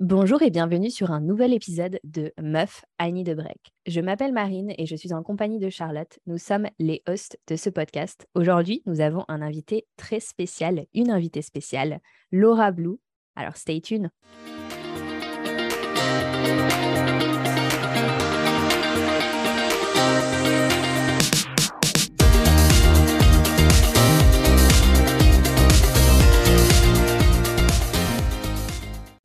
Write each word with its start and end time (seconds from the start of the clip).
Bonjour 0.00 0.40
et 0.40 0.48
bienvenue 0.48 0.88
sur 0.90 1.10
un 1.10 1.20
nouvel 1.20 1.52
épisode 1.52 2.00
de 2.04 2.32
Meuf 2.40 2.86
Annie 2.96 3.22
de 3.22 3.34
Break. 3.34 3.74
Je 3.86 4.00
m'appelle 4.00 4.32
Marine 4.32 4.72
et 4.78 4.86
je 4.86 4.96
suis 4.96 5.12
en 5.12 5.22
compagnie 5.22 5.58
de 5.58 5.68
Charlotte. 5.68 6.18
Nous 6.24 6.38
sommes 6.38 6.68
les 6.78 7.02
hosts 7.06 7.38
de 7.48 7.56
ce 7.56 7.68
podcast. 7.68 8.26
Aujourd'hui, 8.34 8.82
nous 8.86 9.02
avons 9.02 9.26
un 9.28 9.42
invité 9.42 9.86
très 9.98 10.18
spécial, 10.18 10.86
une 10.94 11.10
invitée 11.10 11.42
spéciale, 11.42 12.00
Laura 12.32 12.70
Blue. 12.70 12.96
Alors, 13.36 13.58
stay 13.58 13.82
tuned. 13.82 14.08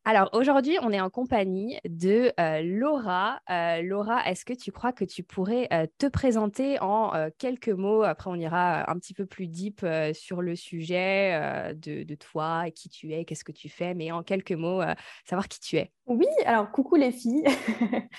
Alors 0.07 0.29
aujourd'hui, 0.33 0.77
on 0.83 0.91
est 0.91 1.01
en 1.01 1.09
compagnie 1.09 1.79
de 1.83 2.31
euh, 2.39 2.61
Laura. 2.61 3.39
Euh, 3.49 3.81
Laura, 3.81 4.23
est-ce 4.29 4.45
que 4.45 4.53
tu 4.53 4.71
crois 4.71 4.91
que 4.91 5.03
tu 5.03 5.23
pourrais 5.23 5.67
euh, 5.73 5.87
te 5.97 6.05
présenter 6.05 6.79
en 6.79 7.11
quelques 7.39 7.69
mots? 7.69 8.03
Après, 8.03 8.29
on 8.29 8.35
ira 8.35 8.87
un 8.87 8.99
petit 8.99 9.15
peu 9.15 9.25
plus 9.25 9.47
deep 9.47 9.83
sur 10.13 10.43
le 10.43 10.55
sujet 10.55 11.73
de, 11.73 12.15
toi, 12.15 12.65
qui 12.69 12.87
tu 12.87 13.13
es, 13.13 13.25
qu'est-ce 13.25 13.43
que 13.43 13.51
tu 13.51 13.67
fais, 13.67 13.95
mais 13.95 14.11
en 14.11 14.21
quelques 14.21 14.51
mots, 14.51 14.83
savoir 15.27 15.47
qui 15.47 15.59
tu 15.59 15.77
es. 15.77 15.91
Oui, 16.05 16.27
alors 16.45 16.71
coucou 16.71 16.97
les 16.97 17.11
filles. 17.11 17.43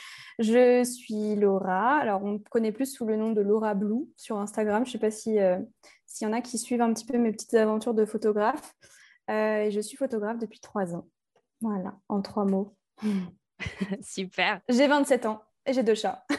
je 0.41 0.83
suis 0.83 1.37
Laura. 1.37 1.99
Alors 1.99 2.25
on 2.25 2.33
me 2.33 2.39
connaît 2.51 2.73
plus 2.73 2.93
sous 2.93 3.07
le 3.07 3.15
nom 3.15 3.31
de 3.31 3.43
Laura 3.43 3.75
Blue 3.75 4.09
sur 4.17 4.39
Instagram. 4.39 4.85
Je 4.85 4.89
ne 4.89 4.93
sais 4.93 4.99
pas 4.99 5.13
si 5.13 5.39
s'il 6.05 6.27
y 6.27 6.31
en 6.31 6.33
a 6.33 6.41
qui 6.41 6.59
suivent 6.59 6.83
un 6.83 6.93
petit 6.93 7.07
peu 7.07 7.17
mes 7.17 7.31
petites 7.31 7.55
aventures 7.55 7.95
de 7.95 8.05
photographe. 8.05 8.75
je 9.29 9.81
suis 9.81 9.97
photographe 9.97 10.39
depuis 10.39 10.59
trois 10.59 10.97
ans. 10.97 11.07
Voilà, 11.61 11.95
en 12.09 12.21
trois 12.23 12.45
mots. 12.45 12.77
Super. 14.03 14.61
J'ai 14.69 14.87
27 14.87 15.27
ans 15.27 15.43
et 15.65 15.73
j'ai 15.73 15.83
deux 15.83 15.95
chats. 15.95 16.25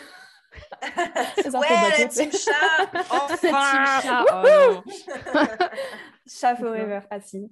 ouais, 1.45 1.99
la 1.99 2.05
team 2.07 2.31
chat 2.31 2.89
Enfin 3.09 4.01
chat 4.01 4.25
oh 4.31 4.81
Chat 6.27 6.55
forever, 6.55 6.99
assis. 7.09 7.49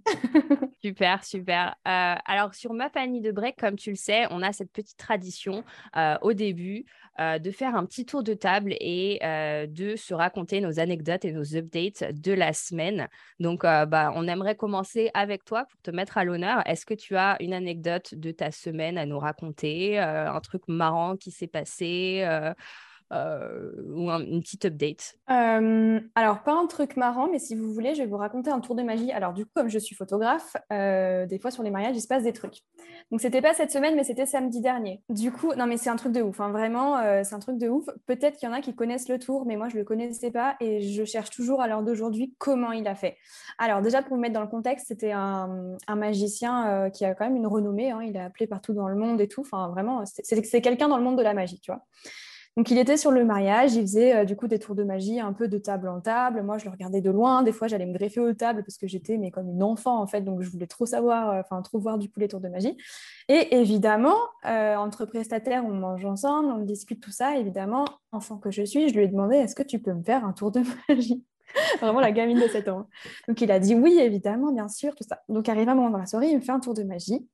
super, 0.83 1.23
super. 1.23 1.75
Euh, 1.87 2.15
alors, 2.25 2.53
sur 2.53 2.73
ma 2.73 2.89
famille 2.89 3.21
de 3.21 3.31
break, 3.31 3.57
comme 3.57 3.75
tu 3.75 3.91
le 3.91 3.95
sais, 3.95 4.25
on 4.31 4.41
a 4.41 4.51
cette 4.53 4.71
petite 4.71 4.97
tradition 4.97 5.63
euh, 5.95 6.15
au 6.21 6.33
début 6.33 6.85
euh, 7.19 7.39
de 7.39 7.51
faire 7.51 7.75
un 7.75 7.85
petit 7.85 8.05
tour 8.05 8.23
de 8.23 8.33
table 8.33 8.75
et 8.79 9.19
de 9.67 9.95
se 9.95 10.13
raconter 10.13 10.61
nos 10.61 10.79
anecdotes 10.79 11.25
et 11.25 11.31
nos 11.31 11.55
updates 11.55 12.03
de 12.13 12.33
la 12.33 12.53
semaine. 12.53 13.07
Donc, 13.39 13.63
bah, 13.63 14.11
on 14.15 14.27
aimerait 14.27 14.55
commencer 14.55 15.09
avec 15.13 15.45
toi 15.45 15.65
pour 15.65 15.81
te 15.81 15.91
mettre 15.91 16.17
à 16.17 16.23
l'honneur. 16.23 16.61
Est-ce 16.67 16.85
que 16.85 16.93
tu 16.93 17.15
as 17.15 17.37
une 17.39 17.53
anecdote 17.53 18.13
de 18.15 18.31
ta 18.31 18.51
semaine 18.51 18.97
à 18.97 19.05
nous 19.05 19.19
raconter, 19.19 19.99
un 19.99 20.39
truc 20.41 20.63
marrant 20.67 21.15
qui 21.15 21.31
s'est 21.31 21.47
passé 21.47 22.25
euh, 23.13 23.71
ou 23.93 24.09
une 24.09 24.41
petite 24.41 24.65
update 24.65 25.15
euh, 25.29 25.99
Alors, 26.15 26.41
pas 26.41 26.53
un 26.53 26.65
truc 26.65 26.97
marrant, 26.97 27.27
mais 27.29 27.37
si 27.37 27.55
vous 27.55 27.71
voulez, 27.71 27.93
je 27.93 28.01
vais 28.01 28.07
vous 28.07 28.17
raconter 28.17 28.49
un 28.49 28.59
tour 28.59 28.73
de 28.75 28.81
magie. 28.81 29.11
Alors, 29.11 29.33
du 29.33 29.45
coup, 29.45 29.51
comme 29.53 29.69
je 29.69 29.77
suis 29.77 29.95
photographe, 29.95 30.57
euh, 30.73 31.27
des 31.27 31.37
fois 31.37 31.51
sur 31.51 31.61
les 31.61 31.69
mariages, 31.69 31.95
il 31.95 32.01
se 32.01 32.07
passe 32.07 32.23
des 32.23 32.33
trucs. 32.33 32.63
Donc, 33.11 33.21
c'était 33.21 33.41
pas 33.41 33.53
cette 33.53 33.71
semaine, 33.71 33.95
mais 33.95 34.03
c'était 34.03 34.25
samedi 34.25 34.59
dernier. 34.59 35.03
Du 35.09 35.31
coup, 35.31 35.53
non, 35.53 35.67
mais 35.67 35.77
c'est 35.77 35.91
un 35.91 35.95
truc 35.97 36.13
de 36.13 36.21
ouf. 36.21 36.41
Hein. 36.41 36.49
Vraiment, 36.49 36.99
c'est 37.23 37.35
un 37.35 37.39
truc 37.39 37.57
de 37.57 37.69
ouf. 37.69 37.85
Peut-être 38.07 38.37
qu'il 38.37 38.49
y 38.49 38.51
en 38.51 38.55
a 38.55 38.61
qui 38.61 38.73
connaissent 38.75 39.09
le 39.09 39.19
tour, 39.19 39.45
mais 39.45 39.55
moi, 39.55 39.69
je 39.69 39.77
le 39.77 39.83
connaissais 39.83 40.31
pas 40.31 40.55
et 40.59 40.81
je 40.81 41.05
cherche 41.05 41.29
toujours 41.29 41.61
à 41.61 41.67
l'heure 41.67 41.83
d'aujourd'hui 41.83 42.33
comment 42.39 42.71
il 42.71 42.87
a 42.87 42.95
fait. 42.95 43.17
Alors, 43.59 43.81
déjà, 43.81 44.01
pour 44.01 44.15
vous 44.15 44.21
mettre 44.21 44.33
dans 44.33 44.41
le 44.41 44.47
contexte, 44.47 44.87
c'était 44.87 45.11
un, 45.11 45.77
magicien 45.95 46.89
qui 46.89 47.05
a 47.05 47.13
quand 47.13 47.25
même 47.25 47.35
une 47.35 47.47
renommée. 47.47 47.91
Hein. 47.91 48.01
Il 48.01 48.15
est 48.15 48.21
appelé 48.21 48.47
partout 48.47 48.73
dans 48.73 48.87
le 48.87 48.95
monde 48.95 49.21
et 49.21 49.27
tout. 49.27 49.41
Enfin, 49.41 49.69
vraiment, 49.69 50.03
c'est 50.05 50.61
quelqu'un 50.61 50.87
dans 50.87 50.97
le 50.97 51.03
monde 51.03 51.17
de 51.17 51.23
la 51.23 51.35
magie, 51.35 51.59
tu 51.59 51.71
vois. 51.71 51.83
Donc 52.57 52.71
il 52.71 52.77
était 52.77 52.95
sur 52.95 53.11
le 53.11 53.25
mariage, 53.25 53.75
il 53.75 53.81
faisait 53.81 54.15
euh, 54.15 54.25
du 54.25 54.37
coup 54.37 54.47
des 54.47 54.59
tours 54.59 54.75
de 54.75 54.83
magie 54.83 55.19
un 55.19 55.33
peu 55.33 55.49
de 55.49 55.57
table 55.57 55.89
en 55.89 55.99
table. 55.99 56.41
Moi, 56.41 56.57
je 56.57 56.65
le 56.65 56.71
regardais 56.71 57.01
de 57.01 57.11
loin. 57.11 57.43
Des 57.43 57.51
fois, 57.51 57.67
j'allais 57.67 57.85
me 57.85 57.93
greffer 57.93 58.21
aux 58.21 58.33
tables 58.33 58.63
parce 58.63 58.77
que 58.77 58.87
j'étais 58.87 59.17
mais 59.17 59.29
comme 59.29 59.49
une 59.49 59.61
enfant 59.61 60.01
en 60.01 60.07
fait, 60.07 60.21
donc 60.21 60.41
je 60.41 60.49
voulais 60.49 60.67
trop 60.67 60.85
savoir, 60.85 61.31
euh, 61.31 61.41
enfin 61.41 61.61
trop 61.61 61.79
voir 61.79 61.97
du 61.97 62.09
coup 62.09 62.21
les 62.21 62.29
tours 62.29 62.39
de 62.39 62.47
magie. 62.47 62.77
Et 63.27 63.57
évidemment, 63.57 64.15
euh, 64.45 64.75
entre 64.77 65.05
prestataires, 65.05 65.65
on 65.65 65.73
mange 65.73 66.05
ensemble, 66.05 66.49
on 66.53 66.59
discute 66.59 67.01
tout 67.01 67.11
ça. 67.11 67.37
Évidemment, 67.37 67.85
enfant 68.13 68.37
que 68.37 68.51
je 68.51 68.63
suis, 68.63 68.87
je 68.87 68.95
lui 68.95 69.03
ai 69.03 69.07
demandé 69.09 69.35
est-ce 69.35 69.55
que 69.55 69.63
tu 69.63 69.79
peux 69.79 69.93
me 69.93 70.03
faire 70.03 70.23
un 70.23 70.31
tour 70.31 70.51
de 70.51 70.61
magie? 70.87 71.25
Vraiment 71.81 71.99
la 71.99 72.11
gamine 72.13 72.39
de 72.39 72.47
7 72.47 72.69
ans. 72.69 72.87
Donc 73.27 73.41
il 73.41 73.51
a 73.51 73.59
dit 73.59 73.75
oui, 73.75 73.99
évidemment, 73.99 74.53
bien 74.53 74.69
sûr, 74.69 74.95
tout 74.95 75.03
ça. 75.07 75.21
Donc 75.27 75.49
arrive 75.49 75.67
un 75.67 75.75
moment 75.75 75.89
dans 75.89 75.97
la 75.97 76.05
soirée, 76.05 76.29
il 76.29 76.37
me 76.37 76.41
fait 76.41 76.53
un 76.53 76.61
tour 76.61 76.73
de 76.73 76.83
magie. 76.83 77.27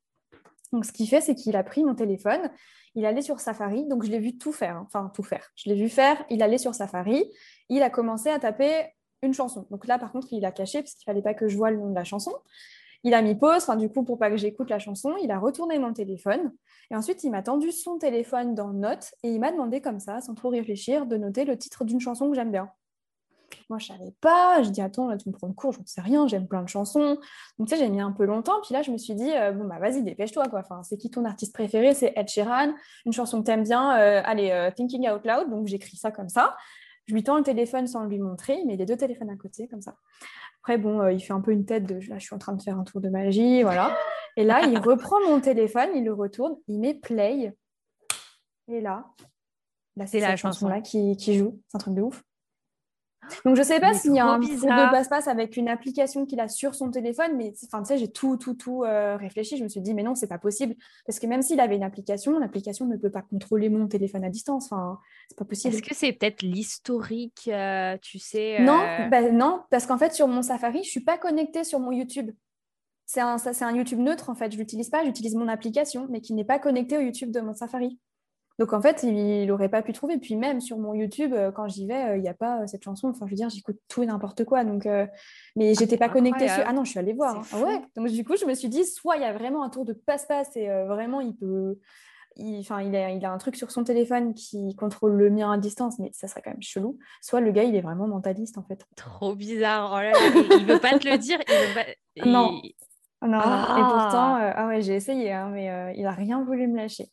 Donc 0.74 0.86
ce 0.86 0.92
qu'il 0.92 1.08
fait, 1.08 1.22
c'est 1.22 1.36
qu'il 1.36 1.56
a 1.56 1.64
pris 1.64 1.84
mon 1.84 1.94
téléphone 1.94 2.50
il 2.96 3.06
allait 3.06 3.22
sur 3.22 3.40
Safari, 3.40 3.88
donc 3.88 4.04
je 4.04 4.12
l'ai 4.12 4.20
vu 4.20 4.38
tout 4.38 4.52
faire, 4.52 4.78
hein. 4.78 4.84
enfin 4.88 5.12
tout 5.14 5.24
faire. 5.24 5.50
Je 5.56 5.70
l'ai 5.70 5.76
vu 5.76 5.90
faire, 5.90 6.24
il 6.30 6.44
allait 6.44 6.58
sur 6.58 6.76
Safari, 6.76 7.24
il 7.70 7.82
a 7.84 7.90
commencé 7.90 8.30
à 8.30 8.40
taper 8.40 8.88
une 9.22 9.34
chanson. 9.34 9.68
Donc 9.70 9.88
là, 9.88 10.00
par 10.00 10.12
contre, 10.12 10.28
il 10.32 10.44
a 10.46 10.52
caché 10.52 10.82
parce 10.82 10.94
qu'il 10.94 11.06
fallait 11.06 11.22
pas 11.22 11.34
que 11.34 11.48
je 11.48 11.58
vois 11.58 11.72
le 11.72 11.78
nom 11.78 11.90
de 11.90 11.96
la 11.96 12.04
chanson. 12.04 12.34
Il 13.04 13.14
a 13.14 13.22
mis 13.22 13.36
pause, 13.36 13.58
enfin 13.58 13.78
du 13.78 13.90
coup, 13.90 14.04
pour 14.04 14.20
pas 14.20 14.30
que 14.30 14.38
j'écoute 14.38 14.70
la 14.70 14.78
chanson, 14.78 15.16
il 15.24 15.32
a 15.32 15.40
retourné 15.40 15.80
mon 15.80 15.92
téléphone 15.92 16.52
et 16.92 16.96
ensuite 16.96 17.24
il 17.24 17.32
m'a 17.32 17.42
tendu 17.42 17.72
son 17.72 17.98
téléphone 17.98 18.54
dans 18.54 18.74
Notes 18.74 19.14
et 19.24 19.32
il 19.32 19.40
m'a 19.40 19.52
demandé 19.52 19.82
comme 19.82 20.00
ça, 20.00 20.22
sans 20.22 20.36
trop 20.36 20.50
réfléchir, 20.50 21.08
de 21.08 21.18
noter 21.18 21.46
le 21.46 21.58
titre 21.58 21.84
d'une 21.84 22.00
chanson 22.00 22.30
que 22.30 22.36
j'aime 22.36 22.52
bien. 22.52 22.70
Moi, 23.70 23.80
je 23.80 23.88
savais 23.88 24.14
pas. 24.22 24.64
Je 24.64 24.70
dis, 24.70 24.82
attends, 24.82 25.08
là, 25.08 25.18
tu 25.18 25.30
me 25.30 25.34
prends 25.34 25.48
le 25.48 25.54
cours, 25.54 25.74
j'en 25.74 25.86
sais 25.86 26.02
rien, 26.02 26.28
j'aime 26.28 26.48
plein 26.48 26.64
de 26.64 26.70
chansons. 26.70 27.18
Donc, 27.58 27.68
tu 27.68 27.76
sais, 27.76 27.78
j'ai 27.78 27.90
mis 27.90 28.02
un 28.02 28.12
peu 28.12 28.26
longtemps. 28.26 28.60
Puis 28.64 28.74
là, 28.74 28.82
je 28.82 28.92
me 28.92 28.98
suis 28.98 29.16
dit, 29.16 29.32
euh, 29.32 29.52
bon, 29.52 29.66
bah, 29.66 29.80
vas-y, 29.80 30.04
dépêche-toi, 30.04 30.48
quoi. 30.48 30.60
Enfin, 30.60 30.84
c'est 30.84 30.98
qui 30.98 31.10
ton 31.10 31.26
artiste 31.26 31.54
préféré? 31.54 31.94
C'est 31.94 32.14
Ed 32.16 32.28
Sheeran, 32.28 32.74
une 33.06 33.14
chanson 33.14 33.42
que 33.42 33.46
t'aimes 33.46 33.64
bien. 33.64 33.98
Euh, 34.00 34.22
allez, 34.26 34.52
euh, 34.52 34.72
Thinking 34.72 35.10
Out 35.10 35.26
Loud. 35.26 35.50
Donc, 35.50 35.68
j'écris 35.68 35.98
ça 35.98 36.12
comme 36.12 36.30
ça. 36.30 36.56
Je 37.08 37.14
lui 37.14 37.24
tends 37.24 37.38
le 37.38 37.44
téléphone 37.44 37.88
sans 37.88 38.06
lui 38.06 38.20
montrer, 38.20 38.64
mais 38.66 38.76
les 38.76 38.86
deux 38.86 38.98
téléphones 38.98 39.30
à 39.30 39.36
côté, 39.36 39.68
comme 39.68 39.82
ça. 39.82 39.96
Après, 40.62 40.78
bon, 40.78 41.08
il 41.08 41.20
fait 41.20 41.34
un 41.34 41.42
peu 41.42 41.52
une 41.52 41.66
tête 41.66 41.86
de, 41.86 41.96
là, 42.08 42.20
je 42.20 42.24
suis 42.24 42.36
en 42.36 42.40
train 42.40 42.54
de 42.54 42.62
faire 42.62 42.78
un 42.78 42.84
tour 42.84 43.02
de 43.02 43.10
magie, 43.10 43.64
voilà. 43.64 43.96
Et 44.38 44.44
là, 44.44 44.62
il 44.62 44.78
reprend 44.78 45.18
mon 45.28 45.42
téléphone, 45.42 45.90
il 45.96 46.06
le 46.06 46.14
retourne, 46.14 46.56
il 46.68 46.80
met 46.80 46.94
play. 46.94 47.54
Et 48.68 48.80
là, 48.80 49.06
là 49.98 50.08
c'est 50.08 50.20
la 50.20 50.36
chanson-là 50.38 50.82
qui, 50.82 51.18
qui 51.18 51.38
joue. 51.38 51.60
C'est 51.68 51.78
un 51.78 51.80
truc 51.80 51.96
de 51.96 52.02
ouf. 52.02 52.24
Donc, 53.46 53.56
je 53.56 53.62
ne 53.62 53.66
sais 53.66 53.80
pas 53.80 53.94
s'il 53.94 54.16
y 54.16 54.20
a 54.20 54.26
un 54.26 54.40
bizarre. 54.40 54.88
de 54.88 54.92
passe-passe 54.92 55.28
avec 55.28 55.58
une 55.58 55.68
application 55.68 56.26
qu'il 56.26 56.40
a 56.40 56.48
sur 56.48 56.76
son 56.76 56.92
téléphone, 56.92 57.36
mais 57.38 57.54
enfin, 57.66 57.82
tu 57.82 57.88
sais, 57.88 57.98
j'ai 57.98 58.12
tout, 58.12 58.38
tout, 58.38 58.54
tout 58.54 58.84
euh, 58.84 59.18
réfléchi. 59.18 59.58
Je 59.58 59.64
me 59.64 59.70
suis 59.70 59.82
dit, 59.82 59.94
mais 59.94 60.04
non, 60.04 60.16
c'est 60.16 60.28
pas 60.28 60.38
possible. 60.38 60.76
Parce 61.06 61.20
que 61.20 61.28
même 61.28 61.42
s'il 61.42 61.60
avait 61.60 61.76
une 61.76 61.84
application, 61.84 62.38
l'application 62.40 62.86
ne 62.86 62.98
peut 62.98 63.12
pas 63.12 63.22
contrôler 63.22 63.70
mon 63.70 63.88
téléphone 63.88 64.24
à 64.24 64.30
distance. 64.30 64.66
Enfin, 64.72 65.00
c'est 65.30 65.38
pas 65.38 65.46
possible. 65.46 65.74
Est-ce 65.74 65.84
que 65.84 65.96
c'est 65.96 66.14
peut-être 66.14 66.42
l'historique, 66.42 67.48
euh, 67.48 67.98
tu 68.02 68.20
sais 68.20 68.62
Non, 68.62 68.80
euh, 68.80 69.08
bah, 69.08 69.32
non, 69.32 69.62
parce 69.70 69.86
qu'en 69.86 69.98
fait, 69.98 70.14
sur 70.14 70.28
mon 70.28 70.42
Safari, 70.42 70.84
je 70.84 70.90
suis 70.90 71.04
pas 71.04 71.18
connectée 71.18 71.64
sur 71.64 71.80
mon 71.80 71.92
YouTube. 71.92 72.32
C'est 73.06 73.22
un, 73.22 73.36
un 73.36 73.76
YouTube 73.76 74.00
neutre, 74.00 74.30
en 74.30 74.36
fait. 74.36 74.52
Je 74.52 74.58
l'utilise 74.58 74.90
pas, 74.90 75.04
j'utilise 75.04 75.36
mon 75.36 75.48
application, 75.48 76.08
mais 76.10 76.22
qui 76.22 76.34
n'est 76.34 76.46
pas 76.46 76.60
connectée 76.60 76.98
au 76.98 77.02
YouTube 77.02 77.32
de 77.32 77.42
mon 77.42 77.54
Safari. 77.54 78.00
Donc 78.62 78.74
en 78.74 78.82
fait, 78.82 79.02
il 79.02 79.48
n'aurait 79.48 79.70
pas 79.70 79.82
pu 79.82 79.92
trouver. 79.92 80.20
Puis 80.20 80.36
même 80.36 80.62
sur 80.62 80.78
mon 80.78 80.94
YouTube, 80.94 81.34
euh, 81.34 81.52
quand 81.52 81.68
j'y 81.68 81.88
vais, 81.88 82.12
euh, 82.12 82.18
il 82.18 82.22
n'y 82.22 82.30
a 82.30 82.36
pas 82.36 82.62
euh, 82.62 82.68
cette 82.68 82.84
chanson. 82.84 83.08
Enfin, 83.08 83.26
je 83.26 83.32
veux 83.32 83.36
dire, 83.36 83.50
j'écoute 83.50 83.78
tout 83.88 84.04
et 84.04 84.06
n'importe 84.06 84.46
quoi. 84.46 84.64
Donc, 84.64 84.88
mais 85.56 85.74
j'étais 85.74 85.98
pas 85.98 86.10
connectée 86.10 86.48
sur. 86.48 86.64
Ah 86.68 86.72
non, 86.72 86.84
je 86.84 86.92
suis 86.92 87.00
allée 87.00 87.14
voir. 87.14 87.38
Hein. 87.38 87.42
Ah 87.54 87.60
ouais. 87.60 87.82
Donc 87.96 88.10
du 88.10 88.24
coup, 88.24 88.36
je 88.40 88.46
me 88.46 88.54
suis 88.54 88.70
dit, 88.70 88.86
soit 88.86 89.16
il 89.16 89.24
y 89.24 89.26
a 89.26 89.34
vraiment 89.34 89.64
un 89.64 89.72
tour 89.72 89.84
de 89.84 89.94
passe-passe 89.94 90.56
et 90.56 90.68
vraiment 90.68 91.22
il 91.22 91.36
peut. 91.36 91.80
Enfin, 92.60 92.84
il, 92.84 92.96
a, 92.96 93.10
il 93.10 93.26
a 93.26 93.32
un 93.32 93.38
truc 93.40 93.56
sur 93.56 93.72
son 93.72 93.84
téléphone 93.84 94.36
qui 94.36 94.76
contrôle 94.76 95.14
le 95.14 95.32
mien 95.32 95.52
à 95.52 95.58
distance, 95.58 95.98
mais 95.98 96.12
ça 96.14 96.28
serait 96.28 96.44
quand 96.44 96.52
même 96.52 96.62
chelou. 96.62 97.00
Soit 97.20 97.42
le 97.42 97.52
gars, 97.52 97.64
il 97.64 97.76
est 97.76 97.82
vraiment 97.82 98.08
mentaliste 98.08 98.60
en 98.60 98.64
fait. 98.64 98.86
Trop 98.96 99.34
bizarre. 99.34 99.92
Oh 99.92 100.20
il, 100.52 100.68
ne 100.68 100.72
veut 100.72 100.80
pas 100.80 101.00
te 101.00 101.10
le 101.10 101.18
dire. 101.18 101.40
Non. 102.24 102.62
Non, 103.24 103.40
Et 103.40 103.82
pourtant, 103.82 104.36
ah. 104.36 104.54
ah 104.56 104.68
ouais, 104.68 104.84
j'ai 104.84 104.94
essayé, 104.94 105.32
hein, 105.32 105.50
mais 105.52 105.96
il 105.98 106.06
a 106.06 106.12
rien 106.12 106.44
voulu 106.44 106.68
me 106.68 106.78
lâcher 106.78 107.10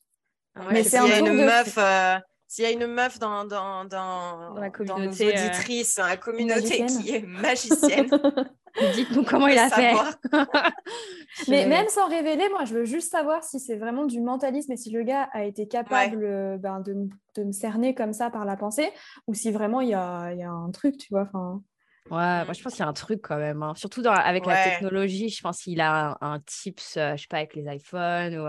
mais 0.70 0.82
s'il 0.82 1.06
y 1.06 1.12
a 1.12 1.18
une 1.18 1.44
meuf, 1.44 1.78
euh, 1.78 2.18
s'il 2.48 2.64
y 2.64 2.66
a 2.66 2.70
une 2.70 2.86
meuf 2.86 3.18
dans, 3.18 3.44
dans, 3.44 3.84
dans, 3.84 4.54
dans, 4.54 4.60
la 4.60 4.70
communauté, 4.70 5.26
nos 5.26 5.30
euh, 5.30 5.46
auditrices, 5.46 5.98
la 5.98 6.16
communauté 6.16 6.86
qui 6.86 7.14
est 7.14 7.26
magicienne, 7.26 8.08
dites-nous 8.94 9.22
comment 9.24 9.48
il 9.48 9.58
a 9.58 9.68
fait. 9.68 9.92
mais 11.48 11.66
même 11.66 11.88
sans 11.88 12.08
révéler, 12.08 12.48
moi, 12.48 12.64
je 12.64 12.72
veux 12.72 12.84
juste 12.86 13.10
savoir 13.10 13.44
si 13.44 13.60
c'est 13.60 13.76
vraiment 13.76 14.06
du 14.06 14.22
mentalisme 14.22 14.72
et 14.72 14.78
si 14.78 14.90
le 14.90 15.02
gars 15.02 15.28
a 15.34 15.44
été 15.44 15.68
capable 15.68 16.24
euh, 16.24 16.56
ben, 16.56 16.80
de, 16.80 16.94
de, 17.36 17.44
me 17.44 17.52
cerner 17.52 17.94
comme 17.94 18.14
ça 18.14 18.30
par 18.30 18.46
la 18.46 18.56
pensée, 18.56 18.88
ou 19.26 19.34
si 19.34 19.52
vraiment 19.52 19.82
il 19.82 19.90
y 19.90 19.94
a, 19.94 20.32
y 20.32 20.42
a, 20.42 20.50
un 20.50 20.70
truc, 20.70 20.96
tu 20.96 21.08
vois. 21.10 21.28
Enfin. 21.28 21.62
Ouais, 22.10 22.46
moi 22.46 22.54
je 22.54 22.62
pense 22.62 22.72
qu'il 22.72 22.82
y 22.82 22.86
a 22.86 22.88
un 22.88 22.94
truc 22.94 23.20
quand 23.20 23.36
même. 23.36 23.62
Hein. 23.62 23.74
Surtout 23.76 24.00
dans, 24.00 24.14
avec 24.14 24.46
la 24.46 24.64
technologie, 24.64 25.28
je 25.28 25.42
pense 25.42 25.60
qu'il 25.60 25.82
a 25.82 26.16
un, 26.22 26.40
tips, 26.40 26.94
je 26.94 27.16
sais 27.18 27.26
pas, 27.28 27.36
avec 27.36 27.54
les 27.54 27.66
iPhones 27.70 28.38
ou 28.38 28.46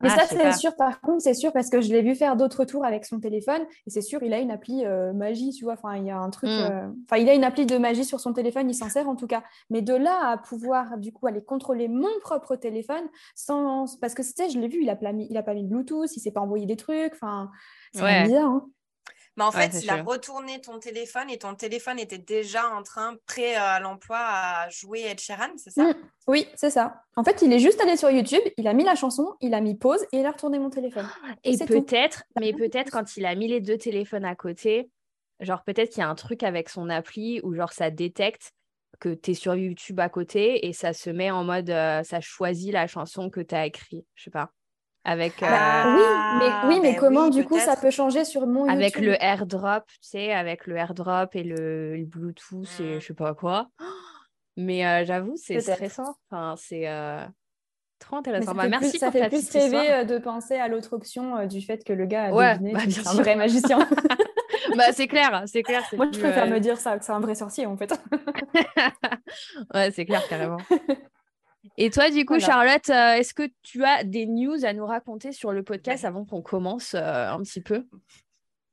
Mais 0.00 0.10
ah, 0.12 0.18
ça, 0.18 0.26
c'est 0.26 0.52
sûr, 0.52 0.76
par 0.76 1.00
contre, 1.00 1.22
c'est 1.22 1.34
sûr 1.34 1.52
parce 1.52 1.70
que 1.70 1.80
je 1.80 1.92
l'ai 1.92 2.02
vu 2.02 2.14
faire 2.14 2.36
d'autres 2.36 2.64
tours 2.64 2.84
avec 2.84 3.04
son 3.04 3.18
téléphone 3.18 3.62
et 3.86 3.90
c'est 3.90 4.00
sûr, 4.00 4.22
il 4.22 4.32
a 4.32 4.38
une 4.38 4.50
appli 4.50 4.84
euh, 4.84 5.12
magie, 5.12 5.50
tu 5.50 5.64
vois. 5.64 5.72
Enfin, 5.72 5.96
il 5.96 6.04
y 6.04 6.10
a 6.10 6.18
un 6.18 6.30
truc. 6.30 6.48
Hmm. 6.48 6.70
Euh, 6.70 6.88
enfin, 7.04 7.20
il 7.20 7.28
a 7.28 7.34
une 7.34 7.44
appli 7.44 7.66
de 7.66 7.76
magie 7.78 8.04
sur 8.04 8.20
son 8.20 8.32
téléphone, 8.32 8.70
il 8.70 8.74
s'en 8.74 8.88
sert 8.88 9.08
en 9.08 9.16
tout 9.16 9.26
cas. 9.26 9.42
Mais 9.70 9.82
de 9.82 9.94
là 9.94 10.30
à 10.30 10.38
pouvoir, 10.38 10.98
du 10.98 11.12
coup, 11.12 11.26
aller 11.26 11.42
contrôler 11.42 11.88
mon 11.88 12.08
propre 12.22 12.54
téléphone 12.54 13.04
sans. 13.34 13.98
Parce 14.00 14.14
que, 14.14 14.22
tu 14.22 14.28
sais, 14.28 14.50
je 14.50 14.58
l'ai 14.58 14.68
vu, 14.68 14.82
il 14.82 14.90
a 14.90 14.96
pas 14.96 15.12
mis, 15.12 15.26
il 15.30 15.36
a 15.36 15.42
pas 15.42 15.54
mis 15.54 15.64
Bluetooth, 15.64 16.16
il 16.16 16.20
s'est 16.20 16.30
pas 16.30 16.40
envoyé 16.40 16.66
des 16.66 16.76
trucs. 16.76 17.12
Enfin, 17.14 17.50
c'est 17.92 18.22
bizarre. 18.24 18.50
Hein. 18.50 18.68
Mais 19.38 19.44
en 19.44 19.52
fait, 19.52 19.84
il 19.84 19.88
a 19.88 20.02
retourné 20.02 20.60
ton 20.60 20.80
téléphone 20.80 21.30
et 21.30 21.38
ton 21.38 21.54
téléphone 21.54 22.00
était 22.00 22.18
déjà 22.18 22.70
en 22.70 22.82
train, 22.82 23.14
prêt 23.24 23.54
à 23.54 23.78
l'emploi, 23.78 24.18
à 24.18 24.68
jouer 24.68 25.02
Ed 25.02 25.20
Sheeran, 25.20 25.52
c'est 25.56 25.70
ça? 25.70 25.84
Mmh. 25.84 25.94
Oui, 26.26 26.48
c'est 26.56 26.70
ça. 26.70 27.04
En 27.14 27.22
fait, 27.22 27.40
il 27.42 27.52
est 27.52 27.60
juste 27.60 27.80
allé 27.80 27.96
sur 27.96 28.10
YouTube, 28.10 28.42
il 28.56 28.66
a 28.66 28.72
mis 28.72 28.82
la 28.82 28.96
chanson, 28.96 29.36
il 29.40 29.54
a 29.54 29.60
mis 29.60 29.76
pause 29.76 30.04
et 30.10 30.18
il 30.18 30.26
a 30.26 30.32
retourné 30.32 30.58
mon 30.58 30.70
téléphone. 30.70 31.08
Et 31.44 31.56
peut-être, 31.56 32.24
mais 32.40 32.52
peut-être 32.52 32.90
quand 32.90 33.16
il 33.16 33.26
a 33.26 33.36
mis 33.36 33.46
les 33.46 33.60
deux 33.60 33.78
téléphones 33.78 34.24
à 34.24 34.34
côté, 34.34 34.90
genre 35.38 35.62
peut-être 35.62 35.90
qu'il 35.90 36.00
y 36.00 36.04
a 36.04 36.08
un 36.08 36.16
truc 36.16 36.42
avec 36.42 36.68
son 36.68 36.90
appli 36.90 37.40
où 37.44 37.54
genre 37.54 37.72
ça 37.72 37.90
détecte 37.90 38.50
que 38.98 39.14
tu 39.14 39.30
es 39.30 39.34
sur 39.34 39.54
YouTube 39.54 40.00
à 40.00 40.08
côté 40.08 40.66
et 40.66 40.72
ça 40.72 40.92
se 40.92 41.10
met 41.10 41.30
en 41.30 41.44
mode, 41.44 41.70
euh, 41.70 42.02
ça 42.02 42.20
choisit 42.20 42.72
la 42.72 42.88
chanson 42.88 43.30
que 43.30 43.40
tu 43.40 43.54
as 43.54 43.66
écrit. 43.66 44.04
Je 44.16 44.24
sais 44.24 44.30
pas 44.30 44.50
avec 45.08 45.40
bah, 45.40 45.86
euh, 45.86 45.94
oui 45.96 46.38
mais 46.38 46.68
oui 46.68 46.80
mais 46.82 46.92
ben 46.92 47.00
comment 47.00 47.30
du 47.30 47.42
coup 47.42 47.58
ça 47.58 47.76
peut 47.76 47.90
changer 47.90 48.26
sur 48.26 48.46
mon 48.46 48.68
avec 48.68 48.98
le 48.98 49.14
AirDrop 49.22 49.86
tu 49.86 49.96
sais 50.02 50.32
avec 50.32 50.66
le 50.66 50.76
AirDrop 50.76 51.34
et 51.34 51.44
le, 51.44 52.04
Bluetooth 52.04 52.68
et 52.80 52.96
mmh. 52.96 53.00
je 53.00 53.06
sais 53.06 53.14
pas 53.14 53.34
quoi. 53.34 53.68
Mais 54.58 54.84
euh, 54.84 55.04
j'avoue 55.06 55.34
c'est 55.36 55.60
stressant. 55.60 56.16
Enfin 56.30 56.56
c'est 56.58 56.88
euh, 56.88 57.24
trop 58.00 58.16
intéressant. 58.16 58.54
bah, 58.54 58.68
merci 58.68 58.90
plus, 58.90 58.98
ça 58.98 59.10
fait 59.10 59.28
plus 59.28 59.48
rêver 59.50 60.04
de 60.04 60.18
penser 60.18 60.56
à 60.56 60.68
l'autre 60.68 60.92
option 60.92 61.46
du 61.46 61.62
fait 61.62 61.84
que 61.84 61.94
le 61.94 62.04
gars 62.04 62.24
a 62.24 62.32
ouais, 62.32 62.58
deviné 62.58 62.72
bah, 62.74 62.80
un 63.06 63.14
vrai 63.14 63.36
magicien. 63.36 63.78
Bah 64.76 64.92
c'est 64.92 65.06
clair 65.06 65.44
c'est 65.46 65.62
clair 65.62 65.82
moi 65.96 66.08
je 66.12 66.18
préfère 66.18 66.46
me 66.46 66.58
dire 66.58 66.78
ça 66.78 66.98
que 66.98 67.04
c'est 67.04 67.12
un 67.12 67.20
vrai 67.20 67.34
sorcier 67.34 67.64
en 67.64 67.78
fait. 67.78 67.90
Ouais 69.74 69.90
c'est 69.90 70.04
clair 70.04 70.26
carrément 70.28 70.58
et 71.76 71.90
toi, 71.90 72.10
du 72.10 72.24
coup, 72.24 72.38
Charlotte, 72.38 72.88
euh, 72.90 73.14
est-ce 73.14 73.34
que 73.34 73.48
tu 73.62 73.84
as 73.84 74.04
des 74.04 74.26
news 74.26 74.64
à 74.64 74.72
nous 74.72 74.86
raconter 74.86 75.32
sur 75.32 75.52
le 75.52 75.62
podcast 75.62 76.04
avant 76.04 76.24
qu'on 76.24 76.42
commence 76.42 76.94
euh, 76.94 77.28
un 77.28 77.40
petit 77.42 77.60
peu? 77.60 77.86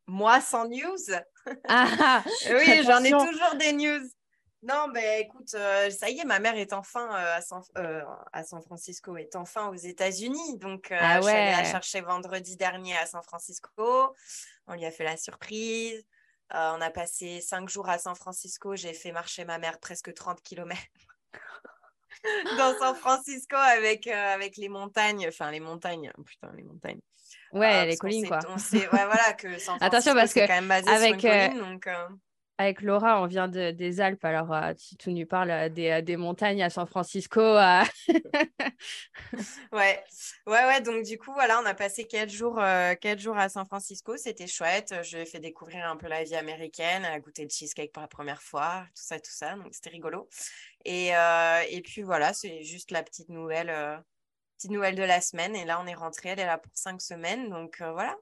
Moi, 0.08 0.40
sans 0.42 0.68
news? 0.68 0.98
Ah, 1.68 2.24
Oui, 2.50 2.84
j'en 2.84 3.04
ai 3.04 3.12
toujours 3.12 3.56
des 3.60 3.74
news. 3.74 4.08
Non, 4.62 4.88
ben 4.92 5.22
écoute, 5.22 5.54
euh, 5.54 5.92
ça 5.92 6.10
y 6.10 6.20
est, 6.20 6.26
ma 6.26 6.40
mère 6.40 6.56
est 6.56 6.74
enfin 6.74 7.08
à, 7.12 7.40
San, 7.42 7.62
à, 8.34 8.44
San, 8.44 8.62
Francisco, 8.64 9.16
est 9.16 9.36
enfin 9.36 9.68
aux 9.70 9.76
États-Unis. 9.76 10.58
Donc, 10.58 10.88
ah 10.92 11.18
je 11.18 11.28
suis 11.28 11.36
allée 11.36 11.52
la 11.52 11.64
chercher 11.64 12.02
vendredi 12.02 12.58
dernier 12.58 12.98
à 12.98 13.06
San 13.06 13.22
Francisco. 13.22 14.16
On 14.66 14.74
lui 14.74 14.86
a 14.86 14.92
fait 14.92 15.04
la 15.04 15.18
surprise. 15.18 16.04
on 16.52 16.82
a 16.82 16.90
passé 16.90 17.42
cinq 17.42 17.70
jours 17.70 17.90
à 17.90 18.00
San 18.00 18.16
Francisco. 18.16 18.76
J'ai 18.76 18.94
fait 18.94 19.12
marcher 19.12 19.46
ma 19.46 19.60
mère 19.60 19.80
presque 19.80 20.12
30 20.12 20.42
km. 20.42 20.82
dans 22.58 22.78
San 22.78 22.96
Francisco 22.96 23.56
avec, 23.56 24.08
euh, 24.08 24.34
avec 24.34 24.58
les 24.58 24.70
montagnes, 24.70 25.28
enfin 25.28 25.52
les 25.52 25.60
montagnes, 25.60 26.12
putain, 26.26 26.52
les 26.56 26.64
montagnes. 26.64 27.02
Ouais, 27.52 27.84
euh, 27.84 27.86
les 27.86 27.98
collines, 27.98 28.28
quoi. 28.28 28.40
On 28.50 28.58
sait, 28.58 28.80
ouais, 28.80 29.06
voilà, 29.06 29.34
que 29.34 29.58
San 29.60 29.78
Attention, 29.82 30.14
parce 30.14 30.34
que 30.34 30.42
quand 30.42 30.48
même 30.48 30.68
basé 30.68 30.90
avec, 30.90 31.20
sur 31.20 31.30
une 31.30 31.36
euh, 31.36 31.48
colline, 31.48 31.60
donc, 31.60 31.88
avec 32.58 32.82
Laura, 32.82 33.22
on 33.22 33.28
vient 33.28 33.48
de, 33.48 33.72
des 33.72 34.00
Alpes. 34.00 34.24
Alors, 34.24 34.54
euh, 34.54 34.72
si 34.78 34.96
tu 34.96 35.12
nous 35.12 35.26
parles 35.26 35.70
des, 35.72 36.02
des, 36.02 36.18
montagnes 36.18 36.64
à 36.64 36.70
San 36.70 36.88
Francisco. 36.88 37.42
ouais. 37.42 37.84
ouais, 39.74 40.04
ouais. 40.48 40.82
Donc, 40.82 41.04
du 41.04 41.18
coup, 41.18 41.34
voilà, 41.34 41.60
on 41.62 41.66
a 41.66 41.74
passé 41.74 42.06
quatre 42.06 42.30
jours, 42.30 42.56
quatre 42.56 43.20
jours 43.20 43.38
à 43.38 43.50
San 43.50 43.66
Francisco. 43.66 44.16
C'était 44.16 44.48
chouette. 44.48 44.96
Je 45.04 45.18
ai 45.18 45.26
fait 45.26 45.40
découvrir 45.40 45.86
un 45.90 45.98
peu 45.98 46.08
la 46.08 46.24
vie 46.24 46.36
américaine, 46.36 47.04
à 47.04 47.20
goûter 47.20 47.44
le 47.44 47.50
cheesecake 47.50 47.92
pour 47.92 48.02
la 48.02 48.08
première 48.08 48.42
fois, 48.42 48.86
tout 48.96 49.04
ça, 49.04 49.20
tout 49.20 49.32
ça. 49.32 49.56
Donc, 49.56 49.74
c'était 49.74 49.90
rigolo. 49.90 50.30
Et, 50.86 51.16
euh, 51.16 51.62
et 51.70 51.82
puis 51.82 52.04
voilà, 52.04 52.34
c'est 52.34 52.64
juste 52.64 52.92
la 52.92 53.04
petite 53.04 53.30
nouvelle, 53.30 53.70
euh, 53.70 53.98
petite 54.58 54.72
nouvelle 54.72 54.96
de 54.96 55.04
la 55.04 55.20
semaine. 55.20 55.56
Et 55.56 55.66
là, 55.66 55.82
on 55.84 55.88
est 55.88 55.96
rentré, 55.96 56.30
elle 56.30 56.40
est 56.40 56.46
là 56.46 56.60
pour 56.60 56.72
cinq 56.76 57.02
semaines. 57.02 57.50
Donc 57.50 57.82
euh, 57.82 57.92
voilà, 57.92 58.16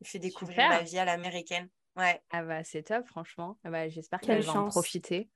il 0.00 0.08
fait 0.08 0.18
découvrir 0.18 0.68
la 0.68 0.82
vie 0.82 0.98
à 0.98 1.04
l'américaine. 1.04 1.68
Ouais. 1.96 2.20
Ah 2.30 2.42
bah 2.42 2.62
c'est 2.64 2.82
top, 2.82 3.06
franchement. 3.06 3.56
Ah 3.64 3.70
bah, 3.70 3.88
J'espère 3.88 4.20
qu'elle 4.20 4.42
va 4.42 4.60
en 4.60 4.68
profiter. 4.68 5.30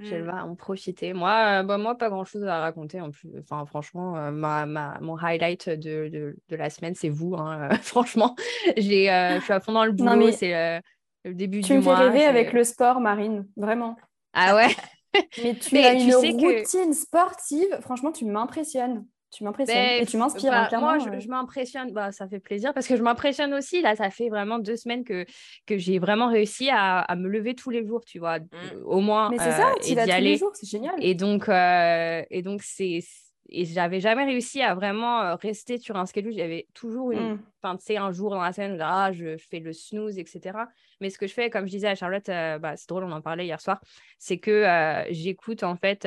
Elle 0.00 0.24
mm. 0.24 0.26
va 0.26 0.44
en 0.44 0.56
profiter. 0.56 1.12
Moi, 1.12 1.62
bah, 1.62 1.78
moi, 1.78 1.96
pas 1.96 2.08
grand 2.08 2.24
chose 2.24 2.42
à 2.44 2.58
raconter 2.58 3.00
en 3.00 3.12
plus. 3.12 3.30
Enfin, 3.38 3.64
franchement, 3.64 4.32
ma, 4.32 4.66
ma, 4.66 4.98
mon 5.00 5.16
highlight 5.16 5.68
de, 5.68 6.08
de, 6.08 6.36
de 6.48 6.56
la 6.56 6.68
semaine, 6.68 6.96
c'est 6.96 7.08
vous. 7.08 7.36
Hein. 7.36 7.68
franchement, 7.82 8.34
j'ai, 8.76 9.06
je 9.06 9.40
suis 9.40 9.52
à 9.52 9.60
fond 9.60 9.72
dans 9.72 9.84
le 9.84 9.92
boulot. 9.92 10.32
C'est 10.32 10.80
le 11.24 11.34
début 11.34 11.60
du 11.60 11.72
mois. 11.74 11.80
Tu 11.80 11.88
me 11.88 11.96
fais 11.96 12.02
rêver 12.08 12.24
avec 12.24 12.52
le 12.52 12.64
sport, 12.64 13.00
Marine. 13.00 13.46
Vraiment. 13.56 13.96
Ah 14.32 14.56
ouais? 14.56 14.74
Mais 15.42 15.54
tu 15.54 15.76
as 15.78 15.94
une 15.94 16.14
routine 16.14 16.92
sportive, 16.92 17.78
franchement, 17.80 18.12
tu 18.12 18.24
m'impressionnes. 18.24 19.06
Tu 19.34 19.42
m'impressionnes 19.42 19.76
ben, 19.76 20.02
et 20.02 20.06
tu 20.06 20.16
m'inspires. 20.16 20.52
Bah, 20.52 20.78
moi, 20.78 20.98
je, 20.98 21.08
euh. 21.08 21.28
m'impressionne. 21.28 21.90
Bah, 21.92 22.12
ça 22.12 22.28
fait 22.28 22.38
plaisir 22.38 22.72
parce 22.72 22.86
que 22.86 22.94
je 22.96 23.02
m'impressionne 23.02 23.52
aussi. 23.52 23.82
Là, 23.82 23.96
ça 23.96 24.08
fait 24.10 24.28
vraiment 24.28 24.60
deux 24.60 24.76
semaines 24.76 25.02
que, 25.02 25.26
que 25.66 25.76
j'ai 25.76 25.98
vraiment 25.98 26.28
réussi 26.28 26.70
à, 26.70 27.00
à, 27.00 27.16
me 27.16 27.28
lever 27.28 27.56
tous 27.56 27.70
les 27.70 27.84
jours, 27.84 28.04
tu 28.04 28.20
vois, 28.20 28.38
mmh. 28.38 28.46
au 28.84 29.00
moins. 29.00 29.30
Mais 29.30 29.38
c'est 29.38 29.50
ça, 29.50 29.70
euh, 29.70 29.74
tu 29.82 29.96
vas 29.96 30.04
tous 30.04 30.12
aller. 30.12 30.30
les 30.30 30.36
jours, 30.36 30.52
c'est 30.54 30.68
génial. 30.68 30.94
Et 31.00 31.16
donc, 31.16 31.48
euh, 31.48 32.22
et 32.30 32.42
donc 32.42 32.62
c'est 32.62 33.00
et 33.48 33.64
j'avais 33.64 34.00
jamais 34.00 34.24
réussi 34.24 34.62
à 34.62 34.74
vraiment 34.74 35.36
rester 35.36 35.78
sur 35.78 35.96
un 35.96 36.06
schedule. 36.06 36.32
J'avais 36.32 36.66
toujours 36.74 37.12
une, 37.12 37.38
enfin, 37.62 37.76
tu 37.76 37.84
sais, 37.84 37.96
un 37.96 38.10
jour 38.10 38.30
dans 38.30 38.40
la 38.40 38.52
semaine, 38.52 38.78
ah, 38.80 39.12
je 39.12 39.36
fais 39.36 39.60
le 39.60 39.72
snooze, 39.72 40.18
etc. 40.18 40.58
Mais 41.00 41.10
ce 41.10 41.18
que 41.18 41.26
je 41.26 41.34
fais, 41.34 41.50
comme 41.50 41.66
je 41.66 41.72
disais 41.72 41.88
à 41.88 41.94
Charlotte, 41.94 42.26
bah, 42.26 42.76
c'est 42.76 42.88
drôle, 42.88 43.04
on 43.04 43.12
en 43.12 43.20
parlait 43.20 43.44
hier 43.44 43.60
soir, 43.60 43.80
c'est 44.18 44.38
que 44.38 44.64
j'écoute 45.10 45.62
en 45.62 45.76
fait 45.76 46.04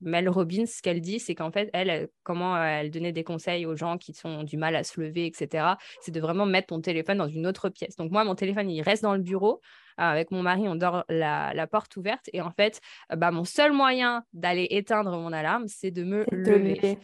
Mel 0.00 0.28
Robbins, 0.28 0.66
ce 0.66 0.82
qu'elle 0.82 1.00
dit, 1.00 1.20
c'est 1.20 1.34
qu'en 1.34 1.50
fait, 1.50 1.70
elle, 1.72 2.08
comment 2.22 2.62
elle 2.62 2.90
donnait 2.90 3.12
des 3.12 3.24
conseils 3.24 3.64
aux 3.64 3.76
gens 3.76 3.96
qui 3.98 4.14
ont 4.24 4.42
du 4.42 4.56
mal 4.56 4.74
à 4.76 4.82
se 4.82 5.00
lever, 5.00 5.26
etc. 5.26 5.66
C'est 6.00 6.12
de 6.12 6.20
vraiment 6.20 6.46
mettre 6.46 6.68
ton 6.68 6.80
téléphone 6.80 7.18
dans 7.18 7.28
une 7.28 7.46
autre 7.46 7.68
pièce. 7.68 7.96
Donc 7.96 8.10
moi, 8.10 8.24
mon 8.24 8.34
téléphone, 8.34 8.70
il 8.70 8.82
reste 8.82 9.02
dans 9.02 9.14
le 9.14 9.22
bureau. 9.22 9.60
Euh, 9.98 10.02
avec 10.02 10.30
mon 10.30 10.42
mari, 10.42 10.68
on 10.68 10.76
dort 10.76 11.04
la, 11.08 11.66
porte 11.66 11.96
ouverte. 11.96 12.30
Et 12.32 12.40
en 12.40 12.50
fait, 12.50 12.80
euh, 13.12 13.16
bah, 13.16 13.30
mon 13.30 13.44
seul 13.44 13.72
moyen 13.72 14.24
d'aller 14.32 14.68
éteindre 14.70 15.10
mon 15.18 15.32
alarme, 15.32 15.66
c'est 15.66 15.90
de 15.90 16.04
me 16.04 16.24
lever. 16.30 16.98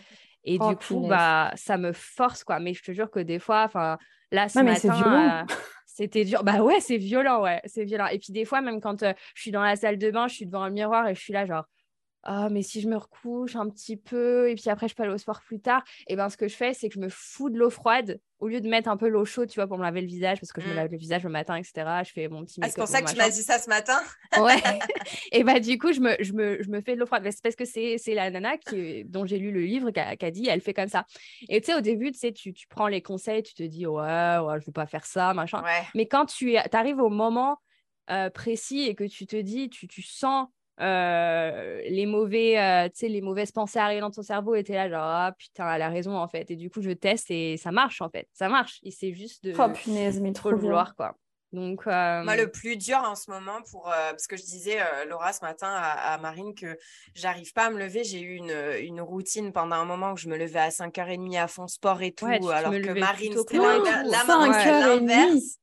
Et 0.44 0.58
du 0.58 0.64
oh, 0.64 0.76
coup, 0.76 1.06
bah, 1.08 1.52
ça 1.56 1.76
me 1.78 1.92
force, 1.92 2.44
quoi. 2.44 2.60
Mais 2.60 2.74
je 2.74 2.82
te 2.82 2.92
jure 2.92 3.10
que 3.10 3.20
des 3.20 3.38
fois, 3.38 3.64
enfin, 3.64 3.98
là, 4.30 4.48
ce 4.48 4.60
matin, 4.60 5.42
euh, 5.42 5.54
c'était 5.86 6.24
dur. 6.24 6.44
Bah 6.44 6.62
ouais, 6.62 6.80
c'est 6.80 6.98
violent, 6.98 7.42
ouais, 7.42 7.60
c'est 7.64 7.84
violent. 7.84 8.06
Et 8.06 8.18
puis 8.18 8.32
des 8.32 8.44
fois, 8.44 8.60
même 8.60 8.80
quand 8.80 9.04
je 9.04 9.40
suis 9.40 9.50
dans 9.50 9.62
la 9.62 9.76
salle 9.76 9.98
de 9.98 10.10
bain, 10.10 10.28
je 10.28 10.34
suis 10.34 10.46
devant 10.46 10.62
un 10.62 10.70
miroir 10.70 11.08
et 11.08 11.14
je 11.14 11.20
suis 11.20 11.32
là, 11.32 11.46
genre, 11.46 11.64
ah, 12.24 12.48
mais 12.50 12.62
si 12.62 12.80
je 12.80 12.88
me 12.88 12.96
recouche 12.96 13.56
un 13.56 13.68
petit 13.68 13.96
peu 13.96 14.50
et 14.50 14.54
puis 14.54 14.68
après 14.70 14.88
je 14.88 14.94
peux 14.94 15.02
aller 15.02 15.12
au 15.12 15.18
sport 15.18 15.42
plus 15.42 15.60
tard, 15.60 15.84
et 16.08 16.16
ben 16.16 16.28
ce 16.28 16.36
que 16.36 16.48
je 16.48 16.56
fais, 16.56 16.74
c'est 16.74 16.88
que 16.88 16.94
je 16.94 17.00
me 17.00 17.08
fous 17.08 17.50
de 17.50 17.58
l'eau 17.58 17.70
froide 17.70 18.20
au 18.44 18.48
lieu 18.48 18.60
de 18.60 18.68
mettre 18.68 18.90
un 18.90 18.98
peu 18.98 19.08
l'eau 19.08 19.24
chaude, 19.24 19.48
tu 19.48 19.58
vois, 19.58 19.66
pour 19.66 19.78
me 19.78 19.82
laver 19.82 20.02
le 20.02 20.06
visage, 20.06 20.38
parce 20.38 20.52
que 20.52 20.60
je 20.60 20.66
me 20.66 20.72
mmh. 20.72 20.76
lave 20.76 20.90
le 20.90 20.98
visage 20.98 21.22
le 21.22 21.30
matin, 21.30 21.56
etc. 21.56 22.02
Je 22.04 22.12
fais 22.12 22.28
mon 22.28 22.44
petit. 22.44 22.60
Ah, 22.62 22.68
c'est 22.68 22.76
pour 22.78 22.88
ça 22.88 23.00
que 23.00 23.10
tu 23.10 23.16
m'as 23.16 23.30
dit 23.30 23.42
ça 23.42 23.58
ce 23.58 23.70
matin? 23.70 23.98
Ouais. 24.38 24.56
et 25.32 25.44
bah, 25.44 25.60
du 25.60 25.78
coup, 25.78 25.92
je 25.92 26.00
me, 26.00 26.14
je 26.20 26.34
me, 26.34 26.62
je 26.62 26.68
me 26.68 26.82
fais 26.82 26.94
de 26.94 27.00
l'eau 27.00 27.06
froide. 27.06 27.26
C'est 27.30 27.42
parce 27.42 27.56
que 27.56 27.64
c'est 27.64 27.98
la 28.08 28.30
nana 28.30 28.58
qui, 28.58 29.04
dont 29.04 29.24
j'ai 29.24 29.38
lu 29.38 29.50
le 29.50 29.62
livre 29.62 29.90
qui 29.92 30.00
a, 30.00 30.30
dit, 30.30 30.46
elle 30.46 30.60
fait 30.60 30.74
comme 30.74 30.88
ça. 30.88 31.06
Et 31.48 31.62
tu 31.62 31.66
sais, 31.66 31.74
au 31.74 31.80
début, 31.80 32.12
tu 32.12 32.18
sais, 32.18 32.32
tu, 32.32 32.52
prends 32.68 32.88
les 32.88 33.00
conseils, 33.00 33.42
tu 33.42 33.54
te 33.54 33.62
dis, 33.62 33.86
ouais, 33.86 34.02
ouais 34.02 34.60
je 34.60 34.66
veux 34.66 34.72
pas 34.72 34.86
faire 34.86 35.06
ça, 35.06 35.32
machin. 35.32 35.62
Mais 35.94 36.06
quand 36.06 36.26
tu 36.26 36.56
arrives 36.56 37.00
au 37.00 37.08
moment 37.08 37.56
euh, 38.10 38.28
précis 38.28 38.82
et 38.82 38.94
que 38.94 39.04
tu 39.04 39.26
te 39.26 39.36
dis, 39.36 39.70
tu, 39.70 39.88
tu 39.88 40.02
sens 40.02 40.48
euh, 40.80 41.80
les 41.88 42.06
mauvais 42.06 42.58
euh, 42.58 42.88
tu 42.88 42.98
sais 42.98 43.08
les 43.08 43.20
mauvaises 43.20 43.52
pensées 43.52 43.78
arrivent 43.78 44.00
dans 44.00 44.10
ton 44.10 44.22
cerveau 44.22 44.56
et 44.56 44.64
t'es 44.64 44.74
là 44.74 44.88
genre 44.88 45.04
ah 45.04 45.32
putain 45.38 45.72
elle 45.72 45.82
a 45.82 45.88
raison 45.88 46.16
en 46.16 46.28
fait. 46.28 46.50
Et 46.50 46.56
du 46.56 46.70
coup 46.70 46.82
je 46.82 46.90
teste 46.90 47.30
et 47.30 47.56
ça 47.56 47.70
marche 47.70 48.02
en 48.02 48.08
fait. 48.08 48.28
Ça 48.32 48.48
marche. 48.48 48.80
Et 48.82 48.90
c'est 48.90 49.12
juste 49.12 49.44
de 49.44 49.54
oh 49.56 49.72
punaise 49.72 50.20
mais 50.20 50.32
trop 50.32 50.50
le 50.50 50.56
vouloir 50.56 50.96
quoi. 50.96 51.16
Donc 51.52 51.86
euh, 51.86 52.24
moi 52.24 52.36
le 52.36 52.50
plus 52.50 52.76
dur 52.76 52.96
en 52.96 53.14
ce 53.14 53.30
moment 53.30 53.62
pour 53.70 53.84
parce 53.84 54.26
que 54.26 54.36
je 54.36 54.42
disais 54.42 54.78
Laura 55.06 55.32
ce 55.32 55.44
matin 55.44 55.68
à, 55.70 56.18
Marine 56.18 56.54
que 56.54 56.76
j'arrive 57.14 57.52
pas 57.52 57.66
à 57.66 57.70
me 57.70 57.78
lever 57.78 58.02
j'ai 58.02 58.20
eu 58.20 58.34
une, 58.34 58.56
une, 58.80 59.00
routine 59.00 59.52
pendant 59.52 59.76
un 59.76 59.84
moment 59.84 60.12
où 60.12 60.16
je 60.16 60.28
me 60.28 60.36
levais 60.36 60.58
à 60.58 60.68
5h30 60.70 61.40
à 61.40 61.46
fond 61.46 61.68
sport 61.68 62.02
et 62.02 62.10
tout 62.10 62.26
alors 62.26 62.72
que 62.72 62.98
Marine 62.98 63.34
c'était 63.36 63.58
l'inverse 63.58 65.60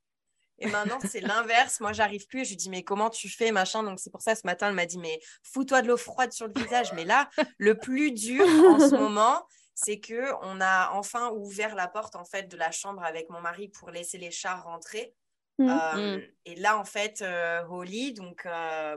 et 0.62 0.68
maintenant, 0.68 1.00
c'est 1.04 1.22
l'inverse. 1.22 1.80
Moi, 1.80 1.94
j'arrive 1.94 2.28
plus. 2.28 2.42
Et 2.42 2.46
je 2.46 2.50
lui 2.52 2.56
dis, 2.56 2.70
mais 2.70 2.84
comment 2.84 3.10
tu 3.10 3.30
fais, 3.30 3.52
machin? 3.52 3.84
Donc, 3.84 4.00
c'est 4.00 4.10
pour 4.10 4.22
ça, 4.22 4.36
ce 4.36 4.42
matin, 4.46 4.70
elle 4.70 4.76
m'a 4.76 4.86
dit, 4.86 4.98
mais 4.98 5.20
fous-toi 5.44 5.82
de 5.82 5.88
l'eau 5.88 5.98
froide 5.98 6.32
sur 6.32 6.48
le 6.48 6.54
visage. 6.56 6.94
Mais 6.94 7.06
là, 7.06 7.30
le 7.58 7.78
plus 7.78 8.12
dur 8.12 8.46
en 8.46 8.80
ce 8.80 8.96
moment, 8.96 9.46
c'est 9.74 10.00
que 10.00 10.34
on 10.44 10.62
a 10.62 10.92
enfin 10.92 11.32
ouvert 11.32 11.76
la 11.76 11.88
porte 11.88 12.16
en 12.16 12.26
fait 12.26 12.44
de 12.44 12.58
la 12.58 12.72
chambre 12.72 13.04
avec 13.04 13.30
mon 13.30 13.42
mari 13.42 13.70
pour 13.70 13.90
laisser 13.90 14.18
les 14.18 14.32
chats 14.32 14.56
rentrer. 14.56 15.14
Mmh. 15.58 15.70
Euh, 15.70 16.18
mmh. 16.18 16.22
Et 16.46 16.56
là, 16.56 16.78
en 16.78 16.86
fait, 16.86 17.22
euh, 17.22 17.64
Holly, 17.68 18.14
donc, 18.14 18.46
euh, 18.46 18.96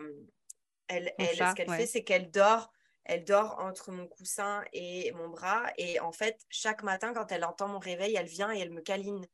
elle, 0.88 1.12
elle 1.18 1.36
ce 1.36 1.54
qu'elle 1.54 1.70
fait, 1.70 1.86
c'est 1.86 2.04
qu'elle 2.04 2.30
dort 2.30 2.70
elle 3.04 3.24
dort 3.24 3.56
entre 3.58 3.90
mon 3.90 4.06
coussin 4.06 4.64
et 4.72 5.12
mon 5.12 5.28
bras. 5.28 5.64
Et 5.76 6.00
en 6.00 6.12
fait, 6.12 6.40
chaque 6.48 6.82
matin, 6.82 7.12
quand 7.12 7.30
elle 7.32 7.44
entend 7.44 7.68
mon 7.68 7.78
réveil, 7.78 8.16
elle 8.16 8.26
vient 8.26 8.52
et 8.52 8.58
elle 8.58 8.70
me 8.70 8.80
câline. 8.80 9.26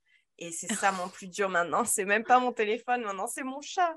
Et 0.42 0.50
c'est 0.52 0.72
ça 0.72 0.90
mon 0.92 1.08
plus 1.08 1.26
dur 1.28 1.50
maintenant. 1.50 1.84
C'est 1.84 2.06
même 2.06 2.24
pas 2.24 2.40
mon 2.40 2.52
téléphone, 2.52 3.02
maintenant 3.02 3.26
c'est 3.26 3.42
mon 3.42 3.60
chat. 3.60 3.94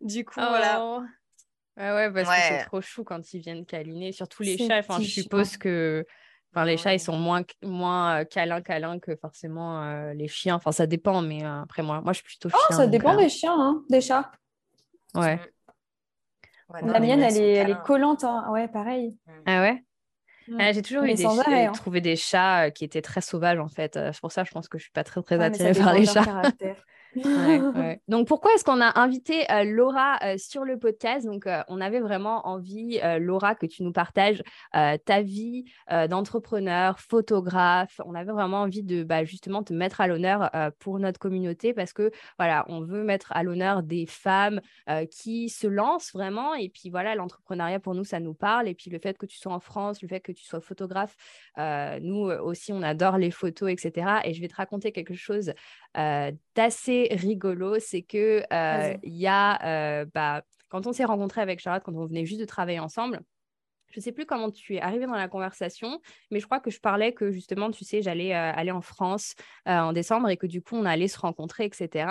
Du 0.00 0.24
coup, 0.24 0.40
voilà. 0.40 0.82
Oh. 0.82 1.00
Ouais, 1.76 1.92
ouais, 1.92 2.12
parce 2.12 2.28
que 2.28 2.42
c'est 2.48 2.64
trop 2.64 2.80
chou 2.80 3.04
quand 3.04 3.32
ils 3.32 3.40
viennent 3.40 3.64
câliner. 3.64 4.12
Surtout 4.12 4.42
les 4.42 4.58
chats. 4.58 4.78
Enfin, 4.78 5.00
je 5.00 5.08
suppose 5.08 5.56
que 5.56 6.04
enfin, 6.52 6.64
les 6.64 6.76
chats, 6.76 6.92
ils 6.92 7.00
sont 7.00 7.16
moins, 7.16 7.42
moins 7.62 8.20
euh, 8.20 8.24
câlins, 8.24 8.60
câlins 8.60 8.98
que 8.98 9.14
forcément 9.16 9.82
euh, 9.82 10.12
les 10.12 10.26
chiens. 10.26 10.56
Enfin, 10.56 10.72
ça 10.72 10.86
dépend, 10.86 11.22
mais 11.22 11.44
euh, 11.44 11.62
après, 11.62 11.82
moi, 11.82 12.00
moi, 12.00 12.12
je 12.12 12.18
suis 12.18 12.26
plutôt 12.26 12.48
chien. 12.48 12.58
Oh, 12.70 12.74
ça 12.74 12.86
dépend 12.88 13.16
des 13.16 13.28
chiens, 13.28 13.54
hein, 13.58 13.82
des 13.88 14.00
chats. 14.00 14.30
Ouais. 15.14 15.40
La 16.82 17.00
mienne, 17.00 17.22
elle 17.22 17.36
est, 17.36 17.52
elle 17.54 17.70
est 17.70 17.82
collante. 17.82 18.24
Hein. 18.24 18.46
Ouais, 18.50 18.68
pareil. 18.68 19.16
Ah 19.46 19.60
ouais? 19.60 19.84
Ah, 20.58 20.72
j'ai 20.72 20.82
toujours 20.82 21.04
eu 21.04 21.14
des 21.14 21.24
hein. 21.24 21.72
trouvé 21.72 22.00
des 22.00 22.16
chats 22.16 22.70
qui 22.70 22.84
étaient 22.84 23.02
très 23.02 23.20
sauvages 23.20 23.58
en 23.58 23.68
fait. 23.68 23.94
C'est 23.94 24.20
pour 24.20 24.32
ça 24.32 24.44
je 24.44 24.50
pense 24.50 24.68
que 24.68 24.78
je 24.78 24.84
suis 24.84 24.92
pas 24.92 25.04
très 25.04 25.22
très 25.22 25.40
attirée 25.40 25.72
par 25.78 25.94
les 25.94 26.06
chats. 26.06 26.42
Donc, 28.08 28.28
pourquoi 28.28 28.54
est-ce 28.54 28.64
qu'on 28.64 28.80
a 28.80 28.98
invité 29.00 29.50
euh, 29.50 29.64
Laura 29.64 30.18
euh, 30.22 30.36
sur 30.38 30.64
le 30.64 30.78
podcast? 30.78 31.26
Donc, 31.26 31.46
euh, 31.46 31.62
on 31.68 31.80
avait 31.80 32.00
vraiment 32.00 32.46
envie, 32.46 33.00
Laura, 33.18 33.54
que 33.54 33.66
tu 33.66 33.82
nous 33.82 33.92
partages 33.92 34.42
ta 34.72 35.22
vie 35.22 35.64
d'entrepreneur, 36.08 36.98
photographe. 37.00 38.00
On 38.04 38.14
avait 38.14 38.32
vraiment 38.32 38.62
envie 38.62 38.82
de 38.82 39.02
bah, 39.02 39.24
justement 39.24 39.62
te 39.62 39.72
mettre 39.72 40.00
à 40.00 40.06
l'honneur 40.06 40.50
pour 40.78 40.98
notre 40.98 41.18
communauté 41.18 41.74
parce 41.74 41.92
que, 41.92 42.10
voilà, 42.38 42.64
on 42.68 42.80
veut 42.80 43.02
mettre 43.02 43.32
à 43.32 43.42
l'honneur 43.42 43.82
des 43.82 44.06
femmes 44.06 44.60
qui 45.10 45.48
se 45.48 45.66
lancent 45.66 46.12
vraiment. 46.12 46.54
Et 46.54 46.68
puis, 46.68 46.90
voilà, 46.90 47.14
l'entrepreneuriat 47.14 47.80
pour 47.80 47.94
nous, 47.94 48.04
ça 48.04 48.20
nous 48.20 48.34
parle. 48.34 48.68
Et 48.68 48.74
puis, 48.74 48.90
le 48.90 48.98
fait 48.98 49.18
que 49.18 49.26
tu 49.26 49.38
sois 49.38 49.52
en 49.52 49.60
France, 49.60 50.02
le 50.02 50.08
fait 50.08 50.20
que 50.20 50.32
tu 50.32 50.44
sois 50.44 50.60
photographe, 50.60 51.16
nous 51.56 52.30
aussi, 52.30 52.72
on 52.72 52.82
adore 52.82 53.18
les 53.18 53.30
photos, 53.30 53.70
etc. 53.70 54.20
Et 54.24 54.34
je 54.34 54.40
vais 54.40 54.48
te 54.48 54.56
raconter 54.56 54.92
quelque 54.92 55.14
chose 55.14 55.52
d'assez 55.94 57.08
rigolo, 57.10 57.78
c'est 57.78 58.02
que 58.02 58.42
euh, 58.52 58.96
il 59.02 59.16
y 59.16 59.26
a, 59.26 59.58
euh, 59.64 60.06
bah, 60.14 60.42
quand 60.68 60.86
on 60.86 60.92
s'est 60.92 61.04
rencontré 61.04 61.40
avec 61.40 61.60
Charlotte, 61.60 61.82
quand 61.84 61.94
on 61.94 62.06
venait 62.06 62.24
juste 62.24 62.40
de 62.40 62.46
travailler 62.46 62.80
ensemble, 62.80 63.20
je 63.88 63.98
sais 63.98 64.12
plus 64.12 64.24
comment 64.24 64.52
tu 64.52 64.76
es 64.76 64.80
arrivé 64.80 65.06
dans 65.06 65.16
la 65.16 65.26
conversation, 65.26 66.00
mais 66.30 66.38
je 66.38 66.46
crois 66.46 66.60
que 66.60 66.70
je 66.70 66.78
parlais 66.78 67.12
que 67.12 67.32
justement, 67.32 67.72
tu 67.72 67.84
sais, 67.84 68.02
j'allais 68.02 68.34
euh, 68.34 68.52
aller 68.54 68.70
en 68.70 68.82
France 68.82 69.34
en 69.66 69.92
décembre 69.92 70.28
et 70.28 70.36
que 70.36 70.46
du 70.46 70.62
coup, 70.62 70.76
on 70.76 70.84
allait 70.84 71.08
se 71.08 71.18
rencontrer, 71.18 71.64
etc. 71.64 72.06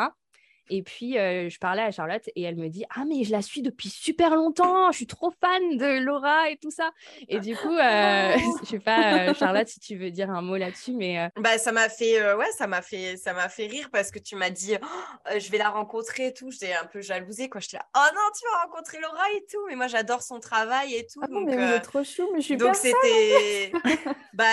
Et 0.70 0.84
puis, 0.84 1.18
euh, 1.18 1.50
je 1.50 1.58
parlais 1.58 1.82
à 1.82 1.92
Charlotte 1.92 2.30
et 2.36 2.44
elle 2.44 2.56
me 2.56 2.70
dit 2.70 2.86
Ah, 2.96 3.04
mais 3.08 3.24
je 3.24 3.32
la 3.32 3.42
suis 3.42 3.62
depuis 3.62 3.90
super 3.90 4.36
longtemps, 4.36 4.92
je 4.92 4.98
suis 4.98 5.08
trop 5.08 5.32
fan 5.32 5.78
de 5.78 6.00
Laura 6.00 6.50
et 6.50 6.58
tout 6.58 6.70
ça. 6.70 6.92
Et 7.28 7.40
du 7.40 7.56
coup, 7.56 7.76
euh, 7.76 8.34
je 8.64 8.70
sais 8.70 8.80
pas, 8.80 9.30
euh, 9.30 9.34
Charlotte, 9.34 9.68
si 9.68 9.80
tu 9.80 9.96
veux 9.96 10.12
dire 10.12 10.30
un 10.30 10.42
mot 10.42 10.58
là-dessus, 10.58 10.94
mais. 10.94 11.30
Bah, 11.38 11.58
ça 11.58 11.72
m'a 11.72 11.90
fait, 11.90 12.34
ouais, 12.34 12.52
ça 12.56 12.68
m'a 12.68 12.82
fait, 12.82 13.18
ça 13.18 13.34
m'a 13.34 13.50
fait 13.50 13.66
rire 13.66 13.90
parce 13.92 14.12
que 14.12 14.20
tu 14.20 14.36
m'as 14.36 14.52
dit 14.52 14.76
oh, 14.82 15.30
Je 15.38 15.50
vais 15.52 15.58
la 15.58 15.70
rencontrer 15.70 16.28
et 16.28 16.34
tout. 16.34 16.52
J'étais 16.52 16.74
un 16.74 16.86
peu 16.86 17.02
jalousée, 17.02 17.50
quoi. 17.50 17.62
J'étais 17.62 17.78
là 17.78 17.86
Oh 17.96 18.14
non, 18.14 18.22
tu 18.38 18.46
vas 18.52 18.64
rencontrer 18.66 19.00
Laura 19.00 19.24
et 19.36 19.46
tout. 19.52 19.66
Mais 19.68 19.76
moi, 19.76 19.88
j'adore 19.88 20.22
son 20.22 20.40
travail 20.40 20.94
et 20.94 21.08
tout. 21.08 21.20
Ah 21.24 21.28
donc, 21.28 21.48
mais 21.48 21.80
trop 21.80 22.04
chou, 22.04 22.30
mais 22.34 22.42
je 22.42 22.46
suis 22.46 22.58
Donc, 22.58 22.76
c'était. 22.76 23.72
bah, 24.34 24.46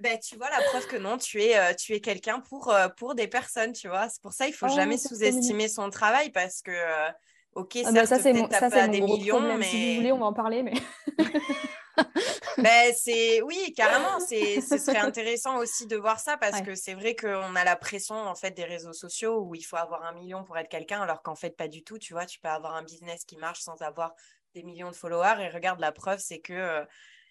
bah, 0.00 0.16
tu 0.18 0.36
vois, 0.36 0.50
la 0.50 0.62
preuve 0.70 0.86
que 0.88 0.96
non, 0.96 1.18
tu 1.18 1.40
es, 1.40 1.76
tu 1.76 1.94
es 1.94 2.00
quelqu'un 2.00 2.40
pour, 2.40 2.74
pour 2.96 3.14
des 3.14 3.28
personnes, 3.28 3.72
tu 3.72 3.86
vois. 3.88 4.08
C'est 4.08 4.20
pour 4.20 4.32
ça, 4.32 4.48
il 4.48 4.52
faut 4.52 4.66
oh, 4.68 4.74
jamais 4.74 4.98
sous-estimer 4.98 5.51
son 5.68 5.90
travail 5.90 6.30
parce 6.30 6.62
que, 6.62 6.70
euh, 6.70 7.10
ok, 7.54 7.78
ah 7.84 7.92
bah 7.92 8.06
ça 8.06 8.18
c'est 8.18 8.32
mon, 8.32 8.48
ça, 8.50 8.88
des 8.88 9.00
millions, 9.00 9.56
mais... 9.56 9.64
Si 9.64 9.90
vous 9.90 9.96
voulez, 9.96 10.12
on 10.12 10.18
va 10.18 10.26
en 10.26 10.32
parler, 10.32 10.62
mais... 10.62 10.74
ben, 12.58 12.92
c'est 12.96 13.42
oui 13.42 13.72
carrément 13.76 14.20
c'est 14.20 14.60
ce 14.60 14.78
serait 14.78 14.98
intéressant 14.98 15.58
aussi 15.58 15.86
de 15.86 15.96
voir 15.96 16.18
ça 16.18 16.36
parce 16.36 16.62
que 16.62 16.74
c'est 16.74 16.94
vrai 16.94 17.14
qu'on 17.14 17.56
a 17.56 17.64
la 17.64 17.76
pression 17.76 18.14
en 18.14 18.34
fait 18.34 18.52
des 18.52 18.64
réseaux 18.64 18.92
sociaux 18.92 19.40
où 19.40 19.54
il 19.54 19.62
faut 19.62 19.76
avoir 19.76 20.04
un 20.04 20.12
million 20.12 20.44
pour 20.44 20.56
être 20.58 20.68
quelqu'un 20.68 21.02
alors 21.02 21.22
qu'en 21.22 21.34
fait 21.34 21.56
pas 21.56 21.68
du 21.68 21.82
tout 21.82 21.98
tu 21.98 22.12
vois 22.12 22.26
tu 22.26 22.40
peux 22.40 22.48
avoir 22.48 22.74
un 22.74 22.82
business 22.82 23.24
qui 23.24 23.36
marche 23.36 23.60
sans 23.60 23.80
avoir 23.82 24.14
des 24.54 24.62
millions 24.62 24.90
de 24.90 24.96
followers 24.96 25.36
et 25.40 25.48
regarde 25.48 25.80
la 25.80 25.92
preuve 25.92 26.18
c'est 26.18 26.40
que 26.40 26.52
euh, 26.52 26.84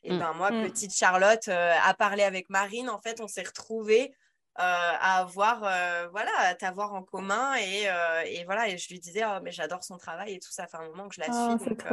et 0.03 0.13
mm. 0.13 0.19
ben 0.19 0.33
moi 0.33 0.51
mm. 0.51 0.63
petite 0.63 0.95
Charlotte 0.95 1.47
euh, 1.47 1.73
a 1.83 1.93
parlé 1.93 2.23
avec 2.23 2.49
Marine 2.49 2.89
en 2.89 2.99
fait 2.99 3.21
on 3.21 3.27
s'est 3.27 3.43
retrouvés 3.43 4.13
à 4.55 5.19
avoir, 5.19 5.63
euh, 5.63 6.07
voilà, 6.11 6.31
à 6.39 6.55
t'avoir 6.55 6.93
en 6.93 7.03
commun. 7.03 7.53
Et, 7.55 7.87
euh, 7.87 8.21
et, 8.25 8.43
voilà, 8.45 8.67
et 8.67 8.77
je 8.77 8.89
lui 8.89 8.99
disais, 8.99 9.23
oh, 9.25 9.39
mais 9.43 9.51
j'adore 9.51 9.83
son 9.83 9.97
travail 9.97 10.33
et 10.33 10.39
tout, 10.39 10.51
ça 10.51 10.67
fait 10.67 10.77
un 10.77 10.87
moment 10.87 11.07
que 11.07 11.15
je 11.15 11.21
la 11.21 11.27
oh, 11.29 11.57
suis. 11.57 11.69
donc, 11.69 11.83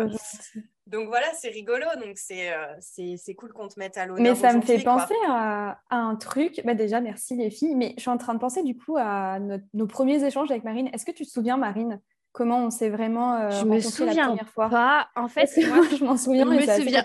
donc, 0.86 1.08
voilà, 1.08 1.26
c'est 1.34 1.50
rigolo. 1.50 1.86
Donc 2.02 2.16
c'est 2.16 2.52
c'est 2.80 3.34
cool 3.34 3.52
qu'on 3.52 3.68
te 3.68 3.78
mette 3.78 3.96
à 3.96 4.06
l'honneur. 4.06 4.22
Mais 4.22 4.34
ça 4.34 4.52
me 4.52 4.62
fait 4.62 4.82
penser 4.82 5.14
à, 5.28 5.78
à, 5.90 5.96
un 5.96 6.16
truc. 6.16 6.60
Bah, 6.64 6.74
déjà, 6.74 7.00
merci 7.00 7.36
les 7.36 7.50
filles. 7.50 7.74
Mais 7.74 7.94
je 7.96 8.02
suis 8.02 8.10
en 8.10 8.18
train 8.18 8.34
de 8.34 8.40
penser 8.40 8.62
du 8.62 8.76
coup 8.76 8.96
à 8.98 9.38
nos 9.74 9.86
premiers 9.86 10.24
échanges 10.24 10.50
avec 10.50 10.64
Marine. 10.64 10.88
Est-ce 10.92 11.04
que 11.04 11.12
tu 11.12 11.24
te 11.24 11.30
souviens, 11.30 11.56
Marine 11.56 12.00
Comment 12.32 12.66
on 12.66 12.70
s'est 12.70 12.90
vraiment 12.90 13.50
je 13.50 13.64
me 13.64 13.80
souviens 13.80 14.14
la 14.14 14.24
première 14.26 14.48
fois? 14.48 14.68
pas. 14.68 15.08
En 15.16 15.28
fait, 15.28 15.50
moi, 15.68 15.84
je 15.96 16.04
m'en 16.04 16.16
souviens. 16.16 16.44
Je 16.44 16.66
me 16.66 16.80
souviens. 16.80 17.04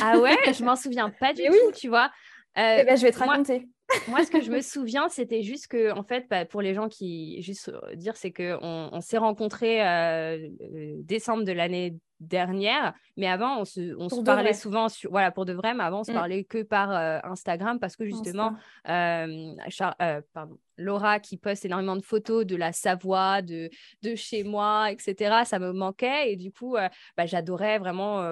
Ah 0.00 0.18
ouais, 0.18 0.36
je 0.52 0.64
m'en 0.64 0.76
souviens 0.76 1.10
pas 1.10 1.32
du 1.32 1.42
tout, 1.42 1.72
tu 1.74 1.88
vois. 1.88 2.10
Eh 2.56 2.84
ben, 2.84 2.96
je 2.96 3.02
vais 3.02 3.12
te 3.12 3.18
raconter. 3.18 3.68
Moi, 4.08 4.24
ce 4.24 4.30
que 4.30 4.40
je 4.40 4.50
me 4.50 4.60
souviens, 4.60 5.08
c'était 5.08 5.42
juste 5.42 5.68
que, 5.68 5.92
en 5.92 6.02
fait, 6.02 6.26
bah, 6.28 6.44
pour 6.44 6.62
les 6.62 6.74
gens 6.74 6.88
qui, 6.88 7.40
juste 7.42 7.68
euh, 7.68 7.94
dire, 7.94 8.16
c'est 8.16 8.32
qu'on 8.32 8.90
on, 8.92 9.00
s'est 9.00 9.18
rencontrés 9.18 9.86
euh, 9.86 10.48
euh, 10.60 10.94
décembre 11.02 11.44
de 11.44 11.52
l'année 11.52 11.96
dernière, 12.18 12.94
mais 13.16 13.28
avant, 13.28 13.60
on 13.60 13.64
se, 13.64 13.94
on 13.98 14.08
se 14.08 14.22
parlait 14.22 14.54
souvent, 14.54 14.88
sur, 14.88 15.10
voilà, 15.10 15.30
pour 15.30 15.44
de 15.44 15.52
vrai, 15.52 15.74
mais 15.74 15.84
avant, 15.84 16.00
on 16.00 16.04
se 16.04 16.10
mm. 16.10 16.14
parlait 16.14 16.44
que 16.44 16.62
par 16.62 16.90
Instagram 17.24 17.78
parce 17.78 17.94
que 17.94 18.06
justement, 18.06 18.54
pardon, 18.84 20.58
Laura 20.78 21.20
qui 21.20 21.36
poste 21.36 21.64
énormément 21.66 21.96
de 21.96 22.02
photos 22.02 22.46
de 22.46 22.56
la 22.56 22.72
Savoie, 22.72 23.42
de, 23.42 23.70
de 24.02 24.14
chez 24.14 24.44
moi, 24.44 24.90
etc., 24.90 25.42
ça 25.44 25.58
me 25.58 25.72
manquait 25.72 26.32
et 26.32 26.36
du 26.36 26.50
coup, 26.50 26.76
bah, 27.16 27.26
j'adorais 27.26 27.78
vraiment 27.78 28.22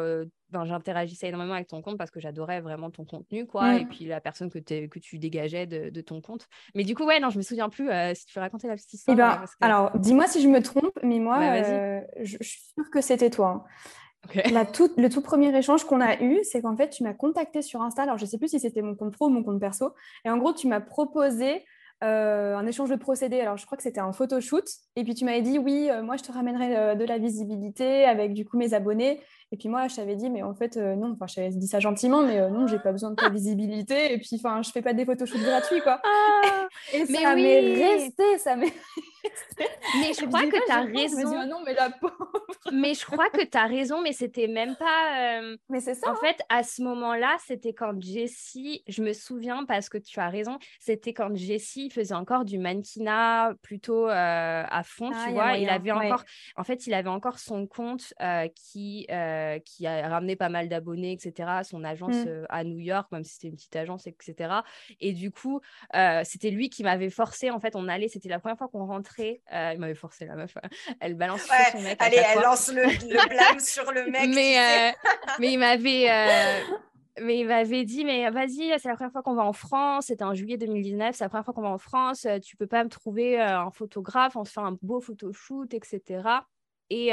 j'interagissais 0.64 1.28
énormément 1.28 1.54
avec 1.54 1.68
ton 1.68 1.82
compte 1.82 1.98
parce 1.98 2.10
que 2.10 2.20
j'adorais 2.20 2.60
vraiment 2.60 2.90
ton 2.90 3.04
contenu, 3.04 3.46
quoi, 3.46 3.76
et 3.76 3.84
puis 3.84 4.04
la 4.04 4.20
personne 4.20 4.50
que, 4.50 4.58
que 4.58 4.98
tu 4.98 5.18
dégageais 5.18 5.66
de, 5.66 6.00
ton 6.00 6.20
compte. 6.20 6.48
Mais 6.74 6.84
du 6.84 6.94
coup, 6.94 7.04
ouais, 7.04 7.20
non, 7.20 7.30
je 7.30 7.38
me 7.38 7.42
souviens 7.42 7.68
plus 7.68 7.88
si 8.14 8.26
tu 8.26 8.34
veux 8.34 8.40
raconter 8.40 8.68
la 8.68 8.74
petite 8.74 8.92
histoire. 8.92 9.16
Eh 9.16 9.20
ben, 9.20 9.46
Alors, 9.60 9.98
dis-moi 9.98 10.26
si 10.26 10.42
je 10.42 10.48
me 10.48 10.62
trompe, 10.62 10.98
mais 11.02 11.18
moi, 11.18 11.62
je, 12.22 12.36
suis 12.40 12.60
sûre 12.74 12.90
que 12.92 13.00
c'était 13.00 13.30
toi. 13.30 13.48
Hein. 13.48 13.64
La 14.50 14.64
le 14.96 15.08
tout 15.08 15.20
premier 15.20 15.56
échange 15.56 15.84
qu'on 15.84 16.00
a 16.00 16.20
eu, 16.22 16.40
c'est 16.44 16.62
qu'en 16.62 16.76
fait, 16.76 16.90
tu 16.90 17.02
m'as 17.02 17.12
contacté 17.12 17.62
sur 17.62 17.82
Insta. 17.82 18.02
Alors, 18.02 18.18
je 18.18 18.24
ne 18.24 18.28
sais 18.28 18.38
plus 18.38 18.48
si 18.48 18.60
c'était 18.60 18.82
mon 18.82 18.94
compte 18.94 19.12
pro 19.12 19.26
ou 19.26 19.30
mon 19.30 19.42
compte 19.42 19.60
perso. 19.60 19.94
Et 20.24 20.30
en 20.30 20.38
gros, 20.38 20.52
tu 20.52 20.66
m'as 20.66 20.80
proposé 20.80 21.64
euh, 22.02 22.56
un 22.56 22.66
échange 22.66 22.90
de 22.90 22.96
procédés. 22.96 23.40
Alors, 23.40 23.56
je 23.56 23.66
crois 23.66 23.76
que 23.76 23.82
c'était 23.82 24.00
un 24.00 24.12
photoshoot. 24.12 24.64
Et 24.96 25.04
puis, 25.04 25.14
tu 25.14 25.24
m'avais 25.24 25.42
dit, 25.42 25.58
oui, 25.58 25.88
euh, 25.90 26.02
moi, 26.02 26.16
je 26.16 26.22
te 26.22 26.32
ramènerai 26.32 26.76
euh, 26.76 26.94
de 26.94 27.04
la 27.04 27.18
visibilité 27.18 28.04
avec 28.04 28.32
du 28.32 28.44
coup 28.44 28.56
mes 28.56 28.74
abonnés. 28.74 29.20
Et 29.54 29.56
puis, 29.56 29.68
moi, 29.68 29.86
je 29.86 29.94
t'avais 29.94 30.16
dit, 30.16 30.30
mais 30.30 30.42
en 30.42 30.52
fait, 30.52 30.76
non, 30.76 31.12
enfin, 31.12 31.28
je 31.28 31.36
t'avais 31.36 31.50
dit 31.50 31.68
ça 31.68 31.78
gentiment, 31.78 32.22
mais 32.22 32.50
non, 32.50 32.66
j'ai 32.66 32.80
pas 32.80 32.90
besoin 32.90 33.10
de 33.10 33.14
ta 33.14 33.28
visibilité. 33.28 34.12
Et 34.12 34.18
puis, 34.18 34.30
enfin, 34.34 34.62
je 34.62 34.70
fais 34.72 34.82
pas 34.82 34.92
des 34.92 35.04
photoshoots 35.04 35.40
gratuits, 35.40 35.80
quoi. 35.80 36.00
Ah, 36.02 36.66
et 36.92 37.06
ça 37.06 37.36
m'est 37.36 37.74
resté, 37.84 38.38
ça 38.38 38.56
m'est 38.56 38.72
mais 39.98 40.12
je 40.12 40.26
crois 40.26 40.42
que 40.42 40.64
tu 40.66 40.72
as 40.72 40.82
raison. 40.82 41.36
Ah 41.38 41.46
non, 41.46 41.60
mais 41.64 41.74
la 41.74 41.90
mais 42.72 42.94
je 42.94 43.04
crois 43.04 43.30
que 43.30 43.44
tu 43.44 43.56
as 43.56 43.66
raison, 43.66 44.00
mais 44.02 44.12
c'était 44.12 44.48
même 44.48 44.76
pas. 44.76 45.38
Euh, 45.38 45.56
mais 45.68 45.80
c'est 45.80 45.94
ça. 45.94 46.10
En 46.10 46.16
fait, 46.16 46.40
à 46.48 46.62
ce 46.62 46.82
moment-là, 46.82 47.36
c'était 47.46 47.72
quand 47.72 48.00
Jessie, 48.00 48.82
je 48.88 49.02
me 49.02 49.12
souviens 49.12 49.64
parce 49.64 49.88
que 49.88 49.98
tu 49.98 50.18
as 50.20 50.28
raison, 50.28 50.58
c'était 50.80 51.12
quand 51.12 51.34
Jessie 51.34 51.90
faisait 51.90 52.14
encore 52.14 52.44
du 52.44 52.58
mannequinat 52.58 53.54
plutôt 53.62 54.08
euh, 54.08 54.64
à 54.68 54.82
fond, 54.82 55.10
ah, 55.14 55.24
tu 55.26 55.32
vois. 55.32 55.56
il 55.56 55.68
avait 55.68 55.92
encore, 55.92 56.24
en 56.56 56.64
fait, 56.64 56.86
il 56.86 56.94
avait 56.94 57.08
encore 57.08 57.38
son 57.38 57.66
compte 57.66 58.12
euh, 58.20 58.48
qui, 59.64 59.74
qui 59.74 59.86
a 59.86 60.08
ramené 60.08 60.36
pas 60.36 60.48
mal 60.48 60.68
d'abonnés, 60.68 61.12
etc. 61.12 61.60
Son 61.64 61.82
agence 61.84 62.14
mm. 62.14 62.46
à 62.48 62.64
New 62.64 62.78
York, 62.78 63.10
même 63.10 63.24
si 63.24 63.34
c'était 63.34 63.48
une 63.48 63.56
petite 63.56 63.76
agence, 63.76 64.06
etc. 64.06 64.60
Et 65.00 65.12
du 65.12 65.30
coup, 65.30 65.60
c'était 66.24 66.50
lui 66.50 66.70
qui 66.70 66.82
m'avait 66.82 67.10
forcé. 67.10 67.50
En 67.50 67.60
fait, 67.60 67.76
on 67.76 67.88
allait, 67.88 68.08
c'était 68.08 68.28
la 68.28 68.38
première 68.38 68.58
fois 68.58 68.68
qu'on 68.68 68.86
rentrait 68.86 69.40
euh, 69.52 69.72
il 69.74 69.80
m'avait 69.80 69.94
forcé 69.94 70.26
la 70.26 70.36
meuf. 70.36 70.54
Elle 71.00 71.14
balance 71.14 71.42
son 71.72 71.80
mec. 71.80 71.96
Allez, 72.00 72.20
elle 72.32 72.42
lance 72.42 72.72
le, 72.72 72.82
blâme 73.28 73.60
sur 73.60 73.90
le 73.92 74.10
mec. 74.10 74.28
Mais, 74.34 74.58
euh, 74.58 74.92
mais 75.38 75.52
il 75.52 75.58
m'avait. 75.58 76.04
Euh, 76.14 76.76
mais 77.20 77.38
il 77.38 77.46
m'avait 77.46 77.84
dit, 77.84 78.04
mais 78.04 78.28
vas-y, 78.30 78.74
c'est 78.80 78.88
la 78.88 78.96
première 78.96 79.12
fois 79.12 79.22
qu'on 79.22 79.34
va 79.34 79.44
en 79.44 79.52
France, 79.52 80.06
c'était 80.06 80.24
en 80.24 80.34
juillet 80.34 80.56
2019, 80.56 81.14
c'est 81.14 81.22
la 81.22 81.28
première 81.28 81.44
fois 81.44 81.54
qu'on 81.54 81.62
va 81.62 81.68
en 81.68 81.78
France, 81.78 82.26
tu 82.42 82.56
peux 82.56 82.66
pas 82.66 82.82
me 82.82 82.88
trouver 82.88 83.40
un 83.40 83.70
photographe, 83.70 84.34
on 84.34 84.44
se 84.44 84.52
fait 84.52 84.60
un 84.60 84.76
beau 84.82 85.00
photoshoot, 85.00 85.72
etc. 85.72 86.22
Et, 86.90 87.12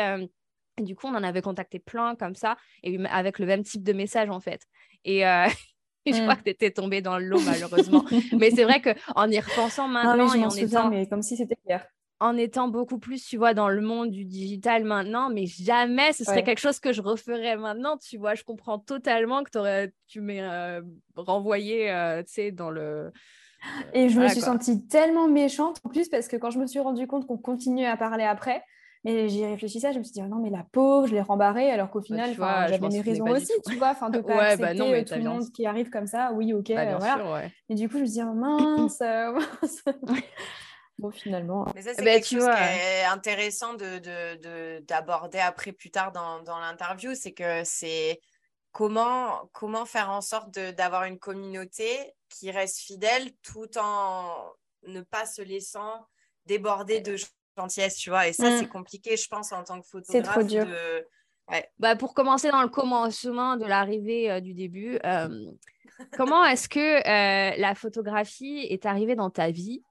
du 0.81 0.95
coup, 0.95 1.07
on 1.07 1.15
en 1.15 1.23
avait 1.23 1.41
contacté 1.41 1.79
plein 1.79 2.15
comme 2.15 2.35
ça, 2.35 2.57
et 2.83 3.03
avec 3.05 3.39
le 3.39 3.45
même 3.45 3.63
type 3.63 3.83
de 3.83 3.93
message 3.93 4.29
en 4.29 4.39
fait. 4.39 4.61
Et, 5.05 5.21
je 6.05 6.21
crois 6.21 6.33
mm. 6.33 6.37
que 6.37 6.43
tu 6.43 6.49
étais 6.49 6.71
tombée 6.71 7.01
dans 7.01 7.17
le 7.17 7.25
lot, 7.25 7.41
malheureusement. 7.41 8.05
mais 8.37 8.51
c'est 8.51 8.63
vrai 8.63 8.81
qu'en 8.81 9.29
y 9.29 9.39
repensant 9.39 9.87
maintenant 9.87 10.33
et 10.33 10.43
en 10.43 10.49
étant... 10.49 10.89
mais 10.89 11.07
comme 11.07 11.21
si 11.21 11.37
c'était 11.37 11.57
hier. 11.67 11.85
en 12.19 12.37
étant 12.37 12.67
beaucoup 12.67 12.97
plus, 12.97 13.23
tu 13.23 13.37
vois, 13.37 13.53
dans 13.53 13.69
le 13.69 13.81
monde 13.81 14.09
du 14.09 14.25
digital 14.25 14.83
maintenant, 14.83 15.29
mais 15.29 15.45
jamais 15.45 16.13
ce 16.13 16.23
serait 16.23 16.43
quelque 16.43 16.59
chose 16.59 16.79
que 16.79 16.93
je 16.93 17.01
referais 17.01 17.55
maintenant, 17.57 17.97
tu 17.97 18.17
vois. 18.17 18.35
Je 18.35 18.43
comprends 18.43 18.79
totalement 18.79 19.43
que 19.43 19.91
tu 20.07 20.21
m'aies 20.21 20.41
euh, 20.41 20.81
renvoyé, 21.15 21.91
euh, 21.91 22.23
tu 22.23 22.33
sais, 22.33 22.51
dans 22.51 22.71
le... 22.71 23.11
Et 23.93 24.09
je 24.09 24.19
me 24.19 24.27
suis 24.27 24.41
sentie 24.41 24.87
tellement 24.87 25.27
méchante 25.27 25.79
en 25.83 25.89
plus 25.89 26.09
parce 26.09 26.27
que 26.27 26.35
quand 26.35 26.49
je 26.49 26.57
me 26.57 26.65
suis 26.65 26.79
rendu 26.79 27.05
compte 27.05 27.27
qu'on 27.27 27.37
continuait 27.37 27.85
à 27.85 27.95
parler 27.95 28.23
après, 28.23 28.63
mais 29.03 29.29
j'y 29.29 29.45
réfléchissais, 29.45 29.93
je 29.93 29.99
me 29.99 30.03
suis 30.03 30.13
dit, 30.13 30.21
oh 30.23 30.27
non, 30.27 30.37
mais 30.37 30.51
la 30.51 30.63
pauvre, 30.71 31.07
je 31.07 31.13
l'ai 31.13 31.21
rembarrée, 31.21 31.71
alors 31.71 31.89
qu'au 31.89 31.99
bah, 32.01 32.05
final, 32.05 32.33
j'avais 32.35 32.89
mes 32.89 33.01
raisons 33.01 33.29
aussi, 33.29 33.53
tu 33.67 33.75
vois, 33.77 33.89
enfin, 33.89 34.09
de 34.09 34.19
pas 34.21 34.35
ouais, 34.35 34.57
bah 34.57 34.67
accepter 34.67 34.93
euh, 34.93 35.03
tout 35.03 35.15
le 35.15 35.29
monde 35.29 35.51
qui 35.51 35.65
arrive 35.65 35.89
comme 35.89 36.05
ça, 36.05 36.31
oui, 36.33 36.53
ok, 36.53 36.71
bah, 36.73 36.97
voilà. 36.97 37.45
Et 37.69 37.75
du 37.75 37.89
coup, 37.89 37.95
je 37.95 38.01
me 38.01 38.05
suis 38.05 38.15
dit, 38.15 38.23
oh, 38.23 38.33
mince, 38.33 38.99
mince. 38.99 39.83
bon, 40.99 41.09
finalement. 41.09 41.65
Mais 41.73 41.81
ça, 41.81 41.93
c'est 41.95 42.03
quelque 42.03 42.27
chose 42.27 42.45
qui 42.45 42.63
est 42.63 43.05
intéressant 43.05 43.73
d'aborder 43.73 45.37
de, 45.37 45.37
de, 45.37 45.47
après, 45.47 45.71
plus 45.71 45.89
tard 45.89 46.11
dans, 46.11 46.43
dans 46.43 46.59
l'interview, 46.59 47.15
c'est 47.15 47.33
que 47.33 47.63
c'est 47.63 48.19
comment, 48.71 49.49
comment 49.51 49.85
faire 49.85 50.11
en 50.11 50.21
sorte 50.21 50.51
d'avoir 50.51 51.05
une 51.05 51.17
communauté 51.17 51.87
qui 52.29 52.51
reste 52.51 52.79
fidèle 52.79 53.31
tout 53.41 53.77
en 53.77 54.35
ne 54.87 55.01
pas 55.01 55.25
se 55.25 55.41
laissant 55.41 56.05
déborder 56.45 57.01
de 57.01 57.15
gentillesse, 57.61 57.95
tu 57.95 58.09
vois. 58.09 58.27
Et 58.27 58.33
ça, 58.33 58.57
c'est 58.57 58.65
mm. 58.65 58.69
compliqué, 58.69 59.17
je 59.17 59.27
pense, 59.27 59.51
en 59.51 59.63
tant 59.63 59.79
que 59.79 59.87
photographe. 59.87 60.05
C'est 60.11 60.21
trop 60.21 60.43
dur. 60.43 60.67
Bah, 61.79 61.95
pour 61.95 62.13
commencer 62.13 62.49
dans 62.49 62.61
le 62.61 62.69
commencement 62.69 63.57
de 63.57 63.65
l'arrivée 63.65 64.31
euh, 64.31 64.39
du 64.39 64.53
début, 64.53 64.97
euh, 65.05 65.51
comment 66.13 66.45
est-ce 66.45 66.69
que 66.69 66.79
euh, 66.79 67.55
la 67.57 67.75
photographie 67.75 68.67
est 68.69 68.85
arrivée 68.85 69.15
dans 69.15 69.29
ta 69.29 69.51
vie 69.51 69.83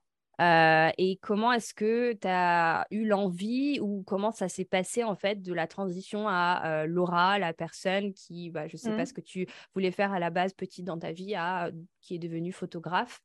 et 0.97 1.19
comment 1.21 1.53
est-ce 1.53 1.75
que 1.75 2.15
tu 2.15 2.27
as 2.27 2.87
eu 2.91 3.05
l'envie 3.05 3.79
ou 3.79 4.03
comment 4.07 4.31
ça 4.33 4.49
s'est 4.49 4.65
passé 4.65 5.05
en 5.05 5.15
fait 5.15 5.43
de 5.43 5.53
la 5.53 5.67
transition 5.67 6.29
à 6.29 6.87
Laura, 6.87 7.39
la 7.39 7.53
personne 7.53 8.15
qui, 8.15 8.49
bah, 8.49 8.67
je 8.67 8.77
ne 8.77 8.79
sais 8.79 8.97
pas 8.97 9.03
mm. 9.03 9.07
ce 9.07 9.13
que 9.13 9.21
tu 9.21 9.47
voulais 9.75 9.91
faire 9.91 10.15
à 10.15 10.19
la 10.19 10.31
base 10.31 10.55
petite 10.55 10.87
dans 10.87 10.99
ta 10.99 11.13
vie, 11.13 11.35
à 11.35 11.71
qui 12.01 12.15
est 12.15 12.19
devenue 12.19 12.53
photographe. 12.55 13.21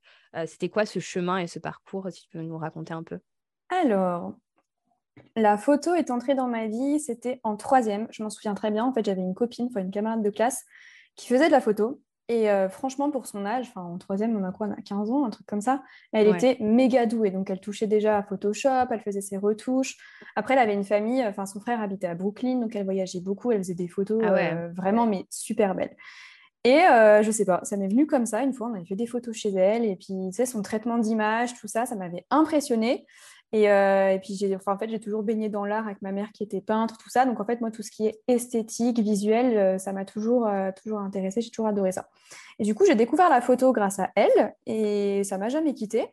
C'était 0.45 0.67
quoi 0.67 0.85
ce 0.85 0.99
chemin 0.99 1.37
et 1.37 1.47
ce 1.47 1.57
parcours, 1.57 2.11
si 2.11 2.23
tu 2.23 2.29
peux 2.31 2.41
nous 2.41 2.57
raconter 2.57 2.93
un 2.93 3.03
peu? 3.03 3.21
Alors, 3.69 4.33
la 5.35 5.57
photo 5.57 5.93
est 5.95 6.11
entrée 6.11 6.35
dans 6.35 6.47
ma 6.47 6.67
vie, 6.67 6.99
c'était 6.99 7.39
en 7.43 7.55
troisième. 7.57 8.07
Je 8.11 8.23
m'en 8.23 8.29
souviens 8.29 8.53
très 8.53 8.71
bien. 8.71 8.85
En 8.85 8.93
fait, 8.93 9.05
j'avais 9.05 9.21
une 9.21 9.33
copine, 9.33 9.69
une 9.75 9.91
camarade 9.91 10.23
de 10.23 10.29
classe, 10.29 10.63
qui 11.15 11.27
faisait 11.27 11.47
de 11.47 11.51
la 11.51 11.61
photo. 11.61 12.01
Et 12.27 12.49
euh, 12.49 12.69
franchement, 12.69 13.11
pour 13.11 13.27
son 13.27 13.45
âge, 13.45 13.71
en 13.75 13.99
troisième, 13.99 14.35
on 14.35 14.43
a 14.43 14.51
quoi 14.51 14.67
On 14.67 14.71
a 14.71 14.81
15 14.81 15.11
ans, 15.11 15.25
un 15.25 15.29
truc 15.29 15.45
comme 15.45 15.61
ça. 15.61 15.83
Elle 16.11 16.27
était 16.27 16.57
méga 16.59 17.05
douée. 17.05 17.29
Donc, 17.29 17.51
elle 17.51 17.59
touchait 17.59 17.85
déjà 17.85 18.17
à 18.17 18.23
Photoshop, 18.23 18.87
elle 18.89 19.01
faisait 19.01 19.21
ses 19.21 19.37
retouches. 19.37 19.95
Après, 20.35 20.55
elle 20.55 20.59
avait 20.59 20.73
une 20.73 20.83
famille, 20.83 21.23
enfin, 21.23 21.45
son 21.45 21.59
frère 21.59 21.81
habitait 21.81 22.07
à 22.07 22.15
Brooklyn, 22.15 22.59
donc 22.59 22.75
elle 22.75 22.85
voyageait 22.85 23.19
beaucoup, 23.19 23.51
elle 23.51 23.59
faisait 23.59 23.75
des 23.75 23.87
photos 23.87 24.23
ah 24.25 24.33
euh, 24.33 24.69
vraiment, 24.73 25.05
mais 25.05 25.27
super 25.29 25.75
belles. 25.75 25.95
Et 26.63 26.79
euh, 26.79 27.21
je 27.21 27.29
sais 27.29 27.45
pas, 27.45 27.59
ça 27.61 27.77
m'est 27.77 27.87
venu 27.87 28.07
comme 28.07 28.25
ça. 28.25 28.41
Une 28.41 28.53
fois, 28.53 28.67
on 28.67 28.73
avait 28.73 28.85
fait 28.85 28.95
des 28.95 29.05
photos 29.05 29.35
chez 29.35 29.53
elle. 29.53 29.85
Et 29.85 29.95
puis, 29.95 30.15
tu 30.29 30.31
sais, 30.31 30.47
son 30.47 30.63
traitement 30.63 30.97
d'image, 30.97 31.53
tout 31.53 31.67
ça, 31.67 31.85
ça 31.85 31.95
m'avait 31.95 32.25
impressionné. 33.55 33.69
Euh, 33.69 34.13
et, 34.13 34.19
puis, 34.19 34.35
j'ai, 34.35 34.55
en 34.55 34.77
fait, 34.77 34.89
j'ai 34.89 34.99
toujours 34.99 35.23
baigné 35.23 35.49
dans 35.49 35.65
l'art 35.65 35.85
avec 35.85 36.01
ma 36.01 36.11
mère 36.11 36.31
qui 36.33 36.43
était 36.43 36.61
peintre, 36.61 36.97
tout 36.97 37.09
ça. 37.09 37.25
Donc, 37.25 37.39
en 37.39 37.45
fait, 37.45 37.61
moi, 37.61 37.71
tout 37.71 37.83
ce 37.83 37.91
qui 37.91 38.07
est 38.07 38.21
esthétique, 38.27 38.99
visuel, 38.99 39.57
euh, 39.57 39.77
ça 39.77 39.93
m'a 39.93 40.05
toujours, 40.05 40.47
euh, 40.47 40.71
toujours 40.81 40.99
intéressé. 40.99 41.41
J'ai 41.41 41.49
toujours 41.49 41.67
adoré 41.67 41.91
ça. 41.91 42.09
Et 42.59 42.63
du 42.63 42.75
coup, 42.75 42.85
j'ai 42.85 42.95
découvert 42.95 43.29
la 43.29 43.41
photo 43.41 43.71
grâce 43.71 43.99
à 43.99 44.11
elle 44.15 44.55
et 44.65 45.23
ça 45.23 45.37
m'a 45.37 45.49
jamais 45.49 45.73
quitté. 45.73 46.07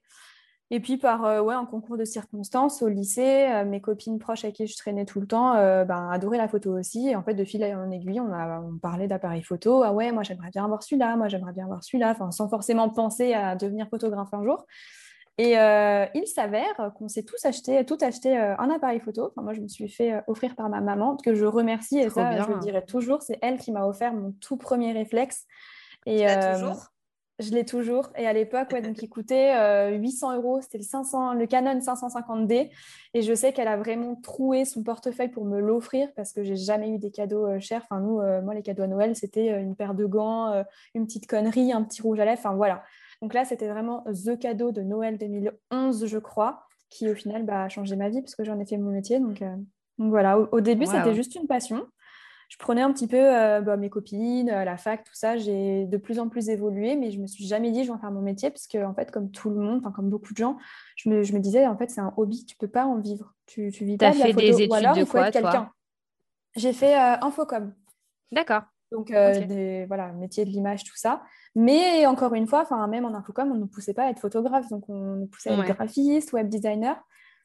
Et 0.71 0.81
puis, 0.81 0.97
par 0.97 1.45
ouais, 1.45 1.55
un 1.55 1.67
concours 1.67 1.99
de 1.99 2.05
circonstances 2.07 2.81
au 2.81 2.89
lycée, 2.89 3.63
mes 3.67 3.83
copines 3.83 4.19
proches 4.19 4.45
avec 4.45 4.57
qui 4.57 4.67
je 4.67 4.75
traînais 4.75 5.05
tout 5.05 5.21
le 5.21 5.27
temps 5.27 5.53
ben, 5.53 6.09
adoraient 6.11 6.39
la 6.39 6.49
photo 6.49 6.79
aussi. 6.79 7.11
Et 7.11 7.15
en 7.15 7.23
fait, 7.23 7.35
de 7.35 7.45
fil 7.45 7.63
en 7.63 7.91
aiguille, 7.91 8.21
on 8.21 8.79
parlait 8.79 9.07
d'appareils 9.07 9.43
photo. 9.43 9.83
Ah 9.83 9.93
ouais, 9.93 10.13
moi, 10.13 10.23
j'aimerais 10.23 10.49
bien 10.51 10.65
avoir 10.65 10.83
celui-là, 10.83 11.17
moi, 11.17 11.29
j'aimerais 11.29 11.53
bien 11.53 11.67
avoir 11.67 11.85
celui-là, 11.85 12.17
sans 12.31 12.49
forcément 12.49 12.89
penser 12.89 13.35
à 13.35 13.55
devenir 13.55 13.87
photographe 13.91 14.33
un 14.33 14.45
jour. 14.45 14.67
Et 15.39 15.59
euh, 15.59 16.05
il 16.15 16.27
s'avère 16.27 16.93
qu'on 16.97 17.09
s'est 17.09 17.23
tous 17.23 17.43
acheté, 17.45 17.85
tout 17.87 17.97
acheté 18.03 18.39
euh, 18.39 18.55
un 18.59 18.69
appareil 18.71 19.01
photo. 19.01 19.31
Enfin, 19.31 19.43
moi, 19.43 19.55
je 19.55 19.61
me 19.61 19.69
suis 19.69 19.89
fait 19.89 20.13
euh, 20.13 20.21
offrir 20.27 20.55
par 20.55 20.69
ma 20.69 20.81
maman, 20.81 21.17
que 21.17 21.35
je 21.35 21.47
remercie. 21.47 21.99
Et 21.99 22.11
ça, 22.11 22.39
je 22.43 22.49
le 22.49 22.59
dirai 22.59 22.85
toujours. 22.85 23.23
C'est 23.23 23.39
elle 23.41 23.59
qui 23.59 23.73
m'a 23.73 23.87
offert 23.87 24.13
mon 24.13 24.33
tout 24.41 24.57
premier 24.57 24.93
réflexe. 24.93 25.47
Et, 26.05 26.27
toujours? 26.27 26.89
je 27.39 27.51
l'ai 27.51 27.65
toujours. 27.65 28.11
Et 28.17 28.27
à 28.27 28.35
l'époque, 28.35 28.69
ouais, 28.73 28.83
donc 28.83 29.03
il 29.03 29.09
coûtait 29.09 29.97
800 29.97 30.37
euros. 30.37 30.61
C'était 30.61 30.77
le, 30.77 30.85
500, 30.85 31.33
le 31.33 31.47
Canon 31.47 31.79
550D. 31.79 32.71
Et 33.15 33.23
je 33.23 33.35
sais 33.35 33.55
qu'elle 33.55 33.69
a 33.69 33.79
vraiment 33.79 34.17
troué 34.17 34.67
son 34.67 34.83
portefeuille 34.83 35.31
pour 35.31 35.47
me 35.47 35.61
l'offrir 35.61 36.13
parce 36.15 36.35
que 36.35 36.45
j'ai 36.45 36.57
jamais 36.57 36.91
eu 36.91 36.99
des 36.99 37.11
cadeaux 37.11 37.59
chers. 37.59 37.87
Enfin, 37.89 38.01
nous, 38.01 38.21
moi, 38.43 38.53
les 38.53 38.63
cadeaux 38.63 38.83
à 38.83 38.87
Noël, 38.87 39.17
c'était 39.17 39.63
une 39.63 39.77
paire 39.77 39.95
de 39.95 40.05
gants, 40.05 40.63
une 40.95 41.07
petite 41.07 41.27
connerie, 41.27 41.73
un 41.73 41.83
petit 41.85 42.03
rouge 42.03 42.21
à 42.21 42.27
lèvres. 42.27 42.39
Enfin, 42.39 42.55
voilà. 42.55 42.83
Donc 43.23 43.35
là, 43.35 43.45
c'était 43.45 43.69
vraiment 43.69 44.05
The 44.13 44.37
cadeau 44.37 44.73
de 44.73 44.83
Noël 44.83 45.17
2011, 45.17 46.07
je 46.07 46.19
crois, 46.19 46.67
qui 46.91 47.09
au 47.09 47.15
final 47.15 47.45
bah, 47.45 47.63
a 47.63 47.69
changé 47.69 47.95
ma 47.95 48.09
vie 48.09 48.21
parce 48.21 48.35
que 48.35 48.43
j'en 48.43 48.59
ai 48.59 48.67
fait 48.67 48.77
mon 48.77 48.91
métier. 48.91 49.21
Donc, 49.21 49.41
euh, 49.43 49.57
voilà, 49.97 50.39
au, 50.39 50.61
début, 50.61 50.87
c'était 50.87 51.15
juste 51.15 51.37
une 51.37 51.47
passion. 51.47 51.87
Je 52.49 52.59
prenais 52.59 52.83
un 52.83 52.93
petit 52.93 53.07
peu 53.07 53.17
euh, 53.17 53.61
bah, 53.61 53.77
mes 53.77 53.89
copines, 53.89 54.51
euh, 54.51 54.65
la 54.65 54.77
fac, 54.77 55.05
tout 55.05 55.15
ça. 55.15 55.37
J'ai 55.37 55.87
de 55.87 55.97
plus 55.97 56.19
en 56.19 56.29
plus 56.29 56.49
évolué, 56.49 56.97
mais 56.97 57.13
je 57.13 57.21
me 57.21 57.29
suis 57.29 57.47
jamais 57.47 57.71
dit 57.71 57.85
je 57.85 57.89
vais 57.89 57.95
en 57.95 57.99
faire 57.99 58.11
mon 58.11 58.21
métier 58.21 58.51
parce 58.51 58.67
que 58.67 58.85
en 58.85 58.93
fait, 58.93 59.11
comme 59.13 59.31
tout 59.31 59.49
le 59.49 59.57
monde, 59.57 59.83
comme 59.95 60.11
beaucoup 60.11 60.33
de 60.33 60.39
gens, 60.39 60.59
je 60.97 61.09
me, 61.09 61.39
disais 61.39 61.67
en 61.67 61.79
fait 61.79 61.91
c'est 61.91 62.01
un 62.01 62.13
hobby, 62.17 62.45
tu 62.45 62.57
peux 62.57 62.69
pas 62.69 62.85
en 62.85 62.99
vivre. 62.99 63.33
Tu, 63.47 63.71
tu 63.73 63.85
vis 63.85 63.97
pas 63.97 64.11
de 64.11 64.19
la 64.19 64.27
fait 64.27 64.33
photo. 64.33 64.47
des 64.47 64.63
études 64.63 64.97
de 64.97 65.05
quoi, 65.05 65.31
quelqu'un. 65.31 65.71
J'ai 66.57 66.73
fait 66.73 66.95
Infocom. 66.95 67.73
D'accord. 68.33 68.63
Donc, 68.93 69.09
des, 69.09 69.87
voilà, 69.87 70.13
métier 70.13 70.45
de 70.45 70.51
l'image, 70.51 70.85
tout 70.85 70.97
ça. 70.97 71.23
Mais 71.55 72.07
encore 72.07 72.35
une 72.35 72.47
fois, 72.47 72.65
même 72.89 73.05
en 73.05 73.15
infocom, 73.15 73.51
on 73.51 73.55
ne 73.55 73.61
nous 73.61 73.67
poussait 73.67 73.95
pas 73.95 74.05
à 74.05 74.11
être 74.11 74.21
photographe, 74.21 74.69
donc 74.69 74.89
on 74.89 75.17
nous 75.17 75.27
poussait 75.27 75.51
à 75.51 75.55
être 75.55 75.75
graphiste, 75.75 76.33
web 76.33 76.49
designer. 76.49 76.97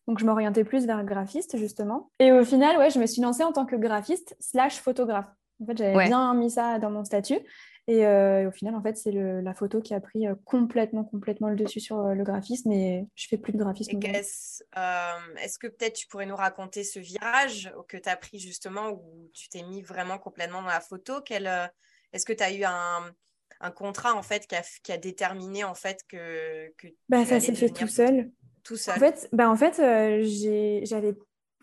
Donc 0.07 0.19
je 0.19 0.25
m'orientais 0.25 0.63
plus 0.63 0.85
vers 0.85 1.03
graphiste 1.03 1.57
justement. 1.57 2.11
Et 2.19 2.31
au 2.31 2.45
final, 2.45 2.77
ouais, 2.77 2.89
je 2.89 2.99
me 2.99 3.05
suis 3.05 3.21
lancée 3.21 3.43
en 3.43 3.51
tant 3.51 3.65
que 3.65 3.75
graphiste 3.75 4.35
slash 4.39 4.79
photographe. 4.79 5.27
En 5.61 5.65
fait, 5.65 5.77
j'avais 5.77 6.05
bien 6.05 6.33
mis 6.33 6.51
ça 6.51 6.79
dans 6.79 6.91
mon 6.91 7.03
statut. 7.03 7.39
Et, 7.87 8.05
euh, 8.05 8.49
au 8.49 8.51
final, 8.51 8.75
en 8.75 8.81
fait, 8.81 8.97
c'est 8.97 9.11
la 9.11 9.53
photo 9.53 9.81
qui 9.81 9.93
a 9.93 10.01
pris 10.01 10.27
euh, 10.27 10.35
complètement, 10.45 11.05
complètement 11.05 11.49
le 11.49 11.55
dessus 11.55 11.79
sur 11.79 11.99
euh, 11.99 12.13
le 12.13 12.23
graphisme. 12.23 12.71
Et 12.71 13.07
je 13.15 13.27
fais 13.27 13.37
plus 13.37 13.53
de 13.53 13.57
graphisme. 13.57 13.97
Est-ce 14.03 15.59
que 15.59 15.67
peut-être 15.67 15.93
tu 15.93 16.07
pourrais 16.07 16.25
nous 16.25 16.35
raconter 16.35 16.83
ce 16.83 16.99
virage 16.99 17.73
que 17.87 17.97
tu 17.97 18.09
as 18.09 18.17
pris 18.17 18.39
justement 18.39 18.89
où 18.89 19.29
tu 19.33 19.47
t'es 19.49 19.63
mis 19.63 19.81
vraiment 19.81 20.17
complètement 20.17 20.61
dans 20.61 20.67
la 20.67 20.81
photo? 20.81 21.21
Est-ce 22.13 22.25
que 22.25 22.33
tu 22.33 22.43
as 22.43 22.53
eu 22.53 22.63
un, 22.65 23.11
un 23.59 23.71
contrat 23.71 24.13
en 24.13 24.23
fait 24.23 24.47
qui 24.47 24.55
a, 24.55 24.63
qui 24.83 24.91
a 24.91 24.97
déterminé 24.97 25.63
en 25.63 25.75
fait 25.75 26.03
que, 26.07 26.71
que 26.77 26.87
bah, 27.09 27.25
ça 27.25 27.39
s'est 27.39 27.55
fait 27.55 27.69
tout 27.69 27.87
seul. 27.87 28.31
Tout 28.63 28.75
seul? 28.75 28.95
En 28.95 28.99
fait, 28.99 29.29
bah, 29.31 29.49
en 29.49 29.55
fait 29.55 29.79
euh, 29.79 30.23
j'avais 30.83 31.15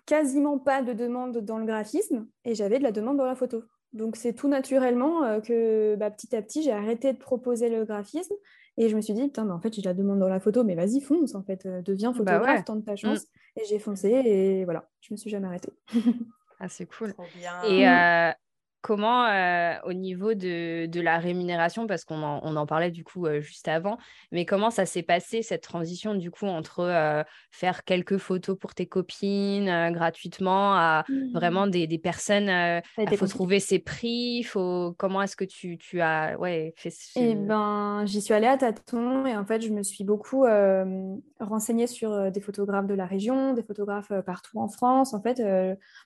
quasiment 0.06 0.58
pas 0.58 0.82
de 0.82 0.92
demande 0.92 1.38
dans 1.38 1.58
le 1.58 1.64
graphisme 1.64 2.26
et 2.44 2.54
j'avais 2.54 2.78
de 2.78 2.82
la 2.82 2.92
demande 2.92 3.16
dans 3.16 3.26
la 3.26 3.36
photo. 3.36 3.64
Donc 3.94 4.16
c'est 4.16 4.32
tout 4.32 4.48
naturellement 4.48 5.24
euh, 5.24 5.40
que 5.40 5.96
bah, 5.96 6.10
petit 6.10 6.34
à 6.34 6.42
petit 6.42 6.62
j'ai 6.62 6.72
arrêté 6.72 7.12
de 7.12 7.18
proposer 7.18 7.68
le 7.68 7.84
graphisme 7.84 8.34
et 8.76 8.88
je 8.88 8.96
me 8.96 9.00
suis 9.00 9.14
dit 9.14 9.22
putain 9.22 9.44
mais 9.44 9.52
en 9.52 9.60
fait 9.60 9.72
j'ai 9.72 9.82
de 9.82 9.86
la 9.86 9.94
demande 9.94 10.18
dans 10.18 10.28
la 10.28 10.40
photo 10.40 10.64
mais 10.64 10.74
vas-y 10.74 11.00
fonce 11.00 11.36
en 11.36 11.44
fait 11.44 11.64
euh, 11.64 11.80
deviens 11.80 12.10
bah 12.10 12.18
photographe 12.18 12.64
tente 12.64 12.84
ta 12.84 12.96
chance 12.96 13.20
mm. 13.22 13.60
et 13.60 13.64
j'ai 13.68 13.78
foncé 13.78 14.08
et 14.08 14.64
voilà 14.64 14.90
je 15.00 15.14
me 15.14 15.16
suis 15.16 15.30
jamais 15.30 15.46
arrêtée. 15.46 15.72
ah 16.60 16.68
c'est 16.68 16.86
cool. 16.86 17.14
Et 17.64 17.86
mm 17.86 18.34
comment 18.84 19.24
euh, 19.24 19.76
au 19.86 19.94
niveau 19.94 20.34
de, 20.34 21.00
la 21.00 21.18
rémunération, 21.18 21.86
parce 21.86 22.04
qu'on 22.04 22.22
en, 22.22 22.66
parlait 22.66 22.90
du 22.90 23.02
coup 23.02 23.24
euh, 23.26 23.40
juste 23.40 23.66
avant, 23.66 23.96
mais 24.30 24.44
comment 24.44 24.70
ça 24.70 24.84
s'est 24.84 25.02
passé 25.02 25.40
cette 25.40 25.62
transition 25.62 26.14
du 26.14 26.30
coup 26.30 26.44
entre 26.44 26.80
euh, 26.80 27.22
faire 27.50 27.84
quelques 27.84 28.18
photos 28.18 28.58
pour 28.58 28.74
tes 28.74 28.84
copines 28.84 29.90
gratuitement 29.90 30.74
à 30.74 31.04
mmh. 31.08 31.32
vraiment 31.32 31.66
des, 31.66 31.98
personnes, 31.98 32.50
il 32.98 33.16
faut 33.16 33.26
trouver 33.26 33.58
ses 33.58 33.78
prix, 33.78 34.42
faut... 34.42 34.94
comment 34.98 35.22
est-ce 35.22 35.36
que 35.36 35.44
tu, 35.44 35.78
as 36.02 36.36
ouais, 36.38 36.74
fait 36.76 36.90
ce... 36.90 37.18
Eh 37.18 37.34
ben, 37.34 38.02
j'y 38.04 38.20
suis 38.20 38.34
allée 38.34 38.46
à 38.46 38.58
tâtons 38.58 39.24
et 39.24 39.34
en 39.34 39.46
fait 39.46 39.62
je 39.62 39.70
me 39.70 39.82
suis 39.82 40.04
beaucoup 40.04 40.44
renseignée 41.40 41.86
sur 41.86 42.30
des 42.30 42.40
photographes 42.40 42.86
de 42.86 42.94
la 42.94 43.06
région, 43.06 43.54
des 43.54 43.62
photographes 43.62 44.12
partout 44.26 44.58
en 44.58 44.68
France. 44.68 45.14
En 45.14 45.22
fait, 45.22 45.42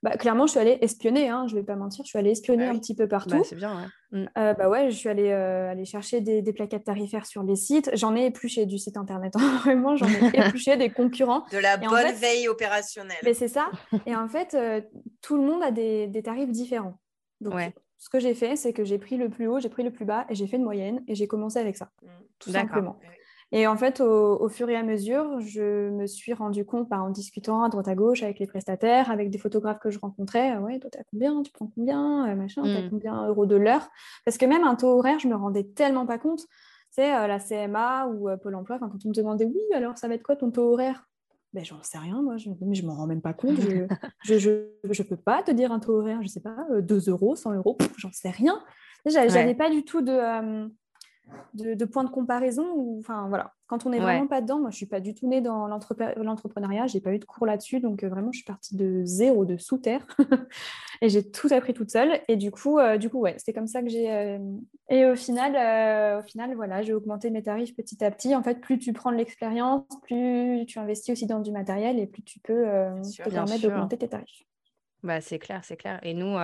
bah, 0.04 0.16
clairement 0.16 0.46
je 0.46 0.52
suis 0.52 0.60
allée 0.60 0.78
espionner, 0.80 1.28
hein, 1.28 1.46
je 1.48 1.56
vais 1.56 1.64
pas 1.64 1.74
mentir, 1.74 2.04
je 2.04 2.10
suis 2.10 2.18
allée 2.18 2.30
espionner 2.30 2.67
un 2.68 2.78
petit 2.78 2.94
peu 2.94 3.06
bah, 3.06 3.18
partout. 3.18 3.42
c'est 3.44 3.56
bien, 3.56 3.74
ouais. 3.76 3.86
Mm. 4.10 4.26
Euh, 4.38 4.54
bah 4.54 4.68
ouais, 4.68 4.90
je 4.90 4.96
suis 4.96 5.08
allée, 5.08 5.30
euh, 5.30 5.70
aller 5.70 5.84
chercher 5.84 6.20
des, 6.20 6.40
des, 6.40 6.52
plaquettes 6.52 6.84
tarifaires 6.84 7.26
sur 7.26 7.42
les 7.42 7.56
sites. 7.56 7.90
J'en 7.94 8.16
ai 8.16 8.26
épluché 8.26 8.66
du 8.66 8.78
site 8.78 8.96
internet, 8.96 9.34
hein. 9.36 9.58
vraiment, 9.64 9.96
j'en 9.96 10.06
ai 10.08 10.28
épluché 10.34 10.76
des 10.76 10.90
concurrents. 10.90 11.44
De 11.52 11.58
la 11.58 11.76
bonne 11.76 12.12
veille 12.12 12.48
opérationnelle. 12.48 13.18
Mais 13.24 13.34
c'est 13.34 13.48
ça. 13.48 13.70
Et 14.06 14.16
en 14.16 14.28
fait, 14.28 14.54
euh, 14.54 14.80
tout 15.20 15.36
le 15.36 15.42
monde 15.42 15.62
a 15.62 15.70
des, 15.70 16.06
des 16.06 16.22
tarifs 16.22 16.50
différents. 16.50 16.98
Donc, 17.40 17.54
ce 17.98 18.08
que 18.08 18.20
j'ai 18.20 18.34
fait, 18.34 18.56
c'est 18.56 18.72
que 18.72 18.84
j'ai 18.84 18.98
pris 18.98 19.16
le 19.16 19.28
plus 19.28 19.48
haut, 19.48 19.58
j'ai 19.58 19.68
pris 19.68 19.82
le 19.82 19.90
plus 19.90 20.04
bas 20.04 20.24
et 20.28 20.34
j'ai 20.34 20.46
fait 20.46 20.56
une 20.56 20.64
moyenne 20.64 21.02
et 21.08 21.14
j'ai 21.14 21.26
commencé 21.26 21.58
avec 21.58 21.76
ça, 21.76 21.90
mm. 22.02 22.08
tout 22.38 22.50
simplement. 22.50 22.98
Et 23.50 23.66
en 23.66 23.76
fait, 23.76 24.00
au, 24.00 24.48
fur 24.50 24.68
et 24.68 24.76
à 24.76 24.82
mesure, 24.82 25.40
je 25.40 25.88
me 25.88 26.06
suis 26.06 26.34
rendu 26.34 26.66
compte 26.66 26.88
bah, 26.88 27.00
en 27.00 27.08
discutant 27.08 27.62
à 27.62 27.70
droite 27.70 27.88
à 27.88 27.94
gauche 27.94 28.22
avec 28.22 28.38
les 28.38 28.46
prestataires, 28.46 29.10
avec 29.10 29.30
des 29.30 29.38
photographes 29.38 29.78
que 29.78 29.90
je 29.90 29.98
rencontrais, 29.98 30.58
ouais, 30.58 30.78
toi, 30.78 30.90
t'as 30.92 31.02
combien? 31.10 31.42
Tu 31.42 31.50
prends 31.50 31.70
combien? 31.74 32.34
Machin, 32.34 32.62
t'as 32.62 32.82
mm. 32.82 32.90
combien 32.90 33.26
euros 33.26 33.46
de 33.46 33.56
l'heure? 33.56 33.88
Parce 34.26 34.36
que 34.36 34.44
même 34.44 34.64
un 34.64 34.74
taux 34.74 34.98
horaire, 34.98 35.18
je 35.18 35.28
me 35.28 35.34
rendais 35.34 35.64
tellement 35.64 36.04
pas 36.04 36.18
compte. 36.18 36.42
C'est 36.90 37.08
la 37.08 37.38
CMA 37.38 38.08
ou 38.08 38.28
Pôle 38.42 38.54
emploi, 38.54 38.78
quand 38.78 38.90
on 39.04 39.08
me 39.08 39.14
demandait, 39.14 39.46
oui, 39.46 39.60
alors 39.74 39.96
ça 39.96 40.08
va 40.08 40.14
être 40.14 40.22
quoi 40.22 40.36
ton 40.36 40.50
taux 40.50 40.72
horaire? 40.72 41.04
Ben, 41.54 41.64
j'en 41.64 41.82
sais 41.82 41.96
rien, 41.96 42.20
moi, 42.20 42.36
je, 42.36 42.50
mais 42.60 42.74
je 42.74 42.84
m'en 42.84 42.94
rends 42.94 43.06
même 43.06 43.22
pas 43.22 43.32
compte. 43.32 43.58
Je 43.58 43.86
je, 44.38 44.68
je, 44.90 45.02
peux 45.02 45.16
pas 45.16 45.42
te 45.42 45.50
dire 45.50 45.72
un 45.72 45.78
taux 45.78 45.98
horaire, 45.98 46.20
je 46.22 46.28
sais 46.28 46.40
pas, 46.40 46.66
2 46.80 47.08
euros, 47.08 47.34
100 47.34 47.54
euros, 47.54 47.78
j'en 47.96 48.12
sais 48.12 48.30
rien. 48.30 48.62
J'avais 49.06 49.54
pas 49.54 49.70
du 49.70 49.84
tout 49.84 50.02
de, 50.02 50.68
de, 51.54 51.84
points 51.84 52.04
de 52.04 52.10
comparaison. 52.10 52.66
Ou, 52.74 52.98
enfin, 53.00 53.28
voilà. 53.28 53.54
Quand 53.66 53.84
on 53.84 53.90
n'est 53.90 54.00
vraiment 54.00 54.26
pas 54.26 54.40
dedans, 54.40 54.58
moi, 54.60 54.70
je 54.70 54.76
suis 54.76 54.86
pas 54.86 55.00
du 55.00 55.14
tout 55.14 55.28
née 55.28 55.42
dans 55.42 55.66
l'entrepreneuriat, 55.66 56.86
j'ai 56.86 57.00
pas 57.00 57.12
eu 57.12 57.18
de 57.18 57.24
cours 57.26 57.46
là-dessus, 57.46 57.80
donc 57.80 58.02
euh, 58.02 58.08
vraiment, 58.08 58.32
je 58.32 58.38
suis 58.38 58.46
partie 58.46 58.76
de 58.76 59.02
zéro, 59.04 59.44
de 59.44 59.58
sous 59.58 59.76
terre, 59.76 60.06
et 61.02 61.10
j'ai 61.10 61.30
tout 61.30 61.48
appris 61.50 61.74
toute 61.74 61.90
seule. 61.90 62.18
Et 62.28 62.36
du 62.36 62.50
coup, 62.50 62.78
euh, 62.78 62.96
du 62.96 63.10
coup, 63.10 63.18
ouais, 63.18 63.34
c'était 63.36 63.52
comme 63.52 63.66
ça 63.66 63.82
que 63.82 63.90
j'ai. 63.90 64.10
Euh, 64.10 64.38
et 64.88 65.04
au 65.04 65.16
final, 65.16 66.18
au 66.18 66.22
final, 66.22 66.54
voilà, 66.54 66.80
j'ai 66.80 66.94
augmenté 66.94 67.28
mes 67.28 67.42
tarifs 67.42 67.76
petit 67.76 68.02
à 68.02 68.10
petit. 68.10 68.34
En 68.34 68.42
fait, 68.42 68.60
plus 68.60 68.78
tu 68.78 68.94
prends 68.94 69.12
de 69.12 69.16
l'expérience, 69.16 69.84
plus 70.02 70.64
tu 70.66 70.78
investis 70.78 71.12
aussi 71.12 71.26
dans 71.26 71.40
du 71.40 71.52
matériel, 71.52 71.98
et 71.98 72.06
plus 72.06 72.22
tu 72.22 72.40
peux 72.40 72.64
te 72.64 73.28
permettre 73.28 73.62
d'augmenter 73.62 73.98
tes 73.98 74.08
tarifs. 74.08 74.44
Bah, 75.02 75.20
c'est 75.20 75.38
clair, 75.38 75.60
c'est 75.62 75.76
clair. 75.76 76.00
Et 76.02 76.14
nous, 76.14 76.36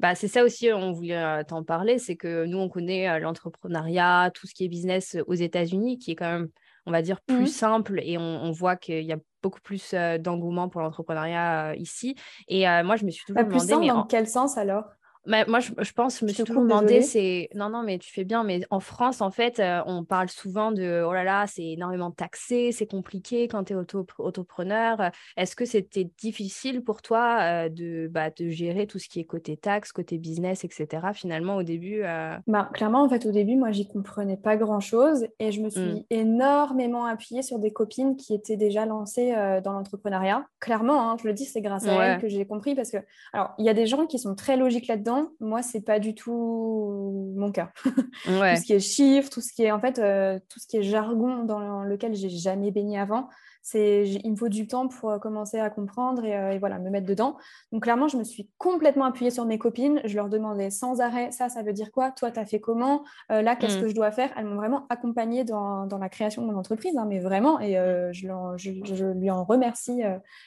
bah, 0.00 0.14
c'est 0.14 0.28
ça 0.28 0.44
aussi, 0.44 0.72
on 0.72 0.92
voulait 0.92 1.44
t'en 1.44 1.62
parler, 1.62 1.98
c'est 1.98 2.16
que 2.16 2.44
nous, 2.44 2.58
on 2.58 2.68
connaît 2.68 3.18
l'entrepreneuriat, 3.20 4.30
tout 4.34 4.46
ce 4.46 4.54
qui 4.54 4.64
est 4.64 4.68
business 4.68 5.16
aux 5.26 5.34
États-Unis, 5.34 5.98
qui 5.98 6.12
est 6.12 6.16
quand 6.16 6.30
même, 6.30 6.48
on 6.86 6.92
va 6.92 7.02
dire, 7.02 7.20
plus 7.22 7.42
mmh. 7.42 7.46
simple 7.46 8.00
et 8.02 8.18
on, 8.18 8.52
voit 8.52 8.76
qu'il 8.76 9.04
y 9.04 9.12
a 9.12 9.18
beaucoup 9.42 9.60
plus 9.60 9.94
d'engouement 10.20 10.68
pour 10.68 10.80
l'entrepreneuriat 10.80 11.74
ici. 11.76 12.16
Et 12.48 12.64
moi, 12.82 12.96
je 12.96 13.04
me 13.04 13.10
suis 13.10 13.24
toujours 13.24 13.42
bah, 13.42 13.48
demandé... 13.48 13.76
mais 13.76 13.88
dans 13.88 14.04
quel 14.04 14.26
sens 14.26 14.58
alors? 14.58 14.84
Moi, 15.26 15.60
je, 15.60 15.92
pense, 15.92 16.20
je 16.20 16.24
me 16.24 16.30
suis 16.30 16.44
toujours 16.44 16.62
demandé, 16.62 17.02
c'est. 17.02 17.48
Non, 17.54 17.70
non, 17.70 17.82
mais 17.82 17.98
tu 17.98 18.12
fais 18.12 18.24
bien, 18.24 18.44
mais 18.44 18.60
en 18.70 18.80
France, 18.80 19.20
en 19.20 19.30
fait, 19.30 19.58
euh, 19.58 19.80
on 19.86 20.04
parle 20.04 20.28
souvent 20.28 20.72
de 20.72 21.02
oh 21.06 21.12
là 21.12 21.24
là, 21.24 21.46
c'est 21.46 21.64
énormément 21.64 22.10
taxé, 22.10 22.72
c'est 22.72 22.86
compliqué 22.86 23.48
quand 23.48 23.64
tu 23.64 23.72
es 23.72 23.76
auto 23.76 24.06
autopreneur. 24.18 25.10
Est-ce 25.36 25.56
que 25.56 25.64
c'était 25.64 26.10
difficile 26.18 26.82
pour 26.82 27.00
toi 27.00 27.38
euh, 27.40 27.68
de, 27.68 28.08
bah, 28.10 28.30
de 28.30 28.48
gérer 28.48 28.86
tout 28.86 28.98
ce 28.98 29.08
qui 29.08 29.20
est 29.20 29.24
côté 29.24 29.56
taxe, 29.56 29.92
côté 29.92 30.18
business, 30.18 30.64
etc. 30.64 31.08
Finalement, 31.14 31.56
au 31.56 31.62
début 31.62 32.02
euh? 32.02 32.36
bah, 32.46 32.68
Clairement, 32.74 33.02
en 33.02 33.08
fait, 33.08 33.24
au 33.26 33.32
début, 33.32 33.56
moi, 33.56 33.70
j'y 33.72 33.88
comprenais 33.88 34.36
pas 34.36 34.56
grand-chose 34.56 35.26
et 35.38 35.52
je 35.52 35.62
me 35.62 35.70
suis 35.70 35.80
mmh. 35.80 36.04
énormément 36.10 37.06
appuyée 37.06 37.42
sur 37.42 37.58
des 37.58 37.72
copines 37.72 38.16
qui 38.16 38.34
étaient 38.34 38.56
déjà 38.56 38.84
lancées 38.84 39.32
dans 39.64 39.72
l'entrepreneuriat. 39.72 40.46
Clairement, 40.60 41.10
hein, 41.10 41.16
je 41.20 41.26
le 41.26 41.32
dis, 41.32 41.44
c'est 41.44 41.60
grâce 41.60 41.86
à 41.86 41.92
elles 42.04 42.20
que 42.20 42.28
j'ai 42.28 42.46
compris 42.46 42.74
parce 42.74 42.90
que, 42.90 42.98
alors, 43.32 43.54
il 43.58 43.64
y 43.64 43.68
a 43.68 43.74
des 43.74 43.86
gens 43.86 44.06
qui 44.06 44.18
sont 44.18 44.34
très 44.34 44.56
logiques 44.56 44.86
là-dedans 44.86 45.13
moi, 45.40 45.62
c'est 45.62 45.80
pas 45.82 45.98
du 45.98 46.14
tout 46.14 47.32
mon 47.36 47.52
cas. 47.52 47.70
tout 47.84 48.30
ce 48.30 48.64
qui 48.64 48.72
est 48.72 48.80
chiffres, 48.80 49.30
tout 49.30 49.40
ce 49.40 49.52
qui 49.52 49.64
est 49.64 49.72
en 49.72 49.80
fait, 49.80 49.98
euh, 49.98 50.38
tout 50.48 50.58
ce 50.58 50.66
qui 50.66 50.76
est 50.76 50.82
jargon 50.82 51.44
dans 51.44 51.82
lequel 51.82 52.14
j'ai 52.14 52.28
jamais 52.28 52.70
baigné 52.70 52.98
avant, 52.98 53.28
c'est 53.62 54.04
il 54.06 54.30
me 54.30 54.36
faut 54.36 54.48
du 54.48 54.66
temps 54.66 54.88
pour 54.88 55.10
euh, 55.10 55.18
commencer 55.18 55.58
à 55.58 55.70
comprendre 55.70 56.22
euh, 56.24 56.50
et, 56.50 56.58
voilà 56.58 56.78
me 56.78 56.90
mettre 56.90 57.06
dedans. 57.06 57.36
Donc 57.72 57.84
clairement, 57.84 58.08
je 58.08 58.16
me 58.16 58.24
suis 58.24 58.50
complètement 58.58 59.04
appuyée 59.04 59.30
sur 59.30 59.46
mes 59.46 59.58
copines. 59.58 60.00
Je 60.04 60.16
leur 60.16 60.28
demandais 60.28 60.70
sans 60.70 61.00
arrêt 61.00 61.30
ça, 61.30 61.48
ça 61.48 61.62
veut 61.62 61.72
dire 61.72 61.90
quoi? 61.90 62.10
Toi, 62.10 62.30
tu 62.30 62.38
as 62.38 62.46
fait 62.46 62.60
comment? 62.60 63.04
Là, 63.30 63.56
qu'est-ce 63.56 63.78
mm. 63.78 63.82
que 63.82 63.88
je 63.88 63.94
dois 63.94 64.10
faire? 64.10 64.30
Elles 64.36 64.44
m'ont 64.44 64.56
vraiment 64.56 64.86
accompagnée 64.90 65.44
dans, 65.44 65.86
dans, 65.86 65.98
la 65.98 66.08
création 66.08 66.42
de 66.42 66.50
mon 66.50 66.58
entreprise, 66.58 66.96
hein, 66.96 67.06
mais 67.08 67.20
vraiment. 67.20 67.58
Et 67.60 67.74
je, 68.12 68.28
je, 68.56 69.12
lui 69.12 69.30
en 69.30 69.44
remercie. 69.44 70.02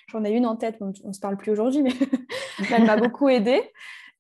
J'en 0.08 0.24
ai 0.24 0.32
une 0.32 0.46
en 0.46 0.56
tête, 0.56 0.78
on, 0.82 0.94
ne 1.04 1.14
se 1.14 1.20
parle 1.20 1.38
plus 1.38 1.52
aujourd'hui, 1.52 1.82
mais 1.82 1.94
elle 2.72 2.86
m'a 2.86 2.98
beaucoup 2.98 3.30
aidée. 3.30 3.62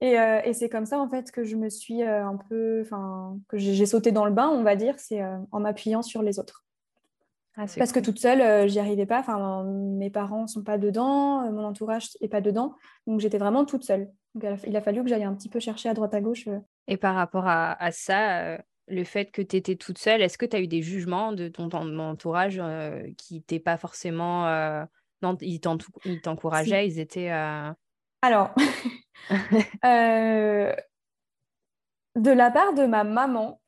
Euh, 0.03 0.41
et, 0.43 0.53
c'est 0.53 0.69
comme 0.69 0.85
ça, 0.85 0.99
en 0.99 1.09
fait, 1.09 1.31
que 1.31 1.43
je 1.43 1.55
me 1.55 1.69
suis 1.69 2.03
euh, 2.03 2.25
un 2.25 2.37
peu, 2.37 2.81
enfin, 2.81 3.39
que 3.47 3.57
j'ai 3.57 3.85
sauté 3.85 4.11
dans 4.11 4.25
le 4.25 4.31
bain, 4.31 4.49
on 4.49 4.63
va 4.63 4.75
dire, 4.75 4.95
c'est 4.97 5.21
euh, 5.21 5.37
en 5.51 5.59
m'appuyant 5.59 6.01
sur 6.01 6.21
les 6.21 6.39
autres. 6.39 6.63
Ah, 7.55 7.65
Parce 7.75 7.91
que 7.91 7.99
toute 7.99 8.19
seule, 8.19 8.69
j'y 8.69 8.77
arrivais 8.77 9.07
pas. 9.07 9.19
Enfin, 9.19 9.63
mes 9.63 10.11
parents 10.11 10.45
sont 10.45 10.61
pas 10.61 10.77
dedans, 10.77 11.51
mon 11.51 11.63
entourage 11.63 12.09
est 12.21 12.27
pas 12.27 12.41
dedans, 12.41 12.75
donc 13.07 13.19
j'étais 13.19 13.39
vraiment 13.39 13.65
toute 13.65 13.83
seule. 13.83 14.11
il 14.35 14.77
a 14.77 14.81
fallu 14.81 15.01
que 15.01 15.09
j'aille 15.09 15.23
un 15.23 15.33
petit 15.33 15.49
peu 15.49 15.59
chercher 15.59 15.89
à 15.89 15.95
droite 15.95 16.13
à 16.13 16.21
gauche. 16.21 16.47
Et 16.87 16.97
par 16.97 17.15
rapport 17.15 17.47
à, 17.47 17.75
ça, 17.89 18.59
le 18.87 19.03
fait 19.03 19.31
que 19.31 19.41
tu 19.41 19.55
étais 19.55 19.75
toute 19.75 19.97
seule, 19.97 20.21
est-ce 20.21 20.37
que 20.37 20.45
tu 20.45 20.55
as 20.55 20.59
eu 20.59 20.67
des 20.67 20.83
jugements 20.83 21.33
de 21.33 21.47
ton, 21.47 21.71
entourage 21.71 22.61
qui 23.17 23.33
n'étaient 23.33 23.59
pas 23.59 23.77
forcément. 23.77 24.43
non, 25.23 25.35
ils 25.41 25.59
t'encourageaient, 25.59 26.87
ils 26.87 26.99
étaient. 26.99 27.31
Alors, 28.21 28.53
euh, 29.85 30.73
de 32.15 32.31
la 32.31 32.51
part 32.51 32.73
de 32.73 32.85
ma 32.85 33.03
maman, 33.03 33.61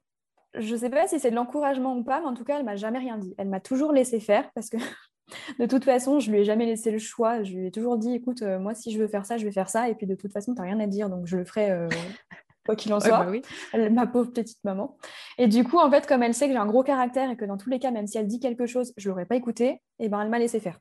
je 0.56 0.74
ne 0.74 0.80
sais 0.80 0.90
pas 0.90 1.08
si 1.08 1.20
c'est 1.20 1.30
de 1.30 1.36
l'encouragement 1.36 1.96
ou 1.96 2.04
pas, 2.04 2.20
mais 2.20 2.28
en 2.28 2.34
tout 2.34 2.44
cas, 2.44 2.58
elle 2.58 2.66
m'a 2.66 2.76
jamais 2.76 3.00
rien 3.00 3.18
dit. 3.18 3.36
Elle 3.38 3.50
m'a 3.50 3.60
toujours 3.60 3.92
laissé 3.92 4.20
faire 4.20 4.50
parce 4.54 4.70
que 4.70 4.78
de 5.60 5.66
toute 5.66 5.86
façon, 5.86 6.20
je 6.20 6.32
lui 6.32 6.40
ai 6.40 6.44
jamais 6.44 6.66
laissé 6.66 6.92
le 6.92 6.98
choix. 6.98 7.44
Je 7.44 7.54
lui 7.54 7.68
ai 7.68 7.72
toujours 7.72 7.98
dit, 7.98 8.14
écoute, 8.16 8.42
euh, 8.42 8.60
moi, 8.60 8.74
si 8.74 8.92
je 8.92 9.00
veux 9.00 9.08
faire 9.08 9.26
ça, 9.26 9.38
je 9.38 9.46
vais 9.46 9.52
faire 9.52 9.70
ça. 9.70 9.90
Et 9.90 9.96
puis, 9.96 10.08
de 10.08 10.16
toute 10.16 10.34
façon, 10.34 10.54
tu 10.54 10.62
n'as 10.62 10.68
rien 10.68 10.80
à 10.80 10.88
dire, 10.88 11.10
donc 11.10 11.28
je 11.28 11.38
le 11.38 11.46
ferai 11.46 11.70
euh, 11.70 11.88
quoi 12.66 12.76
qu'il 12.76 12.92
en 12.94 13.00
soit. 13.00 13.26
Bah 13.26 13.90
ma 13.90 14.08
pauvre 14.08 14.32
petite 14.32 14.64
maman. 14.64 14.98
Et 15.38 15.48
du 15.48 15.64
coup, 15.64 15.78
en 15.78 15.90
fait, 15.92 16.08
comme 16.08 16.24
elle 16.24 16.34
sait 16.34 16.48
que 16.48 16.54
j'ai 16.54 16.60
un 16.60 16.66
gros 16.66 16.84
caractère 16.84 17.30
et 17.30 17.38
que 17.38 17.46
dans 17.46 17.58
tous 17.58 17.70
les 17.70 17.80
cas, 17.80 17.92
même 17.92 18.08
si 18.08 18.18
elle 18.18 18.28
dit 18.28 18.40
quelque 18.40 18.66
chose, 18.66 18.94
je 18.98 19.10
l'aurais 19.10 19.26
pas 19.26 19.36
écouté, 19.36 19.68
et 19.68 20.06
eh 20.06 20.10
ben, 20.10 20.22
elle 20.22 20.30
m'a 20.30 20.40
laissé 20.40 20.60
faire. 20.60 20.80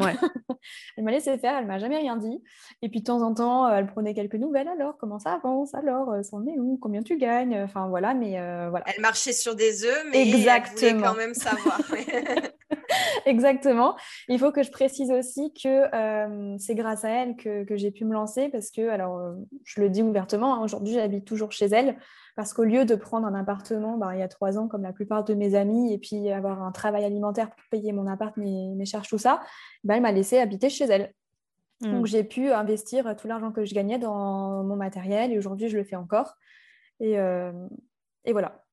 Ouais. 0.00 0.14
elle 0.96 1.04
m'a 1.04 1.10
laissé 1.10 1.36
faire, 1.38 1.56
elle 1.58 1.66
m'a 1.66 1.78
jamais 1.78 1.98
rien 1.98 2.16
dit. 2.16 2.42
Et 2.82 2.88
puis 2.88 3.00
de 3.00 3.04
temps 3.04 3.22
en 3.22 3.34
temps, 3.34 3.66
euh, 3.66 3.76
elle 3.76 3.86
prenait 3.86 4.14
quelques 4.14 4.34
nouvelles. 4.34 4.68
Alors, 4.68 4.96
comment 4.98 5.18
ça 5.18 5.34
avance 5.34 5.74
Alors, 5.74 6.10
euh, 6.10 6.22
c'en 6.22 6.44
est 6.46 6.58
où 6.58 6.78
Combien 6.80 7.02
tu 7.02 7.16
gagnes 7.16 7.62
Enfin 7.62 7.88
voilà, 7.88 8.14
mais 8.14 8.38
euh, 8.38 8.68
voilà. 8.70 8.84
Elle 8.94 9.00
marchait 9.00 9.32
sur 9.32 9.54
des 9.54 9.84
œufs, 9.84 10.06
mais 10.10 10.28
Exactement. 10.28 10.88
elle 10.88 10.96
voulait 10.96 11.08
quand 11.08 11.16
même 11.16 11.34
savoir. 11.34 11.80
Exactement. 13.26 13.96
Il 14.28 14.38
faut 14.38 14.52
que 14.52 14.62
je 14.62 14.70
précise 14.70 15.10
aussi 15.10 15.52
que 15.52 15.84
c'est 16.58 16.74
grâce 16.74 17.04
à 17.04 17.10
elle 17.10 17.36
que, 17.36 17.64
que 17.64 17.76
j'ai 17.76 17.90
pu 17.90 18.04
me 18.04 18.12
lancer 18.12 18.48
parce 18.48 18.70
que, 18.70 18.88
alors, 18.88 19.34
je 19.64 19.80
le 19.80 19.90
dis 19.90 20.02
ouvertement, 20.02 20.54
hein, 20.54 20.64
aujourd'hui, 20.64 20.94
j'habite 20.94 21.24
toujours 21.24 21.52
chez 21.52 21.66
elle 21.66 21.96
parce 22.40 22.54
qu'au 22.54 22.64
lieu 22.64 22.86
de 22.86 22.94
prendre 22.94 23.26
un 23.26 23.34
appartement 23.34 23.98
bah, 23.98 24.12
il 24.14 24.20
y 24.20 24.22
a 24.22 24.28
trois 24.28 24.56
ans, 24.56 24.66
comme 24.66 24.80
la 24.80 24.94
plupart 24.94 25.24
de 25.24 25.34
mes 25.34 25.54
amis, 25.54 25.92
et 25.92 25.98
puis 25.98 26.30
avoir 26.30 26.62
un 26.62 26.72
travail 26.72 27.04
alimentaire 27.04 27.50
pour 27.50 27.62
payer 27.70 27.92
mon 27.92 28.06
appart, 28.06 28.34
mes, 28.38 28.74
mes 28.76 28.86
charges, 28.86 29.08
tout 29.08 29.18
ça, 29.18 29.42
bah, 29.84 29.96
elle 29.96 30.00
m'a 30.00 30.10
laissé 30.10 30.38
habiter 30.38 30.70
chez 30.70 30.86
elle. 30.86 31.12
Hmm. 31.82 31.92
Donc 31.92 32.06
j'ai 32.06 32.24
pu 32.24 32.50
investir 32.50 33.14
tout 33.14 33.28
l'argent 33.28 33.52
que 33.52 33.66
je 33.66 33.74
gagnais 33.74 33.98
dans 33.98 34.64
mon 34.64 34.74
matériel 34.74 35.32
et 35.32 35.36
aujourd'hui 35.36 35.68
je 35.68 35.76
le 35.76 35.84
fais 35.84 35.96
encore. 35.96 36.34
Et, 36.98 37.18
euh, 37.18 37.52
et 38.24 38.32
voilà. 38.32 38.64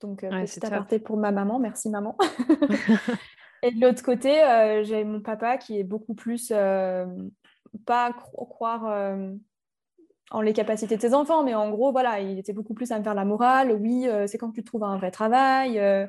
Donc 0.00 0.22
euh, 0.22 0.30
petit 0.44 0.64
aparté 0.64 1.00
pour 1.00 1.16
ma 1.16 1.32
maman, 1.32 1.58
merci 1.58 1.90
maman. 1.90 2.16
et 3.64 3.72
de 3.72 3.80
l'autre 3.80 4.04
côté, 4.04 4.40
euh, 4.40 4.84
j'ai 4.84 5.02
mon 5.02 5.20
papa 5.20 5.58
qui 5.58 5.80
est 5.80 5.84
beaucoup 5.84 6.14
plus 6.14 6.52
pas 7.84 8.12
croire 8.12 9.16
en 10.30 10.40
les 10.40 10.52
capacités 10.52 10.96
de 10.96 11.00
ses 11.00 11.14
enfants, 11.14 11.44
mais 11.44 11.54
en 11.54 11.70
gros, 11.70 11.92
voilà, 11.92 12.20
il 12.20 12.38
était 12.38 12.52
beaucoup 12.52 12.74
plus 12.74 12.90
à 12.90 12.98
me 12.98 13.04
faire 13.04 13.14
la 13.14 13.24
morale. 13.24 13.72
Oui, 13.72 14.08
euh, 14.08 14.26
c'est 14.26 14.38
quand 14.38 14.50
tu 14.50 14.64
trouves 14.64 14.82
un 14.82 14.96
vrai 14.96 15.10
travail. 15.10 15.78
Euh, 15.78 16.06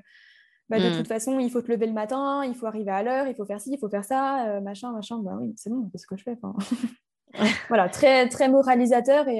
bah, 0.70 0.80
de 0.80 0.90
hmm. 0.90 0.98
toute 0.98 1.08
façon, 1.08 1.40
il 1.40 1.50
faut 1.50 1.62
te 1.62 1.72
lever 1.72 1.88
le 1.88 1.94
matin, 1.94 2.44
il 2.44 2.56
faut 2.56 2.66
arriver 2.66 2.92
à 2.92 3.04
l'heure, 3.04 3.28
il 3.28 3.36
faut 3.36 3.46
faire 3.46 3.62
ci, 3.62 3.72
il 3.72 3.80
faut 3.80 3.90
faire 3.90 4.04
ça, 4.04 4.48
euh, 4.48 4.62
machin, 4.62 4.92
machin. 4.92 5.20
Bah 5.20 5.38
oui, 5.40 5.54
c'est 5.56 5.70
bon, 5.70 5.88
c'est 5.92 6.00
ce 6.00 6.08
que 6.08 6.18
je 6.18 6.24
fais. 6.24 6.38
voilà, 7.70 7.90
très, 7.90 8.28
très 8.28 8.50
moralisateur 8.50 9.28
et 9.30 9.40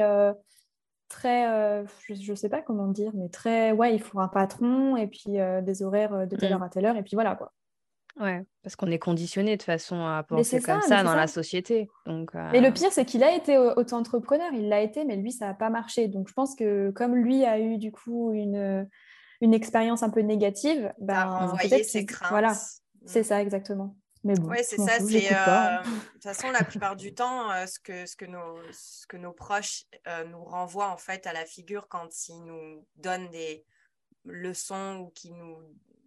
très, 1.10 1.86
je 2.10 2.32
ne 2.32 2.36
sais 2.36 2.50
pas 2.50 2.62
comment 2.62 2.88
dire, 2.88 3.12
mais 3.16 3.30
très, 3.30 3.72
ouais, 3.72 3.96
il 3.96 4.02
faut 4.02 4.20
un 4.20 4.28
patron 4.28 4.96
et 4.96 5.08
puis 5.08 5.38
des 5.64 5.84
horaires 5.84 6.28
de 6.28 6.36
telle 6.36 6.52
hmm. 6.52 6.54
heure 6.54 6.64
à 6.64 6.70
telle 6.70 6.86
heure, 6.86 6.96
et 6.96 7.04
puis 7.04 7.16
voilà, 7.16 7.36
quoi. 7.36 7.52
Ouais, 8.20 8.44
parce 8.64 8.76
qu'on 8.76 8.90
est 8.90 9.00
conditionné 9.00 9.58
de 9.58 9.64
façon 9.64 10.04
à 10.06 10.24
penser 10.24 10.62
comme 10.62 10.82
ça, 10.82 11.04
dans 11.04 11.16
la 11.16 11.28
société. 11.28 11.88
Donc, 12.06 12.32
Et 12.54 12.62
le 12.62 12.72
pire, 12.72 12.92
c'est 12.92 13.06
qu'il 13.06 13.24
a 13.24 13.36
été 13.36 13.58
auto-entrepreneur, 13.58 14.52
il 14.54 14.70
l'a 14.70 14.82
été, 14.82 15.06
mais 15.06 15.16
lui, 15.16 15.32
ça 15.32 15.48
n'a 15.48 15.54
pas 15.54 15.70
marché. 15.70 16.08
Donc 16.08 16.28
je 16.28 16.34
pense 16.34 16.56
que 16.56 16.92
comme 16.92 17.16
lui 17.16 17.46
a 17.46 17.60
eu 17.60 17.78
du 17.78 17.92
coup 17.92 18.32
une, 18.34 18.90
une 19.42 19.54
expérience 19.54 20.04
un 20.04 20.10
peu 20.10 20.22
négative, 20.22 20.94
bah, 21.00 21.56
peut 21.62 21.84
ses 21.84 22.06
craintes. 22.06 22.30
Voilà, 22.30 22.54
c'est 23.06 23.24
ça 23.24 23.42
exactement. 23.42 23.96
Mais 24.24 24.34
bon, 24.34 24.50
oui, 24.50 24.58
c'est 24.62 24.78
ça. 24.78 25.00
C'est, 25.00 25.32
euh, 25.32 25.78
de 25.84 26.12
toute 26.14 26.24
façon, 26.24 26.52
la 26.52 26.64
plupart 26.64 26.96
du 26.96 27.14
temps, 27.14 27.52
euh, 27.52 27.66
ce, 27.66 27.80
que, 27.80 28.06
ce, 28.06 28.16
que 28.16 28.26
nos, 28.26 28.60
ce 28.72 29.08
que 29.08 29.16
nos 29.16 29.32
proches 29.32 29.86
euh, 30.08 30.26
nous 30.26 30.44
renvoient 30.44 30.90
en 30.90 30.98
fait 30.98 31.26
à 31.28 31.34
la 31.34 31.46
figure 31.46 31.88
quand 31.88 32.10
ils 32.28 32.44
nous 32.44 32.86
donnent 32.96 33.30
des 33.30 33.64
leçons 34.26 34.98
ou 35.00 35.10
qui 35.12 35.32
nous, 35.32 35.58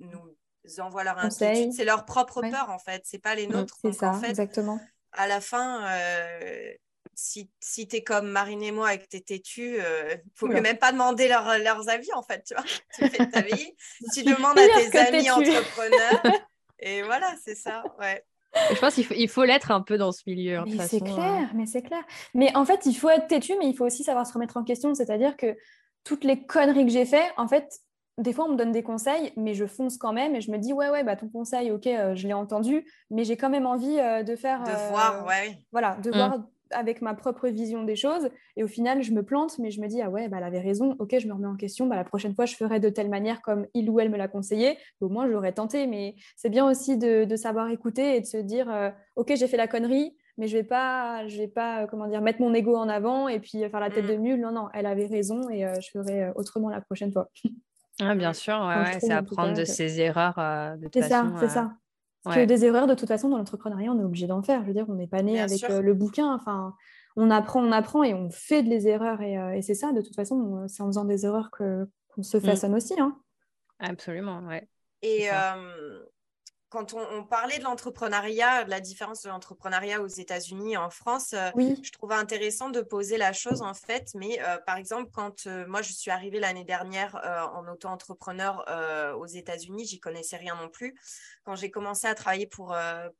nous 0.00 0.36
envoient 0.78 1.04
leur 1.04 1.18
inquiétude. 1.18 1.72
C'est 1.72 1.84
leur 1.84 2.04
propre 2.04 2.40
peur, 2.42 2.70
en 2.70 2.78
fait. 2.78 3.02
C'est 3.04 3.18
pas 3.18 3.34
les 3.34 3.46
mm, 3.46 3.52
nôtres. 3.52 3.78
c'est 3.82 3.92
ça, 3.92 4.20
exactement. 4.28 4.80
À 5.12 5.26
la 5.26 5.40
fin, 5.40 5.84
euh, 5.86 6.72
si, 7.14 7.50
si 7.60 7.88
tu 7.88 7.96
es 7.96 8.02
comme 8.02 8.28
Marine 8.28 8.62
et 8.62 8.72
moi 8.72 8.94
et 8.94 8.98
que 8.98 9.06
tu 9.08 9.16
es 9.16 9.20
têtu, 9.20 9.74
il 9.76 9.80
euh, 9.80 10.16
faut 10.34 10.46
même 10.46 10.78
pas 10.78 10.92
demander 10.92 11.28
leur, 11.28 11.58
leurs 11.58 11.88
avis, 11.88 12.12
en 12.14 12.22
fait. 12.22 12.44
Tu 12.44 12.54
vois, 12.54 12.64
tu 12.94 13.08
fais 13.08 13.26
ta 13.28 13.42
vie. 13.42 13.74
tu 14.14 14.22
demandes 14.22 14.58
à 14.58 14.66
tes 14.66 14.98
amis 14.98 15.30
entrepreneurs. 15.30 16.22
et 16.78 17.02
voilà, 17.02 17.34
c'est 17.44 17.56
ça. 17.56 17.82
Ouais. 17.98 18.24
Je 18.72 18.80
pense 18.80 18.94
qu'il 18.94 19.04
faut, 19.04 19.14
il 19.14 19.28
faut 19.28 19.44
l'être 19.44 19.70
un 19.70 19.80
peu 19.80 19.96
dans 19.96 20.12
ce 20.12 20.22
milieu. 20.26 20.62
Mais 20.66 20.86
c'est 20.88 21.00
clair, 21.00 21.18
hein. 21.18 21.50
mais 21.54 21.66
c'est 21.66 21.82
clair. 21.82 22.02
Mais 22.34 22.54
en 22.56 22.64
fait, 22.64 22.84
il 22.86 22.94
faut 22.94 23.08
être 23.08 23.28
têtu, 23.28 23.54
mais 23.58 23.68
il 23.68 23.76
faut 23.76 23.86
aussi 23.86 24.02
savoir 24.02 24.26
se 24.26 24.32
remettre 24.32 24.56
en 24.56 24.64
question. 24.64 24.94
C'est-à-dire 24.94 25.36
que 25.36 25.56
toutes 26.04 26.24
les 26.24 26.44
conneries 26.44 26.84
que 26.84 26.92
j'ai 26.92 27.04
fait, 27.04 27.30
en 27.36 27.46
fait, 27.46 27.80
des 28.18 28.32
fois, 28.32 28.44
on 28.46 28.52
me 28.52 28.56
donne 28.56 28.72
des 28.72 28.82
conseils, 28.82 29.32
mais 29.36 29.54
je 29.54 29.66
fonce 29.66 29.96
quand 29.96 30.12
même 30.12 30.34
et 30.34 30.40
je 30.40 30.50
me 30.50 30.58
dis, 30.58 30.72
ouais, 30.72 30.90
ouais, 30.90 31.04
bah, 31.04 31.16
ton 31.16 31.28
conseil, 31.28 31.70
ok, 31.70 31.86
euh, 31.86 32.14
je 32.14 32.26
l'ai 32.26 32.34
entendu, 32.34 32.84
mais 33.10 33.24
j'ai 33.24 33.36
quand 33.36 33.50
même 33.50 33.66
envie 33.66 33.98
euh, 33.98 34.22
de 34.22 34.36
faire. 34.36 34.62
De 34.62 34.90
voir, 34.90 35.26
ouais. 35.26 35.58
Voilà, 35.72 35.96
de 36.02 36.10
mm. 36.10 36.14
voir 36.14 36.38
avec 36.72 37.02
ma 37.02 37.14
propre 37.14 37.48
vision 37.48 37.82
des 37.82 37.96
choses. 37.96 38.30
Et 38.56 38.62
au 38.62 38.68
final, 38.68 39.02
je 39.02 39.12
me 39.12 39.24
plante, 39.24 39.58
mais 39.58 39.70
je 39.70 39.80
me 39.80 39.88
dis, 39.88 40.02
ah 40.02 40.10
ouais, 40.10 40.28
bah, 40.28 40.36
elle 40.38 40.44
avait 40.44 40.60
raison, 40.60 40.96
ok, 40.98 41.18
je 41.18 41.26
me 41.26 41.32
remets 41.32 41.48
en 41.48 41.56
question, 41.56 41.86
bah, 41.86 41.96
la 41.96 42.04
prochaine 42.04 42.34
fois, 42.34 42.46
je 42.46 42.54
ferai 42.54 42.78
de 42.78 42.88
telle 42.88 43.08
manière 43.08 43.42
comme 43.42 43.66
il 43.74 43.88
ou 43.90 44.00
elle 44.00 44.10
me 44.10 44.16
l'a 44.16 44.28
conseillé. 44.28 44.78
Au 45.00 45.08
moins, 45.08 45.26
je 45.26 45.32
l'aurais 45.32 45.52
tenté, 45.52 45.86
mais 45.86 46.14
c'est 46.36 46.50
bien 46.50 46.68
aussi 46.68 46.96
de, 46.96 47.26
savoir 47.36 47.70
écouter 47.70 48.16
et 48.16 48.20
de 48.20 48.26
se 48.26 48.36
dire, 48.36 48.70
euh, 48.70 48.90
ok, 49.16 49.32
j'ai 49.34 49.48
fait 49.48 49.56
la 49.56 49.66
connerie, 49.66 50.14
mais 50.36 50.46
je 50.46 50.56
vais 50.56 50.64
pas, 50.64 51.26
je 51.26 51.38
vais 51.38 51.48
pas, 51.48 51.86
comment 51.86 52.06
dire, 52.06 52.20
mettre 52.20 52.40
mon 52.40 52.52
ego 52.52 52.76
en 52.76 52.88
avant 52.88 53.28
et 53.28 53.40
puis 53.40 53.60
faire 53.68 53.80
la 53.80 53.90
tête 53.90 54.04
mm. 54.04 54.08
de 54.08 54.16
mule. 54.16 54.40
Non, 54.40 54.52
non, 54.52 54.68
elle 54.74 54.86
avait 54.86 55.06
raison 55.06 55.48
et 55.48 55.66
je 55.80 55.90
ferai 55.90 56.30
autrement 56.36 56.68
la 56.68 56.80
prochaine 56.80 57.12
fois. 57.12 57.30
Ah, 58.00 58.14
bien 58.14 58.32
sûr, 58.32 58.68
c'est 59.00 59.12
apprendre 59.12 59.54
de 59.54 59.64
ses 59.64 60.00
erreurs. 60.00 60.38
Euh, 60.38 60.76
c'est 60.92 61.02
ça, 61.02 61.32
c'est 61.38 61.48
ça. 61.48 61.72
Parce 62.22 62.36
que 62.36 62.44
des 62.44 62.64
erreurs, 62.64 62.86
de 62.86 62.94
toute 62.94 63.08
façon, 63.08 63.28
dans 63.30 63.38
l'entrepreneuriat, 63.38 63.90
on 63.92 63.98
est 63.98 64.04
obligé 64.04 64.26
d'en 64.26 64.42
faire. 64.42 64.62
Je 64.62 64.66
veux 64.66 64.74
dire, 64.74 64.84
on 64.88 64.94
n'est 64.94 65.06
pas 65.06 65.22
né 65.22 65.40
avec 65.40 65.64
euh, 65.64 65.80
le 65.80 65.94
bouquin. 65.94 66.34
Enfin, 66.34 66.74
on 67.16 67.30
apprend, 67.30 67.62
on 67.62 67.72
apprend 67.72 68.02
et 68.02 68.12
on 68.12 68.30
fait 68.30 68.62
des 68.62 68.88
erreurs. 68.88 69.22
Et, 69.22 69.38
euh, 69.38 69.52
et 69.52 69.62
c'est 69.62 69.74
ça, 69.74 69.92
de 69.92 70.02
toute 70.02 70.14
façon, 70.14 70.66
c'est 70.68 70.82
en 70.82 70.86
faisant 70.86 71.04
des 71.04 71.24
erreurs 71.24 71.50
qu'on 71.50 72.22
se 72.22 72.36
mmh. 72.36 72.40
façonne 72.40 72.74
aussi. 72.74 72.94
Hein. 73.00 73.16
Absolument, 73.78 74.40
ouais. 74.46 74.68
Et 75.02 75.28
quand 76.70 76.94
on, 76.94 77.24
parlait 77.24 77.58
de 77.58 77.64
l'entrepreneuriat, 77.64 78.62
de 78.62 78.70
la 78.70 78.80
différence 78.80 79.22
de 79.22 79.28
l'entrepreneuriat 79.28 80.00
aux 80.00 80.06
États-Unis 80.06 80.74
et 80.74 80.76
en 80.76 80.88
France, 80.88 81.32
euh, 81.32 81.50
je 81.82 81.90
trouvais 81.90 82.14
intéressant 82.14 82.70
de 82.70 82.80
poser 82.80 83.18
la 83.18 83.32
chose 83.32 83.60
en 83.60 83.74
fait. 83.74 84.12
Mais 84.14 84.40
euh, 84.40 84.56
par 84.58 84.76
exemple, 84.76 85.10
quand 85.12 85.48
euh, 85.48 85.66
moi 85.66 85.82
je 85.82 85.92
suis 85.92 86.12
arrivée 86.12 86.38
l'année 86.38 86.62
dernière 86.62 87.16
en 87.54 87.66
auto-entrepreneur 87.66 88.64
aux 89.18 89.26
États-Unis, 89.26 89.84
j'y 89.84 89.98
connaissais 89.98 90.36
rien 90.36 90.54
non 90.54 90.68
plus. 90.68 90.94
Quand 91.44 91.56
j'ai 91.56 91.72
commencé 91.72 92.06
à 92.06 92.14
travailler 92.14 92.46
pour, 92.46 92.76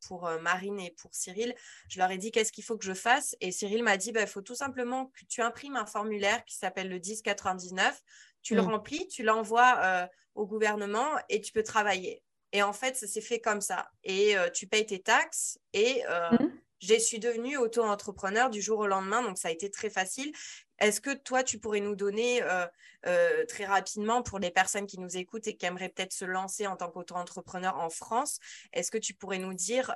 pour 0.07 0.31
Marine 0.41 0.79
et 0.79 0.93
pour 0.93 1.13
Cyril, 1.13 1.55
je 1.89 1.99
leur 1.99 2.11
ai 2.13 2.19
dit 2.19 2.31
qu'est-ce 2.31 2.53
qu'il 2.53 2.63
faut 2.63 2.79
que 2.79 2.85
je 2.85 2.95
fasse? 2.95 3.35
Et 3.41 3.51
Cyril 3.51 3.83
m'a 3.83 3.97
dit 3.97 4.11
il 4.11 4.13
bah, 4.13 4.27
faut 4.27 4.43
tout 4.43 4.55
simplement 4.55 5.07
que 5.07 5.25
tu 5.29 5.43
imprimes 5.43 5.77
un 5.77 5.87
formulaire 5.87 6.45
qui 6.45 6.57
s'appelle 6.57 6.89
le 6.89 7.01
1099. 7.01 8.01
Tu 8.43 8.55
le 8.55 8.63
mmh. 8.63 8.67
remplis, 8.67 9.09
tu 9.09 9.25
l'envoies 9.25 10.09
au 10.37 10.47
gouvernement 10.47 11.09
et 11.29 11.41
tu 11.41 11.53
peux 11.53 11.65
travailler. 11.65 12.23
Et 12.53 12.63
en 12.63 12.73
fait, 12.73 12.97
ça 12.97 13.07
s'est 13.07 13.21
fait 13.21 13.41
comme 13.41 13.61
ça. 13.61 13.91
Et 14.05 14.37
euh, 14.37 14.51
tu 14.51 14.67
payes 14.67 14.87
tes 14.87 15.01
taxes. 15.01 15.59
Et 15.73 16.05
euh, 16.09 16.31
mmh. 16.31 16.53
je 16.81 16.95
suis 16.95 17.19
devenue 17.19 17.57
auto-entrepreneur 17.57 18.51
du 18.51 18.61
jour 18.61 18.81
au 18.81 18.87
lendemain. 18.87 19.23
Donc, 19.23 19.39
ça 19.39 19.49
a 19.49 19.51
été 19.51 19.71
très 19.71 19.91
facile. 19.91 20.33
Est-ce 20.79 21.01
que 21.01 21.15
toi, 21.15 21.43
tu 21.43 21.59
pourrais 21.59 21.81
nous 21.81 21.95
donner 21.95 22.43
euh, 22.43 23.45
très 23.47 23.67
rapidement 23.67 24.23
pour 24.23 24.39
les 24.39 24.51
personnes 24.51 24.87
qui 24.87 24.99
nous 24.99 25.17
écoutent 25.17 25.47
et 25.47 25.57
qui 25.57 25.67
aimeraient 25.67 25.91
peut-être 25.91 26.13
se 26.13 26.25
lancer 26.25 26.67
en 26.67 26.77
tant 26.77 26.91
qu'auto-entrepreneur 26.91 27.77
en 27.79 27.91
France, 27.91 28.39
est-ce 28.73 28.91
que 28.91 28.99
tu 28.99 29.15
pourrais 29.15 29.39
nous 29.39 29.53
dire, 29.53 29.95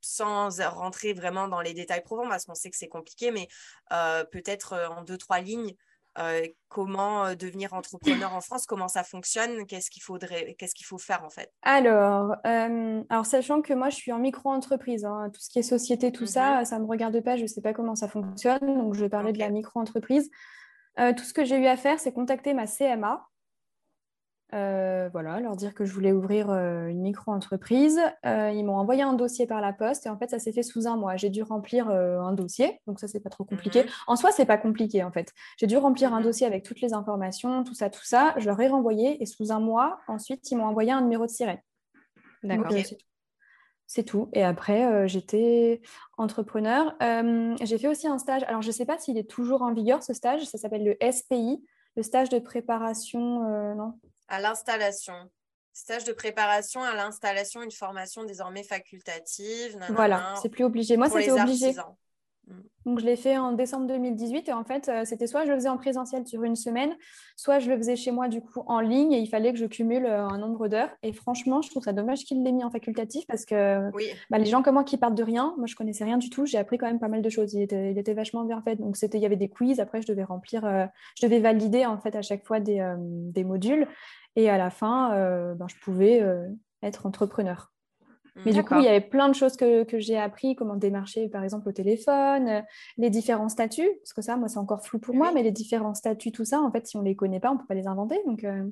sans 0.00 0.48
rentrer 0.70 1.12
vraiment 1.12 1.46
dans 1.46 1.60
les 1.60 1.74
détails 1.74 2.02
profonds, 2.02 2.26
parce 2.26 2.46
qu'on 2.46 2.54
sait 2.54 2.70
que 2.70 2.76
c'est 2.78 2.88
compliqué, 2.88 3.30
mais 3.30 3.48
peut-être 4.30 4.74
en 4.90 5.02
deux, 5.02 5.18
trois 5.18 5.40
lignes, 5.40 5.74
comment 6.68 7.26
euh, 7.26 7.34
devenir 7.34 7.74
entrepreneur 7.74 8.34
en 8.34 8.40
France, 8.40 8.66
comment 8.66 8.88
ça 8.88 9.04
fonctionne, 9.04 9.66
qu'est-ce 9.66 9.90
qu'il 9.90 10.02
faudrait, 10.02 10.54
qu'est-ce 10.58 10.74
qu'il 10.74 10.86
faut 10.86 10.98
faire 10.98 11.24
en 11.24 11.30
fait? 11.30 11.52
Alors, 11.62 12.34
euh, 12.46 13.02
alors 13.08 13.26
sachant 13.26 13.62
que 13.62 13.72
moi 13.72 13.90
je 13.90 13.96
suis 13.96 14.12
en 14.12 14.18
micro-entreprise, 14.18 15.04
hein, 15.04 15.30
tout 15.32 15.40
ce 15.40 15.48
qui 15.48 15.58
est 15.58 15.62
société, 15.62 16.12
tout 16.12 16.26
ça, 16.26 16.58
mhm. 16.58 16.64
ça 16.64 16.78
ne 16.78 16.84
me 16.84 16.88
regarde 16.88 17.20
pas, 17.22 17.36
je 17.36 17.42
ne 17.42 17.46
sais 17.46 17.62
pas 17.62 17.72
comment 17.72 17.94
ça 17.94 18.08
fonctionne, 18.08 18.60
donc 18.60 18.94
je 18.94 19.00
vais 19.00 19.08
parler 19.08 19.32
de 19.32 19.38
la 19.38 19.50
micro-entreprise. 19.50 20.30
tout 20.96 21.24
ce 21.24 21.32
que 21.32 21.44
j'ai 21.44 21.58
eu 21.58 21.66
à 21.66 21.76
faire, 21.76 21.98
c'est 22.00 22.12
contacter 22.12 22.54
ma 22.54 22.66
CMA, 22.66 23.26
euh, 24.54 25.08
voilà, 25.12 25.40
leur 25.40 25.56
dire 25.56 25.74
que 25.74 25.84
je 25.84 25.92
voulais 25.92 26.12
ouvrir 26.12 26.50
euh, 26.50 26.86
une 26.86 27.00
micro-entreprise. 27.00 28.00
Euh, 28.24 28.52
ils 28.54 28.64
m'ont 28.64 28.76
envoyé 28.76 29.02
un 29.02 29.12
dossier 29.12 29.46
par 29.46 29.60
la 29.60 29.72
poste 29.72 30.06
et 30.06 30.08
en 30.08 30.16
fait, 30.16 30.30
ça 30.30 30.38
s'est 30.38 30.52
fait 30.52 30.62
sous 30.62 30.86
un 30.86 30.96
mois. 30.96 31.16
J'ai 31.16 31.30
dû 31.30 31.42
remplir 31.42 31.88
un 31.88 32.32
dossier, 32.32 32.80
donc 32.86 33.00
ça, 33.00 33.08
c'est 33.08 33.20
pas 33.20 33.30
trop 33.30 33.44
compliqué. 33.44 33.82
Mhm. 33.82 33.90
En 34.06 34.16
soi, 34.16 34.30
c'est 34.30 34.46
pas 34.46 34.58
compliqué 34.58 35.02
en 35.02 35.10
fait. 35.10 35.32
J'ai 35.58 35.66
dû 35.66 35.76
remplir 35.76 36.14
un 36.14 36.18
mhm. 36.18 36.24
dossier 36.24 36.46
avec 36.46 36.62
toutes 36.62 36.80
les 36.80 36.92
informations, 36.92 37.64
tout 37.64 37.74
ça, 37.74 37.90
tout 37.90 38.04
ça. 38.04 38.34
Je 38.38 38.46
leur 38.46 38.60
ai 38.60 38.68
renvoyé 38.68 39.20
et 39.20 39.26
sous 39.26 39.50
un 39.50 39.60
mois, 39.60 39.98
ensuite, 40.06 40.48
ils 40.50 40.56
m'ont 40.56 40.66
envoyé 40.66 40.92
un 40.92 41.00
numéro 41.00 41.26
de 41.26 41.30
sirène. 41.30 41.60
D'accord. 42.42 42.72
c'est 43.88 44.04
tout. 44.04 44.28
Et 44.32 44.44
après, 44.44 45.08
j'étais 45.08 45.80
entrepreneur. 46.16 46.94
j'ai 47.62 47.78
fait 47.78 47.88
aussi 47.88 48.06
un 48.06 48.18
stage. 48.18 48.44
Alors, 48.44 48.62
je 48.62 48.68
ne 48.68 48.72
sais 48.72 48.86
pas 48.86 48.98
s'il 48.98 49.18
est 49.18 49.28
toujours 49.28 49.62
en 49.62 49.72
vigueur, 49.72 50.04
ce 50.04 50.12
stage. 50.12 50.44
Ça 50.44 50.58
s'appelle 50.58 50.84
le 50.84 50.96
SPI, 51.10 51.64
le 51.96 52.02
stage 52.04 52.28
de 52.28 52.38
préparation. 52.38 53.74
non? 53.74 53.94
À 54.28 54.40
l'installation. 54.40 55.30
Stage 55.72 56.04
de 56.04 56.12
préparation 56.12 56.82
à 56.82 56.94
l'installation, 56.94 57.62
une 57.62 57.70
formation 57.70 58.24
désormais 58.24 58.62
facultative. 58.62 59.78
voilà, 59.90 60.34
c'est 60.40 60.48
plus 60.48 60.64
obligé. 60.64 60.96
Moi, 60.96 61.10
c'était 61.10 61.30
obligé. 61.30 61.72
Mm. 61.72 61.82
Donc, 62.84 63.00
je 63.00 63.04
l'ai 63.04 63.16
fait 63.16 63.36
en 63.36 63.50
décembre 63.50 63.88
2018 63.88 64.48
et 64.48 64.52
en 64.52 64.62
fait, 64.62 64.88
euh, 64.88 65.04
c'était 65.04 65.26
soit 65.26 65.44
je 65.44 65.50
le 65.50 65.56
faisais 65.56 65.68
en 65.68 65.76
présentiel 65.76 66.24
sur 66.24 66.44
une 66.44 66.54
semaine, 66.54 66.94
soit 67.36 67.58
je 67.58 67.68
le 67.68 67.76
faisais 67.76 67.96
chez 67.96 68.12
moi 68.12 68.28
du 68.28 68.40
coup 68.40 68.62
en 68.66 68.78
ligne 68.78 69.12
et 69.12 69.18
il 69.18 69.26
fallait 69.26 69.52
que 69.52 69.58
je 69.58 69.66
cumule 69.66 70.06
euh, 70.06 70.24
un 70.28 70.38
nombre 70.38 70.68
d'heures. 70.68 70.90
Et 71.02 71.12
franchement, 71.12 71.62
je 71.62 71.70
trouve 71.70 71.82
ça 71.82 71.92
dommage 71.92 72.24
qu'il 72.24 72.44
l'ait 72.44 72.52
mis 72.52 72.62
en 72.62 72.70
facultatif 72.70 73.26
parce 73.26 73.44
que 73.44 73.90
bah, 74.30 74.38
les 74.38 74.44
gens 74.44 74.62
comme 74.62 74.74
moi 74.74 74.84
qui 74.84 74.98
partent 74.98 75.16
de 75.16 75.24
rien, 75.24 75.54
moi 75.58 75.66
je 75.66 75.74
connaissais 75.74 76.04
rien 76.04 76.16
du 76.16 76.30
tout, 76.30 76.46
j'ai 76.46 76.58
appris 76.58 76.78
quand 76.78 76.86
même 76.86 77.00
pas 77.00 77.08
mal 77.08 77.22
de 77.22 77.28
choses. 77.28 77.54
Il 77.54 77.62
était, 77.62 77.90
il 77.90 77.98
était 77.98 78.14
vachement 78.14 78.44
bien 78.44 78.62
fait. 78.62 78.76
Donc, 78.76 78.96
c'était, 78.96 79.18
il 79.18 79.22
y 79.22 79.26
avait 79.26 79.34
des 79.34 79.48
quiz, 79.48 79.80
après 79.80 80.00
je 80.00 80.06
devais 80.06 80.24
remplir, 80.24 80.64
euh, 80.64 80.86
je 81.18 81.26
devais 81.26 81.40
valider 81.40 81.86
en 81.86 81.98
fait 81.98 82.14
à 82.14 82.22
chaque 82.22 82.44
fois 82.44 82.60
des, 82.60 82.94
des 82.98 83.42
modules 83.42 83.88
et 84.36 84.48
à 84.48 84.58
la 84.58 84.70
fin, 84.70 85.54
ben, 85.54 85.66
je 85.66 85.74
pouvais 85.82 86.22
être 86.82 87.06
entrepreneur. 87.06 87.72
Mais 88.44 88.52
du 88.52 88.62
coup, 88.62 88.74
il 88.76 88.84
y 88.84 88.88
avait 88.88 89.00
plein 89.00 89.28
de 89.28 89.34
choses 89.34 89.56
que, 89.56 89.84
que 89.84 89.98
j'ai 89.98 90.18
appris, 90.18 90.56
comment 90.56 90.76
démarcher 90.76 91.28
par 91.28 91.42
exemple 91.42 91.68
au 91.68 91.72
téléphone, 91.72 92.48
euh, 92.48 92.60
les 92.98 93.10
différents 93.10 93.48
statuts, 93.48 93.90
parce 94.02 94.12
que 94.12 94.22
ça, 94.22 94.36
moi, 94.36 94.48
c'est 94.48 94.58
encore 94.58 94.84
flou 94.84 94.98
pour 94.98 95.14
moi, 95.14 95.32
mais 95.32 95.42
les 95.42 95.52
différents 95.52 95.94
statuts, 95.94 96.32
tout 96.32 96.44
ça, 96.44 96.60
en 96.60 96.70
fait, 96.70 96.86
si 96.86 96.96
on 96.96 97.00
ne 97.00 97.06
les 97.06 97.16
connaît 97.16 97.40
pas, 97.40 97.50
on 97.50 97.54
ne 97.54 97.58
peut 97.58 97.66
pas 97.66 97.74
les 97.74 97.86
inventer. 97.86 98.20
Donc, 98.26 98.44
euh, 98.44 98.62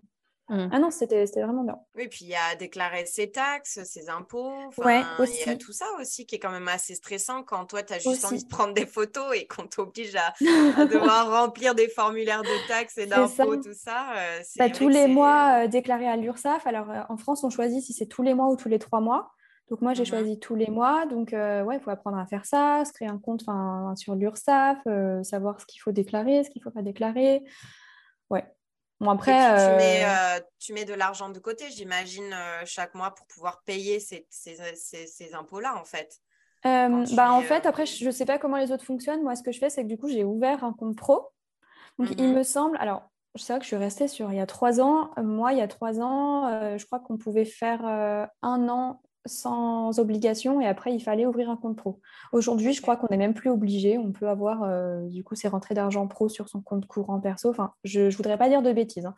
mmh. 0.50 0.68
ah 0.70 0.78
non, 0.78 0.90
c'était 0.90 1.24
vraiment 1.24 1.64
bien. 1.64 1.78
Oui, 1.96 2.08
puis 2.08 2.26
il 2.26 2.28
y 2.28 2.34
a 2.34 2.56
déclarer 2.56 3.06
ses 3.06 3.30
taxes, 3.30 3.82
ses 3.84 4.10
impôts. 4.10 4.52
Ouais, 4.84 5.02
Il 5.20 5.46
y 5.46 5.50
a 5.50 5.56
tout 5.56 5.72
ça 5.72 5.86
aussi 5.98 6.26
qui 6.26 6.34
est 6.34 6.38
quand 6.38 6.50
même 6.50 6.68
assez 6.68 6.94
stressant 6.94 7.42
quand 7.42 7.64
toi, 7.64 7.82
tu 7.82 7.94
as 7.94 7.98
juste 8.00 8.24
envie 8.26 8.44
de 8.44 8.48
prendre 8.48 8.74
des 8.74 8.86
photos 8.86 9.34
et 9.34 9.46
qu'on 9.46 9.66
t'oblige 9.66 10.14
à, 10.14 10.34
devoir 10.84 11.30
remplir 11.30 11.74
des 11.74 11.88
formulaires 11.88 12.42
de 12.42 12.68
taxes 12.68 12.98
et 12.98 13.06
d'impôts, 13.06 13.56
tout 13.56 13.72
ça. 13.72 14.12
Euh, 14.16 14.40
bah, 14.58 14.68
tous 14.68 14.90
les 14.90 15.06
mois 15.06 15.68
déclarés 15.68 16.08
à 16.08 16.16
l'URSSAF. 16.16 16.66
Alors, 16.66 16.88
en 17.08 17.16
France, 17.16 17.44
on 17.44 17.50
choisit 17.50 17.82
si 17.82 17.94
c'est 17.94 18.06
tous 18.06 18.22
les 18.22 18.34
mois 18.34 18.48
ou 18.48 18.56
tous 18.56 18.68
les 18.68 18.78
trois 18.78 19.00
mois. 19.00 19.34
Donc 19.70 19.80
moi, 19.80 19.94
j'ai 19.94 20.02
mmh 20.02 20.06
choisi 20.06 20.38
tous 20.38 20.54
les 20.54 20.68
mois. 20.68 21.06
Donc 21.06 21.32
euh, 21.32 21.62
ouais, 21.62 21.76
il 21.76 21.80
faut 21.80 21.90
apprendre 21.90 22.18
à 22.18 22.26
faire 22.26 22.44
ça, 22.44 22.84
se 22.84 22.92
créer 22.92 23.08
un 23.08 23.18
compte 23.18 23.44
sur 23.96 24.14
l'URSSAF, 24.14 24.78
euh, 24.86 25.22
savoir 25.22 25.60
ce 25.60 25.66
qu'il 25.66 25.80
faut 25.80 25.92
déclarer, 25.92 26.44
ce 26.44 26.50
qu'il 26.50 26.60
ne 26.60 26.64
faut 26.64 26.70
pas 26.70 26.82
déclarer. 26.82 27.42
Ouais. 28.30 28.44
Bon, 29.00 29.10
après, 29.10 29.32
tu, 29.32 29.76
mets, 29.76 30.04
euh, 30.04 30.40
tu, 30.60 30.72
mets, 30.72 30.84
de 30.84 30.94
l'argent 30.94 31.28
de 31.28 31.38
côté, 31.38 31.68
j'imagine, 31.68 32.34
chaque 32.64 32.94
mois 32.94 33.10
pour 33.10 33.26
pouvoir 33.26 33.62
payer 33.64 34.00
ces, 34.00 34.26
ces, 34.30 34.56
ces, 34.76 35.34
impôts-là, 35.34 35.76
en 35.76 35.84
fait. 35.84 36.20
bah, 36.62 37.32
en 37.32 37.42
fait, 37.42 37.66
après, 37.66 37.86
je 37.86 38.06
ne 38.06 38.10
sais 38.12 38.24
pas 38.24 38.38
comment 38.38 38.56
les 38.56 38.70
autres 38.70 38.84
fonctionnent. 38.84 39.22
Moi, 39.22 39.34
ce 39.34 39.42
que 39.42 39.50
je 39.50 39.58
fais, 39.58 39.68
c'est 39.68 39.82
que 39.82 39.88
du 39.88 39.98
coup, 39.98 40.08
j'ai 40.08 40.24
ouvert 40.24 40.62
un 40.62 40.72
compte 40.72 40.96
pro. 40.96 41.28
Donc, 41.98 42.10
il 42.16 42.28
mmh 42.28 42.34
me 42.34 42.42
semble, 42.44 42.76
alors, 42.78 43.10
c'est 43.34 43.52
vrai 43.52 43.58
que 43.58 43.64
je 43.64 43.68
suis 43.68 43.76
restée 43.76 44.08
sur 44.08 44.30
il 44.30 44.36
y 44.36 44.40
a 44.40 44.46
trois 44.46 44.80
ans. 44.80 45.10
Moi, 45.16 45.52
il 45.52 45.58
y 45.58 45.62
a 45.62 45.68
trois 45.68 46.00
ans, 46.00 46.78
je 46.78 46.84
crois 46.86 47.00
qu'on 47.00 47.18
pouvait 47.18 47.44
faire 47.44 47.84
un 47.84 48.68
an 48.68 49.02
sans 49.26 49.98
obligation 49.98 50.60
et 50.60 50.66
après 50.66 50.94
il 50.94 51.00
fallait 51.00 51.26
ouvrir 51.26 51.50
un 51.50 51.56
compte 51.56 51.76
pro. 51.76 52.00
Aujourd'hui, 52.32 52.72
je 52.72 52.82
crois 52.82 52.96
qu'on 52.96 53.06
n'est 53.10 53.16
même 53.16 53.34
plus 53.34 53.50
obligé. 53.50 53.96
On 53.98 54.12
peut 54.12 54.28
avoir 54.28 54.62
euh, 54.64 55.06
du 55.08 55.24
coup 55.24 55.34
ses 55.34 55.48
rentrées 55.48 55.74
d'argent 55.74 56.06
pro 56.06 56.28
sur 56.28 56.48
son 56.48 56.60
compte 56.60 56.86
courant 56.86 57.20
perso. 57.20 57.48
Enfin, 57.48 57.72
je 57.84 58.02
ne 58.02 58.10
voudrais 58.10 58.36
pas 58.36 58.48
dire 58.48 58.62
de 58.62 58.72
bêtises. 58.72 59.06
Hein. 59.06 59.14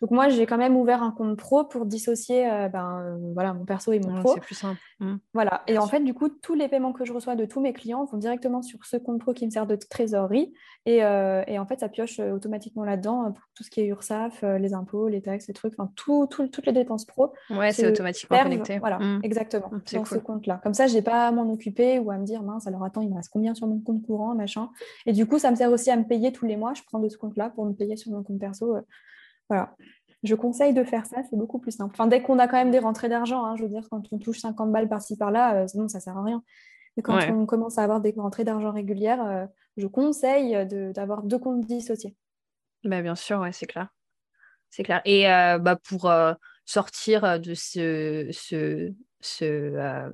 Donc 0.00 0.12
moi, 0.12 0.30
j'ai 0.30 0.46
quand 0.46 0.56
même 0.56 0.76
ouvert 0.76 1.02
un 1.02 1.10
compte 1.10 1.36
pro 1.36 1.64
pour 1.64 1.84
dissocier 1.84 2.50
euh, 2.50 2.68
ben, 2.68 3.00
euh, 3.00 3.32
voilà, 3.34 3.52
mon 3.52 3.66
perso 3.66 3.92
et 3.92 4.00
mon 4.00 4.20
pro. 4.20 4.34
C'est 4.34 4.40
plus 4.40 4.54
simple. 4.54 4.80
Mmh. 5.00 5.16
Voilà. 5.34 5.62
Et 5.66 5.76
en 5.76 5.86
fait, 5.86 6.00
du 6.00 6.14
coup, 6.14 6.30
tous 6.30 6.54
les 6.54 6.68
paiements 6.68 6.92
que 6.92 7.04
je 7.04 7.12
reçois 7.12 7.36
de 7.36 7.44
tous 7.44 7.60
mes 7.60 7.74
clients 7.74 8.06
vont 8.06 8.16
directement 8.16 8.62
sur 8.62 8.84
ce 8.86 8.96
compte 8.96 9.20
pro 9.20 9.34
qui 9.34 9.44
me 9.44 9.50
sert 9.50 9.66
de 9.66 9.76
trésorerie. 9.76 10.54
Et, 10.86 10.98
et 10.98 11.58
en 11.58 11.66
fait, 11.66 11.80
ça 11.80 11.90
pioche 11.90 12.18
automatiquement 12.20 12.84
là-dedans 12.84 13.32
pour 13.32 13.44
tout 13.54 13.62
ce 13.62 13.70
qui 13.70 13.82
est 13.82 13.86
URSAF, 13.86 14.42
les 14.42 14.72
impôts, 14.72 15.08
les 15.08 15.20
taxes, 15.20 15.48
les 15.48 15.54
trucs, 15.54 15.74
enfin 15.78 15.92
tout, 15.94 16.26
toutes 16.26 16.64
les 16.64 16.72
dépenses 16.72 17.04
pro. 17.04 17.34
Ouais, 17.50 17.72
c'est 17.72 17.86
automatiquement 17.86 18.42
connecté. 18.42 18.78
Voilà, 18.78 18.98
mmh. 18.98 19.20
exactement 19.22 19.49
Exactement, 19.54 19.80
dans 19.92 20.04
ce 20.04 20.18
compte-là. 20.18 20.60
Comme 20.62 20.74
ça, 20.74 20.86
je 20.86 20.94
n'ai 20.94 21.02
pas 21.02 21.28
à 21.28 21.32
m'en 21.32 21.50
occuper 21.52 21.98
ou 21.98 22.10
à 22.10 22.18
me 22.18 22.24
dire, 22.24 22.42
mince, 22.42 22.66
alors 22.66 22.84
attends, 22.84 23.00
il 23.00 23.10
me 23.10 23.14
reste 23.14 23.30
combien 23.30 23.54
sur 23.54 23.66
mon 23.66 23.80
compte 23.80 24.02
courant, 24.02 24.34
machin. 24.34 24.70
Et 25.06 25.12
du 25.12 25.26
coup, 25.26 25.38
ça 25.38 25.50
me 25.50 25.56
sert 25.56 25.70
aussi 25.70 25.90
à 25.90 25.96
me 25.96 26.04
payer 26.04 26.32
tous 26.32 26.46
les 26.46 26.56
mois. 26.56 26.74
Je 26.74 26.82
prends 26.82 26.98
de 26.98 27.08
ce 27.08 27.16
compte-là 27.16 27.50
pour 27.50 27.64
me 27.64 27.72
payer 27.72 27.96
sur 27.96 28.12
mon 28.12 28.22
compte 28.22 28.38
perso. 28.38 28.76
Euh, 28.76 28.80
voilà. 29.48 29.74
Je 30.22 30.34
conseille 30.34 30.74
de 30.74 30.84
faire 30.84 31.06
ça, 31.06 31.22
c'est 31.28 31.36
beaucoup 31.36 31.58
plus 31.58 31.72
simple. 31.72 31.94
Enfin, 31.94 32.06
dès 32.06 32.22
qu'on 32.22 32.38
a 32.38 32.46
quand 32.46 32.58
même 32.58 32.70
des 32.70 32.78
rentrées 32.78 33.08
d'argent, 33.08 33.44
hein, 33.44 33.56
je 33.56 33.62
veux 33.62 33.68
dire, 33.68 33.86
quand 33.90 34.02
on 34.12 34.18
touche 34.18 34.40
50 34.40 34.70
balles 34.70 34.88
par-ci 34.88 35.16
par-là, 35.16 35.54
euh, 35.54 35.66
sinon 35.66 35.88
ça 35.88 35.98
ne 35.98 36.02
sert 36.02 36.16
à 36.16 36.22
rien. 36.22 36.42
Mais 36.96 37.02
quand 37.02 37.18
on 37.30 37.46
commence 37.46 37.78
à 37.78 37.82
avoir 37.82 38.00
des 38.00 38.12
rentrées 38.16 38.44
d'argent 38.44 38.72
régulières, 38.72 39.24
euh, 39.24 39.46
je 39.76 39.86
conseille 39.86 40.66
d'avoir 40.92 41.22
deux 41.22 41.38
comptes 41.38 41.64
dissociés. 41.64 42.14
Bah, 42.84 43.00
bien 43.00 43.14
sûr, 43.14 43.40
ouais, 43.40 43.52
c'est 43.52 43.66
clair. 43.66 43.88
C'est 44.68 44.82
clair. 44.82 45.00
Et 45.04 45.24
bah, 45.24 45.76
pour 45.76 46.10
sortir 46.66 47.40
de 47.40 47.54
ce, 47.54 48.28
ce, 48.32 48.92
ce 49.20 50.10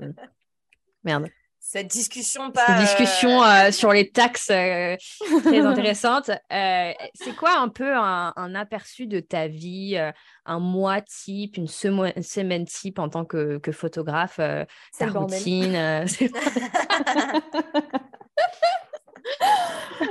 merde 1.05 1.29
cette 1.69 1.88
discussion 1.88 2.53
pas 2.53 2.79
discussion 2.79 3.42
euh, 3.42 3.73
sur 3.73 3.92
les 3.92 4.09
taxes 4.09 4.51
euh, 4.53 4.97
très 5.42 5.59
intéressante. 5.66 6.31
Euh, 6.31 6.92
c'est 7.14 7.35
quoi 7.35 7.59
un 7.59 7.69
peu 7.69 7.92
un, 7.92 8.55
aperçu 8.55 9.09
de 9.09 9.19
ta 9.19 9.49
vie, 9.49 9.99
un 10.45 10.61
mois 10.61 11.01
type, 11.01 11.57
une, 11.57 11.66
semaine 11.66 12.66
type 12.66 13.01
en 13.01 13.09
tant 13.09 13.25
que, 13.25 13.59
que 13.59 13.73
photographe, 13.73 14.37
ta 14.37 15.07
routine 15.09 15.75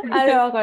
Alors, 0.11 0.59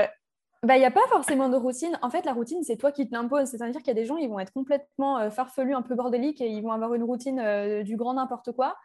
bah, 0.63 0.77
il 0.77 0.81
n'y 0.81 0.87
a 0.87 0.91
pas 0.91 1.07
forcément 1.09 1.49
de 1.49 1.57
routine. 1.57 1.99
En 2.03 2.11
fait, 2.11 2.25
la 2.25 2.33
routine, 2.33 2.63
c'est 2.63 2.77
toi 2.77 2.93
qui 2.93 3.09
te 3.09 3.15
l'imposes. 3.15 3.49
C'est-à-dire 3.49 3.81
qu'il 3.81 3.89
y 3.89 3.91
a 3.91 4.01
des 4.01 4.05
gens, 4.05 4.17
ils 4.17 4.29
vont 4.29 4.39
être 4.39 4.53
complètement 4.53 5.31
farfelus, 5.31 5.75
un 5.75 5.83
peu 5.83 5.95
bordéliques, 5.95 6.41
et 6.41 6.49
ils 6.49 6.63
vont 6.63 6.73
avoir 6.73 6.95
une 6.95 7.03
routine 7.03 7.83
du 7.83 7.97
grand 7.97 8.15
n'importe 8.15 8.53
quoi. 8.53 8.77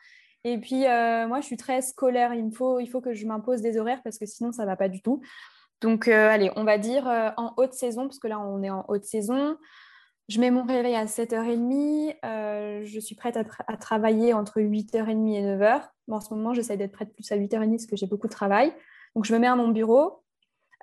Et 0.43 0.57
puis, 0.57 0.85
euh, 0.85 1.27
moi, 1.27 1.41
je 1.41 1.45
suis 1.45 1.57
très 1.57 1.81
scolaire. 1.81 2.33
Il, 2.33 2.45
me 2.45 2.51
faut, 2.51 2.79
il 2.79 2.87
faut 2.87 3.01
que 3.01 3.13
je 3.13 3.25
m'impose 3.25 3.61
des 3.61 3.77
horaires 3.77 4.01
parce 4.03 4.17
que 4.17 4.25
sinon, 4.25 4.51
ça 4.51 4.63
ne 4.63 4.67
va 4.67 4.77
pas 4.77 4.87
du 4.87 5.01
tout. 5.01 5.21
Donc, 5.81 6.07
euh, 6.07 6.29
allez, 6.29 6.51
on 6.55 6.63
va 6.63 6.77
dire 6.77 7.07
euh, 7.07 7.29
en 7.37 7.53
haute 7.57 7.73
saison, 7.73 8.03
parce 8.03 8.19
que 8.19 8.27
là, 8.27 8.39
on 8.39 8.63
est 8.63 8.69
en 8.69 8.85
haute 8.87 9.03
saison. 9.03 9.57
Je 10.29 10.39
mets 10.39 10.51
mon 10.51 10.63
réveil 10.63 10.95
à 10.95 11.05
7h30. 11.05 12.15
je 12.23 12.99
suis 12.99 13.15
prête 13.15 13.37
à, 13.37 13.77
travailler 13.77 14.33
entre 14.33 14.61
8h30 14.61 15.35
et 15.35 15.41
9h. 15.41 15.81
en 16.09 16.21
ce 16.21 16.33
moment, 16.33 16.53
j'essaie 16.53 16.77
d'être 16.77 16.91
prête 16.91 17.13
plus 17.13 17.29
à 17.31 17.37
8h30 17.37 17.71
parce 17.71 17.85
que 17.85 17.95
j'ai 17.95 18.07
beaucoup 18.07 18.27
de 18.27 18.33
travail. 18.33 18.73
Donc, 19.15 19.25
je 19.25 19.33
me 19.33 19.39
mets 19.39 19.47
à 19.47 19.55
mon 19.55 19.69
bureau. 19.69 20.23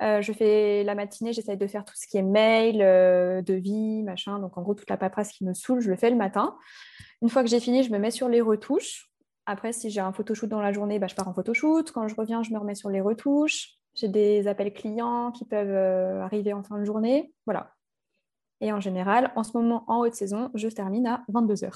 Je 0.00 0.32
fais 0.32 0.84
la 0.84 0.94
matinée, 0.94 1.32
j'essaie 1.32 1.56
de 1.56 1.66
faire 1.66 1.84
tout 1.84 1.94
ce 1.96 2.06
qui 2.06 2.16
est 2.16 2.22
mail, 2.22 2.78
devis, 3.44 4.02
machin. 4.02 4.38
Donc, 4.38 4.58
en 4.58 4.62
gros, 4.62 4.74
toute 4.74 4.90
la 4.90 4.96
paperasse 4.96 5.30
qui 5.32 5.44
me 5.44 5.54
saoule, 5.54 5.80
je 5.80 5.90
le 5.90 5.96
fais 5.96 6.10
le 6.10 6.16
matin. 6.16 6.56
Une 7.22 7.28
fois 7.28 7.42
que 7.42 7.48
j'ai 7.48 7.60
fini, 7.60 7.82
je 7.82 7.90
me 7.90 7.98
mets 7.98 8.10
sur 8.10 8.28
les 8.28 8.40
retouches. 8.40 9.10
Après, 9.46 9.72
si 9.72 9.90
j'ai 9.90 10.00
un 10.00 10.12
photoshoot 10.12 10.48
dans 10.48 10.60
la 10.60 10.72
journée, 10.72 10.98
bah, 10.98 11.06
je 11.06 11.14
pars 11.14 11.28
en 11.28 11.34
photoshoot. 11.34 11.90
Quand 11.92 12.08
je 12.08 12.14
reviens, 12.14 12.42
je 12.42 12.52
me 12.52 12.58
remets 12.58 12.74
sur 12.74 12.90
les 12.90 13.00
retouches. 13.00 13.74
J'ai 13.94 14.08
des 14.08 14.48
appels 14.48 14.72
clients 14.72 15.30
qui 15.30 15.44
peuvent 15.44 15.68
euh, 15.68 16.22
arriver 16.22 16.52
en 16.52 16.62
fin 16.62 16.78
de 16.78 16.84
journée. 16.84 17.32
Voilà. 17.46 17.72
Et 18.60 18.72
en 18.72 18.80
général, 18.80 19.32
en 19.36 19.42
ce 19.42 19.56
moment, 19.56 19.84
en 19.88 19.98
haute 19.98 20.14
saison, 20.14 20.50
je 20.54 20.68
termine 20.68 21.06
à 21.06 21.24
22h. 21.30 21.70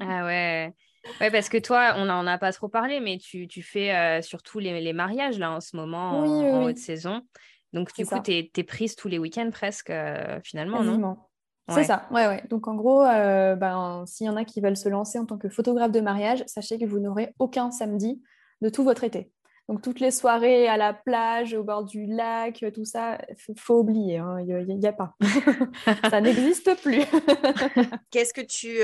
ah 0.00 0.24
ouais. 0.24 0.74
Ouais, 1.20 1.30
parce 1.30 1.48
que 1.48 1.58
toi, 1.58 1.94
on 1.96 2.06
n'en 2.06 2.26
a 2.26 2.38
pas 2.38 2.52
trop 2.52 2.68
parlé, 2.68 3.00
mais 3.00 3.18
tu, 3.18 3.62
fais 3.62 3.94
euh, 3.94 4.22
surtout 4.22 4.58
les, 4.58 4.92
mariages 4.92 5.38
là 5.38 5.50
en 5.50 5.60
ce 5.60 5.76
moment, 5.76 6.20
en, 6.20 6.64
haute 6.64 6.78
saison. 6.78 7.22
Donc, 7.72 7.94
du 7.94 8.06
coup, 8.06 8.18
tu 8.22 8.32
es, 8.32 8.64
prise 8.64 8.96
tous 8.96 9.08
les 9.08 9.18
week-ends 9.18 9.50
presque, 9.50 9.90
euh, 9.90 10.38
finalement, 10.42 10.82
non? 10.82 11.16
C'est 11.70 11.84
ça, 11.84 12.06
ouais, 12.10 12.26
ouais. 12.26 12.42
Donc 12.48 12.66
en 12.66 12.74
gros, 12.74 13.04
euh, 13.04 13.54
ben, 13.54 14.04
s'il 14.06 14.26
y 14.26 14.30
en 14.30 14.36
a 14.36 14.44
qui 14.44 14.62
veulent 14.62 14.76
se 14.76 14.88
lancer 14.88 15.18
en 15.18 15.26
tant 15.26 15.36
que 15.36 15.50
photographe 15.50 15.92
de 15.92 16.00
mariage, 16.00 16.42
sachez 16.46 16.78
que 16.78 16.86
vous 16.86 16.98
n'aurez 16.98 17.34
aucun 17.38 17.70
samedi 17.70 18.22
de 18.62 18.70
tout 18.70 18.84
votre 18.84 19.04
été. 19.04 19.30
Donc 19.68 19.82
toutes 19.82 20.00
les 20.00 20.10
soirées 20.10 20.66
à 20.66 20.78
la 20.78 20.94
plage, 20.94 21.52
au 21.52 21.62
bord 21.62 21.84
du 21.84 22.06
lac, 22.06 22.64
tout 22.74 22.86
ça, 22.86 23.18
il 23.28 23.60
faut 23.60 23.80
oublier, 23.80 24.16
hein. 24.16 24.38
il 24.40 24.78
n'y 24.78 24.86
a, 24.86 24.94
pas. 24.94 25.14
ça 26.10 26.22
n'existe 26.22 26.74
plus. 26.80 27.02
Qu'est-ce 28.10 28.32
que 28.32 28.40
tu... 28.40 28.78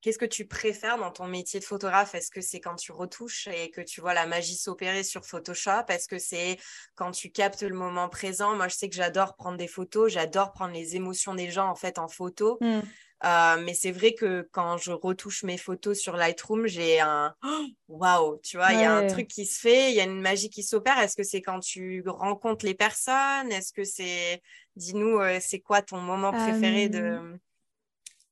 Euh, 0.00 0.02
Qu'est-ce 0.02 0.18
que 0.18 0.24
tu 0.24 0.46
préfères 0.46 0.98
dans 0.98 1.10
ton 1.10 1.26
métier 1.26 1.60
de 1.60 1.64
photographe? 1.64 2.14
Est-ce 2.14 2.30
que 2.30 2.40
c'est 2.40 2.60
quand 2.60 2.76
tu 2.76 2.92
retouches 2.92 3.48
et 3.48 3.70
que 3.70 3.80
tu 3.80 4.00
vois 4.00 4.14
la 4.14 4.26
magie 4.26 4.56
s'opérer 4.56 5.02
sur 5.02 5.24
Photoshop? 5.24 5.84
Est-ce 5.88 6.08
que 6.08 6.18
c'est 6.18 6.58
quand 6.94 7.10
tu 7.10 7.30
captes 7.30 7.62
le 7.62 7.74
moment 7.74 8.08
présent? 8.08 8.56
Moi, 8.56 8.68
je 8.68 8.76
sais 8.76 8.88
que 8.88 8.96
j'adore 8.96 9.36
prendre 9.36 9.56
des 9.56 9.68
photos, 9.68 10.12
j'adore 10.12 10.52
prendre 10.52 10.74
les 10.74 10.96
émotions 10.96 11.34
des 11.34 11.50
gens 11.50 11.68
en 11.68 11.74
fait 11.74 11.98
en 11.98 12.08
photo. 12.08 12.58
Hmm. 12.60 12.80
Euh, 13.22 13.62
mais 13.62 13.74
c'est 13.74 13.90
vrai 13.90 14.14
que 14.14 14.48
quand 14.50 14.78
je 14.78 14.92
retouche 14.92 15.42
mes 15.42 15.58
photos 15.58 15.98
sur 15.98 16.16
Lightroom, 16.16 16.66
j'ai 16.66 17.00
un 17.00 17.34
waouh, 17.88 18.40
tu 18.42 18.56
vois, 18.56 18.72
il 18.72 18.80
y 18.80 18.84
a 18.84 18.94
un 18.94 19.06
truc 19.08 19.28
qui 19.28 19.44
se 19.44 19.60
fait, 19.60 19.90
il 19.90 19.94
y 19.94 20.00
a 20.00 20.04
une 20.04 20.22
magie 20.22 20.48
qui 20.48 20.62
s'opère. 20.62 20.98
Est-ce 20.98 21.16
que 21.16 21.22
c'est 21.22 21.42
quand 21.42 21.60
tu 21.60 22.02
rencontres 22.06 22.64
les 22.64 22.74
personnes? 22.74 23.52
Est-ce 23.52 23.74
que 23.74 23.84
c'est, 23.84 24.40
dis-nous, 24.76 25.18
euh, 25.20 25.38
c'est 25.38 25.60
quoi 25.60 25.82
ton 25.82 25.98
moment 25.98 26.32
préféré 26.32 26.88
de 26.88 26.98
euh, 26.98 27.36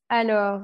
alors, 0.09 0.62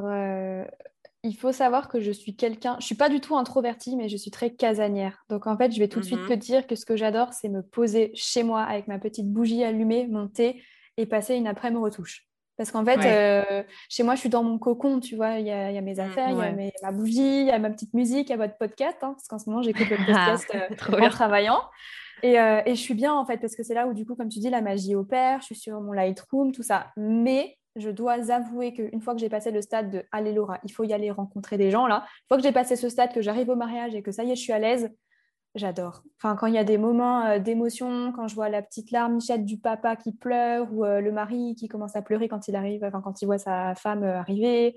il 1.24 1.34
faut 1.34 1.52
savoir 1.52 1.88
que 1.88 2.00
je 2.00 2.12
suis 2.12 2.36
quelqu'un, 2.36 2.76
je 2.80 2.84
suis 2.84 2.94
pas 2.94 3.08
du 3.08 3.18
tout 3.18 3.34
introvertie, 3.34 3.96
mais 3.96 4.10
je 4.10 4.16
suis 4.16 4.30
très 4.30 4.50
casanière. 4.50 5.24
Donc 5.30 5.46
en 5.46 5.56
fait, 5.56 5.72
je 5.72 5.78
vais 5.78 5.88
tout 5.88 5.98
de 5.98 6.04
suite 6.04 6.26
te 6.28 6.34
dire 6.34 6.66
que 6.66 6.76
ce 6.76 6.84
que 6.84 6.96
j'adore, 6.96 7.32
c'est 7.32 7.48
me 7.48 7.62
poser 7.62 8.10
chez 8.14 8.42
moi 8.42 8.62
avec 8.62 8.88
ma 8.88 8.98
petite 8.98 9.32
bougie 9.32 9.64
allumée, 9.64 10.06
mon 10.06 10.28
thé 10.28 10.62
et 10.98 11.06
passer 11.06 11.34
une 11.34 11.46
après-midi 11.46 11.82
retouche. 11.82 12.28
Parce 12.58 12.70
qu'en 12.70 12.84
fait, 12.84 13.00
euh, 13.04 13.64
chez 13.88 14.02
moi, 14.02 14.14
je 14.14 14.20
suis 14.20 14.28
dans 14.28 14.44
mon 14.44 14.58
cocon, 14.58 15.00
tu 15.00 15.16
vois, 15.16 15.38
il 15.38 15.46
y, 15.46 15.50
a, 15.50 15.80
mes 15.80 15.94
mmh, 15.94 16.00
affaires, 16.00 16.30
il 16.30 16.36
y 16.36 16.68
a 16.68 16.70
ma 16.82 16.92
bougie, 16.92 17.40
il 17.40 17.46
y 17.46 17.50
a 17.50 17.58
ma 17.58 17.70
petite 17.70 17.94
musique, 17.94 18.28
il 18.28 18.30
y 18.30 18.34
a 18.34 18.36
votre 18.36 18.56
podcast, 18.58 18.98
hein, 19.02 19.14
parce 19.14 19.26
qu'en 19.26 19.38
ce 19.38 19.48
moment, 19.48 19.62
j'écoute 19.62 19.88
le 19.88 19.96
ah, 20.08 20.36
podcast 20.36 20.54
euh, 20.54 21.00
en 21.00 21.08
travaillant. 21.08 21.60
Et, 22.22 22.38
euh, 22.38 22.60
et, 22.64 22.76
je 22.76 22.80
suis 22.80 22.94
bien, 22.94 23.12
en 23.12 23.24
fait, 23.26 23.38
parce 23.38 23.56
que 23.56 23.64
c'est 23.64 23.74
là 23.74 23.88
où, 23.88 23.94
du 23.94 24.06
coup, 24.06 24.14
comme 24.14 24.28
tu 24.28 24.38
dis, 24.38 24.50
la 24.50 24.60
magie 24.60 24.94
opère, 24.94 25.40
je 25.40 25.46
suis 25.46 25.56
sur 25.56 25.80
mon 25.80 25.92
Lightroom, 25.92 26.52
tout 26.52 26.62
ça. 26.62 26.92
Mais 26.96 27.56
je 27.76 27.90
dois 27.90 28.32
avouer 28.32 28.72
qu'une 28.72 29.00
fois 29.00 29.14
que 29.14 29.20
j'ai 29.20 29.28
passé 29.28 29.50
le 29.50 29.62
stade 29.62 29.90
de 29.90 30.04
Allez 30.12 30.32
Laura, 30.32 30.58
il 30.64 30.72
faut 30.72 30.84
y 30.84 30.92
aller 30.92 31.10
rencontrer 31.10 31.56
des 31.58 31.70
gens 31.70 31.86
là, 31.86 32.04
une 32.06 32.28
fois 32.28 32.36
que 32.36 32.42
j'ai 32.42 32.52
passé 32.52 32.76
ce 32.76 32.88
stade, 32.88 33.12
que 33.12 33.22
j'arrive 33.22 33.48
au 33.48 33.56
mariage 33.56 33.94
et 33.94 34.02
que 34.02 34.12
ça 34.12 34.24
y 34.24 34.30
est, 34.30 34.36
je 34.36 34.40
suis 34.40 34.52
à 34.52 34.58
l'aise, 34.58 34.90
j'adore. 35.54 36.02
Enfin, 36.18 36.36
quand 36.36 36.46
il 36.46 36.54
y 36.54 36.58
a 36.58 36.64
des 36.64 36.78
moments 36.78 37.24
euh, 37.26 37.38
d'émotion, 37.38 38.12
quand 38.12 38.28
je 38.28 38.34
vois 38.34 38.48
la 38.48 38.62
petite 38.62 38.90
larmichette 38.90 39.44
du 39.44 39.58
papa 39.58 39.96
qui 39.96 40.12
pleure 40.12 40.72
ou 40.72 40.84
euh, 40.84 41.00
le 41.00 41.12
mari 41.12 41.54
qui 41.58 41.68
commence 41.68 41.96
à 41.96 42.02
pleurer 42.02 42.28
quand 42.28 42.48
il 42.48 42.56
arrive, 42.56 42.84
enfin, 42.84 43.00
quand 43.00 43.22
il 43.22 43.26
voit 43.26 43.38
sa 43.38 43.74
femme 43.74 44.02
euh, 44.02 44.18
arriver. 44.18 44.76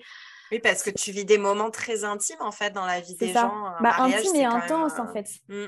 Oui, 0.52 0.60
parce 0.60 0.84
que 0.84 0.90
tu 0.92 1.12
vis 1.12 1.26
des 1.26 1.38
moments 1.38 1.72
très 1.72 2.04
intimes 2.04 2.42
en 2.42 2.52
fait 2.52 2.72
dans 2.72 2.86
la 2.86 3.02
vie 3.02 3.16
des 3.16 3.34
gens. 3.34 3.52
Bah, 3.82 3.96
intime 4.00 4.36
et 4.36 4.46
intense 4.46 4.98
en 5.00 5.08
fait. 5.08 5.28
Mm. 5.50 5.68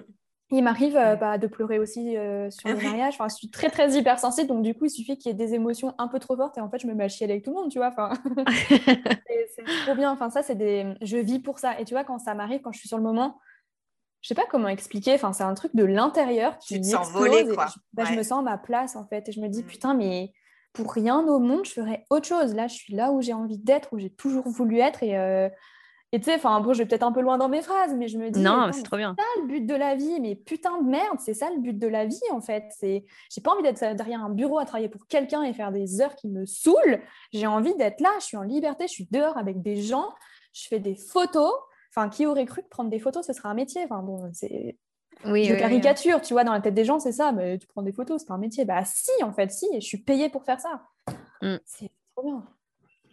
Il 0.52 0.64
m'arrive 0.64 0.98
euh, 0.98 1.16
bah, 1.16 1.38
de 1.38 1.46
pleurer 1.46 1.78
aussi 1.78 2.18
euh, 2.18 2.50
sur 2.50 2.70
le 2.70 2.76
mariage. 2.76 3.14
Enfin, 3.14 3.28
je 3.30 3.36
suis 3.36 3.52
très, 3.52 3.70
très 3.70 3.92
hypersensible. 3.92 4.48
Donc, 4.48 4.64
du 4.64 4.74
coup, 4.74 4.86
il 4.86 4.90
suffit 4.90 5.16
qu'il 5.16 5.30
y 5.30 5.32
ait 5.32 5.38
des 5.38 5.54
émotions 5.54 5.94
un 6.00 6.08
peu 6.08 6.18
trop 6.18 6.36
fortes. 6.36 6.58
Et 6.58 6.62
en 6.62 6.70
fait, 6.70 6.80
je 6.80 6.88
me 6.88 6.96
mets 6.96 7.04
à 7.04 7.08
chialer 7.08 7.34
avec 7.34 7.46
tout 7.46 7.52
le 7.52 7.58
monde, 7.58 7.72
tu 7.72 7.78
vois. 7.78 7.90
Enfin, 7.90 8.14
c'est 8.68 9.64
trop 9.86 9.94
bien. 9.96 10.12
Enfin, 10.12 10.32
ça, 10.32 10.42
c'est 10.42 10.56
des... 10.56 10.96
Je 11.02 11.18
vis 11.18 11.40
pour 11.40 11.60
ça. 11.60 11.80
Et 11.80 11.86
tu 11.86 11.94
vois, 11.94 12.04
quand 12.04 12.18
ça 12.18 12.34
m'arrive, 12.34 12.62
quand 12.62 12.72
je 12.72 12.80
suis 12.80 12.88
sur 12.88 12.98
le 12.98 13.04
moment, 13.04 13.40
je 14.22 14.30
sais 14.30 14.36
pas 14.36 14.48
comment 14.50 14.70
expliquer. 14.70 15.14
Enfin, 15.14 15.34
c'est 15.34 15.44
un 15.44 15.54
truc 15.54 15.76
de 15.76 15.84
l'intérieur 15.84 16.58
qui 16.58 16.76
tu 16.76 16.82
te 16.82 16.88
sens 16.88 17.12
volée, 17.12 17.46
quoi. 17.54 17.68
Je, 17.68 17.80
bah, 17.94 18.06
je, 18.06 18.14
me 18.16 18.24
sens 18.24 18.40
à 18.40 18.42
ma 18.42 18.58
place, 18.58 18.96
en 18.96 19.06
fait. 19.06 19.30
Et 19.30 19.32
je 19.32 19.42
me 19.42 19.50
dis, 19.50 19.62
mm. 19.62 19.68
putain, 19.68 19.94
mais 19.94 20.34
pour 20.74 20.92
rien 20.92 21.20
au 21.28 21.38
monde, 21.38 21.66
je 21.66 21.74
ferais 21.74 22.08
autre 22.10 22.28
chose. 22.28 22.56
Là, 22.56 22.68
je 22.68 22.74
suis 22.74 22.96
là 22.96 23.12
où 23.12 23.22
j'ai 23.22 23.34
envie 23.34 23.60
d'être, 23.60 23.94
où 23.94 24.00
j'ai 24.00 24.10
toujours 24.10 24.50
voulu 24.50 24.80
être. 24.80 25.04
Et... 25.04 25.16
Euh, 25.16 25.48
et 26.12 26.20
tu 26.20 26.26
sais, 26.26 26.36
enfin, 26.36 26.60
bon, 26.60 26.74
je 26.74 26.80
vais 26.80 26.86
peut-être 26.88 27.04
un 27.04 27.12
peu 27.12 27.22
loin 27.22 27.38
dans 27.38 27.50
mes 27.50 27.62
phrases, 27.62 27.94
mais 27.94 28.08
je 28.08 28.18
me 28.18 28.32
dis. 28.32 28.40
Non, 28.40 28.72
c'est 28.72 28.82
trop 28.82 28.98
bien. 28.98 29.16
C'est 29.18 29.24
ça 29.24 29.42
le 29.42 29.48
but 29.48 29.66
de 29.66 29.76
la 29.76 29.96
vie, 29.96 30.20
mais 30.20 30.36
putain 30.36 30.82
de 30.82 30.90
merde, 30.90 31.20
c'est 31.20 31.36
ça 31.36 31.52
le 31.52 31.60
but 31.60 31.78
de 31.78 31.88
la 31.88 32.06
vie 32.06 32.20
en 32.32 32.42
fait. 32.42 32.66
C'est, 32.72 33.06
j'ai 33.30 33.42
pas 33.42 33.52
envie 33.52 33.62
d'être 33.62 33.80
derrière 33.96 34.24
un 34.24 34.32
bureau 34.32 34.58
à 34.58 34.66
travailler 34.66 34.90
pour 34.90 35.06
quelqu'un 35.08 35.44
et 35.44 35.54
faire 35.54 35.72
des 35.72 36.02
heures 36.02 36.16
qui 36.16 36.28
me 36.28 36.46
saoulent. 36.48 37.00
J'ai 37.32 37.46
envie 37.46 37.76
d'être 37.76 38.02
là, 38.02 38.10
je 38.20 38.26
suis 38.26 38.38
en 38.38 38.42
liberté, 38.42 38.88
je 38.88 38.94
suis 38.94 39.08
dehors 39.12 39.38
avec 39.38 39.62
des 39.62 39.76
gens, 39.76 40.10
je 40.52 40.68
fais 40.68 40.80
des 40.80 40.96
photos. 40.96 41.54
Enfin, 41.96 42.10
qui 42.10 42.28
aurait 42.28 42.46
cru 42.46 42.62
que 42.62 42.68
prendre 42.70 42.90
des 42.90 43.00
photos, 43.00 43.26
ce 43.26 43.34
serait 43.34 43.50
un 43.50 43.56
métier? 43.56 43.84
Enfin, 43.84 44.02
bon, 44.02 44.30
c'est. 44.34 44.78
Oui, 45.26 45.46
je 45.46 45.54
caricature, 45.56 46.22
tu 46.22 46.34
vois, 46.34 46.44
dans 46.44 46.54
la 46.54 46.62
tête 46.62 46.76
des 46.76 46.86
gens, 46.86 47.00
c'est 47.00 47.12
ça, 47.12 47.32
mais 47.32 47.58
tu 47.58 47.68
prends 47.68 47.82
des 47.82 47.92
photos, 47.92 48.22
c'est 48.26 48.32
un 48.32 48.38
métier. 48.38 48.64
Bah 48.64 48.84
si, 48.86 49.12
en 49.24 49.34
fait, 49.34 49.52
si, 49.52 49.68
et 49.74 49.82
je 49.82 49.86
suis 49.86 49.98
payée 49.98 50.30
pour 50.30 50.44
faire 50.44 50.60
ça. 50.60 50.84
Mm. 51.42 51.58
C'est 51.66 51.92
trop 52.16 52.26
bien. 52.26 52.44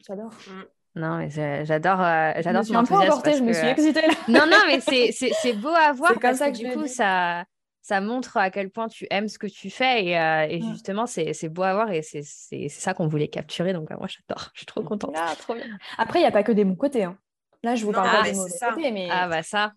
J'adore. 0.06 0.30
Mm. 0.46 0.62
Non, 0.96 1.18
mais 1.18 1.28
j'adore 1.64 2.00
euh, 2.00 2.32
j'adore 2.40 2.64
ton 2.64 2.74
enthousiasme. 2.76 3.38
je 3.38 3.42
me 3.42 3.52
suis 3.52 3.66
excitée 3.66 4.00
là. 4.00 4.14
non, 4.28 4.46
non, 4.50 4.56
mais 4.66 4.80
c'est 4.80 5.52
beau 5.52 5.68
à 5.68 5.92
voir 5.94 6.14
parce 6.18 6.40
que, 6.40 6.50
du 6.50 6.70
coup, 6.70 6.86
ça, 6.86 7.44
ça 7.82 8.00
montre 8.00 8.38
à 8.38 8.50
quel 8.50 8.70
point 8.70 8.88
tu 8.88 9.06
aimes 9.10 9.28
ce 9.28 9.38
que 9.38 9.46
tu 9.46 9.68
fais 9.68 10.06
et, 10.06 10.18
euh, 10.18 10.46
et 10.48 10.62
justement, 10.62 11.06
c'est 11.06 11.48
beau 11.50 11.62
à 11.62 11.74
voir 11.74 11.92
et 11.92 12.00
c'est 12.02 12.22
ça 12.68 12.94
qu'on 12.94 13.08
voulait 13.08 13.28
capturer. 13.28 13.74
Donc, 13.74 13.90
euh, 13.90 13.96
moi, 13.98 14.08
j'adore. 14.08 14.48
Je 14.54 14.60
suis 14.60 14.66
trop 14.66 14.82
contente. 14.82 15.14
Ah, 15.16 15.34
trop 15.38 15.54
bien. 15.54 15.66
Après, 15.98 16.18
il 16.18 16.22
n'y 16.22 16.28
a 16.28 16.32
pas 16.32 16.42
que 16.42 16.52
des 16.52 16.64
bons 16.64 16.76
côtés. 16.76 17.04
Hein. 17.04 17.18
Là, 17.62 17.74
je 17.74 17.84
vous 17.84 17.92
parle 17.92 18.10
pas 18.10 18.22
des 18.22 18.32
mauvais 18.32 18.50
côtés. 18.50 18.90
Mais... 18.90 19.08
Ah, 19.10 19.28
bah 19.28 19.42
ça. 19.42 19.72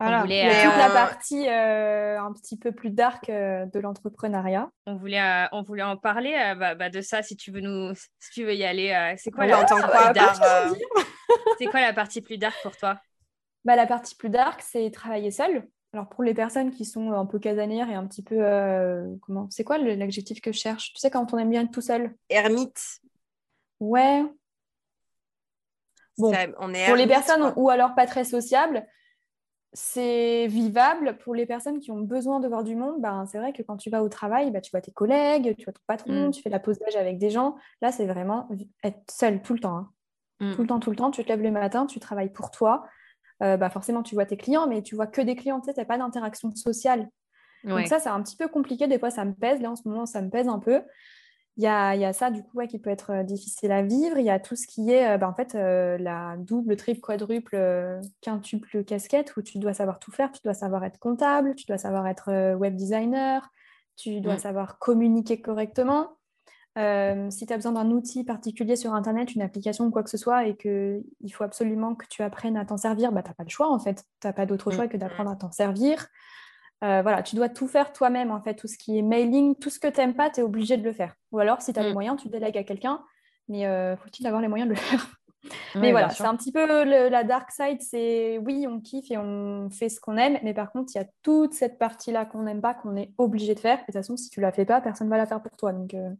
Voilà. 0.00 0.20
Voulait, 0.20 0.44
il 0.44 0.46
y 0.46 0.48
a 0.48 0.64
toute 0.64 0.78
la 0.78 0.90
partie 0.90 1.48
euh, 1.48 2.20
un 2.20 2.32
petit 2.32 2.56
peu 2.56 2.70
plus 2.70 2.90
dark 2.90 3.28
euh, 3.28 3.66
de 3.66 3.80
l'entrepreneuriat. 3.80 4.70
On 4.86 4.96
voulait, 4.96 5.20
euh, 5.20 5.46
on 5.50 5.62
voulait 5.62 5.82
en 5.82 5.96
parler 5.96 6.34
bah, 6.56 6.76
bah, 6.76 6.88
de 6.88 7.00
ça 7.00 7.22
si 7.22 7.36
tu 7.36 7.50
veux 7.50 7.60
nous, 7.60 7.92
si 8.20 8.30
tu 8.32 8.44
veux 8.44 8.54
y 8.54 8.64
aller. 8.64 9.14
c'est 9.18 9.32
quoi, 9.32 9.46
la 9.46 9.56
partie 9.56 9.74
plus 9.74 10.14
dark 10.14 10.44
C'est 11.58 11.66
quoi 11.66 11.80
la 11.80 11.92
partie 11.92 12.20
plus 12.20 12.38
dark 12.38 12.56
pour 12.62 12.76
toi? 12.76 13.00
Bah, 13.64 13.74
La 13.74 13.86
partie 13.86 14.14
plus 14.14 14.30
dark, 14.30 14.62
c'est 14.62 14.88
travailler 14.92 15.32
seul. 15.32 15.66
Alors 15.92 16.08
pour 16.08 16.22
les 16.22 16.34
personnes 16.34 16.70
qui 16.70 16.84
sont 16.84 17.12
un 17.12 17.26
peu 17.26 17.40
casanières 17.40 17.90
et 17.90 17.94
un 17.94 18.06
petit 18.06 18.22
peu... 18.22 18.38
comment 19.22 19.48
C'est 19.50 19.64
quoi 19.64 19.78
l'adjectif 19.78 20.40
que 20.40 20.52
je 20.52 20.58
cherche? 20.58 20.92
Tu 20.92 21.00
sais 21.00 21.10
quand 21.10 21.34
on 21.34 21.38
aime 21.38 21.50
bien 21.50 21.62
être 21.62 21.72
tout 21.72 21.80
seul 21.80 22.14
Ermite. 22.28 23.00
Ouais. 23.80 24.22
Bon, 26.18 26.32
on 26.58 26.74
est 26.74 26.86
pour 26.86 26.96
les 26.96 27.06
personnes 27.06 27.52
ou 27.56 27.70
alors 27.70 27.94
pas 27.94 28.06
très 28.06 28.24
sociables, 28.24 28.86
c'est 29.72 30.46
vivable 30.46 31.18
pour 31.18 31.34
les 31.34 31.44
personnes 31.44 31.78
qui 31.78 31.90
ont 31.90 32.00
besoin 32.00 32.40
de 32.40 32.48
voir 32.48 32.64
du 32.64 32.74
monde. 32.74 33.00
Ben, 33.00 33.26
c'est 33.26 33.38
vrai 33.38 33.52
que 33.52 33.62
quand 33.62 33.76
tu 33.76 33.90
vas 33.90 34.02
au 34.02 34.08
travail, 34.08 34.50
ben, 34.50 34.60
tu 34.60 34.70
vois 34.70 34.80
tes 34.80 34.92
collègues, 34.92 35.54
tu 35.56 35.64
vois 35.64 35.72
ton 35.72 35.82
patron, 35.86 36.28
mm. 36.28 36.30
tu 36.30 36.42
fais 36.42 36.50
la 36.50 36.58
pause 36.58 36.78
d'âge 36.78 36.96
avec 36.96 37.18
des 37.18 37.30
gens. 37.30 37.56
Là, 37.82 37.92
c'est 37.92 38.06
vraiment 38.06 38.48
être 38.82 38.98
seul 39.10 39.42
tout 39.42 39.52
le 39.52 39.60
temps. 39.60 39.76
Hein. 39.76 39.90
Mm. 40.40 40.54
Tout 40.54 40.62
le 40.62 40.66
temps, 40.68 40.80
tout 40.80 40.90
le 40.90 40.96
temps. 40.96 41.10
Tu 41.10 41.22
te 41.22 41.28
lèves 41.28 41.42
le 41.42 41.50
matin, 41.50 41.86
tu 41.86 42.00
travailles 42.00 42.32
pour 42.32 42.50
toi. 42.50 42.86
Euh, 43.42 43.56
bah, 43.56 43.70
forcément, 43.70 44.02
tu 44.02 44.14
vois 44.14 44.24
tes 44.24 44.36
clients, 44.36 44.66
mais 44.66 44.82
tu 44.82 44.94
vois 44.94 45.06
que 45.06 45.20
des 45.20 45.36
clients. 45.36 45.60
Tu 45.60 45.70
n'as 45.76 45.84
pas 45.84 45.98
d'interaction 45.98 46.54
sociale. 46.54 47.08
Donc 47.64 47.86
ça, 47.88 47.98
c'est 47.98 48.08
un 48.08 48.22
petit 48.22 48.36
peu 48.36 48.48
compliqué. 48.48 48.86
Des 48.86 48.98
fois, 48.98 49.10
ça 49.10 49.24
me 49.24 49.34
pèse. 49.34 49.60
Là, 49.60 49.70
en 49.70 49.76
ce 49.76 49.86
moment, 49.86 50.06
ça 50.06 50.22
me 50.22 50.30
pèse 50.30 50.48
un 50.48 50.60
peu. 50.60 50.80
Il 51.58 51.64
y 51.64 51.66
a, 51.66 52.12
ça, 52.12 52.30
du 52.30 52.44
coup, 52.44 52.64
qui 52.68 52.78
peut 52.78 52.88
être 52.88 53.10
euh, 53.10 53.22
difficile 53.24 53.72
à 53.72 53.82
vivre. 53.82 54.16
Il 54.16 54.24
y 54.24 54.30
a 54.30 54.38
tout 54.38 54.54
ce 54.54 54.64
qui 54.68 54.92
est, 54.92 55.10
euh, 55.10 55.18
bah, 55.18 55.28
en 55.28 55.34
fait, 55.34 55.56
euh, 55.56 55.98
la 55.98 56.36
double, 56.38 56.76
triple, 56.76 57.00
quadruple, 57.00 58.00
quintuple 58.20 58.84
casquette 58.84 59.36
où 59.36 59.42
tu 59.42 59.58
dois 59.58 59.74
savoir 59.74 59.98
tout 59.98 60.12
faire. 60.12 60.30
Tu 60.30 60.40
dois 60.44 60.54
savoir 60.54 60.84
être 60.84 61.00
comptable, 61.00 61.56
tu 61.56 61.66
dois 61.66 61.76
savoir 61.76 62.06
être 62.06 62.54
web 62.54 62.76
designer, 62.76 63.50
tu 63.96 64.20
dois 64.20 64.38
savoir 64.38 64.78
communiquer 64.78 65.40
correctement. 65.40 66.10
si 66.76 67.46
tu 67.46 67.52
as 67.52 67.56
besoin 67.56 67.72
d'un 67.72 67.90
outil 67.90 68.22
particulier 68.22 68.76
sur 68.76 68.94
Internet, 68.94 69.34
une 69.34 69.42
application 69.42 69.86
ou 69.86 69.90
quoi 69.90 70.04
que 70.04 70.10
ce 70.10 70.16
soit, 70.16 70.46
et 70.46 70.56
qu'il 70.56 71.32
faut 71.32 71.42
absolument 71.42 71.96
que 71.96 72.06
tu 72.08 72.22
apprennes 72.22 72.56
à 72.56 72.66
t'en 72.66 72.76
servir, 72.76 73.10
bah, 73.10 73.24
tu 73.24 73.30
n'as 73.30 73.34
pas 73.34 73.42
le 73.42 73.50
choix, 73.50 73.68
en 73.68 73.80
fait. 73.80 74.04
Tu 74.20 74.28
n'as 74.28 74.32
pas 74.32 74.46
d'autre 74.46 74.70
mm. 74.70 74.74
choix 74.74 74.86
que 74.86 74.96
d'apprendre 74.96 75.30
à 75.30 75.34
t'en 75.34 75.50
servir. 75.50 76.06
Euh, 76.84 77.02
voilà, 77.02 77.22
tu 77.22 77.34
dois 77.34 77.48
tout 77.48 77.66
faire 77.66 77.92
toi-même, 77.92 78.30
en 78.30 78.40
fait, 78.40 78.54
tout 78.54 78.68
ce 78.68 78.78
qui 78.78 78.98
est 78.98 79.02
mailing, 79.02 79.56
tout 79.56 79.70
ce 79.70 79.80
que 79.80 79.88
tu 79.88 79.98
n'aimes 79.98 80.14
pas, 80.14 80.30
tu 80.30 80.40
es 80.40 80.42
obligé 80.42 80.76
de 80.76 80.84
le 80.84 80.92
faire. 80.92 81.14
Ou 81.32 81.38
alors, 81.40 81.60
si 81.60 81.72
tu 81.72 81.80
as 81.80 81.82
les 81.82 81.90
mm. 81.90 81.94
moyens, 81.94 82.22
tu 82.22 82.28
délègues 82.28 82.56
à 82.56 82.62
quelqu'un, 82.62 83.02
mais 83.48 83.66
euh, 83.66 83.96
faut-il 83.96 84.26
avoir 84.26 84.40
les 84.40 84.48
moyens 84.48 84.68
de 84.68 84.74
le 84.74 84.80
faire? 84.80 85.18
Mais 85.76 85.92
voilà, 85.92 86.10
c'est 86.10 86.24
un 86.24 86.36
petit 86.36 86.52
peu 86.52 86.66
la 86.66 87.24
dark 87.24 87.50
side, 87.50 87.80
c'est 87.80 88.38
oui, 88.38 88.66
on 88.68 88.80
kiffe 88.80 89.10
et 89.10 89.16
on 89.16 89.70
fait 89.70 89.88
ce 89.88 90.00
qu'on 90.00 90.16
aime, 90.16 90.38
mais 90.42 90.52
par 90.52 90.72
contre, 90.72 90.92
il 90.94 90.98
y 90.98 91.00
a 91.00 91.06
toute 91.22 91.54
cette 91.54 91.78
partie-là 91.78 92.26
qu'on 92.26 92.42
n'aime 92.42 92.60
pas, 92.60 92.74
qu'on 92.74 92.96
est 92.96 93.12
obligé 93.18 93.54
de 93.54 93.60
faire. 93.60 93.78
Et 93.78 93.80
de 93.80 93.84
toute 93.86 93.94
façon, 93.94 94.16
si 94.16 94.30
tu 94.30 94.40
la 94.40 94.52
fais 94.52 94.64
pas, 94.64 94.80
personne 94.80 95.06
ne 95.06 95.10
va 95.10 95.16
la 95.16 95.26
faire 95.26 95.40
pour 95.40 95.56
toi. 95.56 95.72
Donc, 95.72 95.94
euh, 95.94 96.10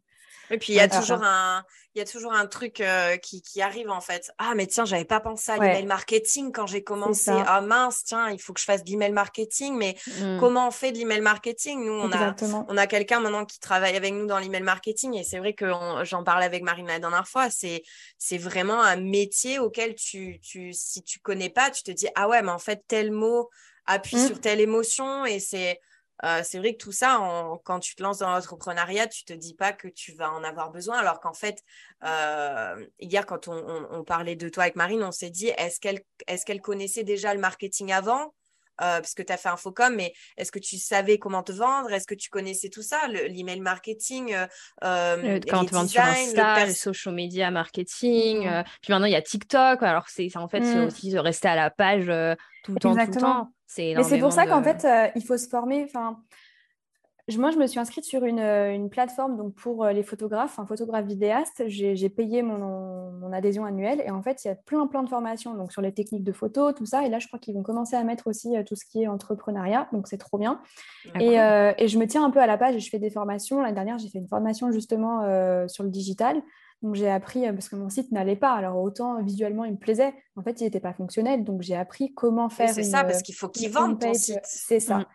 et 0.51 0.59
puis 0.59 0.73
il 0.73 0.77
y 0.77 0.81
a 0.81 0.89
toujours 0.89 1.23
un, 1.23 1.65
il 1.95 1.99
y 1.99 2.03
a 2.03 2.05
toujours 2.05 2.33
un 2.33 2.47
truc 2.47 2.81
euh, 2.81 3.17
qui, 3.17 3.43
qui, 3.43 3.61
arrive 3.61 3.91
en 3.91 4.01
fait. 4.01 4.31
Ah 4.39 4.55
mais 4.55 4.67
tiens, 4.67 4.85
j'avais 4.85 5.05
pas 5.05 5.21
pensé 5.21 5.51
à 5.51 5.57
l'email 5.57 5.87
marketing 5.87 6.53
quand 6.53 6.67
j'ai 6.67 6.85
commencé. 6.85 7.31
Ah 7.31 7.61
mince, 7.61 8.05
tiens, 8.05 8.31
il 8.31 8.41
faut 8.41 8.53
que 8.53 8.61
je 8.61 8.65
fasse 8.65 8.85
de 8.85 8.91
l'email 8.91 9.13
marketing. 9.13 9.77
Mais 9.77 9.97
mmh. 10.07 10.39
comment 10.39 10.69
on 10.69 10.71
fait 10.71 10.93
de 10.93 10.99
l'email 10.99 11.21
marketing? 11.21 11.85
Nous, 11.85 11.93
on 11.93 12.13
a, 12.13 12.37
on 12.69 12.77
a 12.77 12.87
quelqu'un 12.87 13.21
maintenant 13.21 13.45
qui 13.45 13.59
travaille 13.59 13.97
avec 13.97 14.13
nous 14.13 14.27
dans 14.27 14.39
l'email 14.39 14.63
marketing 14.63 15.15
et 15.15 15.25
c'est 15.25 15.39
vrai 15.39 15.55
que 15.55 15.67
j'en 16.03 16.23
parlais 16.23 16.47
avec 16.47 16.63
Marine 16.63 16.87
la 16.87 16.99
dernière 16.99 17.27
fois. 17.27 17.51
C'est, 17.51 17.83
c'est 18.17 18.39
vraiment 18.39 18.81
un 18.81 18.97
métier 18.97 19.59
auquel 19.59 19.95
tu, 19.95 20.39
tu, 20.41 20.73
si 20.73 21.03
tu 21.03 21.19
connais 21.19 21.51
pas, 21.51 21.71
tu 21.71 21.83
te 21.83 21.91
dis 21.91 22.09
ah 22.15 22.29
ouais, 22.29 22.43
mais 22.43 22.53
en 22.53 22.59
fait 22.59 22.85
tel 22.87 23.11
mot 23.11 23.51
appuie 23.87 24.17
mmh. 24.17 24.27
sur 24.27 24.41
telle 24.41 24.61
émotion 24.61 25.25
et 25.25 25.41
c'est 25.41 25.81
euh, 26.25 26.41
c'est 26.45 26.59
vrai 26.59 26.73
que 26.75 26.79
tout 26.79 26.93
ça, 26.93 27.19
quand 27.65 27.81
tu 27.81 27.95
te 27.95 28.03
lances 28.03 28.19
dans 28.19 28.31
l'entrepreneuriat, 28.31 29.07
tu 29.07 29.25
te 29.25 29.33
dis 29.33 29.55
pas 29.55 29.73
que 29.73 29.89
tu 29.89 30.13
vas 30.13 30.33
en 30.33 30.43
avoir 30.43 30.71
besoin, 30.71 30.99
alors 30.99 31.21
qu'en 31.21 31.35
fait, 31.35 31.63
euh, 32.05 32.87
hier, 32.99 33.27
quand 33.27 33.49
on, 33.49 34.05
parlait 34.05 34.37
de 34.37 34.49
toi 34.49 34.65
avec 34.65 34.77
Marine, 34.77 35.03
on 35.03 35.13
s'est 35.13 35.31
dit, 35.31 35.49
est-ce 35.49 35.81
qu'elle 35.81 36.03
est 36.27 36.45
qu'elle 36.45 36.61
connaissait 36.61 37.05
déjà 37.05 37.35
le 37.35 37.41
marketing 37.41 37.93
avant? 37.93 38.33
Euh, 38.81 39.01
parce 39.01 39.15
que 39.15 39.23
tu 39.23 39.33
as 39.33 39.37
fait 39.37 39.49
Infocom, 39.49 39.95
mais 39.95 40.13
est-ce 40.37 40.53
que 40.53 40.59
tu 40.59 40.77
savais 40.79 41.19
comment 41.19 41.43
te 41.43 41.53
vendre? 41.53 41.93
Est-ce 41.93 42.07
que 42.07 42.15
tu 42.15 42.31
connaissais 42.31 42.69
tout 42.69 42.83
ça? 42.83 42.99
L'email 43.09 43.61
marketing 43.61 44.35
euh, 44.85 45.41
Quand 45.49 45.65
tu 45.65 45.75
vends 45.75 45.87
sur 45.87 46.03
Insta, 46.03 46.67
le, 46.67 46.73
social 46.73 47.15
media 47.15 47.51
marketing. 47.51 48.47
Mmh. 48.47 48.65
puis 48.83 48.93
maintenant, 48.93 49.07
il 49.07 49.13
y 49.13 49.17
a 49.17 49.23
TikTok. 49.23 49.83
Alors, 49.83 50.09
c'est 50.09 50.35
en 50.37 50.49
fait, 50.49 50.63
c'est 50.63 50.77
mmh. 50.77 50.87
aussi 50.87 51.11
de 51.11 51.19
rester 51.19 51.49
à 51.49 51.57
la 51.57 51.71
page 51.71 52.07
tout 52.65 52.73
le 52.73 52.79
temps, 52.79 52.95
tout 52.95 53.11
le 53.11 53.21
temps. 53.21 53.53
Mais 53.77 54.03
c'est 54.03 54.19
pour 54.19 54.33
ça 54.33 54.47
qu'en 54.47 54.63
fait, 54.63 54.85
euh, 54.85 55.09
il 55.15 55.25
faut 55.25 55.37
se 55.37 55.49
former. 55.49 55.85
Enfin, 55.85 56.19
moi, 57.37 57.51
je 57.51 57.59
me 57.59 57.67
suis 57.67 57.79
inscrite 57.79 58.05
sur 58.05 58.25
une, 58.25 58.39
euh, 58.39 58.73
une 58.73 58.89
plateforme 58.89 59.37
donc 59.37 59.55
pour 59.55 59.85
euh, 59.85 59.93
les 59.93 60.03
photographes, 60.03 60.59
un 60.59 60.67
photographe 60.67 61.05
vidéaste. 61.05 61.65
J'ai 61.67 62.09
payé 62.09 62.43
mon, 62.43 63.11
mon, 63.13 63.33
adhésion 63.33 63.65
annuelle 63.65 64.03
et 64.07 64.11
en 64.11 64.23
fait, 64.23 64.45
il 64.45 64.49
y 64.49 64.51
a 64.51 64.55
plein, 64.55 64.87
plein 64.87 65.03
de 65.03 65.09
formations 65.09 65.55
donc 65.55 65.73
sur 65.73 65.83
les 65.83 65.93
techniques 65.93 66.25
de 66.25 66.33
photo, 66.33 66.73
tout 66.73 66.87
ça. 66.87 67.05
Et 67.05 67.09
là, 67.09 67.19
je 67.19 67.27
crois 67.27 67.39
qu'ils 67.39 67.55
vont 67.55 67.63
commencer 67.63 67.97
à 67.97 68.05
mettre 68.05 68.29
aussi 68.29 68.55
tout 68.67 68.77
ce 68.77 68.85
qui 68.85 69.03
est 69.03 69.09
entrepreneuriat, 69.09 69.89
donc 69.93 70.09
c'est 70.09 70.17
trop 70.17 70.39
bien. 70.39 70.61
Et, 71.21 71.35
et, 71.35 71.89
je 71.89 71.99
me 71.99 72.07
tiens 72.07 72.25
un 72.25 72.31
peu 72.31 72.41
à 72.41 72.47
la 72.47 72.57
page 72.57 72.75
et 72.75 72.81
je 72.81 72.89
fais 72.89 72.99
des 72.99 73.11
formations. 73.11 73.61
L'année 73.61 73.75
dernière, 73.75 73.99
j'ai 73.99 74.09
fait 74.09 74.19
une 74.19 74.29
formation 74.29 74.71
justement 74.71 75.21
sur 75.69 75.85
le 75.85 75.91
digital. 75.91 76.43
Donc 76.83 76.95
j'ai 76.95 77.11
appris, 77.11 77.47
euh, 77.47 77.53
parce 77.53 77.69
que 77.69 77.77
mon 77.77 77.89
site 77.89 78.13
n'allait 78.13 78.37
pas, 78.37 78.53
alors 78.53 78.81
autant 78.81 79.21
visuellement 79.23 79.65
il 79.65 79.73
me 79.73 79.79
plaisait, 79.79 80.15
en 80.37 80.43
fait 80.43 80.61
il 80.61 80.65
n'était 80.65 80.81
pas 80.81 80.93
fonctionnel, 80.93 81.43
donc 81.43 81.63
j'ai 81.63 81.75
appris 81.75 82.15
comment 82.15 82.49
faire... 82.49 82.71
c'est 82.71 82.85
ça, 82.85 83.03
parce 83.03 83.23
qu'il 83.23 83.35
faut 83.35 83.49
qu'il 83.49 83.71
vende 83.71 83.99
ton 83.99 84.15
site. 84.15 84.41
C'est 84.45 84.81
ça. 84.81 84.99
Mm. 84.99 85.07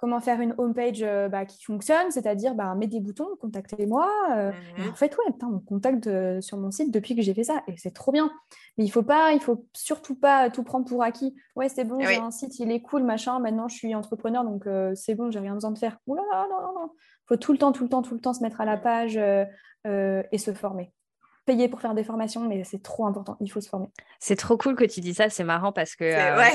Comment 0.00 0.20
faire 0.20 0.40
une 0.40 0.54
homepage 0.56 1.02
euh, 1.02 1.28
bah, 1.28 1.44
qui 1.44 1.62
fonctionne, 1.62 2.10
c'est-à-dire 2.10 2.54
bah, 2.54 2.74
mettre 2.74 2.92
des 2.92 3.00
boutons, 3.00 3.28
contactez-moi. 3.40 4.08
Euh. 4.30 4.50
En 4.90 4.94
fait, 4.94 5.14
ouais, 5.18 5.32
putain, 5.32 5.48
on 5.48 5.58
contacte 5.58 6.08
sur 6.40 6.56
mon 6.56 6.70
site 6.70 6.90
depuis 6.90 7.14
que 7.14 7.22
j'ai 7.22 7.34
fait 7.34 7.44
ça, 7.44 7.62
et 7.68 7.76
c'est 7.76 7.92
trop 7.92 8.10
bien. 8.10 8.30
Mais 8.78 8.84
il 8.84 8.88
faut 8.88 9.02
pas, 9.02 9.32
il 9.32 9.40
faut 9.40 9.66
surtout 9.74 10.14
pas 10.14 10.48
tout 10.50 10.62
prendre 10.62 10.86
pour 10.86 11.02
acquis. 11.02 11.34
Ouais, 11.54 11.68
c'est 11.68 11.84
bon, 11.84 12.00
j'ai 12.00 12.16
un 12.16 12.30
site, 12.30 12.58
il 12.58 12.70
est 12.70 12.80
cool, 12.80 13.02
machin. 13.02 13.38
Maintenant, 13.40 13.68
je 13.68 13.76
suis 13.76 13.94
entrepreneur, 13.94 14.42
donc 14.44 14.66
c'est 14.94 15.14
bon, 15.14 15.30
j'ai 15.30 15.38
rien 15.38 15.54
besoin 15.54 15.70
de 15.70 15.78
faire. 15.78 15.98
Oula, 16.06 16.22
non, 16.50 16.60
non, 16.62 16.80
non. 16.80 16.92
Il 16.96 17.26
faut 17.28 17.36
tout 17.36 17.52
le 17.52 17.58
temps, 17.58 17.72
tout 17.72 17.82
le 17.82 17.90
temps, 17.90 18.02
tout 18.02 18.14
le 18.14 18.20
temps 18.20 18.32
se 18.32 18.42
mettre 18.42 18.60
à 18.60 18.64
la 18.64 18.76
mm. 18.76 18.80
page 18.80 19.20
et 19.86 20.38
se 20.38 20.52
former 20.54 20.92
payer 21.46 21.68
pour 21.68 21.80
faire 21.80 21.94
des 21.94 22.04
formations, 22.04 22.46
mais 22.46 22.64
c'est 22.64 22.82
trop 22.82 23.06
important. 23.06 23.36
Il 23.40 23.50
faut 23.50 23.60
se 23.60 23.68
former. 23.68 23.88
C'est 24.18 24.36
trop 24.36 24.56
cool 24.56 24.76
que 24.76 24.84
tu 24.84 25.00
dis 25.00 25.14
ça. 25.14 25.30
C'est 25.30 25.44
marrant 25.44 25.72
parce 25.72 25.96
que 25.96 26.04
euh, 26.04 26.46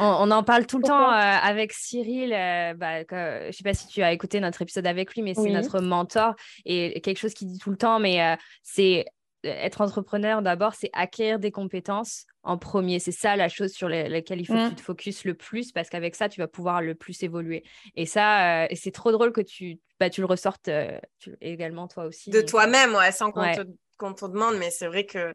on, 0.00 0.30
en 0.30 0.42
parle 0.42 0.66
tout 0.66 0.78
le 0.78 0.84
temps 0.84 1.10
euh, 1.10 1.14
avec 1.14 1.72
Cyril. 1.72 2.32
Euh, 2.32 2.74
bah, 2.74 3.00
je 3.00 3.46
ne 3.46 3.52
sais 3.52 3.62
pas 3.62 3.74
si 3.74 3.86
tu 3.86 4.02
as 4.02 4.12
écouté 4.12 4.40
notre 4.40 4.62
épisode 4.62 4.86
avec 4.86 5.14
lui, 5.14 5.22
mais 5.22 5.34
c'est 5.34 5.50
notre 5.50 5.80
mentor 5.80 6.34
et 6.64 7.00
quelque 7.00 7.18
chose 7.18 7.34
qu'il 7.34 7.48
dit 7.48 7.58
tout 7.58 7.70
le 7.70 7.76
temps. 7.76 8.00
Mais 8.00 8.36
c'est 8.62 9.06
être 9.44 9.80
entrepreneur, 9.80 10.40
d'abord, 10.40 10.74
c'est 10.74 10.90
acquérir 10.92 11.40
des 11.40 11.50
compétences 11.50 12.26
en 12.44 12.58
premier. 12.58 13.00
C'est 13.00 13.12
ça 13.12 13.34
la 13.34 13.48
chose 13.48 13.72
sur 13.72 13.88
laquelle 13.88 14.40
il 14.40 14.46
faut 14.46 14.54
que 14.54 14.68
tu 14.68 14.72
mmh. 14.72 14.76
te 14.76 14.80
focuses 14.82 15.24
le 15.24 15.34
plus 15.34 15.72
parce 15.72 15.88
qu'avec 15.88 16.14
ça, 16.14 16.28
tu 16.28 16.40
vas 16.40 16.46
pouvoir 16.46 16.80
le 16.80 16.94
plus 16.94 17.22
évoluer. 17.22 17.64
Et 17.96 18.06
ça, 18.06 18.66
c'est 18.74 18.92
trop 18.92 19.12
drôle 19.12 19.32
que 19.32 19.40
tu, 19.40 19.80
bah, 19.98 20.10
tu 20.10 20.20
le 20.20 20.26
ressortes 20.26 20.70
également 21.40 21.88
toi 21.88 22.04
aussi. 22.04 22.30
De 22.30 22.40
toi-même, 22.40 22.94
ouais, 22.94 23.12
sans 23.12 23.30
qu'on 23.32 23.52
te 23.52 23.62
qu'on 23.96 24.14
te 24.14 24.24
demande, 24.26 24.56
mais 24.56 24.70
c'est 24.70 24.86
vrai 24.86 25.06
que, 25.06 25.32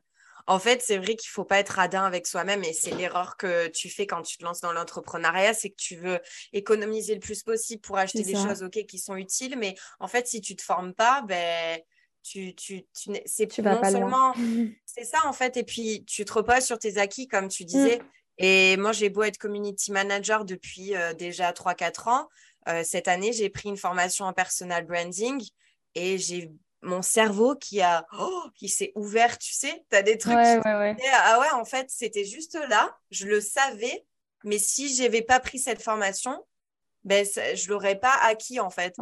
en 0.47 0.59
fait, 0.59 0.81
c'est 0.81 0.97
vrai 0.97 1.15
qu'il 1.15 1.29
faut 1.29 1.43
pas 1.43 1.59
être 1.59 1.69
radin 1.69 2.03
avec 2.03 2.25
soi-même 2.25 2.63
et 2.63 2.73
c'est 2.73 2.91
l'erreur 2.91 3.35
que 3.35 3.67
tu 3.67 3.89
fais 3.89 4.07
quand 4.07 4.21
tu 4.21 4.37
te 4.37 4.45
lances 4.45 4.61
dans 4.61 4.71
l'entrepreneuriat, 4.71 5.53
c'est 5.53 5.69
que 5.69 5.75
tu 5.75 5.97
veux 5.97 6.19
économiser 6.53 7.13
le 7.13 7.19
plus 7.19 7.43
possible 7.43 7.81
pour 7.81 7.97
acheter 7.97 8.23
des 8.23 8.35
choses, 8.35 8.63
ok, 8.63 8.85
qui 8.85 8.97
sont 8.97 9.15
utiles, 9.15 9.57
mais 9.57 9.75
en 9.99 10.07
fait, 10.07 10.27
si 10.27 10.39
tu 10.39 10.55
te 10.55 10.63
formes 10.63 10.93
pas, 10.93 11.21
ben 11.27 11.81
tu, 12.27 12.53
tu, 12.55 12.83
tu 12.93 13.11
c'est 13.25 13.47
tu 13.47 13.61
non 13.61 13.81
seulement 13.83 14.33
c'est 14.85 15.05
ça 15.05 15.19
en 15.25 15.33
fait 15.33 15.57
et 15.57 15.63
puis 15.63 16.03
tu 16.05 16.25
te 16.25 16.33
reposes 16.33 16.65
sur 16.65 16.77
tes 16.77 16.97
acquis 16.97 17.27
comme 17.27 17.47
tu 17.47 17.63
disais. 17.63 17.99
Mm. 17.99 18.03
et 18.39 18.77
moi 18.77 18.91
j'ai 18.91 19.09
beau 19.09 19.23
être 19.23 19.37
community 19.37 19.91
manager 19.91 20.43
depuis 20.43 20.95
euh, 20.95 21.13
déjà 21.13 21.51
3-4 21.51 22.09
ans 22.09 22.27
euh, 22.67 22.83
cette 22.83 23.07
année 23.07 23.31
j'ai 23.31 23.49
pris 23.49 23.69
une 23.69 23.77
formation 23.77 24.25
en 24.25 24.33
personal 24.33 24.85
branding 24.85 25.41
et 25.95 26.17
j'ai 26.17 26.51
mon 26.81 27.01
cerveau 27.01 27.55
qui 27.55 27.81
a 27.81 28.05
oh, 28.19 28.43
qui 28.55 28.69
s'est 28.69 28.91
ouvert, 28.95 29.37
tu 29.37 29.53
sais, 29.53 29.85
tu 29.89 29.97
as 29.97 30.03
des 30.03 30.17
trucs 30.17 30.33
ah 30.35 31.39
ouais, 31.39 31.51
en 31.53 31.65
fait, 31.65 31.89
c'était 31.89 32.25
juste 32.25 32.57
là, 32.69 32.95
je 33.11 33.25
le 33.25 33.41
savais, 33.41 34.05
mais 34.43 34.57
si 34.57 34.93
j'avais 34.93 35.21
pas 35.21 35.39
pris 35.39 35.59
cette 35.59 35.81
formation, 35.81 36.43
ben 37.03 37.25
je 37.25 37.69
l'aurais 37.69 37.95
pas 37.95 38.13
acquis 38.23 38.59
en 38.59 38.69
fait. 38.69 38.93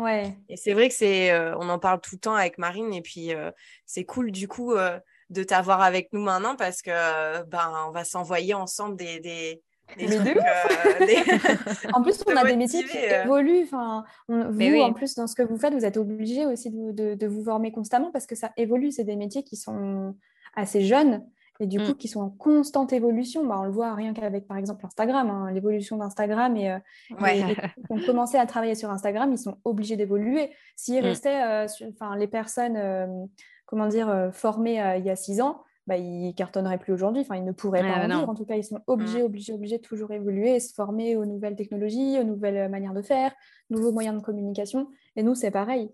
Et 0.47 0.57
c'est 0.57 0.73
vrai 0.73 0.89
que 0.89 0.95
c'est 0.95 1.32
euh, 1.32 1.55
on 1.57 1.69
en 1.69 1.80
parle 1.80 1.99
tout 2.01 2.15
le 2.15 2.19
temps 2.19 2.36
avec 2.36 2.57
Marine 2.57 2.93
et 2.93 3.01
puis 3.01 3.34
euh, 3.34 3.51
c'est 3.86 4.05
cool 4.05 4.32
du 4.32 4.47
coup 4.47 4.73
euh, 4.73 4.99
de 5.30 5.43
t'avoir 5.43 5.82
avec 5.82 6.13
nous 6.13 6.21
maintenant 6.21 6.55
parce 6.55 6.82
que 6.82 7.43
ben 7.45 7.86
on 7.88 7.91
va 7.91 8.05
s'envoyer 8.05 8.53
ensemble 8.53 8.95
des 8.95 9.63
euh, 10.01 10.03
en 11.93 12.01
plus, 12.01 12.23
on 12.27 12.36
a 12.36 12.43
des 12.43 12.55
métiers 12.55 12.83
qui 12.83 12.97
euh. 12.97 13.23
évoluent. 13.23 13.63
Enfin, 13.63 14.03
vous, 14.27 14.79
en 14.81 14.93
plus, 14.93 15.15
dans 15.15 15.27
ce 15.27 15.36
que 15.36 15.43
vous 15.43 15.57
faites, 15.57 15.73
vous 15.73 15.86
êtes 15.86 15.97
obligé 15.97 16.45
aussi 16.45 16.71
de, 16.71 17.27
vous 17.27 17.43
former 17.43 17.71
constamment 17.71 18.11
parce 18.11 18.25
que 18.25 18.36
ça 18.36 18.51
évolue. 18.57 18.91
C'est 18.91 19.03
des 19.03 19.15
métiers 19.15 19.43
qui 19.43 19.55
sont 19.55 20.15
assez 20.55 20.81
jeunes 20.81 21.25
et 21.59 21.67
du 21.67 21.79
mm. 21.79 21.86
coup 21.86 21.93
qui 21.93 22.07
sont 22.07 22.21
en 22.21 22.29
constante 22.29 22.93
évolution. 22.93 23.45
Bah, 23.45 23.57
on 23.59 23.65
le 23.65 23.71
voit 23.71 23.93
rien 23.93 24.13
qu'avec, 24.13 24.47
par 24.47 24.57
exemple, 24.57 24.86
Instagram, 24.86 25.29
hein, 25.29 25.51
l'évolution 25.51 25.97
d'Instagram. 25.97 26.55
Et, 26.57 26.71
euh, 26.71 26.79
les, 27.21 27.55
qui 27.55 27.91
ont 27.91 27.99
commencé 28.05 28.38
à 28.38 28.45
travailler 28.45 28.75
sur 28.75 28.89
Instagram, 28.89 29.31
ils 29.31 29.38
sont 29.38 29.57
obligés 29.63 29.95
d'évoluer. 29.95 30.51
S'ils 30.75 31.01
mm. 31.01 31.05
restaient, 31.05 31.65
enfin, 31.89 32.15
les 32.17 32.27
personnes, 32.27 33.29
comment 33.65 33.88
dire, 33.88 34.29
formées 34.33 34.97
il 34.97 35.05
y 35.05 35.09
a 35.09 35.15
six 35.15 35.41
ans, 35.41 35.63
bah, 35.88 35.97
ils 35.97 36.33
cartonneraient 36.33 36.77
plus 36.77 36.93
aujourd'hui. 36.93 37.21
Enfin, 37.21 37.36
ils 37.36 37.43
ne 37.43 37.51
pourraient 37.51 37.81
pas 37.81 38.03
en 38.03 38.07
vivre. 38.07 38.29
En 38.29 38.36
tout 38.36 38.45
cas, 38.45 38.55
ils 38.55 38.63
sont 38.63 38.81
obligés, 38.88 39.21
mm. 39.21 39.25
obligés, 39.25 39.53
obligés 39.53 39.77
de 39.77 39.83
toujours 39.83 40.11
évoluer 40.11 40.55
et 40.55 40.59
se 40.59 40.73
former 40.73 41.15
aux 41.15 41.25
nouvelles 41.25 41.55
technologies, 41.55 42.17
aux 42.19 42.23
nouvelles 42.23 42.69
manières 42.69 42.93
de 42.93 43.01
faire, 43.01 43.33
nouveaux 43.69 43.91
moyens 43.91 44.17
de 44.17 44.23
communication. 44.23 44.89
Et 45.15 45.23
nous, 45.23 45.36
c'est 45.36 45.51
pareil. 45.51 45.91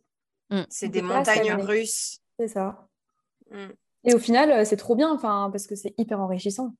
Mm. 0.49 0.61
C'est 0.69 0.89
des 0.89 1.01
montagnes 1.01 1.53
russes. 1.53 2.19
C'est 2.39 2.47
ça. 2.47 2.87
Mm. 3.51 3.67
Et 4.03 4.13
au 4.13 4.19
final, 4.19 4.51
euh, 4.51 4.65
c'est 4.65 4.77
trop 4.77 4.95
bien, 4.95 5.11
enfin, 5.11 5.49
parce 5.51 5.67
que 5.67 5.75
c'est 5.75 5.93
hyper 5.97 6.19
enrichissant 6.19 6.73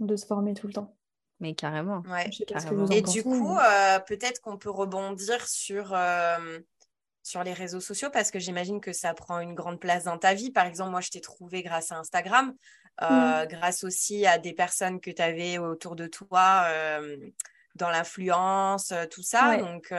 de 0.00 0.16
se 0.16 0.26
former 0.26 0.54
tout 0.54 0.66
le 0.66 0.72
temps. 0.72 0.96
Mais 1.40 1.54
carrément. 1.54 2.02
Et 2.90 3.02
du 3.02 3.22
coup, 3.22 3.58
euh, 3.58 3.98
peut-être 4.00 4.40
qu'on 4.40 4.56
peut 4.56 4.70
rebondir 4.70 5.46
sur, 5.46 5.92
euh, 5.92 6.60
sur 7.24 7.42
les 7.42 7.52
réseaux 7.52 7.80
sociaux 7.80 8.10
parce 8.12 8.30
que 8.30 8.38
j'imagine 8.38 8.80
que 8.80 8.92
ça 8.92 9.12
prend 9.14 9.40
une 9.40 9.54
grande 9.54 9.80
place 9.80 10.04
dans 10.04 10.18
ta 10.18 10.34
vie. 10.34 10.52
Par 10.52 10.66
exemple, 10.66 10.92
moi, 10.92 11.00
je 11.00 11.10
t'ai 11.10 11.20
trouvé 11.20 11.64
grâce 11.64 11.90
à 11.90 11.96
Instagram, 11.96 12.54
mm. 13.00 13.46
grâce 13.48 13.82
aussi 13.82 14.26
à 14.26 14.38
des 14.38 14.52
personnes 14.52 15.00
que 15.00 15.10
tu 15.10 15.22
avais 15.22 15.58
autour 15.58 15.96
de 15.96 16.06
toi 16.06 16.68
dans 17.74 17.90
l'influence, 17.90 18.92
tout 19.10 19.22
ça. 19.22 19.56
Donc, 19.56 19.92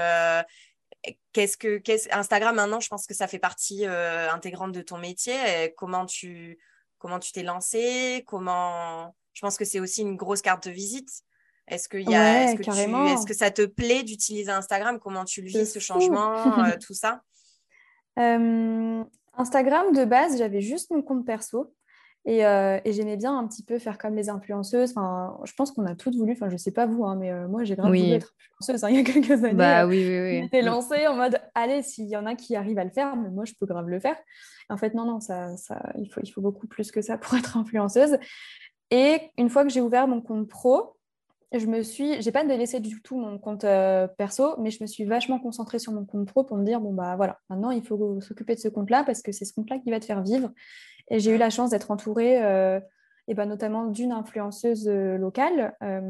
qu'est-ce 1.34 1.57
que 1.57 1.82
Instagram 2.11 2.55
maintenant 2.55 2.80
je 2.80 2.88
pense 2.88 3.05
que 3.05 3.13
ça 3.13 3.28
fait 3.28 3.39
partie 3.39 3.86
euh, 3.86 4.32
intégrante 4.32 4.71
de 4.71 4.82
ton 4.82 4.97
métier 4.97 5.73
comment 5.78 6.05
tu 6.05 6.57
comment 6.97 7.19
tu 7.19 7.32
t'es 7.32 7.43
lancé 7.43 8.23
comment 8.28 9.15
je 9.34 9.41
pense 9.41 9.57
que 9.57 9.65
c'est 9.65 9.80
aussi 9.80 10.01
une 10.01 10.15
grosse 10.15 10.41
carte 10.41 10.67
de 10.67 10.71
visite 10.71 11.23
est-ce 11.68 11.89
que, 11.89 11.97
y 11.97 12.13
a, 12.13 12.43
est-ce, 12.43 12.55
que 12.55 13.13
est-ce 13.13 13.26
que 13.26 13.34
ça 13.34 13.51
te 13.51 13.66
plaît 13.66 14.03
d'utiliser 14.03 14.51
Instagram? 14.51 14.99
Comment 14.99 15.26
tu 15.26 15.41
le 15.41 15.47
vis 15.47 15.66
ce 15.66 15.80
changement 15.80 16.63
euh, 16.63 16.72
tout 16.86 16.93
ça? 16.93 17.22
Euh, 18.20 19.03
Instagram 19.34 19.91
de 19.93 20.05
base 20.05 20.38
j'avais 20.38 20.61
juste 20.61 20.89
mon 20.91 21.01
compte 21.01 21.26
perso 21.26 21.74
euh, 22.28 22.80
et, 22.84 22.91
j'aimais 22.91 23.18
bien 23.18 23.38
un 23.38 23.47
petit 23.47 23.63
peu 23.63 23.78
faire 23.78 23.97
comme 23.97 24.16
les 24.16 24.30
influenceuses. 24.30 24.91
Enfin, 24.91 25.38
je 25.43 25.53
pense 25.53 25.72
qu'on 25.72 25.86
a 25.86 25.95
toutes 25.95 26.16
voulu, 26.16 26.32
enfin, 26.32 26.49
je 26.49 26.57
sais 26.57 26.72
pas 26.72 26.88
vous, 26.88 27.05
hein, 27.05 27.16
mais 27.16 27.32
euh, 27.32 27.47
moi, 27.47 27.63
j'ai 27.63 27.76
vraiment 27.76 27.89
voulu 27.89 28.13
être 28.13 28.34
influenceuse 28.39 28.84
hein, 28.84 28.89
il 28.89 28.95
y 28.95 28.99
a 28.99 29.03
quelques 29.03 29.43
années. 29.43 29.53
Bah, 29.53 29.86
oui, 29.86 30.03
oui, 30.07 30.49
oui. 30.51 30.61
lancée 30.63 31.05
en 31.07 31.16
mode, 31.16 31.39
allez, 31.53 31.84
s'il 31.84 32.07
y 32.07 32.18
en 32.18 32.26
a 32.26 32.36
qui 32.36 32.55
arrivent 32.55 32.80
à 32.80 32.84
le 32.84 32.89
faire, 32.89 33.16
mais 33.16 33.30
moi, 33.30 33.45
je 33.45 33.53
peux 33.59 33.68
grave 33.68 33.88
le 33.88 33.99
faire. 33.99 34.18
En 34.70 34.78
fait, 34.78 34.95
non, 34.95 35.05
non, 35.05 35.20
ça, 35.20 35.55
ça, 35.57 35.80
il, 35.99 36.07
faut, 36.11 36.22
il 36.24 36.32
faut 36.32 36.41
beaucoup 36.41 36.66
plus 36.66 36.91
que 36.91 37.01
ça 37.01 37.18
pour 37.18 37.34
être 37.38 37.57
influenceuse. 37.57 38.18
Et 38.89 39.20
une 39.38 39.49
fois 39.49 39.63
que 39.63 39.70
j'ai 39.70 39.82
ouvert 39.82 40.07
mon 40.07 40.22
compte 40.22 40.47
pro, 40.47 40.95
je 41.54 41.66
me 41.68 41.82
suis, 41.84 42.22
j'ai 42.22 42.32
pas 42.32 42.43
délaissé 42.43 42.80
du 42.80 43.02
tout 43.02 43.18
mon 43.18 43.38
compte 43.38 43.66
perso, 44.18 44.56
mais 44.60 44.72
je 44.72 44.82
me 44.82 44.88
suis 44.88 45.06
vachement 45.06 45.39
concentrée 45.39 45.80
sur 45.80 45.91
mon 45.93 46.06
compte 46.06 46.28
pro 46.28 46.43
pour 46.43 46.58
me 46.58 46.66
dire 46.66 46.82
bon 46.82 46.93
bah 46.93 47.16
voilà, 47.16 47.39
maintenant 47.50 47.72
il 47.72 47.84
faut 47.84 48.20
s'occuper 48.22 48.56
de 48.56 48.60
ce 48.60 48.68
compte-là 48.68 49.04
parce 49.06 49.22
que 49.22 49.32
c'est 49.32 49.46
ce 49.46 49.54
compte-là 49.54 49.80
qui 49.80 49.91
va 49.91 50.00
te 50.00 50.06
faire 50.06 50.22
vivre. 50.22 50.52
Et 51.10 51.20
j'ai 51.20 51.32
eu 51.32 51.38
la 51.38 51.50
chance 51.50 51.70
d'être 51.70 51.91
entourée, 51.91 52.43
euh, 52.43 52.80
et 53.28 53.34
ben 53.34 53.46
notamment 53.46 53.86
d'une 53.86 54.12
influenceuse 54.12 54.88
euh, 54.88 55.18
locale 55.18 55.76
euh, 55.84 56.02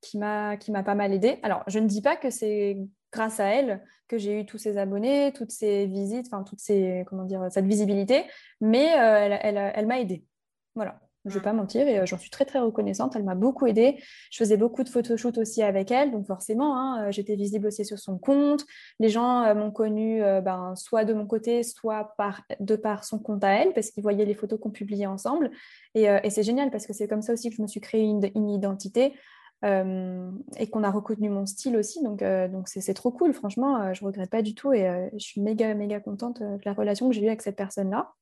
qui 0.00 0.18
m'a 0.18 0.56
pas 0.84 0.94
mal 0.94 1.12
aidée. 1.12 1.38
Alors, 1.42 1.62
je 1.66 1.78
ne 1.78 1.86
dis 1.86 2.02
pas 2.02 2.16
que 2.16 2.30
c'est 2.30 2.78
grâce 3.12 3.38
à 3.40 3.46
elle 3.46 3.84
que 4.08 4.18
j'ai 4.18 4.40
eu 4.40 4.46
tous 4.46 4.58
ces 4.58 4.76
abonnés, 4.76 5.32
toutes 5.32 5.52
ces 5.52 5.86
visites, 5.86 6.26
enfin 6.26 6.42
toutes 6.42 6.60
ces 6.60 7.04
comment 7.06 7.24
dire 7.24 7.46
cette 7.50 7.66
visibilité, 7.66 8.24
mais 8.60 8.86
elle, 8.86 9.38
elle, 9.40 9.72
elle 9.74 9.86
m'a 9.86 10.00
aidée. 10.00 10.24
Voilà. 10.74 11.00
Je 11.26 11.30
ne 11.30 11.34
vais 11.34 11.42
pas 11.42 11.54
mentir 11.54 11.88
et 11.88 12.06
j'en 12.06 12.18
suis 12.18 12.28
très 12.28 12.44
très 12.44 12.58
reconnaissante. 12.58 13.16
Elle 13.16 13.24
m'a 13.24 13.34
beaucoup 13.34 13.66
aidée. 13.66 13.96
Je 14.30 14.36
faisais 14.36 14.58
beaucoup 14.58 14.84
de 14.84 14.90
photoshoots 14.90 15.38
aussi 15.38 15.62
avec 15.62 15.90
elle, 15.90 16.10
donc 16.10 16.26
forcément, 16.26 16.76
hein, 16.78 17.10
j'étais 17.10 17.34
visible 17.34 17.66
aussi 17.68 17.84
sur 17.84 17.98
son 17.98 18.18
compte. 18.18 18.66
Les 19.00 19.08
gens 19.08 19.54
m'ont 19.54 19.70
connue 19.70 20.20
ben, 20.20 20.74
soit 20.76 21.04
de 21.04 21.14
mon 21.14 21.26
côté, 21.26 21.62
soit 21.62 22.14
par, 22.18 22.42
de 22.60 22.76
par 22.76 23.04
son 23.04 23.18
compte 23.18 23.42
à 23.42 23.52
elle, 23.52 23.72
parce 23.72 23.90
qu'ils 23.90 24.02
voyaient 24.02 24.26
les 24.26 24.34
photos 24.34 24.60
qu'on 24.60 24.70
publiait 24.70 25.06
ensemble. 25.06 25.50
Et, 25.94 26.06
c'est 26.28 26.42
génial 26.42 26.70
parce 26.70 26.86
que 26.86 26.92
c'est 26.92 27.08
comme 27.08 27.22
ça 27.22 27.32
aussi 27.32 27.48
que 27.48 27.56
je 27.56 27.62
me 27.62 27.68
suis 27.68 27.80
créée 27.80 28.02
une, 28.02 28.50
identité. 28.50 29.14
et 29.62 30.70
qu'on 30.70 30.82
a 30.82 30.90
reconnu 30.90 31.30
mon 31.30 31.46
style 31.46 31.78
aussi. 31.78 32.02
Donc, 32.02 32.22
donc 32.22 32.68
c'est, 32.68 32.94
trop 32.94 33.10
cool. 33.10 33.32
Franchement, 33.32 33.94
je 33.94 34.04
ne 34.04 34.06
regrette 34.08 34.30
pas 34.30 34.42
du 34.42 34.54
tout 34.54 34.74
et 34.74 35.08
je 35.14 35.24
suis 35.24 35.40
méga, 35.40 35.72
méga 35.74 36.00
contente 36.00 36.42
de 36.42 36.60
la 36.66 36.74
relation 36.74 37.08
que 37.08 37.14
j'ai 37.14 37.22
eue 37.22 37.28
avec 37.28 37.40
cette 37.40 37.56
personne-là. 37.56 38.12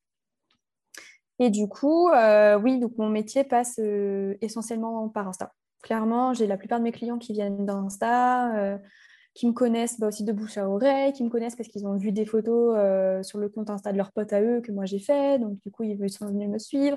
Et 1.42 1.50
du 1.50 1.66
coup, 1.66 2.08
euh, 2.08 2.56
oui, 2.56 2.78
donc 2.78 2.96
mon 2.98 3.08
métier 3.08 3.42
passe 3.42 3.80
euh, 3.80 4.36
essentiellement 4.40 5.08
par 5.08 5.26
Insta. 5.26 5.52
Clairement, 5.82 6.34
j'ai 6.34 6.46
la 6.46 6.56
plupart 6.56 6.78
de 6.78 6.84
mes 6.84 6.92
clients 6.92 7.18
qui 7.18 7.32
viennent 7.32 7.66
d'Insta, 7.66 8.54
euh, 8.54 8.78
qui 9.34 9.48
me 9.48 9.52
connaissent 9.52 9.98
bah, 9.98 10.06
aussi 10.06 10.22
de 10.22 10.30
bouche 10.30 10.56
à 10.56 10.70
oreille, 10.70 11.12
qui 11.12 11.24
me 11.24 11.30
connaissent 11.30 11.56
parce 11.56 11.68
qu'ils 11.68 11.84
ont 11.84 11.96
vu 11.96 12.12
des 12.12 12.26
photos 12.26 13.26
sur 13.26 13.40
le 13.40 13.48
compte 13.48 13.70
Insta 13.70 13.90
de 13.90 13.96
leurs 13.96 14.12
potes 14.12 14.32
à 14.32 14.40
eux 14.40 14.60
que 14.60 14.70
moi 14.70 14.84
j'ai 14.84 15.00
fait. 15.00 15.40
Donc 15.40 15.58
du 15.58 15.72
coup, 15.72 15.82
ils 15.82 16.10
sont 16.10 16.28
venus 16.28 16.48
me 16.48 16.60
suivre. 16.60 16.96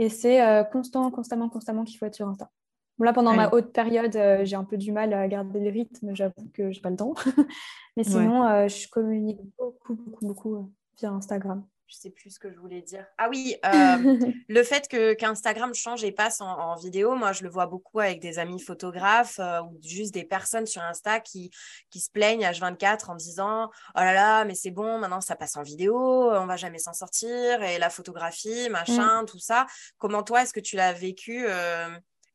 Et 0.00 0.08
c'est 0.08 0.40
constant, 0.72 1.08
constamment, 1.12 1.48
constamment 1.48 1.84
qu'il 1.84 1.96
faut 1.96 2.06
être 2.06 2.16
sur 2.16 2.26
Insta. 2.26 2.50
là, 2.98 3.12
pendant 3.12 3.32
ma 3.32 3.48
haute 3.50 3.72
période, 3.72 4.18
j'ai 4.42 4.56
un 4.56 4.64
peu 4.64 4.76
du 4.76 4.90
mal 4.90 5.14
à 5.14 5.28
garder 5.28 5.60
le 5.60 5.70
rythme, 5.70 6.16
j'avoue 6.16 6.50
que 6.52 6.72
j'ai 6.72 6.80
pas 6.80 6.90
le 6.90 6.96
temps. 6.96 7.14
Mais 7.96 8.02
sinon, 8.02 8.66
je 8.66 8.88
communique 8.88 9.38
beaucoup, 9.56 9.94
beaucoup, 9.94 10.26
beaucoup 10.26 10.72
via 10.98 11.10
Instagram 11.12 11.64
je 11.86 11.96
sais 11.96 12.10
plus 12.10 12.30
ce 12.30 12.38
que 12.38 12.50
je 12.50 12.58
voulais 12.58 12.82
dire. 12.82 13.06
Ah 13.18 13.28
oui, 13.28 13.56
euh, 13.64 13.70
le 14.48 14.62
fait 14.62 14.88
que 14.88 15.12
qu'Instagram 15.14 15.74
change 15.74 16.02
et 16.04 16.12
passe 16.12 16.40
en, 16.40 16.74
vidéo, 16.76 17.14
moi 17.14 17.32
je 17.32 17.42
le 17.42 17.50
vois 17.50 17.66
beaucoup 17.66 18.00
avec 18.00 18.20
des 18.20 18.38
amis 18.38 18.60
photographes 18.60 19.38
euh, 19.38 19.62
ou 19.62 19.78
juste 19.82 20.14
des 20.14 20.24
personnes 20.24 20.66
sur 20.66 20.82
Insta 20.82 21.20
qui, 21.20 21.50
qui 21.90 22.00
se 22.00 22.10
plaignent 22.10 22.44
H24 22.44 23.10
en 23.10 23.14
disant 23.14 23.70
oh 23.94 24.00
là 24.00 24.12
là, 24.12 24.44
mais 24.44 24.54
c'est 24.54 24.70
bon, 24.70 24.98
maintenant 24.98 25.20
ça 25.20 25.36
passe 25.36 25.56
en 25.56 25.62
vidéo, 25.62 25.96
on 25.96 26.46
va 26.46 26.56
jamais 26.56 26.78
s'en 26.78 26.92
sortir 26.92 27.62
et 27.62 27.78
la 27.78 27.90
photographie, 27.90 28.68
machin, 28.70 29.22
mm. 29.22 29.26
tout 29.26 29.38
ça. 29.38 29.66
Comment 29.98 30.22
toi 30.22 30.42
est-ce 30.42 30.52
que 30.52 30.60
tu 30.60 30.76
l'as 30.76 30.92
vécu 30.92 31.44
euh, 31.46 31.88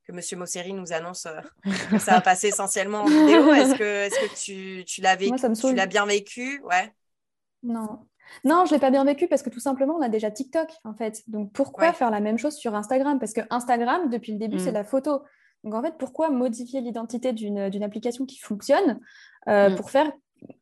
que 0.05 0.11
Monsieur 0.11 0.37
Mosseri 0.37 0.73
nous 0.73 0.93
annonce 0.93 1.27
que 1.91 1.99
ça 1.99 2.13
va 2.13 2.21
passer 2.21 2.47
essentiellement 2.47 3.01
en 3.01 3.05
vidéo? 3.05 3.51
Est-ce 3.53 3.75
que, 3.75 4.05
est 4.05 4.09
que 4.09 4.39
tu, 4.39 4.85
tu 4.85 5.01
l'as 5.01 5.15
vécu, 5.17 5.35
tu 5.59 5.73
l'as 5.73 5.87
bien 5.87 6.05
vécu? 6.05 6.61
Ouais. 6.63 6.93
Non, 7.61 8.07
non, 8.43 8.65
je 8.65 8.71
ne 8.71 8.75
l'ai 8.75 8.79
pas 8.79 8.91
bien 8.91 9.03
vécu 9.03 9.27
parce 9.27 9.43
que 9.43 9.49
tout 9.49 9.59
simplement, 9.59 9.95
on 9.95 10.01
a 10.01 10.09
déjà 10.09 10.31
TikTok, 10.31 10.69
en 10.83 10.93
fait. 10.93 11.23
Donc, 11.27 11.51
pourquoi 11.51 11.93
faire 11.93 12.11
la 12.11 12.19
même 12.19 12.37
chose 12.37 12.55
sur 12.55 12.75
Instagram? 12.75 13.19
Parce 13.19 13.33
que 13.33 13.41
Instagram, 13.49 14.09
depuis 14.09 14.31
le 14.31 14.39
début, 14.39 14.59
c'est 14.59 14.71
mm. 14.71 14.75
la 14.75 14.83
photo. 14.83 15.21
Donc, 15.63 15.73
en 15.73 15.81
fait, 15.81 15.95
pourquoi 15.97 16.29
modifier 16.29 16.81
l'identité 16.81 17.33
d'une 17.33 17.83
application 17.83 18.25
qui 18.25 18.39
fonctionne 18.39 18.99
euh, 19.47 19.69
mm. 19.69 19.75
pour 19.75 19.89
faire 19.89 20.11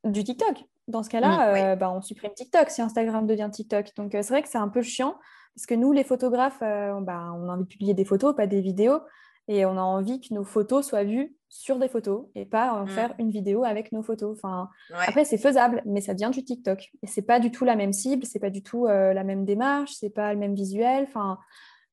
du 0.03 0.23
TikTok? 0.23 0.65
Dans 0.87 1.03
ce 1.03 1.09
cas-là, 1.09 1.29
mm, 1.29 1.55
euh, 1.55 1.75
bah, 1.75 1.91
on 1.91 2.01
supprime 2.01 2.33
TikTok 2.33 2.69
si 2.69 2.81
Instagram 2.81 3.27
devient 3.27 3.49
TikTok. 3.51 3.95
Donc, 3.95 4.15
euh, 4.15 4.21
c'est 4.21 4.33
vrai 4.33 4.41
que 4.41 4.49
c'est 4.49 4.57
un 4.57 4.69
peu 4.69 4.81
chiant 4.81 5.15
parce 5.55 5.65
que 5.65 5.75
nous, 5.75 5.91
les 5.91 6.03
photographes, 6.03 6.59
bah, 6.59 7.33
on 7.35 7.49
a 7.49 7.53
envie 7.53 7.63
de 7.63 7.67
publier 7.67 7.95
des 7.95 8.05
photos, 8.05 8.35
pas 8.35 8.45
des 8.45 8.61
vidéos. 8.61 8.99
Et 9.47 9.65
on 9.65 9.77
a 9.77 9.81
envie 9.81 10.21
que 10.21 10.33
nos 10.33 10.43
photos 10.43 10.85
soient 10.85 11.03
vues 11.03 11.36
sur 11.49 11.79
des 11.79 11.87
photos 11.87 12.25
et 12.35 12.45
pas 12.45 12.73
en 12.73 12.85
mm. 12.85 12.89
faire 12.89 13.15
une 13.19 13.29
vidéo 13.29 13.63
avec 13.63 13.91
nos 13.91 14.03
photos. 14.03 14.37
Enfin, 14.37 14.69
Après, 15.07 15.25
c'est 15.25 15.37
faisable, 15.37 15.81
mais 15.85 16.01
ça 16.01 16.13
vient 16.13 16.29
du 16.29 16.43
TikTok. 16.43 16.89
Et 17.01 17.07
c'est 17.07 17.21
pas 17.21 17.39
du 17.39 17.51
tout 17.51 17.65
la 17.65 17.75
même 17.75 17.93
cible, 17.93 18.25
c'est 18.25 18.39
pas 18.39 18.49
du 18.49 18.63
tout 18.63 18.85
euh, 18.85 19.13
la 19.13 19.23
même 19.23 19.45
démarche, 19.45 19.93
c'est 19.93 20.09
pas 20.09 20.33
le 20.33 20.39
même 20.39 20.55
visuel. 20.55 21.05
Enfin, 21.07 21.37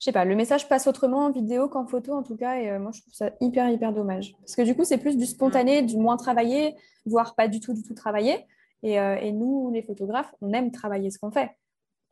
je 0.00 0.06
sais 0.06 0.12
pas, 0.12 0.24
le 0.24 0.34
message 0.34 0.68
passe 0.68 0.86
autrement 0.86 1.26
en 1.26 1.30
vidéo 1.30 1.68
qu'en 1.68 1.86
photo 1.86 2.12
en 2.12 2.22
tout 2.22 2.36
cas. 2.36 2.58
Et 2.60 2.70
euh, 2.70 2.78
moi, 2.78 2.90
je 2.92 3.00
trouve 3.00 3.14
ça 3.14 3.30
hyper, 3.40 3.68
hyper 3.70 3.92
dommage. 3.92 4.34
Parce 4.40 4.56
que 4.56 4.62
du 4.62 4.74
coup, 4.74 4.84
c'est 4.84 4.98
plus 4.98 5.16
du 5.16 5.26
spontané, 5.26 5.82
mm. 5.82 5.86
du 5.86 5.96
moins 5.96 6.16
travaillé, 6.16 6.74
voire 7.06 7.34
pas 7.34 7.48
du 7.48 7.60
tout, 7.60 7.74
du 7.74 7.82
tout 7.82 7.94
travaillé. 7.94 8.44
Et, 8.82 9.00
euh, 9.00 9.16
et 9.16 9.32
nous, 9.32 9.70
les 9.72 9.82
photographes, 9.82 10.34
on 10.42 10.52
aime 10.52 10.70
travailler 10.70 11.10
ce 11.10 11.18
qu'on 11.18 11.30
fait. 11.30 11.50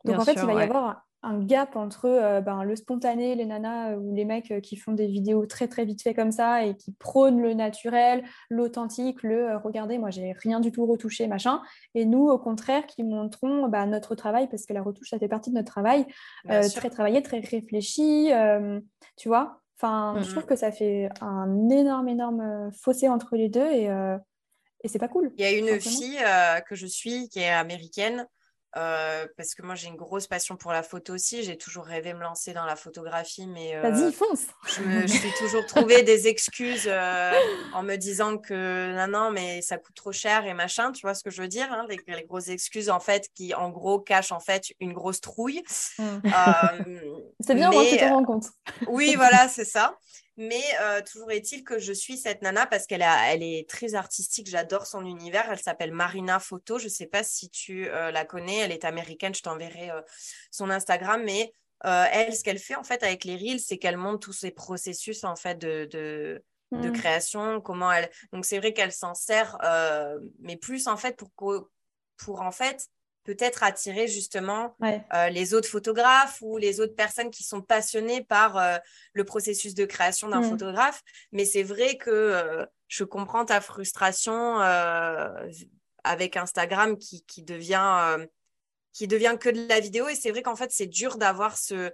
Donc 0.05 0.19
en 0.19 0.21
fait, 0.21 0.33
il 0.33 0.45
va 0.45 0.53
y 0.53 0.63
avoir 0.63 1.05
un 1.23 1.39
gap 1.39 1.75
entre 1.75 2.05
euh, 2.05 2.41
ben, 2.41 2.63
le 2.63 2.75
spontané, 2.75 3.35
les 3.35 3.45
nanas 3.45 3.91
euh, 3.91 3.95
ou 3.95 4.13
les 4.13 4.25
mecs 4.25 4.51
euh, 4.51 4.59
qui 4.59 4.75
font 4.75 4.91
des 4.91 5.07
vidéos 5.07 5.45
très 5.45 5.69
très 5.69 5.85
vite 5.85 6.03
fait 6.03 6.13
comme 6.13 6.31
ça 6.31 6.65
et 6.65 6.75
qui 6.75 6.91
prônent 6.91 7.41
le 7.41 7.53
naturel, 7.53 8.23
l'authentique, 8.49 9.23
le 9.23 9.55
regardez, 9.55 9.97
moi 9.97 10.09
j'ai 10.09 10.33
rien 10.33 10.59
du 10.59 10.71
tout 10.71 10.85
retouché, 10.85 11.27
machin. 11.27 11.61
Et 11.95 12.05
nous, 12.05 12.27
au 12.27 12.37
contraire, 12.37 12.85
qui 12.85 13.03
montrons 13.03 13.69
bah, 13.69 13.85
notre 13.85 14.15
travail 14.15 14.49
parce 14.49 14.65
que 14.65 14.73
la 14.73 14.83
retouche, 14.83 15.09
ça 15.09 15.19
fait 15.19 15.29
partie 15.29 15.49
de 15.49 15.55
notre 15.55 15.71
travail, 15.71 16.05
très 16.45 16.89
travaillé, 16.89 17.21
très 17.21 17.39
réfléchi, 17.39 18.29
tu 19.15 19.29
vois. 19.29 19.61
Enfin, 19.77 20.15
je 20.21 20.29
trouve 20.29 20.45
que 20.45 20.55
ça 20.55 20.71
fait 20.71 21.09
un 21.21 21.69
énorme, 21.69 22.09
énorme 22.09 22.71
fossé 22.73 23.07
entre 23.07 23.35
les 23.35 23.49
deux 23.49 23.69
et, 23.71 23.85
et 24.83 24.87
c'est 24.87 24.99
pas 24.99 25.07
cool. 25.07 25.31
Il 25.37 25.43
y 25.43 25.47
a 25.47 25.51
une 25.51 25.79
fille 25.79 26.19
que 26.67 26.75
je 26.75 26.87
suis 26.87 27.29
qui 27.29 27.39
est 27.39 27.49
américaine. 27.49 28.27
Euh, 28.75 29.27
parce 29.37 29.53
que 29.53 29.61
moi 29.61 29.75
j'ai 29.75 29.87
une 29.87 29.95
grosse 29.95 30.25
passion 30.25 30.55
pour 30.55 30.71
la 30.71 30.81
photo 30.81 31.13
aussi. 31.13 31.43
J'ai 31.43 31.57
toujours 31.57 31.85
rêvé 31.85 32.13
de 32.13 32.17
me 32.17 32.23
lancer 32.23 32.53
dans 32.53 32.65
la 32.65 32.75
photographie, 32.75 33.45
mais 33.45 33.75
euh, 33.75 33.81
vas-y 33.81 34.11
fonce. 34.11 34.47
Je 34.67 34.81
me 34.81 35.05
suis 35.05 35.31
toujours 35.37 35.65
trouvé 35.67 36.01
des 36.01 36.27
excuses 36.27 36.87
euh, 36.87 37.31
en 37.73 37.83
me 37.83 37.95
disant 37.97 38.37
que 38.37 38.95
non 38.95 39.07
non 39.07 39.31
mais 39.31 39.61
ça 39.61 39.77
coûte 39.77 39.95
trop 39.95 40.11
cher 40.11 40.45
et 40.47 40.55
machin. 40.55 40.91
Tu 40.91 41.01
vois 41.05 41.13
ce 41.13 41.23
que 41.23 41.29
je 41.29 41.41
veux 41.41 41.47
dire 41.47 41.71
hein, 41.71 41.85
les, 41.87 42.23
grosses 42.23 42.47
excuses 42.47 42.89
en 42.89 42.99
fait 42.99 43.29
qui 43.35 43.53
en 43.53 43.69
gros 43.69 43.99
cachent 43.99 44.31
en 44.31 44.39
fait 44.39 44.73
une 44.79 44.93
grosse 44.93 45.21
trouille. 45.21 45.61
Mm. 45.99 46.03
c'est 47.41 47.55
bien 47.55 47.69
mais... 47.69 47.89
tu 47.91 47.97
te 47.97 48.05
rends 48.05 48.25
compte. 48.25 48.45
oui 48.87 49.13
voilà 49.15 49.47
c'est 49.49 49.65
ça. 49.65 49.97
Mais 50.37 50.63
euh, 50.81 51.01
toujours 51.01 51.31
est-il 51.31 51.63
que 51.63 51.77
je 51.77 51.93
suis 51.93 52.17
cette 52.17 52.41
nana 52.41 52.65
parce 52.65 52.87
qu'elle 52.87 53.03
elle 53.03 53.43
est 53.43 53.69
très 53.69 53.93
artistique. 53.93 54.49
J'adore 54.49 54.87
son 54.87 55.05
univers. 55.05 55.47
Elle 55.51 55.59
s'appelle 55.59 55.91
Marina 55.91 56.39
Photo. 56.39 56.79
Je 56.79 56.85
ne 56.85 56.89
sais 56.89 57.05
pas 57.05 57.23
si 57.23 57.49
tu 57.49 57.87
euh, 57.87 58.11
la 58.11 58.25
connais. 58.25 58.59
Elle 58.59 58.71
est 58.71 58.85
américaine. 58.85 59.35
Je 59.35 59.43
t'enverrai 59.43 59.91
euh, 59.91 60.01
son 60.51 60.69
Instagram. 60.69 61.21
Mais 61.23 61.53
elle, 61.83 62.33
ce 62.33 62.43
qu'elle 62.43 62.59
fait 62.59 62.75
en 62.75 62.83
fait 62.83 63.03
avec 63.03 63.25
les 63.25 63.35
reels, 63.35 63.59
c'est 63.59 63.77
qu'elle 63.77 63.97
montre 63.97 64.19
tous 64.19 64.33
ces 64.33 64.51
processus 64.51 65.25
en 65.25 65.35
fait 65.35 65.55
de, 65.55 65.85
de, 65.91 66.41
de 66.71 66.89
mmh. 66.89 66.93
création, 66.93 67.59
comment 67.59 67.91
elle. 67.91 68.09
Donc 68.31 68.45
c'est 68.45 68.57
vrai 68.57 68.71
qu'elle 68.71 68.93
s'en 68.93 69.13
sert, 69.13 69.57
mais 70.39 70.55
plus 70.55 70.87
en 70.87 70.95
fait 70.95 71.17
pour, 71.17 71.29
pour 72.15 72.41
en 72.41 72.51
fait 72.53 72.87
peut-être 73.23 73.63
attirer 73.63 74.07
justement 74.07 74.75
euh, 74.83 75.29
les 75.29 75.53
autres 75.53 75.69
photographes 75.69 76.39
ou 76.41 76.57
les 76.57 76.79
autres 76.79 76.95
personnes 76.95 77.31
qui 77.31 77.43
sont 77.43 77.61
passionnées 77.61 78.23
par 78.23 78.57
euh, 78.57 78.77
le 79.13 79.23
processus 79.23 79.73
de 79.73 79.85
création 79.85 80.29
d'un 80.29 80.41
mm. 80.41 80.49
photographe. 80.49 81.01
Mais 81.31 81.45
c'est 81.45 81.63
vrai 81.63 81.97
que 81.97 82.09
euh, 82.09 82.65
je 82.87 83.03
comprends 83.03 83.45
ta 83.45 83.61
frustration 83.61 84.57
avec 86.03 86.37
Instagram 86.37 86.97
qui, 86.97 87.23
qui 87.25 87.43
devient 87.43 88.17
qui 88.91 89.07
devient 89.07 89.37
que 89.39 89.49
de 89.49 89.67
la 89.67 89.79
vidéo 89.79 90.07
et 90.07 90.15
c'est 90.15 90.29
vrai 90.29 90.43
qu'en 90.43 90.55
fait 90.55 90.71
c'est 90.71 90.85
dur 90.85 91.17
d'avoir 91.17 91.57
ce 91.57 91.91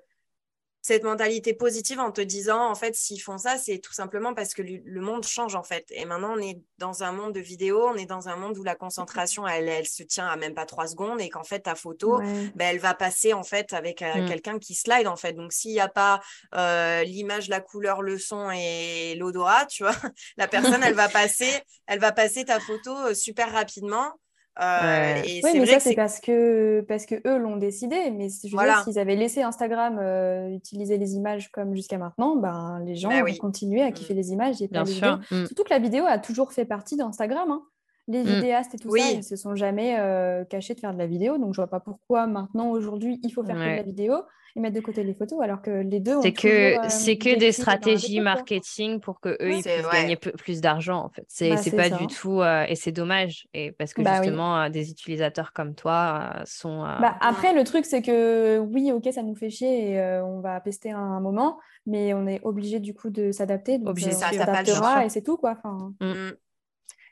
cette 0.82 1.04
mentalité 1.04 1.54
positive 1.54 2.00
en 2.00 2.12
te 2.12 2.22
disant, 2.22 2.70
en 2.70 2.76
fait, 2.76 2.96
s'ils 2.96 3.22
font 3.22 3.38
ça, 3.38 3.58
c'est 3.58 3.80
tout 3.80 3.94
simplement 3.94 4.34
parce 4.34 4.54
que 4.54 4.62
le 4.62 5.02
monde 5.02 5.26
change, 5.26 5.56
en 5.56 5.64
fait. 5.64 5.86
Et 5.92 6.06
maintenant, 6.06 6.36
on 6.36 6.42
est 6.42 6.60
dans 6.78 7.04
un 7.04 7.12
monde 7.12 7.34
de 7.34 7.40
vidéo, 7.40 7.86
on 7.86 7.96
est 7.96 8.06
dans 8.06 8.30
un 8.30 8.38
monde 8.38 8.58
où 8.58 8.64
la 8.64 8.76
concentration, 8.76 9.48
elle, 9.48 9.68
elle 9.68 9.88
se 9.88 10.04
tient 10.04 10.28
à 10.28 10.38
même 10.38 10.54
pas 10.54 10.66
trois 10.66 10.88
secondes 10.88 11.20
et 11.20 11.30
qu'en 11.30 11.44
fait, 11.44 11.62
ta 11.62 11.76
photo, 11.76 12.20
ben, 12.20 12.54
elle 12.60 12.80
va 12.80 12.94
passer, 12.94 13.34
en 13.34 13.44
fait, 13.44 13.74
avec 13.74 14.02
euh, 14.02 14.24
mm. 14.24 14.28
quelqu'un 14.28 14.60
qui 14.60 14.74
slide, 14.74 15.08
en 15.08 15.16
fait. 15.16 15.34
Donc, 15.34 15.52
s'il 15.52 15.72
n'y 15.72 15.80
a 15.80 15.90
pas 15.90 16.22
euh, 16.56 17.04
l'image, 17.04 17.50
la 17.50 17.60
couleur, 17.60 18.02
le 18.02 18.18
son 18.18 18.50
et 18.52 19.16
l'odorat, 19.16 19.66
tu 19.66 19.84
vois, 19.84 19.96
la 20.38 20.48
personne, 20.48 20.82
elle 20.84 20.96
va 20.96 21.10
passer, 21.10 21.52
elle 21.88 22.00
va 22.00 22.12
passer 22.12 22.46
ta 22.46 22.60
photo 22.60 22.96
euh, 22.98 23.14
super 23.14 23.52
rapidement. 23.52 24.14
Euh, 24.62 25.22
oui, 25.26 25.52
mais 25.54 25.66
ça, 25.66 25.80
c'est 25.80 25.96
parce 25.96 26.20
que, 26.20 26.82
parce 26.82 27.06
que 27.06 27.16
eux 27.26 27.38
l'ont 27.38 27.58
décidé. 27.58 28.12
Mais 28.12 28.28
je 28.30 28.56
veux 28.56 28.84
s'ils 28.84 29.00
avaient 29.00 29.16
laissé 29.16 29.42
Instagram 29.42 29.98
euh, 30.00 30.50
utiliser 30.50 30.98
les 30.98 31.16
images 31.16 31.50
comme 31.52 31.74
jusqu'à 31.76 31.98
maintenant, 31.98 32.36
ben, 32.36 32.82
les 32.86 32.96
gens 32.96 33.10
vont 33.10 33.34
continuer 33.36 33.82
à 33.82 33.92
kiffer 33.92 34.14
mm. 34.14 34.18
les 34.18 34.32
images 34.32 34.62
et 34.62 34.68
pas 34.68 34.84
les 34.84 34.94
vidéos. 34.94 35.18
Mm. 35.32 35.46
Surtout 35.46 35.64
que 35.64 35.70
la 35.70 35.80
vidéo 35.80 36.06
a 36.06 36.20
toujours 36.20 36.52
fait 36.52 36.66
partie 36.66 36.98
d'Instagram. 36.98 37.50
Hein. 37.52 37.64
Les 38.08 38.24
mm. 38.24 38.26
vidéastes 38.26 38.76
et 38.76 38.80
tout 38.80 38.96
ça, 38.96 39.12
ils 39.12 39.24
se 39.24 39.36
sont 39.36 39.56
jamais 39.56 39.98
euh, 40.00 40.44
cachés 40.44 40.74
de 40.74 40.80
faire 40.80 40.94
de 40.94 41.00
la 41.00 41.08
vidéo. 41.08 41.38
Donc, 41.38 41.54
je 41.54 41.58
vois 41.58 41.70
pas 41.70 41.80
pourquoi 41.80 42.28
maintenant, 42.28 42.72
aujourd'hui, 42.72 43.20
il 43.24 43.32
faut 43.32 43.44
faire 43.44 43.56
de 43.56 43.62
la 43.62 43.84
vidéo 43.84 44.16
et 44.56 44.60
mettre 44.60 44.76
de 44.76 44.82
côté 44.82 45.04
les 45.04 45.14
photos, 45.14 45.40
alors 45.42 45.62
que 45.62 45.70
les 45.70 46.00
deux. 46.00 46.22
C'est 46.22 46.34
que, 46.34 46.76
c'est 46.90 47.18
que 47.18 47.38
des 47.38 47.52
stratégies 47.52 48.20
marketing 48.20 49.00
pour 49.00 49.20
que 49.20 49.30
eux 49.42 49.54
ils 49.54 49.64
puissent 49.64 49.92
gagner 49.92 50.16
plus 50.16 50.62
d'argent 50.62 51.04
en 51.04 51.10
fait. 51.10 51.26
C'est 51.28 51.50
bah, 51.72 51.90
pas 51.90 51.90
du 51.90 52.08
tout 52.08 52.42
euh, 52.42 52.66
et 52.68 52.76
c'est 52.76 52.92
dommage 52.92 53.48
et 53.54 53.72
parce 53.72 53.94
que 53.94 54.02
bah 54.02 54.16
justement 54.16 54.62
euh, 54.62 54.70
des 54.70 54.92
utilisateurs 54.92 55.54
comme 55.54 55.76
toi 55.76 56.32
euh, 56.36 56.42
sont. 56.46 56.82
Bah, 56.82 57.16
après 57.22 57.54
le 57.54 57.64
truc 57.64 57.86
c'est 57.86 58.02
que 58.02 58.60
oui 58.60 58.92
ok 58.92 59.08
ça 59.12 59.24
nous 59.24 59.36
fait 59.36 59.50
chier 59.50 59.92
et 59.92 60.02
on 60.22 60.40
va 60.42 60.60
pester 60.60 60.92
un, 60.92 61.20
moment, 61.20 61.60
mais 61.86 62.14
on 62.14 62.28
est 62.28 62.40
obligé 62.44 62.80
du 62.80 62.94
coup 62.94 63.10
de 63.10 63.32
s'adapter. 63.32 63.80
Obligé, 63.86 64.12
ça, 64.12 64.32
s'adaptera 64.32 65.06
et 65.06 65.10
c'est 65.10 65.22
tout 65.22 65.38
quoi. 65.38 65.58
Enfin... 65.58 65.94
Mm. 66.00 66.06
Mm. 66.06 66.34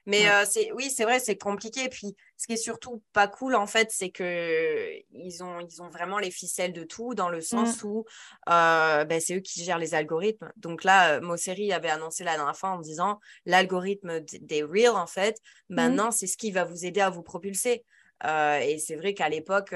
Mais 0.07 0.29
euh, 0.29 0.45
c'est 0.49 0.71
oui, 0.71 0.89
c'est 0.89 1.03
vrai, 1.03 1.19
c'est 1.19 1.37
compliqué. 1.37 1.83
Et 1.83 1.89
puis, 1.89 2.15
ce 2.37 2.47
qui 2.47 2.53
est 2.53 2.57
surtout 2.57 3.03
pas 3.11 3.27
cool, 3.27 3.55
en 3.55 3.67
fait, 3.67 3.89
c'est 3.91 4.09
que 4.09 4.89
ils 5.11 5.43
ont, 5.43 5.59
ils 5.59 5.81
ont 5.81 5.89
vraiment 5.89 6.17
les 6.17 6.31
ficelles 6.31 6.71
de 6.71 6.85
tout, 6.85 7.13
dans 7.13 7.27
le 7.27 7.41
sens 7.41 7.83
mmh. 7.83 7.87
où 7.87 8.05
euh, 8.49 9.03
ben, 9.03 9.19
c'est 9.19 9.35
eux 9.35 9.41
qui 9.41 9.65
gèrent 9.65 9.77
les 9.77 9.93
algorithmes. 9.93 10.49
Donc 10.55 10.85
là, 10.85 11.19
Mosseri 11.19 11.73
avait 11.73 11.89
annoncé 11.89 12.23
la 12.23 12.37
dernière 12.37 12.55
fois 12.55 12.69
en 12.69 12.79
disant 12.79 13.19
l'algorithme 13.45 14.21
des 14.21 14.63
Reels, 14.63 14.95
en 14.95 15.07
fait, 15.07 15.41
mmh. 15.69 15.75
maintenant, 15.75 16.11
c'est 16.11 16.27
ce 16.27 16.37
qui 16.37 16.51
va 16.51 16.63
vous 16.63 16.85
aider 16.85 17.01
à 17.01 17.09
vous 17.09 17.23
propulser. 17.23 17.83
Euh, 18.23 18.59
et 18.59 18.79
c'est 18.79 18.95
vrai 18.95 19.13
qu'à 19.13 19.27
l'époque, 19.27 19.71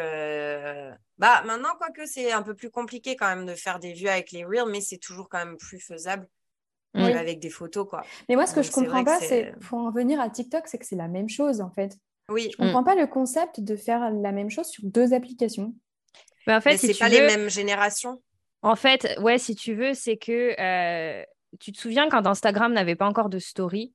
bah 1.18 1.44
maintenant, 1.46 1.76
quoique 1.78 2.06
c'est 2.06 2.32
un 2.32 2.42
peu 2.42 2.56
plus 2.56 2.72
compliqué 2.72 3.18
quand 3.18 3.28
même 3.28 3.46
de 3.46 3.54
faire 3.54 3.80
des 3.80 3.92
vues 3.92 4.08
avec 4.08 4.32
les 4.32 4.46
Reels, 4.46 4.72
mais 4.72 4.80
c'est 4.80 4.98
toujours 4.98 5.28
quand 5.28 5.46
même 5.46 5.58
plus 5.58 5.82
faisable 5.82 6.26
avec 6.94 7.40
des 7.40 7.50
photos, 7.50 7.88
quoi. 7.88 8.04
Mais 8.30 8.36
moi, 8.36 8.46
ce 8.46 8.54
que 8.54 8.62
je 8.62 8.72
comprends 8.72 9.04
pas, 9.04 9.20
c'est 9.20 9.54
pour 9.62 9.80
en 9.80 9.92
venir 9.92 10.20
à 10.20 10.30
TikTok, 10.30 10.68
c'est 10.68 10.78
que 10.78 10.86
c'est 10.86 10.96
la 10.96 11.08
même 11.08 11.30
chose, 11.30 11.62
en 11.62 11.72
fait. 11.72 11.98
Oui. 12.30 12.50
Je 12.52 12.58
comprends 12.58 12.82
mm. 12.82 12.86
pas 12.86 12.96
le 12.96 13.08
concept 13.08 13.60
de 13.60 13.76
faire 13.76 14.12
la 14.12 14.32
même 14.32 14.50
chose 14.50 14.68
sur 14.68 14.84
deux 14.86 15.14
applications. 15.14 15.74
Mais 16.48 16.56
en 16.56 16.62
fait, 16.62 16.78
c'est 16.78 16.98
pas 16.98 17.10
les 17.10 17.22
mêmes 17.22 17.50
générations. 17.50 18.22
En 18.64 18.76
fait, 18.76 19.18
ouais, 19.20 19.38
si 19.38 19.56
tu 19.56 19.74
veux, 19.74 19.94
c'est 19.94 20.18
que 20.18 20.60
euh, 20.60 21.24
tu 21.60 21.72
te 21.72 21.80
souviens 21.80 22.10
quand 22.10 22.26
Instagram 22.28 22.74
n'avait 22.74 22.96
pas 22.96 23.08
encore 23.08 23.30
de 23.30 23.40
story? 23.40 23.94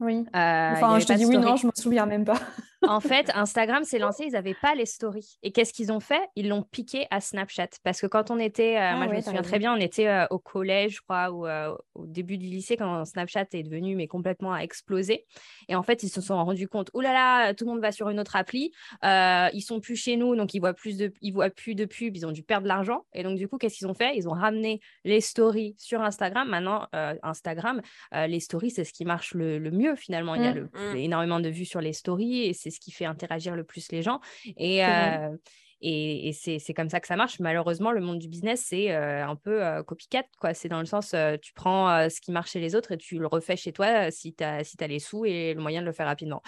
Oui. 0.00 0.24
Euh, 0.34 0.72
enfin, 0.72 0.98
je 0.98 1.06
te 1.06 1.12
dis 1.12 1.24
oui, 1.24 1.38
non, 1.38 1.56
je 1.56 1.66
me 1.66 1.72
souviens 1.74 2.06
même 2.06 2.24
pas 2.24 2.40
en 2.88 3.00
fait, 3.00 3.30
Instagram 3.34 3.84
s'est 3.84 3.98
lancé, 3.98 4.24
ils 4.26 4.32
n'avaient 4.32 4.56
pas 4.60 4.74
les 4.74 4.86
stories. 4.86 5.38
Et 5.42 5.52
qu'est-ce 5.52 5.72
qu'ils 5.72 5.92
ont 5.92 6.00
fait? 6.00 6.22
Ils 6.36 6.48
l'ont 6.48 6.62
piqué 6.62 7.06
à 7.10 7.20
Snapchat. 7.20 7.68
Parce 7.82 8.00
que 8.00 8.06
quand 8.06 8.30
on 8.30 8.38
était, 8.38 8.76
euh, 8.76 8.90
ah 8.92 8.96
moi 8.96 9.06
je 9.08 9.16
me 9.16 9.20
souviens 9.20 9.42
très 9.42 9.58
bien, 9.58 9.74
on 9.74 9.80
était 9.80 10.08
euh, 10.08 10.26
au 10.30 10.38
collège, 10.38 10.96
je 10.96 11.00
crois, 11.02 11.30
ou 11.30 11.46
euh, 11.46 11.74
au 11.94 12.06
début 12.06 12.38
du 12.38 12.46
lycée, 12.46 12.76
quand 12.76 13.04
Snapchat 13.04 13.46
est 13.52 13.62
devenu 13.62 13.96
mais 13.96 14.06
complètement 14.06 14.56
explosé. 14.56 15.26
Et 15.68 15.74
en 15.74 15.82
fait, 15.82 16.02
ils 16.02 16.08
se 16.08 16.20
sont 16.20 16.36
rendus 16.42 16.68
compte, 16.68 16.90
oh 16.94 17.00
là 17.00 17.12
là, 17.12 17.54
tout 17.54 17.64
le 17.64 17.72
monde 17.72 17.80
va 17.80 17.92
sur 17.92 18.08
une 18.08 18.20
autre 18.20 18.36
appli, 18.36 18.72
ils 19.02 19.64
sont 19.64 19.80
plus 19.80 19.96
chez 19.96 20.16
nous, 20.16 20.36
donc 20.36 20.54
ils 20.54 20.60
voient 20.60 20.74
plus 20.74 20.96
de, 20.96 21.12
ils 21.20 21.32
voient 21.32 21.50
plus 21.50 21.74
de 21.74 21.84
pubs, 21.84 22.16
ils 22.16 22.26
ont 22.26 22.32
dû 22.32 22.42
perdre 22.42 22.64
de 22.64 22.68
l'argent. 22.68 23.04
Et 23.12 23.22
donc 23.22 23.36
du 23.36 23.48
coup, 23.48 23.58
qu'est-ce 23.58 23.78
qu'ils 23.78 23.88
ont 23.88 23.94
fait? 23.94 24.16
Ils 24.16 24.28
ont 24.28 24.32
ramené 24.32 24.80
les 25.04 25.20
stories 25.20 25.74
sur 25.78 26.02
Instagram. 26.02 26.48
Maintenant, 26.48 26.86
Instagram, 27.22 27.80
les 28.12 28.40
stories, 28.40 28.70
c'est 28.70 28.84
ce 28.84 28.92
qui 28.92 29.04
marche 29.04 29.34
le, 29.34 29.70
mieux 29.70 29.96
finalement. 29.96 30.34
Il 30.34 30.42
y 30.42 30.46
a 30.46 30.54
mmh. 30.54 30.68
Mmh. 30.74 30.96
énormément 30.96 31.40
de 31.40 31.48
vues 31.48 31.64
sur 31.64 31.80
les 31.80 31.92
stories 31.92 32.44
et 32.46 32.52
c'est 32.52 32.70
ce 32.74 32.80
qui 32.80 32.90
fait 32.90 33.04
interagir 33.04 33.56
le 33.56 33.64
plus 33.64 33.90
les 33.92 34.02
gens. 34.02 34.20
Et, 34.56 34.84
euh, 34.84 35.36
et, 35.80 36.32
c'est 36.32 36.74
comme 36.74 36.88
ça 36.88 37.00
que 37.00 37.06
ça 37.06 37.16
marche. 37.16 37.40
Malheureusement, 37.40 37.92
le 37.92 38.00
monde 38.00 38.18
du 38.18 38.28
business, 38.28 38.64
c'est 38.68 38.92
euh, 38.92 39.26
un 39.26 39.36
peu 39.36 39.64
euh, 39.64 39.82
copycat. 39.82 40.24
C'est 40.52 40.68
dans 40.68 40.80
le 40.80 40.86
sens, 40.86 41.14
tu 41.42 41.52
prends 41.54 42.08
ce 42.08 42.20
qui 42.20 42.32
marche 42.32 42.52
chez 42.52 42.60
les 42.60 42.74
autres 42.74 42.92
et 42.92 42.98
tu 42.98 43.18
le 43.18 43.26
refais 43.26 43.56
chez 43.56 43.72
toi 43.72 44.10
si 44.10 44.34
tu 44.34 44.44
as, 44.44 44.64
si 44.64 44.76
as 44.80 44.86
les 44.86 44.98
sous 44.98 45.24
et 45.24 45.54
le 45.54 45.60
moyen 45.60 45.80
de 45.80 45.86
le 45.86 45.92
faire 45.92 46.06
rapidement. 46.06 46.42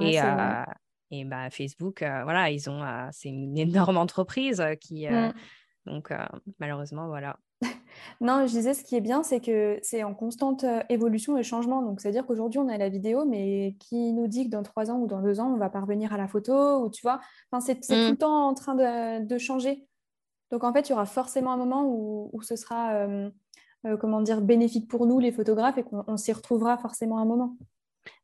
et, 0.00 0.18
et 1.10 1.24
bah, 1.24 1.50
Facebook, 1.50 1.98
voilà, 2.00 2.50
ils 2.50 2.70
ont, 2.70 2.82
c'est 3.12 3.28
une 3.28 3.58
énorme 3.58 3.96
entreprise 3.96 4.62
qui. 4.80 5.08
Mmh. 5.08 5.32
Donc, 5.86 6.12
malheureusement, 6.58 7.08
voilà. 7.08 7.36
Non, 8.22 8.46
je 8.46 8.52
disais, 8.52 8.72
ce 8.72 8.84
qui 8.84 8.94
est 8.94 9.00
bien, 9.00 9.24
c'est 9.24 9.40
que 9.40 9.80
c'est 9.82 10.04
en 10.04 10.14
constante 10.14 10.62
euh, 10.62 10.80
évolution 10.88 11.36
et 11.36 11.42
changement. 11.42 11.82
Donc, 11.82 12.00
c'est-à-dire 12.00 12.24
qu'aujourd'hui, 12.24 12.60
on 12.60 12.68
a 12.68 12.78
la 12.78 12.88
vidéo, 12.88 13.24
mais 13.24 13.74
qui 13.80 14.12
nous 14.12 14.28
dit 14.28 14.44
que 14.44 14.50
dans 14.50 14.62
trois 14.62 14.92
ans 14.92 14.98
ou 14.98 15.08
dans 15.08 15.20
deux 15.20 15.40
ans, 15.40 15.52
on 15.52 15.56
va 15.56 15.68
parvenir 15.68 16.12
à 16.12 16.16
la 16.16 16.28
photo, 16.28 16.84
ou 16.84 16.88
tu 16.88 17.02
vois, 17.02 17.20
enfin, 17.50 17.60
c'est 17.60 17.80
tout 17.80 17.92
le 17.92 18.14
temps 18.14 18.46
en 18.46 18.54
train 18.54 18.76
de, 18.76 19.38
changer. 19.38 19.84
Donc, 20.52 20.62
en 20.62 20.72
fait, 20.72 20.88
il 20.88 20.90
y 20.90 20.92
aura 20.92 21.04
forcément 21.04 21.50
un 21.50 21.56
moment 21.56 21.84
où, 21.84 22.40
ce 22.42 22.54
sera, 22.54 22.94
euh, 22.94 23.28
euh, 23.86 23.96
comment 23.96 24.20
dire, 24.20 24.40
bénéfique 24.40 24.86
pour 24.86 25.06
nous, 25.06 25.18
les 25.18 25.32
photographes, 25.32 25.78
et 25.78 25.82
qu'on 25.82 26.16
s'y 26.16 26.32
retrouvera 26.32 26.78
forcément 26.78 27.18
un 27.18 27.24
moment. 27.24 27.56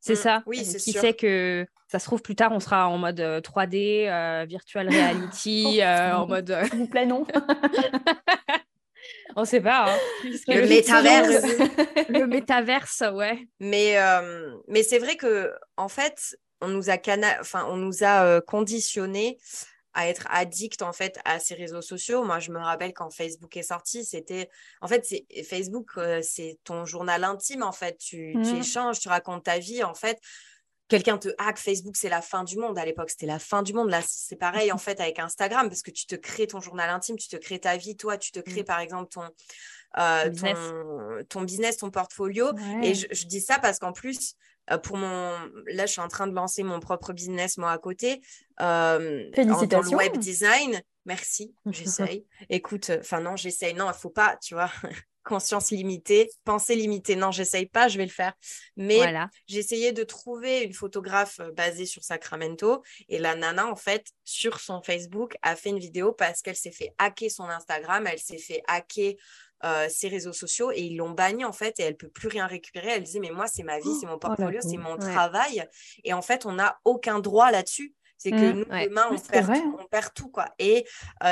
C'est 0.00 0.12
mmh. 0.12 0.16
ça. 0.16 0.42
Oui, 0.46 0.64
c'est 0.64 0.78
Qui 0.78 0.92
sait 0.92 1.14
que 1.14 1.66
ça 1.88 1.98
se 1.98 2.04
trouve 2.04 2.22
plus 2.22 2.36
tard, 2.36 2.52
on 2.52 2.60
sera 2.60 2.88
en 2.88 2.98
mode 2.98 3.18
3D, 3.18 4.46
virtual 4.46 4.88
reality, 4.90 5.80
en 5.82 6.28
mode. 6.28 6.56
Vous 6.72 6.86
plaît, 6.86 7.06
non. 7.06 7.26
On 9.36 9.44
sait 9.44 9.60
pas. 9.60 9.92
Hein, 9.92 9.98
le, 10.48 10.66
métaverse. 10.66 11.44
le 12.08 12.26
métaverse, 12.26 13.02
ouais. 13.12 13.46
Mais, 13.60 13.98
euh, 13.98 14.56
mais 14.68 14.82
c'est 14.82 14.98
vrai 14.98 15.16
que 15.16 15.52
en 15.76 15.88
fait, 15.88 16.36
on 16.60 16.68
nous 16.68 16.90
a, 16.90 16.96
enfin, 17.40 17.66
on 17.68 17.76
nous 17.76 18.02
a 18.02 18.24
euh, 18.24 18.40
conditionné 18.40 19.38
à 19.94 20.08
être 20.08 20.26
addict 20.30 20.82
en 20.82 20.92
fait 20.92 21.18
à 21.24 21.38
ces 21.40 21.54
réseaux 21.54 21.82
sociaux. 21.82 22.24
Moi, 22.24 22.38
je 22.38 22.52
me 22.52 22.58
rappelle 22.58 22.92
quand 22.92 23.10
Facebook 23.10 23.56
est 23.56 23.62
sorti, 23.62 24.04
c'était 24.04 24.48
en 24.80 24.88
fait 24.88 25.04
c'est 25.04 25.26
Facebook, 25.44 25.90
euh, 25.96 26.20
c'est 26.22 26.58
ton 26.64 26.84
journal 26.84 27.24
intime 27.24 27.62
en 27.62 27.72
fait. 27.72 27.98
Tu, 27.98 28.32
tu, 28.44 28.54
mmh. 28.54 28.60
échanges, 28.60 29.00
tu 29.00 29.08
racontes 29.08 29.44
ta 29.44 29.58
vie 29.58 29.82
en 29.82 29.94
fait 29.94 30.18
quelqu'un 30.88 31.18
te 31.18 31.28
hack 31.38 31.58
Facebook, 31.58 31.96
c'est 31.96 32.08
la 32.08 32.22
fin 32.22 32.44
du 32.44 32.56
monde. 32.56 32.78
À 32.78 32.84
l'époque, 32.84 33.10
c'était 33.10 33.26
la 33.26 33.38
fin 33.38 33.62
du 33.62 33.72
monde. 33.72 33.90
Là, 33.90 34.00
c'est 34.06 34.36
pareil 34.36 34.72
en 34.72 34.78
fait 34.78 35.00
avec 35.00 35.18
Instagram 35.18 35.68
parce 35.68 35.82
que 35.82 35.90
tu 35.90 36.06
te 36.06 36.16
crées 36.16 36.46
ton 36.46 36.60
journal 36.60 36.90
intime, 36.90 37.16
tu 37.16 37.28
te 37.28 37.36
crées 37.36 37.60
ta 37.60 37.76
vie, 37.76 37.96
toi, 37.96 38.18
tu 38.18 38.32
te 38.32 38.40
crées 38.40 38.62
mm. 38.62 38.66
par 38.66 38.80
exemple 38.80 39.10
ton, 39.10 39.22
euh, 39.98 40.28
business. 40.28 40.58
Ton, 41.28 41.42
business, 41.42 41.76
ton 41.76 41.90
portfolio. 41.90 42.52
Et 42.82 42.94
je, 42.94 43.26
dis 43.26 43.40
ça 43.40 43.58
parce 43.58 43.78
qu'en 43.78 43.92
plus, 43.92 44.34
euh, 44.70 44.78
pour 44.78 44.96
mon, 44.96 45.32
là, 45.66 45.86
je 45.86 45.92
suis 45.92 46.00
en 46.00 46.08
train 46.08 46.26
de 46.26 46.34
lancer 46.34 46.62
mon 46.62 46.80
propre 46.80 47.12
business 47.12 47.58
moi 47.58 47.72
à 47.72 47.78
côté. 47.78 48.20
Euh, 48.60 49.30
Félicitations. 49.34 49.96
En 49.96 49.98
web 49.98 50.16
design. 50.18 50.80
Merci, 51.04 51.54
j'essaye. 51.66 52.26
Écoute, 52.50 52.90
enfin 53.00 53.20
non, 53.20 53.34
j'essaye. 53.36 53.74
Non, 53.74 53.88
il 53.88 53.98
faut 53.98 54.10
pas, 54.10 54.36
tu 54.42 54.54
vois 54.54 54.70
conscience 55.28 55.70
limitée, 55.70 56.30
pensée 56.44 56.74
limitée. 56.74 57.14
Non, 57.14 57.30
j'essaye 57.30 57.66
pas, 57.66 57.88
je 57.88 57.98
vais 57.98 58.06
le 58.06 58.10
faire. 58.10 58.32
Mais 58.76 59.00
j'ai 59.46 59.58
essayé 59.58 59.92
de 59.92 60.02
trouver 60.02 60.62
une 60.62 60.72
photographe 60.72 61.38
euh, 61.40 61.52
basée 61.52 61.84
sur 61.84 62.02
Sacramento 62.02 62.82
et 63.10 63.18
la 63.18 63.34
nana, 63.34 63.66
en 63.66 63.76
fait, 63.76 64.06
sur 64.24 64.58
son 64.58 64.80
Facebook, 64.80 65.36
a 65.42 65.54
fait 65.54 65.68
une 65.68 65.78
vidéo 65.78 66.12
parce 66.12 66.40
qu'elle 66.40 66.56
s'est 66.56 66.72
fait 66.72 66.94
hacker 66.96 67.30
son 67.30 67.44
Instagram, 67.44 68.06
elle 68.06 68.18
s'est 68.18 68.38
fait 68.38 68.62
hacker 68.66 69.14
euh, 69.64 69.88
ses 69.90 70.08
réseaux 70.08 70.32
sociaux 70.32 70.70
et 70.70 70.82
ils 70.82 70.96
l'ont 70.96 71.10
banni 71.10 71.44
en 71.44 71.52
fait 71.52 71.80
et 71.80 71.82
elle 71.82 71.96
peut 71.96 72.08
plus 72.08 72.28
rien 72.28 72.46
récupérer. 72.46 72.90
Elle 72.90 73.02
disait 73.02 73.18
mais 73.18 73.30
moi 73.30 73.48
c'est 73.48 73.64
ma 73.64 73.80
vie, 73.80 73.92
c'est 74.00 74.06
mon 74.06 74.14
oh, 74.14 74.18
portfolio, 74.18 74.60
c'est 74.62 74.76
mon 74.76 74.96
travail 74.96 75.66
et 76.04 76.12
en 76.12 76.22
fait 76.22 76.46
on 76.46 76.52
n'a 76.52 76.78
aucun 76.84 77.18
droit 77.18 77.50
là-dessus 77.50 77.92
C'est 78.18 78.32
que 78.32 78.36
mmh. 78.36 78.52
nous, 78.52 78.64
demain, 78.64 79.08
on, 79.10 79.18
perd 79.18 79.54
tout, 79.54 79.78
on, 79.80 79.86
perd 79.86 80.14
tout, 80.14 80.28
quoi. 80.28 80.46
Et 80.58 80.84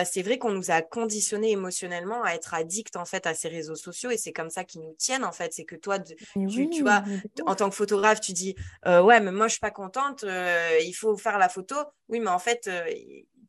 c'est 0.04 0.22
vrai 0.22 0.38
qu'on 0.38 0.52
nous 0.52 0.70
a 0.70 0.82
conditionnés 0.82 1.50
émotionnellement 1.50 2.22
à 2.22 2.32
être 2.32 2.54
addicts, 2.54 2.96
en 2.96 3.04
fait, 3.04 3.26
à 3.26 3.34
ces 3.34 3.48
réseaux 3.48 3.74
sociaux. 3.74 4.10
Et 4.10 4.16
c'est 4.16 4.32
comme 4.32 4.50
ça 4.50 4.64
qu'ils 4.64 4.82
nous 4.82 4.94
tiennent, 4.94 5.24
en 5.24 5.32
fait. 5.32 5.52
C'est 5.52 5.64
que 5.64 5.76
toi, 5.76 5.98
tu, 5.98 6.82
vois, 6.82 7.02
en 7.44 7.54
tant 7.54 7.68
que 7.68 7.74
photographe, 7.74 8.20
tu 8.20 8.32
dis, 8.32 8.54
ouais, 8.86 9.20
mais 9.20 9.32
moi, 9.32 9.48
je 9.48 9.52
suis 9.52 9.60
pas 9.60 9.70
contente, 9.70 10.24
il 10.24 10.92
faut 10.92 11.16
faire 11.16 11.38
la 11.38 11.48
photo. 11.48 11.76
Oui, 12.08 12.20
mais 12.20 12.30
en 12.30 12.38
fait, 12.38 12.70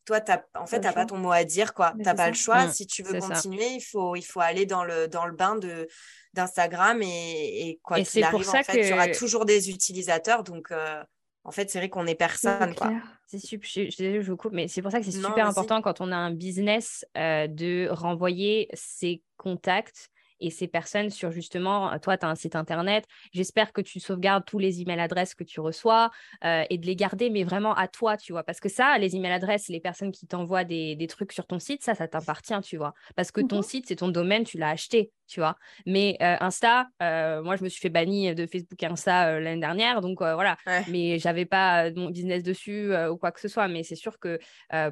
toi, 0.08 0.22
as, 0.30 0.44
en 0.56 0.66
fait, 0.66 0.80
tu 0.80 0.88
n'as 0.88 0.94
pas 0.94 1.06
ton 1.06 1.18
mot 1.18 1.32
à 1.32 1.44
dire, 1.44 1.74
quoi. 1.74 1.94
Tu 1.98 2.04
n'as 2.04 2.16
pas 2.16 2.30
le 2.30 2.34
choix. 2.34 2.66
Mmh, 2.66 2.72
si 2.72 2.88
tu 2.88 3.04
veux 3.04 3.20
continuer, 3.20 3.68
il 3.68 3.82
faut, 3.82 4.16
il 4.16 4.24
faut 4.24 4.40
aller 4.40 4.66
dans 4.66 4.84
le, 4.84 5.08
dans 5.08 5.26
le 5.26 5.34
bain 5.34 5.56
de 5.56 5.88
d'Instagram 6.34 7.02
et, 7.02 7.70
et 7.70 7.80
quoi 7.82 8.00
qu'il 8.00 8.24
arrive, 8.24 8.48
en 8.48 8.64
fait, 8.64 8.88
tu 8.88 8.94
auras 8.94 9.10
toujours 9.10 9.46
des 9.46 9.70
utilisateurs. 9.70 10.44
Donc, 10.44 10.72
en 11.48 11.52
fait, 11.52 11.70
c'est 11.70 11.80
vrai 11.80 11.90
qu'on 11.90 12.06
est 12.06 12.16
personne. 12.16 12.76
C'est 13.26 13.40
super, 13.40 13.68
je, 13.68 13.90
je, 13.90 14.22
je, 14.22 14.30
vous 14.30 14.38
coupe, 14.38 14.52
mais 14.52 14.68
c'est 14.68 14.82
pour 14.82 14.92
ça 14.92 15.00
que 15.00 15.06
c'est 15.06 15.12
super 15.12 15.48
important 15.48 15.82
quand 15.82 16.02
on 16.02 16.12
a 16.12 16.16
un 16.16 16.32
business 16.32 17.06
euh, 17.18 17.48
de 17.48 17.88
renvoyer 17.90 18.70
ses 18.74 19.24
contacts 19.38 20.10
et 20.40 20.50
ces 20.50 20.68
personnes 20.68 21.10
sur 21.10 21.32
justement, 21.32 21.98
toi, 22.00 22.18
tu 22.18 22.26
as 22.26 22.30
un 22.30 22.36
site 22.36 22.56
internet, 22.56 23.06
j'espère 23.32 23.72
que 23.72 23.82
tu 23.82 24.00
sauvegardes 24.00 24.46
tous 24.46 24.60
les 24.60 24.82
emails 24.82 25.00
adresses 25.00 25.36
que 25.36 25.44
tu 25.44 25.60
reçois 25.62 26.12
euh, 26.44 26.64
et 26.70 26.78
de 26.78 26.86
les 26.86 26.96
garder, 26.96 27.30
mais 27.30 27.44
vraiment 27.44 27.74
à 27.74 27.88
toi, 27.88 28.18
tu 28.18 28.34
vois. 28.34 28.44
Parce 28.44 28.60
que 28.60 28.70
ça, 28.70 28.98
les 28.98 29.16
emails 29.16 29.32
adresses, 29.32 29.70
les 29.70 29.80
personnes 29.80 30.12
qui 30.12 30.28
t'envoient 30.28 30.66
des, 30.66 30.96
des, 30.96 31.08
trucs 31.08 31.32
sur 31.32 31.48
ton 31.48 31.60
site, 31.60 31.82
ça, 31.82 31.96
ça 31.96 32.08
t'appartient, 32.08 32.60
tu 32.62 32.78
vois. 32.78 32.94
Parce 33.16 33.32
que 33.32 33.42
ton 33.42 33.60
mmh 33.60 33.64
site, 33.64 33.86
c'est 33.88 33.96
ton 33.96 34.10
domaine, 34.10 34.44
tu 34.44 34.58
l'as 34.58 34.70
acheté, 34.70 35.12
tu 35.28 35.40
vois. 35.40 35.58
Mais 35.86 36.18
euh, 36.22 36.36
Insta, 36.40 36.88
euh, 37.02 37.44
moi, 37.44 37.56
je 37.56 37.64
me 37.64 37.70
suis 37.70 37.80
fait 37.80 37.90
bannir 37.90 38.36
de 38.36 38.46
Facebook 38.46 38.82
Insta 38.82 39.40
l'année 39.40 39.62
dernière, 39.62 40.02
donc 40.02 40.20
voilà. 40.22 40.58
Mais 40.90 41.20
j'avais 41.20 41.46
pas 41.46 41.92
mon 41.92 42.10
business 42.10 42.44
dessus 42.44 42.94
ou 43.10 43.18
quoi 43.18 43.32
que 43.32 43.40
ce 43.40 43.48
soit. 43.48 43.68
Mais 43.68 43.84
c'est 43.84 43.96
sûr 43.96 44.20
que 44.20 44.40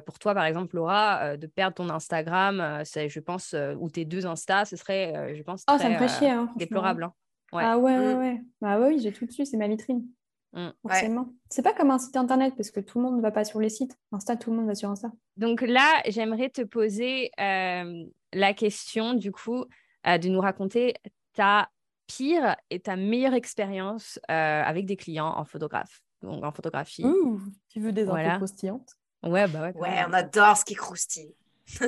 pour 0.06 0.18
toi, 0.18 0.34
par 0.34 0.44
exemple, 0.44 0.76
Laura, 0.76 1.36
de 1.36 1.46
perdre 1.46 1.74
ton 1.74 1.88
Instagram, 1.90 2.82
c'est, 2.84 3.08
je 3.08 3.20
pense, 3.20 3.54
ou 3.78 3.90
tes 3.90 4.04
deux 4.04 4.26
Insta, 4.26 4.64
ce 4.64 4.76
serait 4.76 5.34
je 5.34 5.42
pense, 5.42 5.64
oh, 5.70 5.78
ça 5.78 5.88
me 5.88 5.94
ferait 5.94 6.08
chier, 6.08 6.30
hein, 6.30 6.50
déplorable. 6.56 7.04
Hein. 7.04 7.12
Ah 7.52 7.78
ouais, 7.78 7.98
ouais, 7.98 8.14
mm. 8.14 8.18
ouais. 8.18 8.40
Bah 8.60 8.78
oui, 8.80 8.98
j'ai 8.98 9.12
tout 9.12 9.26
dessus, 9.26 9.46
c'est 9.46 9.56
ma 9.56 9.68
vitrine. 9.68 10.06
Mm. 10.52 10.68
Forcément. 10.82 11.28
C'est 11.50 11.62
pas 11.62 11.72
comme 11.72 11.90
un 11.90 11.98
site 11.98 12.16
internet 12.16 12.54
parce 12.56 12.70
que 12.70 12.80
tout 12.80 12.98
le 12.98 13.04
monde 13.04 13.16
ne 13.16 13.22
va 13.22 13.30
pas 13.30 13.44
sur 13.44 13.60
les 13.60 13.68
sites. 13.68 13.96
Insta, 14.12 14.36
tout 14.36 14.50
le 14.50 14.56
monde 14.56 14.66
va 14.66 14.74
sur 14.74 14.90
Insta. 14.90 15.10
Donc 15.36 15.60
là, 15.60 16.02
j'aimerais 16.06 16.50
te 16.50 16.62
poser 16.62 17.30
euh, 17.40 18.04
la 18.32 18.54
question, 18.54 19.14
du 19.14 19.32
coup, 19.32 19.64
euh, 20.06 20.18
de 20.18 20.28
nous 20.28 20.40
raconter 20.40 20.94
ta 21.32 21.68
pire 22.06 22.56
et 22.70 22.80
ta 22.80 22.96
meilleure 22.96 23.34
expérience 23.34 24.18
euh, 24.30 24.62
avec 24.62 24.86
des 24.86 24.96
clients 24.96 25.34
en 25.36 25.44
photographe, 25.44 26.02
donc 26.22 26.44
en 26.44 26.52
photographie. 26.52 27.04
Ouh, 27.04 27.40
tu 27.68 27.80
veux 27.80 27.92
des 27.92 28.04
voilà. 28.04 28.34
infos 28.34 28.46
croustillantes 28.46 28.96
Ouais, 29.22 29.48
bah 29.48 29.62
ouais. 29.62 29.76
Ouais, 29.76 30.04
on 30.08 30.12
adore 30.12 30.56
ce 30.56 30.64
qui 30.64 30.74
croustille. 30.74 31.34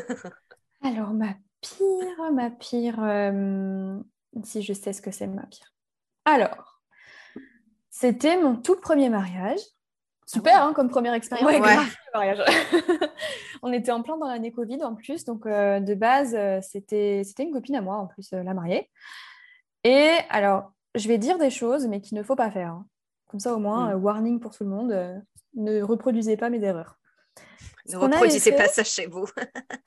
Alors, 0.82 1.10
ma 1.10 1.34
pire, 1.60 2.32
ma 2.32 2.50
pire, 2.50 3.00
euh, 3.00 3.98
si 4.42 4.62
je 4.62 4.72
sais 4.72 4.92
ce 4.92 5.02
que 5.02 5.10
c'est 5.10 5.26
ma 5.26 5.46
pire. 5.46 5.72
Alors, 6.24 6.82
c'était 7.90 8.40
mon 8.40 8.56
tout 8.56 8.76
premier 8.76 9.08
mariage. 9.08 9.60
Super, 10.30 10.56
ah 10.56 10.66
hein, 10.66 10.72
comme 10.74 10.90
première 10.90 11.14
expérience. 11.14 11.50
mariage. 12.14 12.44
on 13.62 13.72
était 13.72 13.92
en 13.92 14.02
plein 14.02 14.18
dans 14.18 14.28
l'année 14.28 14.52
Covid 14.52 14.84
en 14.84 14.94
plus, 14.94 15.24
donc 15.24 15.46
euh, 15.46 15.80
de 15.80 15.94
base, 15.94 16.34
euh, 16.34 16.60
c'était 16.60 17.22
une 17.38 17.52
copine 17.52 17.76
à 17.76 17.80
moi 17.80 17.96
en 17.96 18.06
plus, 18.06 18.32
la 18.32 18.52
mariée. 18.52 18.90
Et 19.84 20.10
alors, 20.28 20.72
je 20.94 21.08
vais 21.08 21.16
dire 21.16 21.38
des 21.38 21.50
choses, 21.50 21.86
mais 21.86 22.02
qu'il 22.02 22.18
ne 22.18 22.22
faut 22.22 22.36
pas 22.36 22.50
faire. 22.50 22.72
Hein. 22.72 22.86
Comme 23.28 23.40
ça, 23.40 23.54
au 23.54 23.58
moins, 23.58 23.94
mm. 23.94 24.02
warning 24.02 24.40
pour 24.40 24.54
tout 24.54 24.64
le 24.64 24.70
monde, 24.70 25.22
ne 25.54 25.82
reproduisez 25.82 26.36
pas 26.36 26.50
mes 26.50 26.62
erreurs. 26.62 26.98
Ne 27.90 27.96
reproduisez 27.96 28.52
pas 28.52 28.68
ça 28.68 28.84
chez 28.84 29.06
vous. 29.06 29.26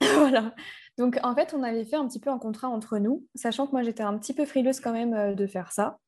voilà. 0.00 0.54
Donc, 0.98 1.18
en 1.22 1.34
fait, 1.36 1.54
on 1.56 1.62
avait 1.62 1.84
fait 1.84 1.96
un 1.96 2.06
petit 2.08 2.18
peu 2.18 2.30
un 2.30 2.38
contrat 2.38 2.68
entre 2.68 2.98
nous, 2.98 3.24
sachant 3.34 3.66
que 3.66 3.72
moi, 3.72 3.82
j'étais 3.82 4.02
un 4.02 4.18
petit 4.18 4.34
peu 4.34 4.44
frileuse 4.44 4.80
quand 4.80 4.92
même 4.92 5.14
euh, 5.14 5.34
de 5.34 5.46
faire 5.46 5.70
ça. 5.72 5.98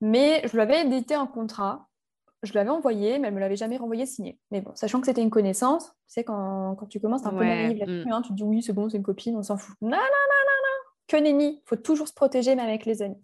Mais 0.00 0.42
je 0.46 0.52
lui 0.52 0.60
avais 0.60 0.82
édité 0.82 1.14
un 1.14 1.26
contrat, 1.26 1.88
je 2.42 2.54
l'avais 2.54 2.70
envoyé, 2.70 3.18
mais 3.18 3.28
elle 3.28 3.34
ne 3.34 3.36
me 3.36 3.40
l'avait 3.40 3.56
jamais 3.56 3.76
renvoyé 3.76 4.06
signé. 4.06 4.38
Mais 4.50 4.60
bon, 4.60 4.72
sachant 4.74 5.00
que 5.00 5.06
c'était 5.06 5.22
une 5.22 5.30
connaissance, 5.30 5.86
tu 5.86 5.94
sais, 6.08 6.24
quand, 6.24 6.74
quand 6.76 6.86
tu 6.86 7.00
commences, 7.00 7.24
un 7.24 7.30
peu 7.30 7.44
naïve 7.44 7.78
là-dessus, 7.78 8.08
mm. 8.08 8.12
hein, 8.12 8.22
tu 8.22 8.30
te 8.30 8.34
dis 8.34 8.42
oui, 8.42 8.62
c'est 8.62 8.72
bon, 8.72 8.88
c'est 8.88 8.96
une 8.96 9.02
copine, 9.02 9.36
on 9.36 9.42
s'en 9.42 9.56
fout. 9.56 9.76
Non, 9.80 9.90
non, 9.90 9.96
non, 9.96 9.98
non, 9.98 10.58
non. 10.64 10.90
Que 11.06 11.16
nenni, 11.16 11.60
il 11.62 11.62
faut 11.66 11.76
toujours 11.76 12.08
se 12.08 12.14
protéger, 12.14 12.54
même 12.54 12.68
avec 12.68 12.84
les 12.84 13.02
amis. 13.02 13.22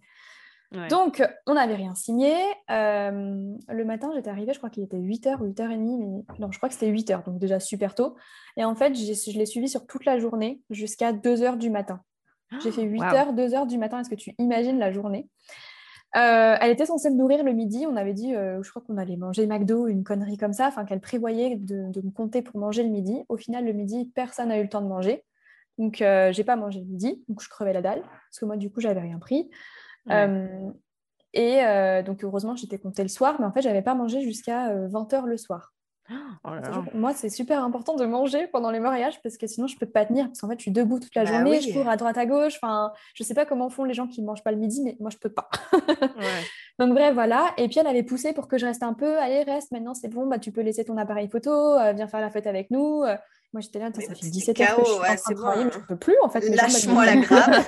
Donc, 0.91 1.27
on 1.47 1.55
n'avait 1.55 1.77
rien 1.77 1.95
signé. 1.95 2.35
Euh, 2.71 3.55
le 3.69 3.85
matin, 3.85 4.11
j'étais 4.15 4.29
arrivée, 4.29 4.53
je 4.53 4.59
crois 4.59 4.69
qu'il 4.69 4.83
était 4.83 4.99
8h 4.99 5.41
ou 5.41 5.47
8h30, 5.47 5.99
mais 5.99 6.25
non, 6.39 6.53
je 6.53 6.59
crois 6.59 6.69
que 6.69 6.75
c'était 6.75 6.93
8h, 6.93 7.25
donc 7.25 7.39
déjà 7.39 7.59
super 7.59 7.95
tôt. 7.95 8.17
Et 8.57 8.65
en 8.65 8.75
fait, 8.75 8.95
je 8.95 9.39
l'ai 9.39 9.47
suivi 9.47 9.69
sur 9.69 9.87
toute 9.87 10.05
la 10.05 10.19
journée 10.19 10.61
jusqu'à 10.69 11.13
2h 11.13 11.57
du 11.57 11.71
matin. 11.71 12.03
J'ai 12.63 12.71
fait 12.71 12.83
8h, 12.85 13.35
2h 13.35 13.67
du 13.67 13.79
matin. 13.79 14.01
Est-ce 14.01 14.11
que 14.11 14.15
tu 14.15 14.35
imagines 14.39 14.79
la 14.79 14.93
journée? 14.93 15.29
Euh, 16.17 16.57
elle 16.61 16.71
était 16.71 16.87
censée 16.87 17.11
me 17.11 17.17
nourrir 17.17 17.45
le 17.45 17.53
midi. 17.53 17.87
On 17.87 17.97
avait 17.97 18.15
dit, 18.15 18.35
euh, 18.35 18.63
je 18.63 18.71
crois 18.71 18.83
qu'on 18.87 18.97
allait 18.97 19.17
manger 19.17 19.47
McDo, 19.47 19.87
une 19.87 20.05
connerie 20.05 20.37
comme 20.37 20.53
ça, 20.53 20.69
enfin 20.69 20.85
qu'elle 20.85 21.01
prévoyait 21.01 21.57
de, 21.57 22.01
me 22.03 22.11
compter 22.11 22.43
pour 22.43 22.59
manger 22.59 22.83
le 22.83 22.89
midi. 22.89 23.25
Au 23.29 23.37
final, 23.37 23.65
le 23.65 23.73
midi, 23.73 24.11
personne 24.15 24.49
n'a 24.49 24.59
eu 24.59 24.63
le 24.63 24.69
temps 24.69 24.83
de 24.83 24.89
manger. 24.89 25.25
Donc, 25.77 25.97
j'ai 25.99 26.45
pas 26.45 26.57
mangé 26.57 26.81
le 26.81 26.87
midi. 26.87 27.23
Donc, 27.29 27.43
je 27.43 27.49
crevais 27.49 27.73
la 27.73 27.83
dalle 27.83 28.03
parce 28.03 28.41
que 28.41 28.45
moi, 28.47 28.57
du 28.57 28.71
coup, 28.71 28.81
j'avais 28.81 29.01
rien 29.01 29.19
pris. 29.19 29.49
Euh, 30.11 30.71
et 31.33 31.65
euh, 31.65 32.03
donc, 32.03 32.25
heureusement, 32.25 32.57
j'étais 32.57 32.79
comptée 32.79 33.03
le 33.03 33.09
soir, 33.09 33.37
mais 33.39 33.47
en 33.47 33.53
fait, 33.53 33.63
j'avais 33.63 33.83
pas 33.83 33.95
mangé 33.95 34.23
jusqu'à 34.23 34.75
20h 34.89 35.25
euh, 35.25 35.27
le 35.27 35.37
soir. 35.37 35.75
Oh 36.45 36.51
moi, 36.95 37.13
c'est 37.15 37.29
super 37.29 37.63
important 37.63 37.95
de 37.97 38.07
manger 38.07 38.47
pendant 38.47 38.71
les 38.71 38.81
mariages 38.81 39.21
parce 39.23 39.37
que 39.37 39.47
sinon, 39.47 39.67
je 39.67 39.77
peux 39.77 39.87
pas 39.87 40.07
tenir. 40.07 40.27
Parce 40.27 40.41
qu'en 40.41 40.49
fait, 40.49 40.59
je 40.59 40.63
suis 40.63 40.71
debout 40.71 40.99
toute 40.99 41.15
la 41.15 41.25
bah 41.25 41.33
journée, 41.33 41.61
je 41.61 41.73
cours 41.73 41.89
à 41.89 41.97
droite 41.97 42.17
à 42.17 42.27
gauche. 42.27 42.55
Enfin, 42.63 42.93
je 43.15 43.23
sais 43.23 43.35
pas 43.35 43.45
comment 43.45 43.69
font 43.69 43.85
les 43.85 43.95
gens 43.95 44.07
qui 44.07 44.23
ne 44.23 44.27
mangent 44.27 44.43
pas 44.43 44.53
le 44.53 44.59
midi, 44.59 44.83
mais 44.83 44.97
moi, 45.01 45.11
je 45.11 45.19
peux 45.19 45.31
pas. 45.31 45.49
Donc, 46.79 46.95
bref, 46.95 47.13
voilà. 47.15 47.53
Et 47.59 47.69
puis, 47.69 47.81
elle 47.81 47.87
avait 47.87 48.03
poussé 48.03 48.33
pour 48.33 48.49
que 48.49 48.57
je 48.57 48.67
reste 48.67 48.83
un 48.83 48.95
peu. 48.95 49.19
Allez, 49.19 49.43
reste, 49.43 49.73
maintenant, 49.73 49.95
c'est 49.95 50.09
bon, 50.09 50.27
bah, 50.27 50.39
tu 50.39 50.53
peux 50.53 50.63
laisser 50.63 50.85
ton 50.85 50.97
appareil 50.97 51.29
photo, 51.29 51.77
viens 51.95 52.07
faire 52.07 52.21
la 52.21 52.31
fête 52.31 52.47
avec 52.47 52.71
nous. 52.71 53.05
Moi, 53.55 53.63
j'étais 53.63 53.79
là, 53.79 53.91
ça 53.95 54.15
fait 54.15 54.29
17 54.29 54.61
heures 54.61 54.77
que 54.77 54.85
je 54.85 54.91
suis 54.91 55.01
en 55.01 55.03
train 55.03 55.15
de 55.15 55.37
travailler, 55.37 55.65
mais 55.65 55.73
je 55.73 55.79
ne 55.79 55.85
peux 55.85 55.97
plus, 55.97 56.17
en 56.23 56.29
fait. 56.29 56.41
Lâche-moi 56.49 57.07
la 57.07 57.17
grave. 57.17 57.67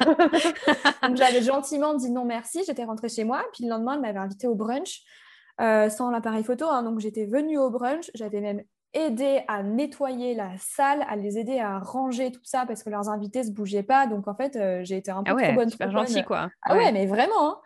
Donc, 1.02 1.16
j'avais 1.16 1.40
gentiment 1.42 1.94
dit 1.94 2.10
non 2.10 2.24
merci, 2.24 2.62
j'étais 2.66 2.84
rentrée 2.84 3.08
chez 3.08 3.24
moi. 3.24 3.42
Puis 3.54 3.64
le 3.64 3.70
lendemain, 3.70 3.94
elle 3.94 4.02
m'avait 4.02 4.18
invitée 4.18 4.46
au 4.46 4.54
brunch 4.54 5.00
euh, 5.00 5.29
sans 5.60 6.10
l'appareil 6.10 6.44
photo. 6.44 6.66
Hein. 6.66 6.82
donc, 6.82 7.00
j'étais 7.00 7.26
venue 7.26 7.58
au 7.58 7.70
brunch. 7.70 8.10
J'avais 8.14 8.40
même 8.40 8.62
aidé 8.92 9.42
à 9.48 9.62
nettoyer 9.62 10.34
la 10.34 10.50
salle, 10.58 11.04
à 11.08 11.16
les 11.16 11.38
aider 11.38 11.60
à 11.60 11.78
ranger 11.78 12.32
tout 12.32 12.44
ça 12.44 12.64
parce 12.66 12.82
que 12.82 12.90
leurs 12.90 13.08
invités 13.08 13.40
ne 13.40 13.44
se 13.44 13.50
bougeaient 13.50 13.82
pas. 13.82 14.06
Donc, 14.06 14.28
en 14.28 14.34
fait, 14.34 14.56
euh, 14.56 14.80
j'ai 14.84 14.96
été 14.96 15.10
un 15.10 15.22
peu 15.22 15.32
ah 15.36 15.42
trop 15.42 15.54
bonne. 15.54 15.70
super 15.70 15.90
gentil, 15.90 16.24
quoi. 16.24 16.50
Ah 16.62 16.76
ouais, 16.76 16.92
mais 16.92 17.06
vraiment. 17.06 17.50
Hein. 17.50 17.60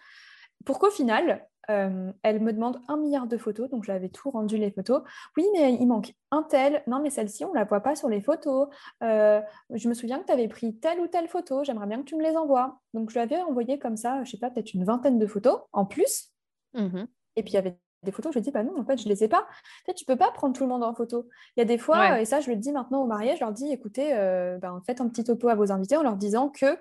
Pour 0.65 0.79
qu'au 0.79 0.91
final, 0.91 1.47
euh, 1.71 2.13
elle 2.23 2.41
me 2.41 2.53
demande 2.53 2.81
un 2.89 2.97
milliard 2.99 3.27
de 3.27 3.39
photos, 3.39 3.71
donc 3.71 3.85
j'avais 3.85 4.11
tout 4.11 4.31
rendu 4.31 4.59
les 4.59 4.71
photos. 4.71 5.03
Oui, 5.37 5.47
mais 5.55 5.75
il 5.75 5.87
manque 5.87 6.15
un 6.31 6.43
tel. 6.43 6.83
Non, 6.87 7.01
mais 7.01 7.11
celle-ci, 7.11 7.45
on 7.45 7.51
ne 7.51 7.55
la 7.55 7.65
voit 7.65 7.81
pas 7.81 7.97
sur 7.97 8.09
les 8.09 8.21
photos. 8.21 8.69
Euh, 9.03 9.41
je 9.71 9.89
me 9.89 9.95
souviens 9.95 10.19
que 10.19 10.27
tu 10.27 10.33
avais 10.33 10.49
pris 10.49 10.77
telle 10.77 11.01
ou 11.01 11.07
telle 11.07 11.29
photo. 11.29 11.65
J'aimerais 11.65 11.87
bien 11.87 11.99
que 11.99 12.05
tu 12.05 12.17
me 12.17 12.23
les 12.23 12.37
envoies. 12.37 12.79
Donc, 12.93 13.11
je 13.11 13.15
lui 13.15 13.21
avais 13.21 13.41
envoyé 13.41 13.79
comme 13.79 13.97
ça, 13.97 14.23
je 14.25 14.33
sais 14.33 14.39
pas, 14.39 14.51
peut-être 14.51 14.75
une 14.75 14.85
vingtaine 14.85 15.19
de 15.19 15.27
photos 15.27 15.61
en 15.73 15.87
plus. 15.87 16.31
Mmh 16.75 17.05
et 17.37 17.43
puis, 17.43 17.51
il 17.51 17.55
y 17.57 17.59
avait 17.59 17.77
des 18.05 18.13
photos, 18.13 18.33
je 18.35 18.39
dit, 18.39 18.51
bah 18.51 18.63
non, 18.63 18.79
en 18.79 18.85
fait, 18.85 18.99
je 19.01 19.09
les 19.09 19.25
ai 19.25 19.29
pas. 19.29 19.41
En 19.43 19.85
fait, 19.87 19.95
tu 19.95 20.05
peux 20.05 20.17
pas 20.17 20.31
prendre 20.31 20.55
tout 20.55 20.63
le 20.63 20.69
monde 20.69 20.85
en 20.85 20.95
photo. 20.95 21.29
Il 21.57 21.61
y 21.61 21.63
a 21.63 21.67
des 21.67 21.79
fois, 21.79 22.21
et 22.21 22.25
ça, 22.25 22.41
je 22.41 22.51
le 22.51 22.57
dis 22.57 22.73
maintenant 22.73 23.03
au 23.03 23.07
mariage, 23.07 23.39
je 23.39 23.45
leur 23.45 23.53
dis, 23.53 23.71
écoutez, 23.73 24.15
euh, 24.15 24.59
ben, 24.59 24.81
faites 24.87 25.01
un 25.01 25.09
petit 25.09 25.25
topo 25.25 25.49
à 25.49 25.55
vos 25.55 25.73
invités 25.73 25.97
en 25.97 26.03
leur 26.03 26.17
disant 26.17 26.49
que 26.49 26.77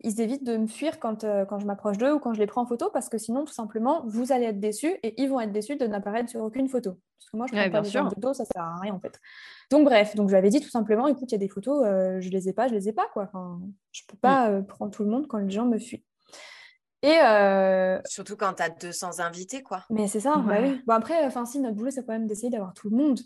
ils 0.00 0.20
évitent 0.20 0.44
de 0.44 0.56
me 0.56 0.66
fuir 0.66 0.98
quand, 1.00 1.24
euh, 1.24 1.44
quand 1.44 1.58
je 1.58 1.66
m'approche 1.66 1.98
d'eux 1.98 2.12
ou 2.12 2.18
quand 2.18 2.34
je 2.34 2.38
les 2.38 2.46
prends 2.46 2.62
en 2.62 2.66
photo 2.66 2.90
parce 2.92 3.08
que 3.08 3.18
sinon, 3.18 3.44
tout 3.44 3.52
simplement, 3.52 4.02
vous 4.06 4.30
allez 4.32 4.44
être 4.44 4.60
déçus 4.60 4.94
et 5.02 5.20
ils 5.20 5.28
vont 5.28 5.40
être 5.40 5.52
déçus 5.52 5.76
de 5.76 5.86
n'apparaître 5.86 6.28
sur 6.28 6.42
aucune 6.42 6.68
photo. 6.68 6.98
Parce 7.18 7.30
que 7.30 7.36
moi, 7.36 7.46
je 7.46 7.54
ne 7.54 7.60
prends 7.70 7.82
pas 7.82 8.08
de 8.08 8.14
photos, 8.14 8.36
ça 8.36 8.44
sert 8.44 8.62
à 8.62 8.78
rien 8.80 8.94
en 8.94 9.00
fait. 9.00 9.18
Donc, 9.70 9.84
bref, 9.84 10.14
donc 10.14 10.28
je 10.28 10.34
lui 10.34 10.38
avais 10.38 10.50
dit 10.50 10.60
tout 10.60 10.68
simplement 10.68 11.06
écoute, 11.06 11.30
il 11.32 11.34
y 11.34 11.36
a 11.36 11.38
des 11.38 11.48
photos, 11.48 11.82
euh, 11.84 12.20
je 12.20 12.28
les 12.28 12.48
ai 12.48 12.52
pas, 12.52 12.68
je 12.68 12.74
les 12.74 12.88
ai 12.88 12.92
pas. 12.92 13.06
Quoi. 13.12 13.24
Enfin, 13.24 13.60
je 13.92 14.02
ne 14.02 14.12
peux 14.12 14.18
pas 14.18 14.50
mm. 14.50 14.52
euh, 14.52 14.62
prendre 14.62 14.90
tout 14.92 15.02
le 15.02 15.10
monde 15.10 15.26
quand 15.26 15.38
les 15.38 15.50
gens 15.50 15.64
me 15.64 15.78
fuient. 15.78 16.04
Et 17.02 17.18
Surtout 18.06 18.36
quand 18.36 18.54
tu 18.54 18.62
as 18.62 18.70
200 18.70 19.20
invités, 19.20 19.62
quoi. 19.62 19.84
Mais 19.90 20.08
c'est 20.08 20.20
ça, 20.20 20.36
bah 20.36 20.56
oui. 20.60 20.80
Bon, 20.86 20.94
après, 20.94 21.24
enfin, 21.24 21.44
si 21.44 21.58
notre 21.60 21.76
boulot, 21.76 21.90
c'est 21.90 22.04
quand 22.04 22.12
même 22.12 22.26
d'essayer 22.26 22.50
d'avoir 22.50 22.74
tout 22.74 22.90
le 22.90 22.96
monde. 22.96 23.20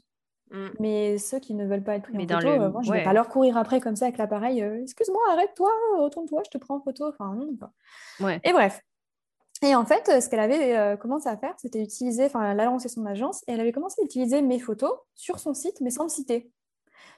Mm. 0.50 0.68
Mais 0.80 1.18
ceux 1.18 1.38
qui 1.38 1.54
ne 1.54 1.66
veulent 1.66 1.82
pas 1.84 1.96
être 1.96 2.02
pris 2.02 2.16
en 2.16 2.20
photo, 2.20 2.48
euh, 2.48 2.70
moi, 2.70 2.82
je 2.82 2.90
ne 2.90 2.96
vais 2.96 3.04
pas 3.04 3.12
leur 3.12 3.28
courir 3.28 3.56
après 3.56 3.80
comme 3.80 3.96
ça 3.96 4.06
avec 4.06 4.18
l'appareil. 4.18 4.62
Euh, 4.62 4.82
excuse-moi, 4.82 5.22
arrête-toi, 5.32 5.70
retourne-toi, 5.98 6.42
je 6.44 6.50
te 6.50 6.58
prends 6.58 6.76
en 6.76 6.80
photo. 6.80 7.08
Enfin, 7.08 7.34
Et 8.44 8.52
bref. 8.52 8.80
Et 9.62 9.74
en 9.74 9.84
fait, 9.84 10.22
ce 10.22 10.28
qu'elle 10.28 10.40
avait 10.40 10.76
euh, 10.76 10.96
commencé 10.96 11.28
à 11.28 11.36
faire, 11.36 11.54
c'était 11.58 11.82
utiliser, 11.82 12.24
enfin, 12.24 12.50
elle 12.50 12.60
a 12.60 12.64
lancé 12.64 12.88
son 12.88 13.04
agence 13.04 13.42
et 13.46 13.52
elle 13.52 13.60
avait 13.60 13.72
commencé 13.72 14.00
à 14.00 14.04
utiliser 14.04 14.40
mes 14.40 14.58
photos 14.58 14.92
sur 15.14 15.38
son 15.38 15.52
site, 15.52 15.80
mais 15.82 15.90
sans 15.90 16.04
le 16.04 16.08
citer. 16.08 16.50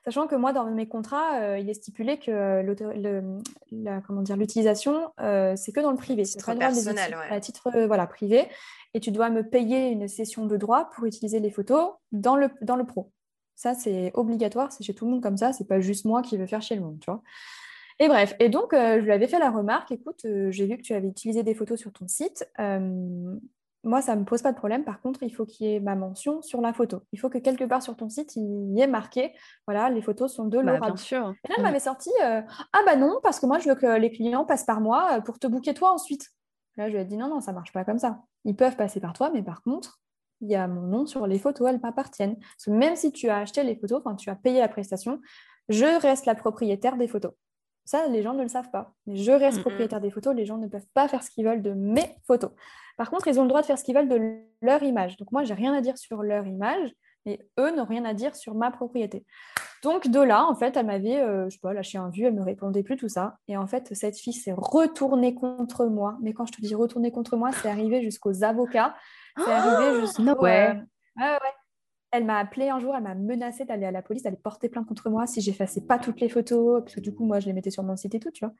Sachant 0.05 0.27
que 0.27 0.35
moi, 0.35 0.53
dans 0.53 0.71
mes 0.71 0.89
contrats, 0.89 1.59
il 1.59 1.69
est 1.71 1.75
stipulé 1.75 2.19
que 2.19 2.63
l'utilisation, 4.35 5.13
c'est 5.19 5.73
que 5.73 5.81
dans 5.81 5.91
le 5.91 5.97
privé. 5.97 6.25
C'est 6.25 6.39
très 6.39 6.57
personnel, 6.57 7.17
À 7.31 7.41
titre 7.41 7.71
voilà, 7.87 8.07
privé. 8.07 8.49
Et 8.95 9.01
tu 9.01 9.11
dois 9.11 9.31
me 9.31 9.43
payer 9.43 9.89
une 9.89 10.09
session 10.09 10.47
de 10.47 10.57
droit 10.57 10.91
pour 10.91 11.07
utiliser 11.07 11.41
les 11.41 11.51
photos 11.51 11.93
dans 12.11 12.37
le, 12.37 12.51
dans 12.61 12.77
le 12.77 12.85
pro. 12.85 13.11
Ça, 13.55 13.75
c'est 13.75 14.11
obligatoire, 14.15 14.73
c'est 14.73 14.83
chez 14.85 14.95
tout 14.95 15.05
le 15.05 15.13
monde 15.13 15.23
comme 15.23 15.37
ça, 15.37 15.53
c'est 15.53 15.67
pas 15.69 15.81
juste 15.81 16.05
moi 16.05 16.23
qui 16.23 16.37
veux 16.37 16.47
faire 16.47 16.63
chez 16.63 16.75
le 16.75 16.81
monde, 16.83 16.99
tu 17.01 17.11
vois. 17.11 17.23
Et 18.01 18.09
bref, 18.09 18.35
et 18.41 18.49
donc 18.49 18.71
je 18.73 18.99
lui 18.99 19.13
avais 19.13 19.29
fait 19.29 19.39
la 19.39 19.51
remarque, 19.51 19.93
écoute, 19.93 20.27
j'ai 20.51 20.67
vu 20.67 20.77
que 20.77 20.83
tu 20.83 20.95
avais 20.95 21.09
utilisé 21.09 21.43
des 21.43 21.55
photos 21.55 21.79
sur 21.79 21.93
ton 21.93 22.09
site 22.09 22.45
moi, 23.85 24.01
ça 24.01 24.15
ne 24.15 24.21
me 24.21 24.25
pose 24.25 24.43
pas 24.43 24.53
de 24.53 24.57
problème. 24.57 24.85
Par 24.85 25.01
contre, 25.01 25.23
il 25.23 25.31
faut 25.31 25.45
qu'il 25.45 25.67
y 25.67 25.75
ait 25.75 25.81
ma 25.81 25.95
mention 25.95 26.41
sur 26.43 26.61
la 26.61 26.73
photo. 26.73 27.03
Il 27.13 27.19
faut 27.19 27.29
que 27.29 27.39
quelque 27.39 27.65
part 27.65 27.83
sur 27.83 27.97
ton 27.97 28.09
site, 28.09 28.37
il 28.37 28.77
y 28.77 28.81
ait 28.81 28.87
marqué, 28.87 29.35
voilà, 29.67 29.91
les 29.91 30.03
photos 30.03 30.33
sont 30.33 30.47
de 30.47 30.59
bah, 30.59 30.75
Laura. 30.75 30.87
bien 30.87 30.97
sûr. 30.97 31.35
Et 31.45 31.49
là, 31.49 31.55
elle 31.59 31.65
m'avait 31.65 31.81
sorti, 31.81 32.11
euh, 32.23 32.43
ah 32.73 32.81
bah 32.87 32.97
non, 32.97 33.19
parce 33.23 33.41
que 33.41 33.47
moi, 33.47 33.59
je 33.59 33.69
veux 33.69 33.75
que 33.75 33.99
les 33.99 34.11
clients 34.11 34.45
passent 34.45 34.65
par 34.65 34.81
moi 34.81 35.19
euh, 35.19 35.21
pour 35.21 35.39
te 35.39 35.47
booker 35.47 35.75
toi 35.75 35.93
ensuite. 35.93 36.29
Là, 36.77 36.89
je 36.89 36.95
lui 36.95 37.01
ai 37.01 37.05
dit, 37.05 37.17
non, 37.17 37.29
non, 37.29 37.41
ça 37.41 37.53
marche 37.53 37.73
pas 37.73 37.85
comme 37.85 37.99
ça. 37.99 38.21
Ils 38.45 38.57
peuvent 38.57 38.77
passer 38.77 39.01
par 39.01 39.13
toi, 39.13 39.31
mais 39.33 39.43
par 39.43 39.63
contre, 39.63 40.01
il 40.41 40.51
y 40.51 40.55
a 40.55 40.67
mon 40.67 40.83
nom 40.83 41.07
sur 41.07 41.27
les 41.27 41.39
photos, 41.39 41.69
elles 41.69 41.81
m'appartiennent. 41.81 42.37
Parce 42.37 42.65
que 42.67 42.71
même 42.71 42.97
si 42.97 43.13
tu 43.13 43.29
as 43.29 43.39
acheté 43.39 43.63
les 43.63 43.77
photos, 43.77 44.03
quand 44.05 44.17
tu 44.17 44.31
as 44.31 44.37
payé 44.37 44.61
la 44.61 44.69
prestation, 44.69 45.21
je 45.69 46.01
reste 46.01 46.27
la 46.27 46.35
propriétaire 46.35 46.97
des 46.97 47.09
photos. 47.09 47.33
Ça, 47.85 48.07
les 48.09 48.23
gens 48.23 48.35
ne 48.35 48.43
le 48.43 48.49
savent 48.49 48.71
pas. 48.71 48.95
Je 49.07 49.33
reste 49.33 49.61
propriétaire 49.61 50.01
des 50.01 50.11
photos, 50.11 50.35
les 50.35 50.47
gens 50.47 50.59
ne 50.59 50.69
peuvent 50.69 50.87
pas 50.95 51.09
faire 51.09 51.23
ce 51.23 51.31
qu'ils 51.31 51.45
veulent 51.45 51.63
de 51.63 51.73
mes 51.73 52.17
photos. 52.27 52.51
Par 52.97 53.11
contre, 53.11 53.27
ils 53.29 53.39
ont 53.41 53.43
le 53.43 53.49
droit 53.49 53.61
de 53.61 53.67
faire 53.67 53.79
ce 53.79 53.85
qu'ils 53.85 53.95
veulent 53.95 54.09
de 54.09 54.39
leur 54.61 54.83
image. 54.83 55.17
Donc 55.17 55.33
moi, 55.33 55.43
j'ai 55.45 55.55
rien 55.55 55.75
à 55.75 55.81
dire 55.81 55.99
sur 55.99 56.23
leur 56.23 56.47
image, 56.47 56.93
mais 57.27 57.41
eux 57.59 57.75
n'ont 57.75 57.85
rien 57.85 58.05
à 58.05 58.15
dire 58.15 58.35
sur 58.37 58.55
ma 58.55 58.71
propriété. 58.71 59.25
Donc 59.83 60.09
de 60.09 60.21
là, 60.21 60.47
en 60.47 60.55
fait, 60.55 60.77
elle 60.77 60.87
m'avait, 60.87 61.21
euh, 61.21 61.49
je 61.49 61.55
sais 61.55 61.61
pas, 61.61 61.73
lâché 61.73 61.99
un 61.99 62.11
vu, 62.11 62.25
elle 62.25 62.35
me 62.35 62.43
répondait 62.43 62.83
plus 62.83 62.97
tout 62.97 63.09
ça. 63.09 63.39
Et 63.49 63.57
en 63.57 63.67
fait, 63.67 63.95
cette 63.95 64.17
fille 64.17 64.33
s'est 64.33 64.55
retournée 64.57 65.35
contre 65.35 65.87
moi. 65.87 66.17
Mais 66.23 66.33
quand 66.33 66.47
je 66.47 66.53
te 66.53 66.61
dis 66.61 66.75
retournée 66.75 67.11
contre 67.11 67.37
moi, 67.37 67.51
c'est 67.53 67.69
arrivé 67.69 68.03
jusqu'aux 68.03 68.45
avocats. 68.45 68.95
C'est 69.37 69.45
arrivé 69.51 70.01
jusqu'au... 70.01 70.23
ouais. 70.43 70.75
ouais. 71.17 71.39
Elle 72.13 72.25
m'a 72.25 72.39
appelé 72.39 72.69
un 72.69 72.79
jour, 72.79 72.95
elle 72.95 73.03
m'a 73.03 73.15
menacé 73.15 73.65
d'aller 73.65 73.87
à 73.87 73.91
la 73.91 74.03
police, 74.03 74.23
d'aller 74.23 74.37
porter 74.37 74.69
plainte 74.69 74.87
contre 74.87 75.11
moi 75.11 75.27
si 75.27 75.41
j'effaçais 75.41 75.81
pas 75.81 75.99
toutes 75.99 76.21
les 76.21 76.29
photos, 76.29 76.83
parce 76.83 76.95
que 76.95 77.01
du 77.01 77.15
coup, 77.15 77.25
moi, 77.25 77.41
je 77.41 77.47
les 77.47 77.53
mettais 77.53 77.71
sur 77.71 77.83
mon 77.83 77.97
site 77.97 78.15
et 78.15 78.21
tout, 78.21 78.31
tu 78.31 78.45
vois. 78.45 78.55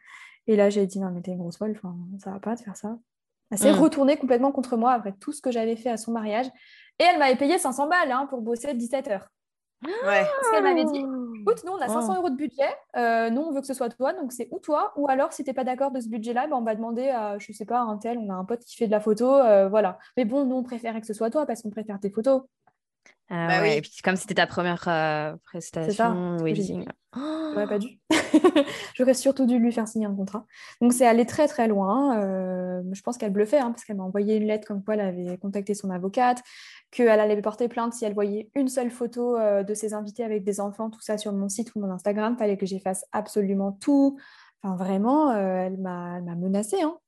Et 0.47 0.57
là, 0.57 0.71
j'ai 0.71 0.87
dit, 0.87 0.99
non, 0.99 1.11
mais 1.11 1.21
t'es 1.21 1.33
une 1.33 1.39
grosse 1.39 1.59
folle, 1.59 1.75
enfin, 1.77 1.95
ça 2.19 2.31
va 2.31 2.41
pas 2.41 2.57
de 2.57 2.61
faire 2.61 2.77
ça. 2.77 2.97
Elle 3.51 3.59
s'est 3.59 3.73
mm. 3.73 3.81
retournée 3.81 4.17
complètement 4.17 4.51
contre 4.51 4.77
moi 4.77 4.93
après 4.93 5.13
tout 5.13 5.33
ce 5.33 5.43
que 5.43 5.51
j'avais 5.51 5.77
fait 5.77 5.91
à 5.91 5.99
son 5.99 6.13
mariage. 6.13 6.47
Et 6.99 7.05
elle 7.05 7.19
m'avait 7.19 7.37
payé 7.37 7.59
500 7.59 7.89
balles 7.89 8.11
hein, 8.11 8.27
pour 8.31 8.41
bosser 8.41 8.73
17 8.73 9.09
heures. 9.09 9.29
Ouais. 9.85 9.91
Parce 10.05 10.51
qu'elle 10.51 10.63
m'avait 10.63 10.85
dit, 10.85 11.05
écoute, 11.41 11.63
nous, 11.65 11.73
on 11.73 11.79
a 11.79 11.89
500 11.89 12.17
euros 12.17 12.31
de 12.31 12.37
budget. 12.37 12.71
Euh, 12.97 13.31
nous, 13.31 13.43
on 13.43 13.53
veut 13.53 13.61
que 13.61 13.67
ce 13.67 13.75
soit 13.75 13.89
toi. 13.89 14.13
Donc, 14.13 14.33
c'est 14.33 14.49
ou 14.53 14.59
toi, 14.59 14.93
ou 14.97 15.09
alors, 15.09 15.33
si 15.33 15.43
tu 15.45 15.51
n'es 15.51 15.55
pas 15.55 15.65
d'accord 15.65 15.91
de 15.91 16.01
ce 16.01 16.09
budget-là, 16.09 16.47
ben, 16.47 16.57
on 16.57 16.63
va 16.63 16.75
demander 16.75 17.09
à, 17.09 17.39
je 17.39 17.53
sais 17.53 17.65
pas, 17.65 17.81
un 17.81 17.99
tel, 17.99 18.17
on 18.19 18.31
a 18.31 18.35
un 18.35 18.45
pote 18.45 18.61
qui 18.61 18.77
fait 18.77 18.87
de 18.87 18.93
la 18.93 19.01
photo. 19.01 19.35
Euh, 19.35 19.69
voilà. 19.69 19.99
Mais 20.17 20.25
bon, 20.25 20.45
nous, 20.45 20.57
on 20.57 20.63
préférait 20.63 21.01
que 21.01 21.07
ce 21.07 21.15
soit 21.15 21.31
toi 21.31 21.45
parce 21.45 21.63
qu'on 21.63 21.71
préfère 21.71 21.99
tes 22.01 22.11
photos. 22.11 22.43
Ah 23.35 23.47
bah 23.49 23.63
oui. 23.63 23.71
Et 23.71 23.81
puis 23.81 23.91
comme 24.05 24.17
c'était 24.17 24.35
ta 24.35 24.47
première 24.47 24.85
euh, 24.89 25.35
prestation 25.45 26.37
wedding. 26.37 26.85
J'aurais 27.17 27.67
pas 27.67 27.79
dû. 27.79 27.99
J'aurais 28.95 29.15
surtout 29.15 29.47
dû 29.47 29.59
lui 29.59 29.73
faire 29.73 29.89
signer 29.89 30.05
un 30.05 30.15
contrat. 30.15 30.45
Donc 30.83 30.93
c'est 30.93 31.07
allé 31.07 31.25
très 31.25 31.49
très 31.49 31.67
loin. 31.67 32.21
Euh, 32.21 32.83
je 32.93 33.01
pense 33.01 33.17
qu'elle 33.17 33.33
bluffait 33.33 33.59
hein, 33.59 33.71
parce 33.71 33.85
qu'elle 33.85 33.97
m'a 33.97 34.05
envoyé 34.05 34.37
une 34.37 34.47
lettre 34.47 34.69
comme 34.69 34.85
quoi 34.85 34.95
elle 34.95 35.01
avait 35.01 35.39
contacté 35.39 35.73
son 35.73 35.89
avocate, 35.89 36.43
qu'elle 36.91 37.09
allait 37.09 37.41
porter 37.41 37.69
plainte 37.69 37.95
si 37.95 38.05
elle 38.05 38.13
voyait 38.13 38.51
une 38.55 38.69
seule 38.69 38.91
photo 38.91 39.39
euh, 39.39 39.63
de 39.63 39.73
ses 39.73 39.95
invités 39.95 40.25
avec 40.25 40.45
des 40.45 40.61
enfants, 40.61 40.91
tout 40.91 41.01
ça 41.01 41.17
sur 41.17 41.33
mon 41.33 41.49
site 41.49 41.75
ou 41.75 41.81
mon 41.81 41.91
Instagram. 41.91 42.37
Fallait 42.37 42.59
que 42.59 42.67
j'efface 42.67 43.07
absolument 43.13 43.73
tout. 43.73 44.19
Enfin 44.63 44.77
vraiment, 44.77 45.35
elle 45.35 45.79
m'a 45.79 46.21
menacée. 46.21 46.83
Hein. 46.83 46.99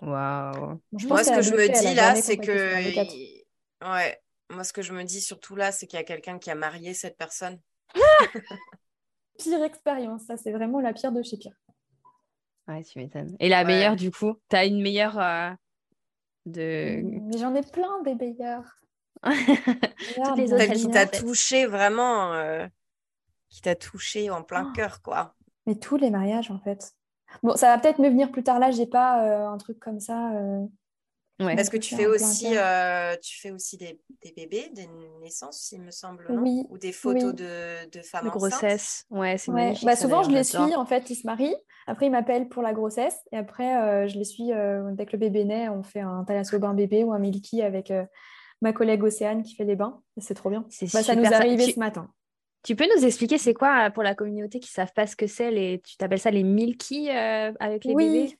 Waouh. 0.00 0.80
Moi, 1.08 1.24
ce 1.24 1.30
que 1.30 1.42
je 1.42 1.52
me 1.52 1.68
dis 1.68 1.94
là, 1.94 2.14
c'est 2.14 2.38
que. 2.38 2.78
Ouais, 3.80 4.18
moi, 4.50 4.64
ce 4.64 4.72
que 4.72 4.82
je 4.82 4.92
me 4.92 5.04
dis 5.04 5.20
surtout 5.20 5.56
là, 5.56 5.72
c'est 5.72 5.86
qu'il 5.86 5.98
y 5.98 6.02
a 6.02 6.04
quelqu'un 6.04 6.38
qui 6.38 6.50
a 6.50 6.54
marié 6.54 6.94
cette 6.94 7.16
personne. 7.16 7.58
pire 9.38 9.62
expérience, 9.62 10.22
ça, 10.22 10.36
c'est 10.36 10.52
vraiment 10.52 10.80
la 10.80 10.92
pire 10.92 11.12
de 11.12 11.22
chez 11.22 11.36
pire. 11.36 11.56
Ouais, 12.66 12.82
tu 12.82 12.98
m'étonnes. 12.98 13.36
Et 13.40 13.48
la 13.48 13.64
meilleure, 13.64 13.96
du 13.96 14.10
coup 14.10 14.36
Tu 14.50 14.56
as 14.56 14.66
une 14.66 14.82
meilleure 14.82 15.18
euh, 15.18 15.50
de. 16.44 17.00
Mais 17.02 17.38
j'en 17.38 17.54
ai 17.54 17.62
plein 17.62 18.02
des 18.02 18.14
meilleures. 18.14 18.78
Toutes 19.22 20.36
les 20.36 20.52
autres 20.52 20.72
qui 20.74 20.88
t'a 20.88 21.06
touché 21.06 21.66
vraiment, 21.66 22.32
euh, 22.34 22.66
qui 23.48 23.62
t'a 23.62 23.74
touché 23.74 24.30
en 24.30 24.42
plein 24.42 24.68
oh. 24.68 24.72
cœur, 24.72 25.02
quoi. 25.02 25.34
Mais 25.66 25.74
tous 25.74 25.96
les 25.96 26.10
mariages, 26.10 26.50
en 26.50 26.58
fait. 26.60 26.92
Bon, 27.42 27.56
ça 27.56 27.74
va 27.74 27.78
peut-être 27.78 27.98
me 27.98 28.08
venir 28.08 28.30
plus 28.30 28.42
tard. 28.42 28.58
Là, 28.58 28.70
j'ai 28.70 28.86
pas 28.86 29.24
euh, 29.24 29.48
un 29.48 29.58
truc 29.58 29.78
comme 29.78 30.00
ça. 30.00 30.30
Parce 31.38 31.68
que 31.68 31.76
tu 31.76 31.94
fais, 31.94 32.06
aussi, 32.06 32.56
euh, 32.56 33.14
tu 33.22 33.40
fais 33.40 33.52
aussi 33.52 33.76
des, 33.76 33.96
bébés, 34.36 34.70
des 34.72 34.88
naissances, 35.20 35.70
il 35.70 35.82
me 35.82 35.92
semble, 35.92 36.26
oui. 36.30 36.64
ou 36.68 36.78
des 36.78 36.90
photos 36.90 37.32
de, 37.32 37.88
de, 37.90 38.02
femmes 38.02 38.24
de 38.24 38.30
grossesse. 38.30 39.06
Ouais, 39.10 39.38
c'est 39.38 39.52
ouais. 39.52 39.74
Bah, 39.84 39.94
souvent, 39.94 40.24
je 40.24 40.30
les 40.30 40.42
suis, 40.42 40.74
en 40.74 40.84
fait, 40.84 41.08
ils 41.10 41.14
se 41.14 41.26
marient. 41.26 41.56
Après, 41.86 42.06
ils 42.06 42.10
m'appellent 42.10 42.48
pour 42.48 42.62
la 42.62 42.72
grossesse. 42.72 43.16
Et 43.32 43.36
après, 43.36 43.76
euh, 43.76 44.08
je 44.08 44.18
les 44.18 44.24
suis 44.24 44.52
euh, 44.52 44.90
dès 44.92 45.06
que 45.06 45.12
le 45.12 45.18
bébé 45.18 45.44
naît. 45.44 45.68
On 45.68 45.82
fait 45.82 46.00
un 46.00 46.24
thalasso 46.24 46.58
bain 46.58 46.74
bébé 46.74 47.04
ou 47.04 47.12
un 47.12 47.18
milky 47.18 47.62
avec 47.62 47.92
ma 48.60 48.72
collègue 48.72 49.04
Océane 49.04 49.42
qui 49.42 49.54
fait 49.54 49.64
les 49.64 49.76
bains. 49.76 50.02
C'est 50.18 50.34
trop 50.34 50.50
bien. 50.50 50.66
Bah, 50.92 51.02
ça 51.02 51.14
nous 51.14 51.22
est 51.22 51.32
arrivé 51.32 51.72
ce 51.72 51.78
matin. 51.78 52.10
Tu 52.64 52.74
peux 52.74 52.86
nous 52.96 53.04
expliquer 53.04 53.38
c'est 53.38 53.54
quoi 53.54 53.90
pour 53.90 54.02
la 54.02 54.16
communauté 54.16 54.58
qui 54.58 54.68
ne 54.68 54.74
savent 54.74 54.92
pas 54.92 55.06
ce 55.06 55.14
que 55.14 55.28
c'est 55.28 55.52
les... 55.52 55.80
Tu 55.82 55.96
t'appelles 55.96 56.18
ça 56.18 56.32
les 56.32 56.42
milky 56.42 57.08
avec 57.10 57.84
les 57.84 57.94
oui. 57.94 58.06
bébés? 58.06 58.38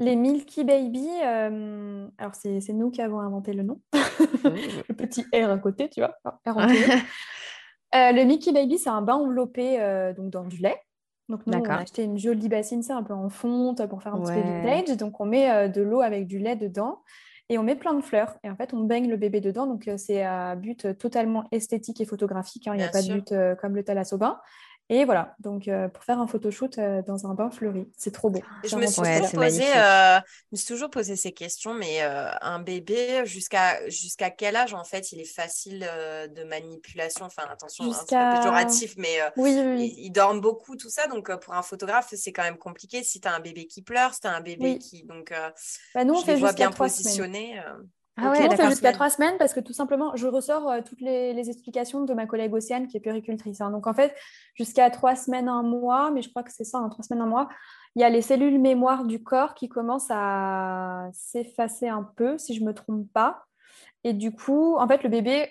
Les 0.00 0.16
Milky 0.16 0.64
Baby, 0.64 1.06
euh, 1.24 2.08
alors 2.18 2.34
c'est 2.34 2.72
nous 2.72 2.90
qui 2.90 3.02
avons 3.02 3.20
inventé 3.20 3.52
le 3.52 3.62
nom. 3.62 3.80
le 3.92 4.94
petit 4.94 5.24
R 5.32 5.50
à 5.50 5.58
côté, 5.58 5.88
tu 5.88 6.00
vois. 6.00 6.18
Euh, 7.92 8.12
le 8.12 8.22
Milky 8.22 8.52
Baby, 8.52 8.78
c'est 8.78 8.88
un 8.88 9.02
bain 9.02 9.14
enveloppé 9.14 9.80
euh, 9.80 10.12
donc 10.12 10.30
dans 10.30 10.44
du 10.44 10.58
lait. 10.58 10.80
Donc 11.28 11.44
nous, 11.44 11.58
on 11.58 11.64
a 11.64 11.78
acheté 11.78 12.04
une 12.04 12.16
jolie 12.18 12.48
bassine, 12.48 12.84
c'est 12.84 12.92
un 12.92 13.02
peu 13.02 13.14
en 13.14 13.28
fonte 13.28 13.84
pour 13.88 14.00
faire 14.00 14.14
un 14.14 14.20
petit 14.20 14.32
peu 14.32 14.38
vintage. 14.38 14.96
Donc 14.96 15.20
on 15.20 15.24
met 15.24 15.68
de 15.68 15.82
l'eau 15.82 16.00
avec 16.00 16.28
du 16.28 16.38
lait 16.38 16.54
dedans 16.54 17.02
et 17.48 17.58
on 17.58 17.64
met 17.64 17.74
plein 17.74 17.94
de 17.94 18.00
fleurs. 18.00 18.36
Et 18.44 18.48
en 18.48 18.54
fait, 18.54 18.72
on 18.74 18.84
baigne 18.84 19.10
le 19.10 19.16
bébé 19.16 19.40
dedans. 19.40 19.66
Donc 19.66 19.90
c'est 19.96 20.22
à 20.22 20.54
but 20.54 20.96
totalement 20.98 21.48
esthétique 21.50 22.00
et 22.00 22.04
photographique. 22.04 22.68
Hein. 22.68 22.74
Il 22.74 22.78
n'y 22.78 22.84
a 22.84 22.90
pas 22.90 23.02
de 23.02 23.12
but 23.12 23.34
comme 23.60 23.74
le 23.74 23.82
thalasso 23.82 24.16
bain. 24.16 24.38
Et 24.92 25.04
voilà, 25.04 25.36
donc 25.38 25.68
euh, 25.68 25.86
pour 25.86 26.02
faire 26.02 26.18
un 26.18 26.26
photoshoot 26.26 26.76
euh, 26.78 27.00
dans 27.02 27.24
un 27.28 27.34
bain 27.34 27.48
fleuri, 27.48 27.88
c'est 27.96 28.10
trop 28.10 28.28
beau. 28.28 28.42
Je 28.64 28.74
me, 28.74 28.88
suis 28.88 29.00
toujours 29.00 29.30
posé, 29.30 29.62
euh, 29.76 30.18
me 30.50 30.56
suis 30.56 30.66
toujours 30.66 30.90
posé 30.90 31.14
ces 31.14 31.30
questions, 31.30 31.74
mais 31.74 32.00
un 32.00 32.58
bébé, 32.58 33.22
jusqu'à 33.24 33.88
jusqu'à 33.88 34.30
quel 34.30 34.56
âge 34.56 34.74
en 34.74 34.82
fait 34.82 35.12
il 35.12 35.20
est 35.20 35.32
facile 35.32 35.88
de 36.34 36.42
manipulation? 36.42 37.24
Enfin, 37.24 37.44
attention, 37.48 37.84
un 37.84 37.94
peu 37.94 38.36
péjoratif, 38.36 38.94
mais 38.96 39.20
oui, 39.36 39.94
Ils, 39.96 40.10
dorment 40.10 40.40
beaucoup, 40.40 40.74
tout 40.74 40.90
ça. 40.90 41.06
Donc 41.06 41.32
pour 41.38 41.54
un 41.54 41.62
photographe, 41.62 42.12
c'est 42.12 42.32
quand 42.32 42.42
même 42.42 42.58
compliqué. 42.58 43.04
Si 43.04 43.20
tu 43.20 43.28
as 43.28 43.32
un 43.32 43.40
bébé 43.40 43.66
qui 43.66 43.82
pleure, 43.82 44.12
si 44.12 44.22
tu 44.22 44.26
as 44.26 44.34
un 44.34 44.40
bébé 44.40 44.78
qui. 44.78 45.04
Donc, 45.04 45.32
bah, 45.94 46.04
nous, 46.04 46.14
on 46.14 46.20
fait 46.20 46.34
les 46.34 46.52
bien 46.52 46.72
positionné. 46.72 47.62
Ah 48.16 48.32
ouais, 48.32 48.68
jusqu'à 48.68 48.92
trois 48.92 49.10
semaines 49.10 49.36
parce 49.38 49.54
que 49.54 49.60
tout 49.60 49.72
simplement, 49.72 50.14
je 50.14 50.26
ressors 50.26 50.68
euh, 50.68 50.80
toutes 50.84 51.00
les, 51.00 51.48
explications 51.48 52.04
de 52.04 52.12
ma 52.12 52.26
collègue 52.26 52.52
Océane 52.52 52.86
qui 52.86 52.96
est 52.96 53.00
péricultrice. 53.00 53.60
Hein. 53.60 53.70
Donc 53.70 53.86
en 53.86 53.94
fait, 53.94 54.14
jusqu'à 54.54 54.90
trois 54.90 55.16
semaines, 55.16 55.48
un 55.48 55.62
mois, 55.62 56.10
mais 56.10 56.22
je 56.22 56.28
crois 56.28 56.42
que 56.42 56.52
c'est 56.52 56.64
ça, 56.64 56.78
hein, 56.78 56.88
trois 56.88 57.04
semaines, 57.04 57.22
un 57.22 57.26
mois, 57.26 57.48
il 57.96 58.02
y 58.02 58.04
a 58.04 58.10
les 58.10 58.22
cellules 58.22 58.60
mémoire 58.60 59.04
du 59.04 59.22
corps 59.22 59.54
qui 59.54 59.68
commencent 59.68 60.10
à 60.10 61.08
s'effacer 61.12 61.88
un 61.88 62.02
peu, 62.16 62.36
si 62.38 62.54
je 62.54 62.60
ne 62.60 62.66
me 62.66 62.74
trompe 62.74 63.06
pas. 63.12 63.44
Et 64.04 64.12
du 64.12 64.32
coup, 64.32 64.76
en 64.76 64.86
fait, 64.86 65.02
le 65.02 65.08
bébé, 65.08 65.48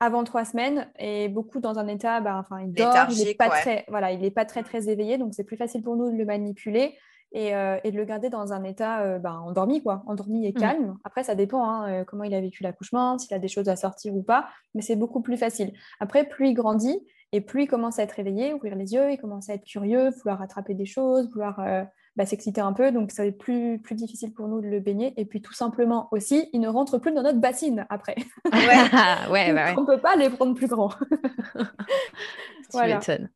avant 0.00 0.24
trois 0.24 0.44
semaines, 0.44 0.90
est 0.96 1.28
beaucoup 1.28 1.60
dans 1.60 1.78
un 1.78 1.86
état, 1.86 2.20
bah, 2.20 2.36
enfin, 2.38 2.60
il 2.62 2.72
dort, 2.72 3.06
il 3.10 3.24
n'est 3.24 3.34
pas, 3.34 3.48
très, 3.48 3.84
voilà, 3.88 4.12
il 4.12 4.32
pas 4.32 4.44
très, 4.44 4.62
très 4.62 4.88
éveillé, 4.88 5.18
donc 5.18 5.34
c'est 5.34 5.44
plus 5.44 5.56
facile 5.56 5.82
pour 5.82 5.96
nous 5.96 6.10
de 6.10 6.16
le 6.16 6.24
manipuler. 6.24 6.96
Euh, 7.36 7.78
et, 7.82 7.90
de 7.90 7.96
le 7.96 8.04
garder 8.04 8.30
dans 8.30 8.52
un 8.52 8.62
état 8.62 9.00
euh, 9.00 9.18
ben, 9.18 9.40
endormi, 9.44 9.82
quoi, 9.82 10.04
endormi 10.06 10.46
et 10.46 10.52
mmh. 10.52 10.54
calme. 10.54 10.96
Après, 11.02 11.24
ça 11.24 11.34
dépend 11.34 11.68
hein, 11.68 11.88
euh, 11.88 12.04
comment 12.04 12.22
il 12.22 12.32
a 12.32 12.40
vécu 12.40 12.62
l'accouchement, 12.62 13.18
s'il 13.18 13.34
a 13.34 13.40
des 13.40 13.48
choses 13.48 13.68
à 13.68 13.74
sortir 13.74 14.14
ou 14.14 14.22
pas, 14.22 14.46
mais 14.74 14.82
c'est 14.82 14.94
beaucoup 14.94 15.20
plus 15.20 15.36
facile. 15.36 15.72
Après, 15.98 16.24
plus 16.24 16.50
il 16.50 16.54
grandit 16.54 16.96
et 17.32 17.40
plus 17.40 17.64
il 17.64 17.66
commence 17.66 17.98
à 17.98 18.04
être 18.04 18.12
réveillé, 18.12 18.54
ouvrir 18.54 18.76
les 18.76 18.94
yeux, 18.94 19.10
il 19.10 19.18
commence 19.18 19.50
à 19.50 19.54
être 19.54 19.64
curieux, 19.64 20.10
vouloir 20.10 20.42
attraper 20.42 20.74
des 20.74 20.86
choses, 20.86 21.28
vouloir 21.32 21.60
bah, 22.14 22.24
s'exciter 22.24 22.60
un 22.60 22.72
peu, 22.72 22.92
donc 22.92 23.10
être 23.18 23.36
plus, 23.36 23.80
plus 23.80 23.96
difficile 23.96 24.32
pour 24.32 24.46
nous 24.46 24.60
de 24.60 24.68
le 24.68 24.78
baigner. 24.78 25.12
Et 25.16 25.24
puis 25.24 25.42
tout 25.42 25.52
simplement 25.52 26.06
aussi, 26.12 26.48
il 26.52 26.60
ne 26.60 26.68
rentre 26.68 26.98
plus 26.98 27.10
dans 27.10 27.22
notre 27.22 27.40
bassine 27.40 27.84
après. 27.90 28.14
Ouais, 28.52 28.52
ouais, 29.32 29.52
ouais, 29.52 29.74
On 29.76 29.80
ne 29.80 29.86
peut 29.86 29.98
pas 29.98 30.14
les 30.14 30.30
prendre 30.30 30.54
plus 30.54 30.68
grands. 30.68 30.92
tu 32.70 32.78
m'étonnes. 32.78 33.28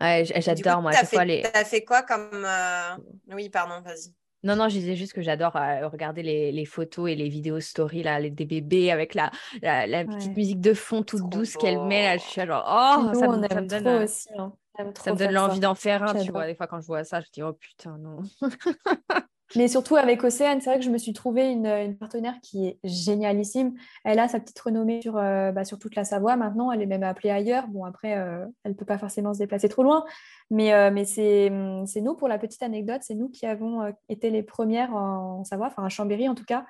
Ouais, 0.00 0.24
j'adore, 0.24 0.82
moi, 0.82 0.92
à 0.92 0.94
chaque 0.94 1.10
fois 1.10 1.24
les. 1.24 1.42
T'as 1.42 1.64
fait 1.64 1.84
quoi 1.84 2.02
comme. 2.02 2.44
Euh, 2.44 2.96
oui, 3.32 3.48
pardon, 3.48 3.80
vas-y. 3.80 4.14
Non, 4.44 4.54
non, 4.54 4.68
je 4.68 4.78
disais 4.78 4.94
juste 4.94 5.14
que 5.14 5.22
j'adore 5.22 5.56
euh, 5.56 5.88
regarder 5.88 6.22
les, 6.22 6.52
les, 6.52 6.64
photos 6.64 7.10
et 7.10 7.16
les 7.16 7.28
vidéos 7.28 7.58
story 7.58 8.04
là, 8.04 8.20
les, 8.20 8.30
des 8.30 8.44
bébés 8.44 8.92
avec 8.92 9.14
la, 9.14 9.32
la, 9.62 10.04
petite 10.04 10.36
musique 10.36 10.60
de 10.60 10.74
fond 10.74 11.02
toute 11.02 11.28
douce 11.28 11.56
qu'elle 11.56 11.80
met. 11.80 12.04
Là, 12.04 12.16
je 12.18 12.22
suis 12.22 12.46
genre, 12.46 12.64
oh, 12.64 13.14
ça, 13.14 13.26
me, 13.26 13.48
ça 13.48 13.60
me 13.60 13.66
donne, 13.66 13.86
euh, 13.88 14.04
aussi, 14.04 14.28
hein. 14.38 14.52
ça 14.76 15.12
me 15.12 15.16
donne 15.16 15.32
l'envie 15.32 15.58
d'en 15.58 15.74
faire 15.74 16.04
un, 16.04 16.14
tu 16.14 16.30
vois. 16.30 16.46
Des 16.46 16.54
fois, 16.54 16.68
quand 16.68 16.80
je 16.80 16.86
vois 16.86 17.02
ça, 17.02 17.20
je 17.20 17.26
dis, 17.32 17.42
oh 17.42 17.52
putain, 17.52 17.98
non. 17.98 18.20
Mais 19.56 19.66
surtout 19.68 19.96
avec 19.96 20.22
Océane, 20.24 20.60
c'est 20.60 20.68
vrai 20.68 20.78
que 20.78 20.84
je 20.84 20.90
me 20.90 20.98
suis 20.98 21.14
trouvé 21.14 21.50
une, 21.50 21.96
partenaire 21.96 22.34
qui 22.42 22.66
est 22.66 22.78
génialissime. 22.84 23.74
Elle 24.04 24.18
a 24.18 24.28
sa 24.28 24.40
petite 24.40 24.58
renommée 24.58 25.00
sur, 25.00 25.16
euh, 25.16 25.52
bah, 25.52 25.64
sur 25.64 25.78
toute 25.78 25.94
la 25.94 26.04
Savoie 26.04 26.36
maintenant. 26.36 26.70
Elle 26.70 26.82
est 26.82 26.86
même 26.86 27.02
appelée 27.02 27.30
ailleurs. 27.30 27.66
Bon, 27.68 27.84
après, 27.84 28.18
euh, 28.18 28.44
elle 28.64 28.72
ne 28.72 28.76
peut 28.76 28.84
pas 28.84 28.98
forcément 28.98 29.32
se 29.32 29.38
déplacer 29.38 29.68
trop 29.70 29.82
loin. 29.82 30.04
Mais, 30.50 30.74
euh, 30.74 30.90
mais 30.90 31.04
c'est 31.06 31.50
nous, 31.50 32.14
pour 32.14 32.28
la 32.28 32.38
petite 32.38 32.62
anecdote, 32.62 33.00
c'est 33.02 33.14
nous 33.14 33.30
qui 33.30 33.46
avons 33.46 33.92
été 34.08 34.30
les 34.30 34.42
premières 34.42 34.94
en, 34.94 35.44
Savoie, 35.44 35.68
enfin 35.68 35.84
à 35.84 35.88
Chambéry 35.88 36.28
en 36.28 36.34
tout 36.34 36.44
cas, 36.44 36.66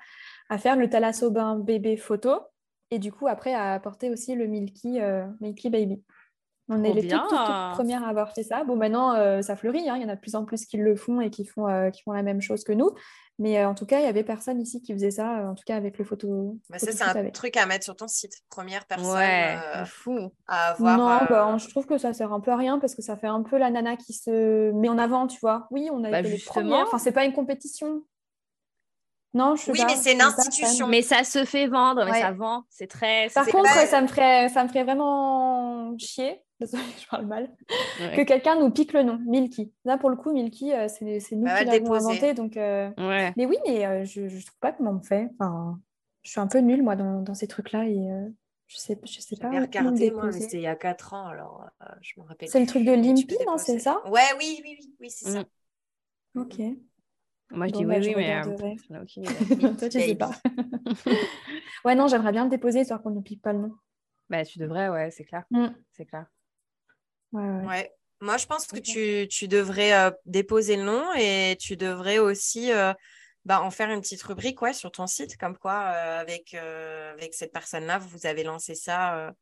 à 0.49 0.57
faire 0.57 0.77
le 0.77 0.89
thalassobin 0.89 1.57
bébé 1.57 1.97
photo. 1.97 2.39
Et 2.91 2.99
du 2.99 3.11
coup, 3.11 3.27
après, 3.27 3.53
à 3.53 3.73
apporter 3.73 4.09
aussi 4.09 4.35
le 4.35 4.47
Milky, 4.47 4.99
Milky 5.41 5.69
Baby. 5.69 6.01
On 6.71 6.83
est 6.83 6.93
les 6.93 7.07
toutes, 7.07 7.27
premières 7.73 8.03
à 8.03 8.09
avoir 8.09 8.31
fait 8.31 8.43
ça. 8.43 8.63
Bon, 8.63 8.75
maintenant, 8.75 9.15
euh, 9.15 9.41
ça 9.41 9.55
fleurit. 9.55 9.89
Hein. 9.89 9.95
Il 9.97 10.03
y 10.03 10.05
en 10.05 10.09
a 10.09 10.15
de 10.15 10.21
plus 10.21 10.35
en 10.35 10.45
plus 10.45 10.65
qui 10.65 10.77
le 10.77 10.95
font 10.95 11.19
et 11.19 11.31
qui 11.31 11.43
font, 11.43 11.67
euh, 11.67 11.89
qui 11.89 12.03
font 12.03 12.11
la 12.11 12.21
même 12.21 12.41
chose 12.41 12.63
que 12.63 12.71
nous. 12.71 12.91
Mais 13.39 13.57
euh, 13.57 13.69
en 13.69 13.73
tout 13.73 13.87
cas, 13.87 13.97
il 13.97 14.03
n'y 14.03 14.07
avait 14.07 14.23
personne 14.23 14.61
ici 14.61 14.79
qui 14.79 14.93
faisait 14.93 15.09
ça, 15.09 15.49
en 15.49 15.55
tout 15.55 15.63
cas 15.65 15.75
avec 15.75 15.97
le 15.97 16.05
photo. 16.05 16.59
Bah, 16.69 16.77
ça, 16.77 16.91
c'est 16.91 17.03
un 17.03 17.29
truc 17.31 17.57
à 17.57 17.65
mettre 17.65 17.85
sur 17.85 17.95
ton 17.95 18.07
site. 18.07 18.33
Première 18.51 18.85
personne 18.85 19.15
ouais, 19.15 19.57
fou. 19.87 20.31
à 20.47 20.71
avoir. 20.71 20.97
Non, 20.97 21.25
bah, 21.27 21.57
je 21.57 21.67
trouve 21.69 21.87
que 21.87 21.97
ça 21.97 22.13
sert 22.13 22.31
un 22.31 22.39
peu 22.39 22.51
à 22.51 22.57
rien 22.57 22.77
parce 22.77 22.93
que 22.93 23.01
ça 23.01 23.17
fait 23.17 23.27
un 23.27 23.41
peu 23.41 23.57
la 23.57 23.71
nana 23.71 23.95
qui 23.95 24.13
se 24.13 24.71
met 24.71 24.89
en 24.89 24.99
avant, 24.99 25.25
tu 25.25 25.39
vois. 25.39 25.67
Oui, 25.71 25.89
on 25.91 26.03
a 26.03 26.11
bah, 26.11 26.19
été 26.19 26.29
les 26.29 26.37
premières. 26.37 26.85
Enfin, 26.85 26.99
c'est 26.99 27.13
pas 27.13 27.25
une 27.25 27.33
compétition. 27.33 28.03
Non, 29.33 29.55
je 29.55 29.71
Oui, 29.71 29.79
mais 29.87 29.95
c'est 29.95 30.13
une 30.13 30.21
institution. 30.21 30.87
Mais 30.87 31.01
ça 31.01 31.23
se 31.23 31.45
fait 31.45 31.67
vendre, 31.67 32.05
mais 32.05 32.21
ça 32.21 32.31
vend. 32.31 32.63
C'est 32.69 32.87
très. 32.87 33.29
Par 33.29 33.47
contre, 33.47 33.69
ça, 33.69 34.01
me 34.01 34.07
ferait, 34.07 34.49
ça 34.49 34.63
me 34.63 34.67
ferait 34.67 34.83
vraiment 34.83 35.97
chier 35.97 36.43
désolée, 36.61 36.83
je 37.01 37.07
parle 37.07 37.25
mal, 37.25 37.49
que 37.97 38.23
quelqu'un 38.23 38.59
nous 38.59 38.69
pique 38.69 38.93
le 38.93 39.03
nom, 39.03 39.17
Milky. 39.25 39.71
Là, 39.85 39.97
pour 39.97 40.09
le 40.09 40.17
coup, 40.17 40.33
Milky, 40.33 40.73
euh, 40.73 40.87
c'est 40.89 41.31
nous 41.31 41.45
bah, 41.45 41.59
qui 41.59 41.65
l'avons 41.65 41.93
inventé. 41.93 42.33
Donc, 42.33 42.57
euh, 42.57 42.91
Mais 42.97 43.45
oui, 43.45 43.57
mais 43.65 43.85
euh, 43.85 44.05
je 44.05 44.21
ne 44.21 44.29
trouve 44.29 44.59
pas 44.59 44.73
comment 44.73 44.91
on 44.91 45.01
fait. 45.01 45.29
Enfin, 45.39 45.79
je 46.23 46.31
suis 46.31 46.39
un 46.39 46.47
peu 46.47 46.59
nulle, 46.59 46.83
moi, 46.83 46.95
dans, 46.95 47.21
dans 47.21 47.33
ces 47.33 47.47
trucs-là. 47.47 47.85
Et 47.85 48.09
je 48.67 48.77
sais, 48.77 48.99
je 49.03 49.21
sais 49.21 49.37
pas. 49.37 49.51
J'ai 49.51 49.59
regardé, 49.59 50.11
moi, 50.11 50.31
c'était 50.31 50.57
il 50.57 50.63
y 50.63 50.67
a 50.67 50.75
4 50.75 51.13
ans, 51.13 51.27
alors 51.27 51.65
je 52.01 52.19
me 52.19 52.25
rappelle. 52.25 52.49
C'est 52.49 52.59
le 52.59 52.67
truc 52.67 52.83
de 52.83 52.91
Limpy, 52.91 53.37
non 53.47 53.57
C'est 53.57 53.79
ça 53.79 54.01
Ouais, 54.09 54.21
oui, 54.37 54.61
oui, 54.63 54.77
oui, 54.79 54.95
oui 54.99 55.09
c'est 55.09 55.29
ça. 55.29 55.43
Mm. 56.33 56.41
Ok. 56.41 56.59
Moi, 57.51 57.67
je 57.67 57.73
dis 57.73 57.85
bah, 57.85 57.95
oui, 57.97 58.13
oui, 58.15 58.25
mais 58.25 58.41
Toi, 59.77 59.89
tu 59.89 59.99
sais 59.99 60.15
pas. 60.15 60.29
ouais, 61.85 61.95
non, 61.95 62.07
j'aimerais 62.07 62.31
bien 62.31 62.43
le 62.43 62.49
déposer, 62.51 62.81
histoire 62.81 63.01
qu'on 63.01 63.09
ne 63.09 63.21
pique 63.21 63.41
pas 63.41 63.53
le 63.53 63.59
nom. 63.59 63.71
Bah, 64.29 64.45
tu 64.45 64.59
devrais, 64.59 64.89
ouais, 64.89 65.09
c'est 65.09 65.23
clair. 65.23 65.45
Mm. 65.49 65.69
C'est 65.91 66.05
clair. 66.05 66.27
Ouais, 67.31 67.91
Moi, 68.21 68.37
je 68.37 68.45
pense 68.45 68.65
que 68.65 68.79
tu, 68.79 69.27
tu 69.27 69.47
devrais 69.47 69.93
euh, 69.93 70.11
déposer 70.25 70.77
le 70.77 70.83
nom 70.83 71.13
et 71.15 71.57
tu 71.59 71.77
devrais 71.77 72.19
aussi 72.19 72.71
euh, 72.71 72.93
bah, 73.45 73.61
en 73.61 73.71
faire 73.71 73.89
une 73.89 74.01
petite 74.01 74.23
rubrique 74.23 74.61
ouais, 74.61 74.73
sur 74.73 74.91
ton 74.91 75.07
site, 75.07 75.37
comme 75.37 75.57
quoi, 75.57 75.91
euh, 75.93 76.19
avec, 76.19 76.53
avec 76.53 77.33
cette 77.33 77.51
personne-là, 77.51 77.99
vous 77.99 78.25
avez 78.25 78.43
lancé 78.43 78.75
ça, 78.75 79.33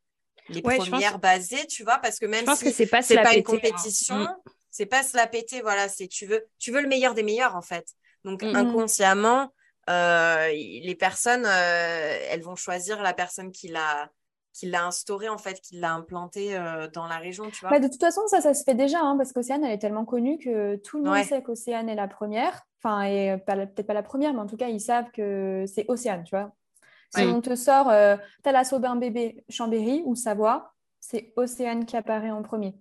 les 0.48 0.62
premières 0.62 1.18
basées, 1.18 1.66
tu 1.66 1.82
vois, 1.84 1.98
parce 1.98 2.18
que 2.18 2.26
même 2.26 2.46
si 2.56 2.64
que 2.64 2.70
c'est 2.70 2.86
pas, 2.86 3.02
pas 3.02 3.34
une 3.34 3.40
hein. 3.40 3.42
compétition, 3.42 4.16
mm. 4.16 4.36
c'est 4.70 4.86
pas 4.86 5.02
se 5.02 5.16
la 5.16 5.26
péter, 5.26 5.60
voilà, 5.60 5.88
c'est 5.88 6.08
tu 6.08 6.26
veux, 6.26 6.46
tu 6.58 6.72
veux 6.72 6.80
le 6.80 6.88
meilleur 6.88 7.14
des 7.14 7.22
meilleurs, 7.22 7.56
en 7.56 7.62
fait. 7.62 7.86
Donc, 8.24 8.42
mm. 8.42 8.54
inconsciemment, 8.54 9.52
les 9.88 10.96
personnes, 10.98 11.46
elles 11.46 12.42
vont 12.42 12.56
choisir 12.56 13.02
la 13.02 13.14
personne 13.14 13.50
qui 13.52 13.68
l'a 13.68 14.10
qu'il 14.58 14.70
l'a 14.70 14.86
instauré, 14.86 15.28
en 15.28 15.38
fait, 15.38 15.60
qu'il 15.60 15.80
l'a 15.80 15.92
implanté 15.92 16.56
euh, 16.56 16.88
dans 16.88 17.06
la 17.06 17.18
région, 17.18 17.50
tu 17.50 17.60
vois? 17.60 17.70
Bah, 17.70 17.80
de 17.80 17.88
toute 17.88 18.00
façon, 18.00 18.22
ça, 18.26 18.40
ça 18.40 18.54
se 18.54 18.64
fait 18.64 18.74
déjà, 18.74 19.00
hein, 19.00 19.16
parce 19.16 19.32
qu'Océane, 19.32 19.64
elle 19.64 19.72
est 19.72 19.78
tellement 19.78 20.04
connue 20.04 20.38
que 20.38 20.76
tout 20.76 20.98
le 20.98 21.04
monde 21.04 21.24
sait 21.24 21.42
qu'Océane 21.42 21.88
est 21.88 21.94
la 21.94 22.08
première. 22.08 22.62
Enfin, 22.82 23.02
et 23.02 23.36
peut-être 23.46 23.86
pas 23.86 23.94
la 23.94 24.02
première, 24.02 24.32
mais 24.32 24.40
en 24.40 24.46
tout 24.46 24.56
cas, 24.56 24.68
ils 24.68 24.80
savent 24.80 25.10
que 25.12 25.64
c'est 25.66 25.84
Océane, 25.88 26.24
tu 26.24 26.34
vois? 26.34 26.52
Si 27.14 27.22
on 27.22 27.40
te 27.40 27.54
sort 27.54 27.88
euh, 27.88 28.16
Thalassobin 28.42 28.96
bébé 28.96 29.44
Chambéry 29.48 30.02
ou 30.04 30.14
Savoie, 30.14 30.74
c'est 31.00 31.32
Océane 31.36 31.86
qui 31.86 31.96
apparaît 31.96 32.30
en 32.30 32.42
premier. 32.42 32.74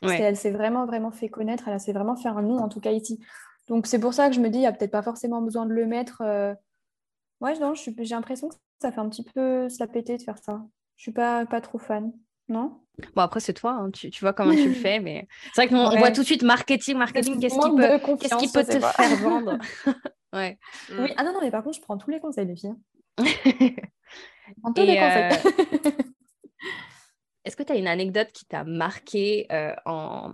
Parce 0.00 0.16
qu'elle 0.16 0.36
s'est 0.36 0.50
vraiment, 0.50 0.86
vraiment 0.86 1.10
fait 1.10 1.28
connaître, 1.28 1.68
elle 1.68 1.78
s'est 1.80 1.92
vraiment 1.92 2.16
fait 2.16 2.28
un 2.28 2.42
nom, 2.42 2.58
en 2.58 2.68
tout 2.68 2.80
cas 2.80 2.92
ici. 2.92 3.20
Donc, 3.68 3.86
c'est 3.86 3.98
pour 3.98 4.12
ça 4.12 4.28
que 4.28 4.34
je 4.34 4.40
me 4.40 4.48
dis, 4.48 4.58
il 4.58 4.62
n'y 4.62 4.66
a 4.66 4.72
peut-être 4.72 4.90
pas 4.90 5.02
forcément 5.02 5.40
besoin 5.40 5.66
de 5.66 5.72
le 5.72 5.86
mettre. 5.86 6.22
Euh... 6.22 6.54
Ouais, 7.40 7.58
non, 7.58 7.74
j'ai 7.74 7.92
l'impression 7.92 8.48
que 8.48 8.54
ça 8.80 8.92
fait 8.92 9.00
un 9.00 9.08
petit 9.08 9.22
peu 9.22 9.68
se 9.68 9.78
la 9.80 9.86
péter 9.86 10.16
de 10.16 10.22
faire 10.22 10.38
ça. 10.38 10.62
Je 10.96 11.02
suis 11.02 11.12
pas, 11.12 11.46
pas 11.46 11.60
trop 11.60 11.78
fan, 11.78 12.12
non? 12.48 12.80
Bon, 13.16 13.22
après, 13.22 13.40
c'est 13.40 13.54
toi, 13.54 13.72
hein. 13.72 13.90
tu, 13.90 14.10
tu, 14.10 14.20
vois 14.20 14.32
comment 14.32 14.52
tu 14.54 14.68
le 14.68 14.74
fais, 14.74 15.00
mais 15.00 15.26
c'est 15.54 15.66
vrai 15.66 15.68
qu'on 15.68 15.98
voit 15.98 16.12
tout 16.12 16.20
de 16.20 16.26
suite 16.26 16.42
marketing, 16.42 16.96
marketing, 16.96 17.40
qu'est-ce 17.40 17.58
qui 17.58 17.76
peut, 17.76 18.38
qui 18.38 18.52
peut 18.52 18.64
te 18.64 18.78
faire 18.78 19.16
vendre 19.22 19.58
ouais. 20.32 20.58
Oui, 20.96 21.12
ah 21.16 21.24
non, 21.24 21.32
non, 21.32 21.40
mais 21.42 21.50
par 21.50 21.64
contre, 21.64 21.76
je 21.76 21.82
prends 21.82 21.98
tous 21.98 22.10
les 22.10 22.20
conseils 22.20 22.46
des 22.46 22.54
filles. 22.54 22.74
en 24.62 24.72
tous 24.72 24.82
les 24.82 24.96
conseils. 24.96 25.32
Euh, 25.32 25.90
est-ce 27.44 27.56
que 27.56 27.62
tu 27.64 27.72
as 27.72 27.76
une 27.76 27.88
anecdote 27.88 28.30
qui 28.32 28.46
t'a 28.46 28.62
marqué 28.64 29.46
euh, 29.50 29.74
en, 29.86 30.32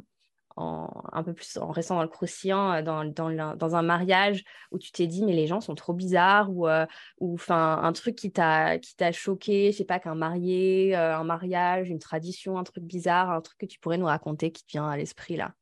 un 0.61 1.23
peu 1.23 1.33
plus 1.33 1.57
en 1.59 1.71
restant 1.71 1.97
dans 1.97 2.03
le 2.03 2.09
croustillant, 2.09 2.73
euh, 2.73 2.83
dans, 2.83 3.05
dans, 3.05 3.57
dans 3.57 3.77
un 3.77 3.83
mariage 3.83 4.45
où 4.71 4.79
tu 4.79 4.93
t'es 4.93 5.07
dit, 5.07 5.25
mais 5.25 5.33
les 5.33 5.47
gens 5.47 5.61
sont 5.61 5.75
trop 5.75 5.93
bizarres, 5.93 6.51
ou, 6.51 6.69
euh, 6.69 6.87
ou 7.19 7.37
un 7.49 7.93
truc 7.93 8.17
qui 8.17 8.31
t'a 8.31 8.79
choqué, 9.13 9.73
je 9.73 9.79
sais 9.79 9.85
pas, 9.85 9.99
qu'un 9.99 10.15
marié, 10.15 10.97
euh, 10.97 11.17
un 11.17 11.25
mariage, 11.25 11.89
une 11.89 11.99
tradition, 11.99 12.59
un 12.59 12.65
truc 12.65 12.85
bizarre, 12.85 13.31
un 13.31 13.41
truc 13.41 13.59
que 13.59 13.67
tu 13.67 13.79
pourrais 13.79 13.99
nous 13.99 14.07
raconter 14.07 14.53
qui 14.53 14.65
te 14.65 14.73
vient 14.73 14.89
à 14.89 14.97
l'esprit 14.97 15.37
là? 15.37 15.53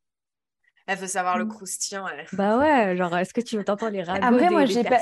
Elle 0.86 0.98
veut 0.98 1.06
savoir 1.06 1.36
le 1.36 1.44
mmh. 1.44 1.48
croustillant. 1.48 2.06
Bah 2.32 2.58
ouais, 2.58 2.96
genre, 2.96 3.14
est-ce 3.18 3.34
que 3.34 3.42
tu 3.42 3.62
t'entends 3.62 3.90
les 3.90 4.02
ragots 4.02 4.26
Après, 4.26 4.48
des, 4.48 4.54
moi, 4.54 4.64
j'ai 4.64 4.84
pas, 4.84 5.00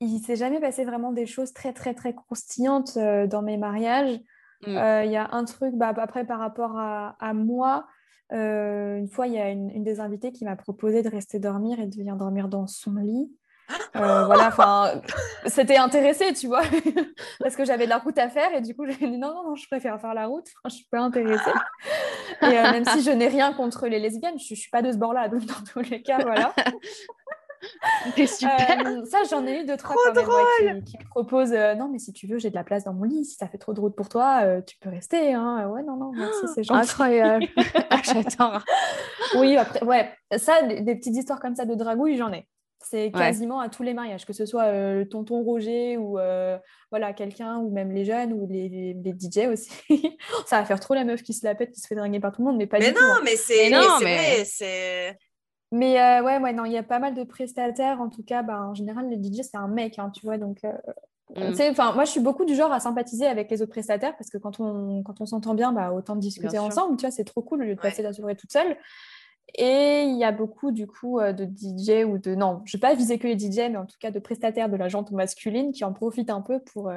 il 0.00 0.20
s'est 0.20 0.36
jamais 0.36 0.60
passé 0.60 0.84
vraiment 0.84 1.12
des 1.12 1.24
choses 1.24 1.54
très, 1.54 1.72
très, 1.72 1.94
très 1.94 2.14
croustillantes 2.14 2.98
dans 2.98 3.40
mes 3.40 3.56
mariages. 3.56 4.20
Mmh. 4.66 4.78
Il 5.04 5.10
y 5.10 5.16
a 5.16 5.30
un 5.32 5.44
truc, 5.44 5.74
bah, 5.74 5.94
après, 5.96 6.26
par 6.26 6.38
rapport 6.38 6.78
à, 6.78 7.16
à 7.18 7.32
moi, 7.32 7.86
euh, 8.32 8.98
une 8.98 9.08
fois, 9.08 9.26
il 9.26 9.34
y 9.34 9.38
a 9.38 9.50
une, 9.50 9.82
des 9.82 10.00
invitées 10.00 10.32
qui 10.32 10.44
m'a 10.44 10.56
proposé 10.56 11.02
de 11.02 11.08
rester 11.08 11.38
dormir 11.38 11.80
et 11.80 11.86
de 11.86 11.96
venir 11.96 12.16
dormir 12.16 12.48
dans 12.48 12.66
son 12.66 12.94
lit. 12.94 13.30
Euh, 13.96 14.24
voilà, 14.26 14.48
enfin, 14.48 15.00
c'était 15.46 15.76
intéressé, 15.76 16.32
tu 16.32 16.46
vois, 16.46 16.62
parce 17.40 17.56
que 17.56 17.64
j'avais 17.64 17.84
de 17.84 17.90
la 17.90 17.98
route 17.98 18.18
à 18.18 18.28
faire 18.28 18.52
et 18.54 18.60
du 18.60 18.74
coup, 18.74 18.84
j'ai 18.86 19.06
dit 19.06 19.18
non, 19.18 19.34
non, 19.34 19.50
non, 19.50 19.54
je 19.54 19.66
préfère 19.66 20.00
faire 20.00 20.14
la 20.14 20.26
route, 20.26 20.46
je 20.64 20.70
suis 20.70 20.86
pas 20.90 21.00
intéressée. 21.00 21.50
Et 22.42 22.46
euh, 22.46 22.72
même 22.72 22.84
si 22.84 23.02
je 23.02 23.10
n'ai 23.10 23.28
rien 23.28 23.52
contre 23.52 23.86
les 23.86 23.98
lesbiennes, 23.98 24.38
je, 24.38 24.54
ne 24.54 24.58
suis 24.58 24.70
pas 24.70 24.82
de 24.82 24.90
ce 24.92 24.96
bord-là, 24.96 25.28
donc 25.28 25.44
dans 25.44 25.64
tous 25.72 25.88
les 25.90 26.02
cas, 26.02 26.18
voilà. 26.22 26.54
super. 28.26 28.86
Euh, 28.86 29.04
ça, 29.04 29.18
j'en 29.28 29.46
ai 29.46 29.60
eu 29.60 29.64
deux, 29.64 29.76
trois 29.76 29.94
quand 30.14 30.64
même, 30.64 30.82
qui, 30.82 30.96
me 30.98 31.04
proposent 31.08 31.52
euh, 31.52 31.74
Non, 31.74 31.88
mais 31.88 31.98
si 31.98 32.12
tu 32.12 32.26
veux, 32.26 32.38
j'ai 32.38 32.50
de 32.50 32.54
la 32.54 32.64
place 32.64 32.84
dans 32.84 32.92
mon 32.92 33.04
lit. 33.04 33.24
Si 33.24 33.36
ça 33.36 33.48
fait 33.48 33.58
trop 33.58 33.72
de 33.72 33.80
route 33.80 33.94
pour 33.94 34.08
toi, 34.08 34.40
euh, 34.44 34.60
tu 34.62 34.76
peux 34.78 34.90
rester. 34.90 35.34
Hein. 35.34 35.68
Ouais, 35.68 35.82
non, 35.82 35.96
non, 35.96 36.12
merci, 36.12 36.46
c'est 36.54 36.62
gentil. 36.62 36.80
Incroyable. 36.80 37.46
Ah, 37.92 38.00
j'attends. 38.04 38.52
oui, 39.36 39.56
après, 39.56 39.82
ouais, 39.84 40.12
ça, 40.36 40.62
des, 40.62 40.94
petites 40.94 41.16
histoires 41.16 41.40
comme 41.40 41.56
ça 41.56 41.64
de 41.64 41.74
dragouille, 41.74 42.16
j'en 42.16 42.32
ai. 42.32 42.46
C'est 42.82 43.10
quasiment 43.10 43.60
à 43.60 43.68
tous 43.68 43.82
les 43.82 43.94
mariages, 43.94 44.24
que 44.24 44.32
ce 44.32 44.46
soit 44.46 44.70
le 44.72 45.08
tonton 45.08 45.42
Roger 45.42 45.96
ou 45.96 46.18
voilà 46.90 47.12
quelqu'un, 47.12 47.58
ou 47.58 47.70
même 47.70 47.90
les 47.92 48.04
jeunes 48.04 48.32
ou 48.32 48.46
les, 48.48 48.68
les, 48.68 49.12
DJ 49.12 49.48
aussi. 49.48 49.70
ça 50.46 50.60
va 50.60 50.64
faire 50.64 50.80
trop 50.80 50.94
la 50.94 51.04
meuf 51.04 51.22
qui 51.22 51.34
se 51.34 51.44
la 51.44 51.54
pète, 51.54 51.72
qui 51.72 51.80
se 51.80 51.88
fait 51.88 51.96
draguer 51.96 52.20
par 52.20 52.32
tout 52.32 52.42
le 52.42 52.48
monde, 52.48 52.56
mais 52.56 52.66
pas 52.66 52.78
mais 52.78 52.92
du 52.92 52.94
non, 52.94 53.00
tout. 53.00 53.06
Hein. 53.06 53.20
Mais 53.24 53.36
c'est 53.36 53.70
vrai, 53.70 54.44
c'est 54.44 55.18
mais 55.72 56.00
euh, 56.00 56.22
ouais, 56.22 56.38
ouais, 56.38 56.52
non, 56.52 56.64
il 56.64 56.72
y 56.72 56.76
a 56.76 56.82
pas 56.82 56.98
mal 56.98 57.14
de 57.14 57.22
prestataires. 57.22 58.00
En 58.00 58.08
tout 58.08 58.22
cas, 58.22 58.42
bah, 58.42 58.62
en 58.62 58.74
général, 58.74 59.08
le 59.08 59.16
DJ, 59.16 59.42
c'est 59.42 59.56
un 59.56 59.68
mec, 59.68 59.98
hein, 59.98 60.10
tu 60.12 60.26
vois. 60.26 60.36
Donc, 60.36 60.64
euh, 60.64 60.72
mm. 61.36 61.94
moi, 61.94 62.04
je 62.04 62.10
suis 62.10 62.20
beaucoup 62.20 62.44
du 62.44 62.54
genre 62.54 62.72
à 62.72 62.80
sympathiser 62.80 63.26
avec 63.26 63.50
les 63.50 63.62
autres 63.62 63.70
prestataires 63.70 64.16
parce 64.16 64.30
que 64.30 64.38
quand 64.38 64.58
on, 64.58 65.02
quand 65.04 65.20
on 65.20 65.26
s'entend 65.26 65.54
bien, 65.54 65.72
bah, 65.72 65.92
autant 65.92 66.16
discuter 66.16 66.58
ensemble, 66.58 66.96
tu 66.96 67.02
vois, 67.02 67.12
c'est 67.12 67.24
trop 67.24 67.42
cool 67.42 67.62
au 67.62 67.64
lieu 67.64 67.74
de 67.76 67.80
passer 67.80 68.02
la 68.02 68.12
soirée 68.12 68.36
toute 68.36 68.52
seule. 68.52 68.76
Et 69.54 70.02
il 70.02 70.16
y 70.16 70.24
a 70.24 70.32
beaucoup, 70.32 70.70
du 70.70 70.86
coup, 70.86 71.18
euh, 71.18 71.32
de 71.32 71.44
DJ 71.44 72.04
ou 72.04 72.18
de. 72.18 72.34
Non, 72.34 72.62
je 72.64 72.76
ne 72.76 72.80
vais 72.80 72.88
pas 72.88 72.94
viser 72.94 73.18
que 73.18 73.28
les 73.28 73.38
DJ, 73.38 73.70
mais 73.70 73.76
en 73.76 73.86
tout 73.86 73.96
cas 74.00 74.10
de 74.10 74.18
prestataires 74.18 74.68
de 74.68 74.76
la 74.76 74.88
jante 74.88 75.12
masculine 75.12 75.72
qui 75.72 75.84
en 75.84 75.92
profitent 75.92 76.30
un 76.30 76.40
peu 76.40 76.60
pour, 76.60 76.90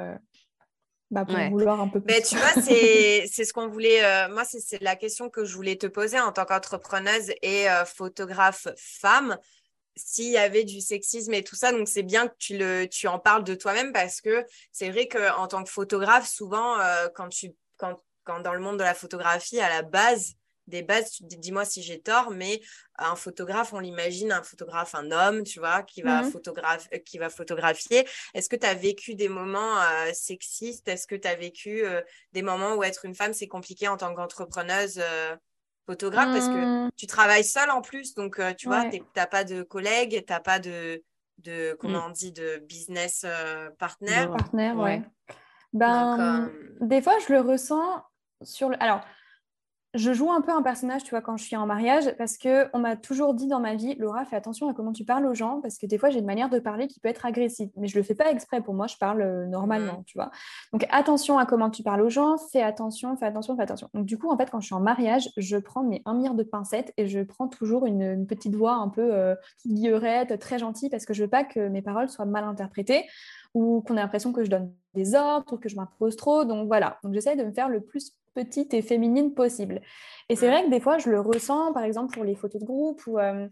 bah, 1.14 1.24
pour 1.24 1.50
vouloir 1.50 1.80
un 1.80 1.88
peu 1.88 2.00
plus. 2.00 2.12
Mais 2.12 2.22
tu 2.22 2.36
vois, 2.36 2.52
c'est 2.62 3.26
ce 3.26 3.52
qu'on 3.52 3.68
voulait. 3.68 4.04
Euh, 4.04 4.28
moi, 4.28 4.44
c'est 4.44 4.82
la 4.82 4.96
question 4.96 5.30
que 5.30 5.44
je 5.44 5.54
voulais 5.54 5.76
te 5.76 5.86
poser 5.86 6.18
en 6.18 6.32
tant 6.32 6.44
qu'entrepreneuse 6.44 7.30
et 7.42 7.70
euh, 7.70 7.84
photographe 7.84 8.68
femme. 8.76 9.38
S'il 9.96 10.32
y 10.32 10.38
avait 10.38 10.64
du 10.64 10.80
sexisme 10.80 11.32
et 11.34 11.44
tout 11.44 11.54
ça, 11.54 11.70
donc 11.70 11.86
c'est 11.86 12.02
bien 12.02 12.26
que 12.26 12.34
tu, 12.36 12.58
le, 12.58 12.86
tu 12.86 13.06
en 13.06 13.20
parles 13.20 13.44
de 13.44 13.54
toi-même 13.54 13.92
parce 13.92 14.20
que 14.20 14.44
c'est 14.72 14.90
vrai 14.90 15.06
qu'en 15.06 15.46
tant 15.46 15.62
que 15.62 15.70
photographe, 15.70 16.26
souvent, 16.26 16.80
euh, 16.80 17.06
quand, 17.14 17.28
tu, 17.28 17.52
quand, 17.76 18.02
quand 18.24 18.40
dans 18.40 18.54
le 18.54 18.58
monde 18.58 18.76
de 18.76 18.82
la 18.82 18.94
photographie, 18.94 19.60
à 19.60 19.68
la 19.68 19.82
base, 19.82 20.34
des 20.66 20.82
bases, 20.82 21.18
dis-moi 21.20 21.64
si 21.64 21.82
j'ai 21.82 22.00
tort, 22.00 22.30
mais 22.30 22.60
un 22.98 23.16
photographe, 23.16 23.72
on 23.72 23.80
l'imagine, 23.80 24.32
un 24.32 24.42
photographe, 24.42 24.94
un 24.94 25.10
homme, 25.10 25.42
tu 25.44 25.58
vois, 25.58 25.82
qui 25.82 26.02
va, 26.02 26.22
mhm. 26.22 26.32
euh, 26.36 26.98
qui 27.04 27.18
va 27.18 27.28
photographier. 27.28 28.06
Est-ce 28.34 28.48
que 28.48 28.56
tu 28.56 28.66
as 28.66 28.74
vécu 28.74 29.14
des 29.14 29.28
moments 29.28 29.78
euh, 29.80 30.12
sexistes? 30.12 30.88
Est-ce 30.88 31.06
que 31.06 31.14
tu 31.14 31.28
as 31.28 31.34
vécu 31.34 31.84
euh, 31.84 32.00
des 32.32 32.42
moments 32.42 32.74
où 32.74 32.84
être 32.84 33.04
une 33.04 33.14
femme, 33.14 33.32
c'est 33.32 33.48
compliqué 33.48 33.88
en 33.88 33.96
tant 33.96 34.14
qu'entrepreneuse 34.14 35.00
photographe? 35.86 36.32
Parce 36.32 36.48
que 36.48 36.86
mmh. 36.86 36.90
tu 36.96 37.06
travailles 37.06 37.44
seule 37.44 37.70
en 37.70 37.82
plus, 37.82 38.14
donc 38.14 38.40
tu 38.56 38.68
vois, 38.68 38.84
tu 38.88 39.02
n'as 39.16 39.26
pas 39.26 39.44
de 39.44 39.62
collègues, 39.62 40.24
tu 40.26 40.32
n'as 40.32 40.40
pas 40.40 40.58
de 40.58 41.02
de 41.38 41.76
comment 41.80 41.98
mm. 41.98 42.06
on 42.06 42.10
dit, 42.10 42.30
de 42.30 42.58
business 42.68 43.26
partner. 43.76 44.28
Partner, 44.38 44.70
ouais. 44.70 45.02
Ben, 45.72 46.48
des 46.80 47.02
fois, 47.02 47.14
je 47.26 47.32
le 47.32 47.40
ressens 47.40 48.04
sur 48.42 48.68
le. 48.68 48.80
Alors, 48.80 49.00
je 49.94 50.12
joue 50.12 50.30
un 50.32 50.40
peu 50.40 50.50
un 50.50 50.62
personnage, 50.62 51.04
tu 51.04 51.10
vois, 51.10 51.20
quand 51.20 51.36
je 51.36 51.44
suis 51.44 51.56
en 51.56 51.66
mariage, 51.66 52.12
parce 52.18 52.36
que 52.36 52.68
on 52.74 52.80
m'a 52.80 52.96
toujours 52.96 53.32
dit 53.32 53.46
dans 53.46 53.60
ma 53.60 53.74
vie, 53.76 53.94
Laura, 53.94 54.24
fais 54.24 54.36
attention 54.36 54.68
à 54.68 54.74
comment 54.74 54.92
tu 54.92 55.04
parles 55.04 55.24
aux 55.26 55.34
gens, 55.34 55.60
parce 55.60 55.78
que 55.78 55.86
des 55.86 55.98
fois, 55.98 56.10
j'ai 56.10 56.18
une 56.18 56.26
manière 56.26 56.50
de 56.50 56.58
parler 56.58 56.88
qui 56.88 56.98
peut 56.98 57.08
être 57.08 57.24
agressive, 57.24 57.70
mais 57.76 57.86
je 57.86 57.96
le 57.96 58.02
fais 58.02 58.14
pas 58.14 58.30
exprès. 58.30 58.60
Pour 58.60 58.74
moi, 58.74 58.88
je 58.88 58.96
parle 58.96 59.22
euh, 59.22 59.46
normalement, 59.46 60.02
tu 60.06 60.18
vois. 60.18 60.30
Donc, 60.72 60.86
attention 60.90 61.38
à 61.38 61.46
comment 61.46 61.70
tu 61.70 61.82
parles 61.82 62.02
aux 62.02 62.10
gens, 62.10 62.36
fais 62.38 62.62
attention, 62.62 63.16
fais 63.16 63.26
attention, 63.26 63.56
fais 63.56 63.62
attention. 63.62 63.88
Donc, 63.94 64.06
du 64.06 64.18
coup, 64.18 64.30
en 64.30 64.36
fait, 64.36 64.50
quand 64.50 64.60
je 64.60 64.66
suis 64.66 64.74
en 64.74 64.80
mariage, 64.80 65.30
je 65.36 65.56
prends 65.56 65.84
mes 65.84 66.02
un 66.06 66.14
mire 66.14 66.34
de 66.34 66.42
pincettes 66.42 66.92
et 66.96 67.06
je 67.06 67.20
prends 67.20 67.48
toujours 67.48 67.86
une, 67.86 68.26
petite 68.26 68.54
voix 68.54 68.74
un 68.74 68.88
peu 68.88 69.14
euh, 69.14 69.34
guillerette, 69.66 70.38
très 70.38 70.58
gentille, 70.58 70.90
parce 70.90 71.04
que 71.04 71.14
je 71.14 71.22
veux 71.22 71.30
pas 71.30 71.44
que 71.44 71.68
mes 71.68 71.82
paroles 71.82 72.08
soient 72.08 72.24
mal 72.24 72.44
interprétées 72.44 73.04
ou 73.54 73.82
qu'on 73.82 73.96
ait 73.96 74.00
l'impression 74.00 74.32
que 74.32 74.44
je 74.44 74.50
donne 74.50 74.72
des 74.94 75.14
ordres 75.14 75.52
ou 75.52 75.56
que 75.56 75.68
je 75.68 75.76
m'impose 75.76 76.16
trop. 76.16 76.44
Donc 76.44 76.66
voilà, 76.66 76.98
donc 77.02 77.14
j'essaie 77.14 77.36
de 77.36 77.44
me 77.44 77.52
faire 77.52 77.68
le 77.68 77.80
plus 77.80 78.12
petite 78.34 78.74
et 78.74 78.82
féminine 78.82 79.32
possible. 79.32 79.80
Et 80.28 80.36
c'est 80.36 80.48
vrai 80.48 80.64
que 80.64 80.70
des 80.70 80.80
fois, 80.80 80.98
je 80.98 81.08
le 81.08 81.20
ressens, 81.20 81.72
par 81.72 81.84
exemple, 81.84 82.12
pour 82.14 82.24
les 82.24 82.34
photos 82.34 82.60
de 82.60 82.66
groupe 82.66 83.06
ou 83.06 83.18
euh, 83.18 83.48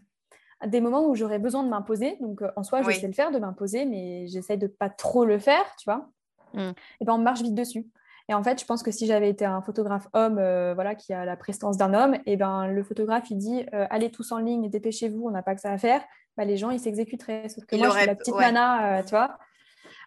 des 0.67 0.81
moments 0.81 1.07
où 1.07 1.15
j'aurais 1.15 1.39
besoin 1.39 1.63
de 1.63 1.69
m'imposer. 1.69 2.17
Donc 2.19 2.41
euh, 2.41 2.51
en 2.55 2.63
soi, 2.63 2.81
je 2.81 2.91
sais 2.91 3.07
le 3.07 3.13
faire 3.13 3.31
de 3.31 3.39
m'imposer, 3.39 3.85
mais 3.85 4.27
j'essaie 4.27 4.57
de 4.57 4.67
pas 4.67 4.89
trop 4.89 5.25
le 5.25 5.39
faire, 5.39 5.65
tu 5.77 5.89
vois. 5.89 6.09
Mm. 6.53 6.71
Et 7.01 7.05
ben 7.05 7.13
on 7.13 7.17
marche 7.17 7.41
vite 7.41 7.55
dessus. 7.55 7.87
Et 8.29 8.33
en 8.33 8.43
fait, 8.43 8.59
je 8.59 8.65
pense 8.65 8.83
que 8.83 8.91
si 8.91 9.05
j'avais 9.05 9.29
été 9.29 9.43
un 9.43 9.61
photographe 9.61 10.07
homme, 10.13 10.37
euh, 10.37 10.73
voilà, 10.73 10.95
qui 10.95 11.11
a 11.13 11.25
la 11.25 11.35
prestance 11.35 11.75
d'un 11.75 11.93
homme, 11.93 12.17
et 12.25 12.37
ben 12.37 12.67
le 12.67 12.83
photographe 12.83 13.29
il 13.29 13.37
dit 13.37 13.65
allez 13.71 14.11
tous 14.11 14.31
en 14.31 14.37
ligne, 14.37 14.69
dépêchez-vous, 14.69 15.27
on 15.27 15.31
n'a 15.31 15.43
pas 15.43 15.55
que 15.55 15.61
ça 15.61 15.71
à 15.71 15.77
faire. 15.77 16.01
Bah, 16.37 16.45
les 16.45 16.57
gens 16.57 16.71
ils 16.71 16.79
s'exécuteraient. 16.79 17.49
Sauf 17.49 17.65
que 17.65 17.75
moi, 17.75 17.89
je 17.89 17.97
suis 17.97 18.07
la 18.07 18.15
petite 18.15 18.35
nana, 18.35 19.03
tu 19.03 19.11
vois. 19.11 19.37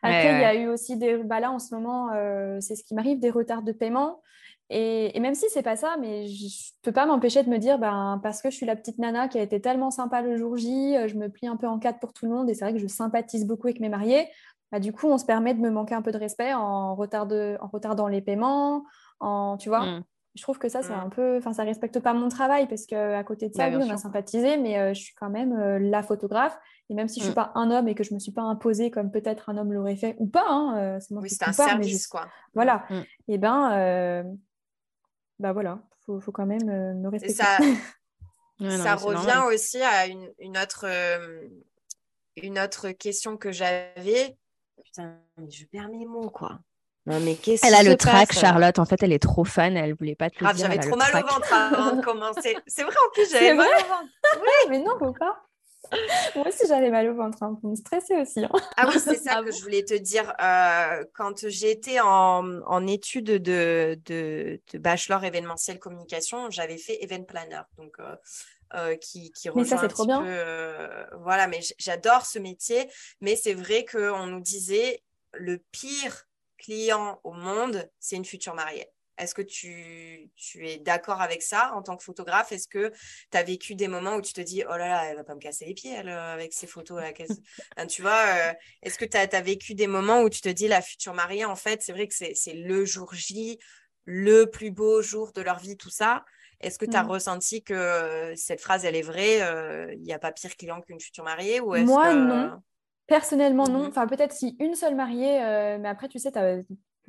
Après, 0.07 0.33
il 0.35 0.41
y 0.41 0.45
a 0.45 0.55
eu 0.55 0.69
aussi 0.69 0.97
des. 0.97 1.17
Bah 1.19 1.41
là, 1.41 1.51
en 1.51 1.59
ce 1.59 1.75
moment, 1.75 2.11
euh, 2.13 2.59
c'est 2.61 2.77
ce 2.77 2.85
qui 2.85 2.95
m'arrive, 2.95 3.19
des 3.21 3.31
retards 3.31 3.63
de 3.63 3.73
paiement. 3.73 4.21
Et, 4.69 5.19
même 5.21 5.35
si 5.35 5.47
c'est 5.49 5.63
pas 5.63 5.77
ça, 5.77 5.97
mais 6.01 6.27
je 6.27 6.45
ne 6.45 6.51
peux 6.83 6.91
pas 6.91 7.07
m'empêcher 7.07 7.43
de 7.45 7.49
me 7.49 7.59
dire, 7.59 7.79
ben, 7.79 8.19
parce 8.23 8.43
que 8.43 8.51
je 8.51 8.57
suis 8.57 8.67
la 8.67 8.75
petite 8.75 8.99
nana 8.99 9.29
qui 9.29 9.39
a 9.39 9.43
été 9.43 9.61
tellement 9.61 9.93
sympa 9.93 10.23
le 10.23 10.37
jour 10.37 10.57
J, 10.57 10.97
euh, 10.97 11.07
je 11.07 11.15
me 11.15 11.29
plie 11.29 11.47
un 11.47 11.57
peu 11.57 11.69
en 11.69 11.79
quatre 11.79 12.01
pour 12.01 12.13
tout 12.13 12.27
le 12.27 12.33
monde, 12.33 12.51
et 12.51 12.55
c'est 12.55 12.65
vrai 12.65 12.73
que 12.73 12.81
je 12.81 12.89
sympathise 12.89 13.47
beaucoup 13.47 13.69
avec 13.69 13.79
mes 13.79 13.89
mariés. 13.89 14.29
Bah, 14.73 14.81
du 14.81 14.93
coup, 14.93 15.07
on 15.07 15.19
se 15.19 15.25
permet 15.25 15.55
de 15.55 15.61
me 15.61 15.71
manquer 15.71 15.95
un 15.95 16.03
peu 16.03 16.11
de 16.11 16.19
respect 16.19 16.53
en, 16.53 16.97
retard 16.97 17.27
de, 17.27 17.57
en 17.61 17.69
retardant 17.69 18.09
les 18.09 18.21
paiements, 18.21 18.85
en, 19.21 19.57
tu 19.57 19.69
vois. 19.69 19.87
Mmh 19.87 20.03
je 20.37 20.43
trouve 20.43 20.59
que 20.59 20.69
ça, 20.69 20.83
c'est 20.83 20.93
un 20.93 21.09
peu. 21.09 21.39
Enfin, 21.39 21.53
ça 21.55 21.65
respecte 21.65 21.99
pas 22.01 22.13
mon 22.13 22.29
travail 22.29 22.69
parce 22.69 22.87
qu'à 22.87 23.25
côté 23.25 23.49
de 23.49 23.55
ça, 23.55 23.71
bah, 23.71 23.79
oui, 23.79 23.85
on 23.89 23.93
a 23.93 23.97
sympatisé, 23.97 24.59
mais 24.59 24.79
euh, 24.79 24.95
je 24.95 25.01
suis 25.01 25.15
quand 25.15 25.31
même 25.31 25.53
euh, 25.53 25.79
la 25.79 26.03
photographe. 26.03 26.57
Et 26.91 26.95
même 26.95 27.09
si 27.09 27.21
je 27.21 27.25
suis 27.25 27.33
mm. 27.33 27.37
pas 27.37 27.53
un 27.55 27.71
homme 27.71 27.89
et 27.89 27.95
que 27.95 28.05
je 28.05 28.13
me 28.15 28.19
suis 28.19 28.33
pas 28.33 28.43
imposée 28.43 28.91
comme 28.91 29.11
peut-être 29.11 29.49
un 29.49 29.57
homme 29.57 29.73
l'aurait 29.73 29.97
fait, 29.97 30.15
ou 30.19 30.27
pas, 30.27 30.47
hein, 30.47 30.77
euh, 30.79 30.99
c'est 31.01 31.13
moi 31.13 31.23
oui, 31.23 31.31
c'est 31.31 31.49
un 31.49 31.53
service, 31.53 32.07
quoi. 32.07 32.29
Voilà. 32.55 32.85
Mm. 32.91 33.01
Et 33.29 33.39
ben, 33.39 34.37
bah 35.39 35.53
voilà, 35.53 35.81
faut, 36.05 36.21
faut 36.21 36.33
quand 36.33 36.47
même 36.47 37.01
me 37.01 37.09
respecter. 37.09 37.35
ça, 37.35 37.59
ça 38.61 38.95
revient 38.95 39.43
aussi 39.53 39.83
à 39.83 40.07
une, 40.07 40.31
une 40.39 40.59
autre, 40.59 40.87
une 42.37 42.59
autre 42.59 42.91
question 42.91 43.39
que 43.39 43.53
j'avais. 43.53 44.37
Putain, 44.85 45.19
je 45.49 45.65
perds 45.65 45.89
mes 45.89 46.05
mots, 46.05 46.31
quoi 46.31 46.61
mais 47.07 47.39
Elle 47.63 47.75
a 47.75 47.83
le 47.83 47.97
track, 47.97 48.33
Charlotte. 48.33 48.79
En 48.79 48.85
fait, 48.85 49.03
elle 49.03 49.13
est 49.13 49.23
trop 49.23 49.45
fan. 49.45 49.77
Elle 49.77 49.95
voulait 49.95 50.17
pas 50.17 50.29
te 50.29 50.45
le 50.45 50.53
dire. 50.53 50.67
J'avais 50.67 50.79
trop 50.79 50.97
mal 50.97 51.11
au 51.15 51.27
ventre 51.27 51.53
avant 51.53 51.97
de 51.97 52.03
commencer. 52.05 52.57
C'est 52.67 52.83
vrai, 52.83 52.95
en 52.95 53.13
plus, 53.13 53.31
j'avais 53.31 53.55
mal 53.55 53.69
au 53.69 53.89
ventre. 53.89 54.13
Oui, 54.43 54.71
mais 54.71 54.79
non, 54.81 54.99
pas. 54.99 55.47
Moi 56.35 56.49
aussi, 56.49 56.67
j'avais 56.67 56.91
mal 56.91 57.09
au 57.09 57.15
ventre. 57.15 57.43
Hein, 57.43 57.59
me 57.63 57.77
stresser 57.77 58.17
aussi. 58.17 58.41
Hein. 58.45 58.51
Ah 58.77 58.89
oui, 58.89 58.99
c'est 58.99 59.17
ça 59.17 59.35
ah 59.37 59.43
que 59.45 59.53
je 59.53 59.63
voulais 59.63 59.85
te 59.85 59.95
dire. 59.95 60.33
Euh, 60.43 61.05
quand 61.15 61.49
j'étais 61.49 62.01
en, 62.01 62.61
en 62.63 62.87
études 62.87 63.27
de, 63.27 63.99
de, 64.05 64.61
de, 64.73 64.79
bachelor 64.79 65.23
événementiel 65.25 65.79
communication, 65.79 66.51
j'avais 66.51 66.79
fait 66.79 67.03
event 67.05 67.23
planner. 67.23 67.63
Donc, 67.79 67.95
euh, 68.01 68.17
euh, 68.75 68.97
qui, 68.97 69.31
qui 69.31 69.49
mais 69.55 69.65
ça, 69.65 69.79
c'est 69.79 69.89
trop 69.89 70.07
bien. 70.07 70.23
voilà, 71.21 71.47
mais 71.47 71.61
j'adore 71.79 72.27
ce 72.27 72.41
métier. 72.41 72.91
Mais 73.21 73.37
c'est 73.37 73.55
vrai 73.55 73.85
qu'on 73.85 74.27
nous 74.27 74.41
disait 74.41 75.05
le 75.33 75.59
pire 75.71 76.26
client 76.59 77.21
au 77.25 77.33
monde, 77.33 77.91
c'est 77.99 78.17
une 78.17 78.25
future 78.25 78.55
mariée. 78.55 78.87
Est-ce 79.19 79.35
que 79.35 79.43
tu, 79.43 80.31
es 80.61 80.79
d'accord 80.79 81.23
avec 81.23 81.43
ça 81.43 81.73
en 81.75 81.83
tant 81.83 81.97
que 81.97 82.05
photographe? 82.05 82.53
Est-ce 82.53 82.69
que 82.69 82.93
tu 83.31 83.39
as 83.39 83.43
vécu 83.43 83.75
des 83.75 83.89
moments 83.89 84.17
où 84.17 84.21
tu 84.21 84.35
te 84.35 84.41
dis 84.43 84.63
Oh 84.69 84.77
là 84.77 84.89
là, 84.89 85.05
elle 85.07 85.17
va 85.17 85.25
pas 85.25 85.35
me 85.35 85.41
casser 85.41 85.65
les 85.65 85.75
pieds 85.75 85.93
elle, 85.93 86.09
euh, 86.09 86.35
avec 86.35 86.53
ces 86.53 86.67
photos 86.67 87.03
Tu 87.89 88.03
vois, 88.03 88.25
euh, 88.37 88.53
est-ce 88.83 88.99
que 88.99 89.07
tu 89.07 89.17
as, 89.17 89.41
vécu 89.41 89.75
des 89.75 89.87
moments 89.87 90.21
où 90.21 90.29
tu 90.29 90.41
te 90.43 90.49
dis 90.49 90.69
La 90.69 90.83
future 90.83 91.15
mariée, 91.15 91.47
en 91.47 91.57
fait, 91.57 91.83
c'est 91.83 91.93
vrai 91.93 92.09
que 92.09 92.15
c'est 92.15 92.55
le 92.55 92.85
jour 92.85 93.15
J, 93.15 93.59
le 94.05 94.45
plus 94.45 94.71
beau 94.71 95.01
jour 95.01 95.33
de 95.33 95.41
leur 95.41 95.59
vie, 95.59 95.77
tout 95.77 95.91
ça. 95.91 96.25
Est-ce 96.61 96.79
que 96.79 96.87
tu 96.87 96.97
as 96.97 97.03
mmh. 97.03 97.11
ressenti 97.11 97.63
que 97.63 97.75
euh, 97.75 98.35
cette 98.37 98.61
phrase, 98.61 98.85
elle 98.85 98.97
est 98.97 99.03
vraie 99.03 99.39
Il 99.95 100.03
n'y 100.03 100.13
a 100.13 100.19
pas 100.19 100.33
pire 100.33 100.57
client 100.57 100.83
qu'une 100.83 101.01
future 101.01 101.25
mariée 101.25 101.61
ou 101.61 101.75
Moi, 101.75 102.13
non. 102.13 102.63
Personnellement, 103.07 103.69
non. 103.69 103.81
Mhm. 103.81 103.89
Enfin, 103.89 104.07
peut-être 104.07 104.33
si 104.33 104.57
une 104.59 104.75
seule 104.75 104.95
mariée, 104.95 105.43
euh, 105.43 105.79
mais 105.81 105.89
après, 105.89 106.09
tu 106.09 106.19
sais, 106.19 106.33
tu 106.33 106.39
as 106.39 106.59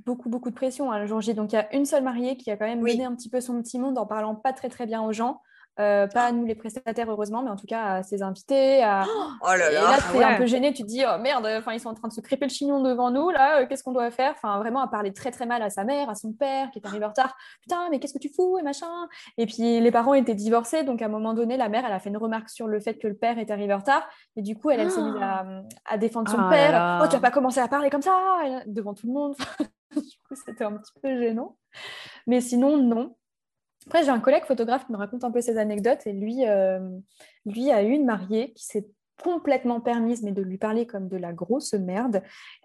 beaucoup, 0.05 0.29
beaucoup 0.29 0.49
de 0.49 0.55
pression 0.55 0.91
à 0.91 0.95
hein, 0.95 0.99
le 0.99 1.07
jour 1.07 1.21
J. 1.21 1.33
Donc, 1.33 1.51
il 1.51 1.55
y 1.55 1.59
a 1.59 1.73
une 1.75 1.85
seule 1.85 2.03
mariée 2.03 2.37
qui 2.37 2.51
a 2.51 2.57
quand 2.57 2.67
même 2.67 2.81
donné 2.81 3.03
un 3.03 3.15
petit 3.15 3.29
peu 3.29 3.41
son 3.41 3.61
petit 3.61 3.79
monde 3.79 3.97
en 3.97 4.05
parlant 4.05 4.35
pas 4.35 4.53
très, 4.53 4.69
très 4.69 4.85
bien 4.85 5.01
aux 5.01 5.13
gens. 5.13 5.41
Euh, 5.79 6.07
pas 6.07 6.23
à 6.23 6.31
nous 6.31 6.45
les 6.45 6.55
prestataires 6.55 7.09
heureusement, 7.09 7.43
mais 7.43 7.51
en 7.51 7.55
tout 7.55 7.67
cas 7.67 7.83
à 7.83 8.03
ses 8.03 8.23
invités. 8.23 8.83
À... 8.83 9.05
Oh 9.41 9.47
là 9.47 9.57
là, 9.57 9.69
et 9.69 9.73
là, 9.73 9.97
tu 10.11 10.17
es 10.17 10.23
un 10.23 10.37
peu 10.37 10.45
gêné, 10.47 10.73
tu 10.73 10.81
te 10.81 10.87
dis 10.87 11.03
oh 11.05 11.19
merde, 11.19 11.47
enfin 11.57 11.73
ils 11.73 11.79
sont 11.79 11.89
en 11.89 11.93
train 11.93 12.07
de 12.07 12.13
se 12.13 12.21
crêper 12.21 12.45
le 12.45 12.51
chignon 12.51 12.81
devant 12.81 13.11
nous 13.11 13.29
là, 13.29 13.61
euh, 13.61 13.67
qu'est-ce 13.67 13.83
qu'on 13.83 13.91
doit 13.91 14.09
faire? 14.09 14.33
Enfin 14.35 14.57
vraiment 14.57 14.81
à 14.81 14.87
parler 14.87 15.13
très 15.13 15.29
très 15.29 15.45
mal 15.45 15.61
à 15.61 15.69
sa 15.69 15.83
mère, 15.83 16.09
à 16.09 16.15
son 16.15 16.33
père 16.33 16.71
qui 16.71 16.79
est 16.79 16.87
arrivé 16.87 17.05
en 17.05 17.09
retard. 17.09 17.35
Putain, 17.61 17.89
mais 17.91 17.99
qu'est-ce 17.99 18.13
que 18.13 18.19
tu 18.19 18.31
fous? 18.33 18.57
Et 18.57 18.63
machin. 18.63 18.87
Et 19.37 19.45
puis 19.45 19.79
les 19.79 19.91
parents 19.91 20.15
étaient 20.15 20.35
divorcés, 20.35 20.83
donc 20.83 21.01
à 21.01 21.05
un 21.05 21.09
moment 21.09 21.33
donné, 21.33 21.57
la 21.57 21.69
mère 21.69 21.83
elle 21.85 21.93
a 21.93 21.99
fait 21.99 22.09
une 22.09 22.17
remarque 22.17 22.49
sur 22.49 22.67
le 22.67 22.79
fait 22.79 22.95
que 22.95 23.07
le 23.07 23.15
père 23.15 23.37
est 23.37 23.51
arrivé 23.51 23.73
en 23.73 23.77
retard, 23.77 24.07
et 24.35 24.41
du 24.41 24.57
coup 24.57 24.71
elle, 24.71 24.79
elle 24.79 24.91
s'est 24.91 25.01
mise 25.01 25.21
à, 25.21 25.45
à, 25.85 25.97
défendre 25.97 26.29
son 26.29 26.37
oh 26.43 26.49
père. 26.49 27.01
Oh 27.03 27.07
tu 27.07 27.13
vas 27.13 27.21
pas 27.21 27.31
commencer 27.31 27.59
à 27.59 27.67
parler 27.67 27.89
comme 27.89 28.01
ça 28.01 28.17
devant 28.65 28.95
tout 28.95 29.05
le 29.05 29.13
monde. 29.13 29.35
du 29.95 30.17
coup 30.27 30.35
c'était 30.45 30.63
un 30.63 30.73
petit 30.77 30.93
peu 31.01 31.19
gênant. 31.19 31.55
Mais 32.25 32.41
sinon 32.41 32.77
non. 32.77 33.15
Après, 33.87 34.03
j'ai 34.03 34.09
un 34.09 34.19
collègue 34.19 34.43
photographe 34.43 34.85
qui 34.85 34.91
me 34.91 34.97
raconte 34.97 35.23
un 35.23 35.31
peu 35.31 35.39
ses 35.39 35.57
anecdotes 35.57 36.05
et 36.05 36.11
lui, 36.11 36.45
euh, 36.45 36.79
lui 37.45 37.71
a 37.71 37.83
eu 37.83 37.91
une 37.91 38.05
mariée 38.05 38.51
qui 38.51 38.65
s'est 38.65 38.85
complètement 39.23 39.79
permise, 39.79 40.23
mais 40.23 40.33
de 40.33 40.41
lui 40.41 40.57
parler 40.57 40.85
comme 40.85 41.07
de 41.07 41.15
la 41.15 41.31
grosse 41.31 41.73
merde. 41.73 42.17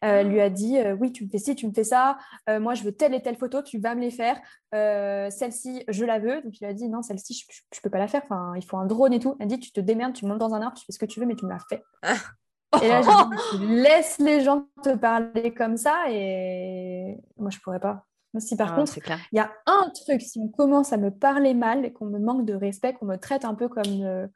Euh, 0.05 0.21
elle 0.21 0.29
lui 0.29 0.41
a 0.41 0.51
dit 0.51 0.79
euh, 0.79 0.95
Oui, 0.95 1.13
tu 1.13 1.25
me 1.25 1.31
fais 1.31 1.39
ci, 1.39 1.55
tu 1.55 1.67
me 1.69 1.73
fais 1.73 1.85
ça, 1.85 2.19
moi 2.49 2.75
je 2.75 2.83
veux 2.83 2.93
telle 2.93 3.15
et 3.15 3.23
telle 3.23 3.37
photo, 3.37 3.63
tu 3.63 3.79
vas 3.79 3.95
me 3.95 4.01
les 4.01 4.11
faire. 4.11 4.39
celle-ci, 4.73 5.85
je 5.87 6.05
la 6.05 6.19
veux. 6.19 6.43
Donc 6.43 6.61
il 6.61 6.65
a 6.65 6.75
dit 6.75 6.89
Non, 6.89 7.03
celle-ci, 7.03 7.47
je 7.49 7.79
ne 7.79 7.83
peux 7.83 7.91
pas 7.91 7.99
la 7.99 8.09
faire, 8.09 8.23
enfin, 8.25 8.53
il 8.57 8.65
faut 8.65 8.77
un 8.77 8.87
drone 8.87 9.13
et 9.13 9.21
tout. 9.21 9.37
Elle 9.39 9.47
dit 9.47 9.61
Tu 9.61 9.71
te 9.71 9.81
démerdes, 9.81 10.15
tu 10.15 10.27
montes 10.27 10.39
dans 10.39 10.55
un 10.55 10.61
arbre, 10.61 10.77
tu 10.77 10.85
fais 10.85 10.93
ce 10.93 10.99
que 10.99 11.07
tu 11.07 11.21
veux, 11.21 11.27
mais 11.27 11.37
tu 11.37 11.47
me 11.47 11.51
la 11.51 11.59
fais. 11.69 11.83
Et 12.83 12.89
là, 12.89 13.03
j'ai 13.03 13.59
dit, 13.59 13.67
laisse 13.67 14.19
les 14.19 14.41
gens 14.41 14.67
te 14.83 14.97
parler 14.97 15.53
comme 15.53 15.77
ça 15.77 16.05
et 16.09 17.19
moi, 17.37 17.51
je 17.51 17.59
pourrais 17.59 17.81
pas. 17.81 18.07
Si 18.39 18.57
par 18.57 18.73
ah, 18.73 18.77
contre, 18.77 18.97
il 18.97 19.37
y 19.37 19.41
a 19.41 19.53
un 19.67 19.91
truc, 19.91 20.23
si 20.23 20.39
on 20.39 20.49
commence 20.49 20.93
à 20.93 20.97
me 20.97 21.11
parler 21.11 21.53
mal 21.53 21.85
et 21.85 21.93
qu'on 21.93 22.07
me 22.07 22.19
manque 22.19 22.47
de 22.47 22.55
respect, 22.55 22.95
qu'on 22.95 23.07
me 23.07 23.17
traite 23.17 23.45
un 23.45 23.55
peu 23.55 23.69
comme 23.69 24.03
euh, 24.03 24.27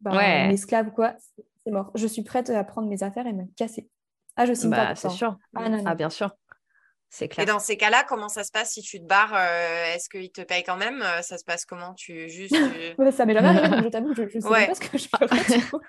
bah, 0.00 0.12
une 0.44 0.50
esclave 0.50 0.88
ou 0.88 0.90
quoi, 0.90 1.14
c'est 1.64 1.70
mort. 1.70 1.90
Je 1.94 2.06
suis 2.06 2.22
prête 2.22 2.50
à 2.50 2.62
prendre 2.64 2.88
mes 2.88 3.02
affaires 3.02 3.26
et 3.26 3.32
me 3.32 3.44
casser. 3.56 3.88
Ah, 4.36 4.44
je 4.44 4.52
signe 4.52 4.70
bah, 4.70 4.94
C'est 4.94 5.10
sûr. 5.10 5.38
Ah, 5.56 5.66
ah, 5.86 5.94
bien 5.94 6.10
sûr. 6.10 6.30
C'est 7.10 7.28
clair. 7.28 7.44
Et 7.44 7.46
dans 7.46 7.58
ces 7.58 7.78
cas-là, 7.78 8.04
comment 8.06 8.28
ça 8.28 8.44
se 8.44 8.52
passe 8.52 8.72
si 8.72 8.82
tu 8.82 9.00
te 9.00 9.06
barres 9.06 9.34
euh, 9.34 9.94
Est-ce 9.94 10.10
qu'ils 10.10 10.30
te 10.30 10.42
payent 10.42 10.62
quand 10.62 10.76
même 10.76 11.00
euh, 11.00 11.22
Ça 11.22 11.38
se 11.38 11.44
passe 11.44 11.64
comment? 11.64 11.94
Tu 11.94 12.28
juste. 12.28 12.54
ça 13.16 13.24
m'est 13.24 13.32
jamais 13.32 13.48
arrivé, 13.58 13.82
je 13.84 13.88
t'avoue, 13.88 14.14
je 14.14 14.22
ne 14.22 14.28
sais 14.28 14.40
pas 14.40 14.74
ce 14.74 14.80
que 14.80 14.98
je 14.98 15.08
ferais. 15.08 15.80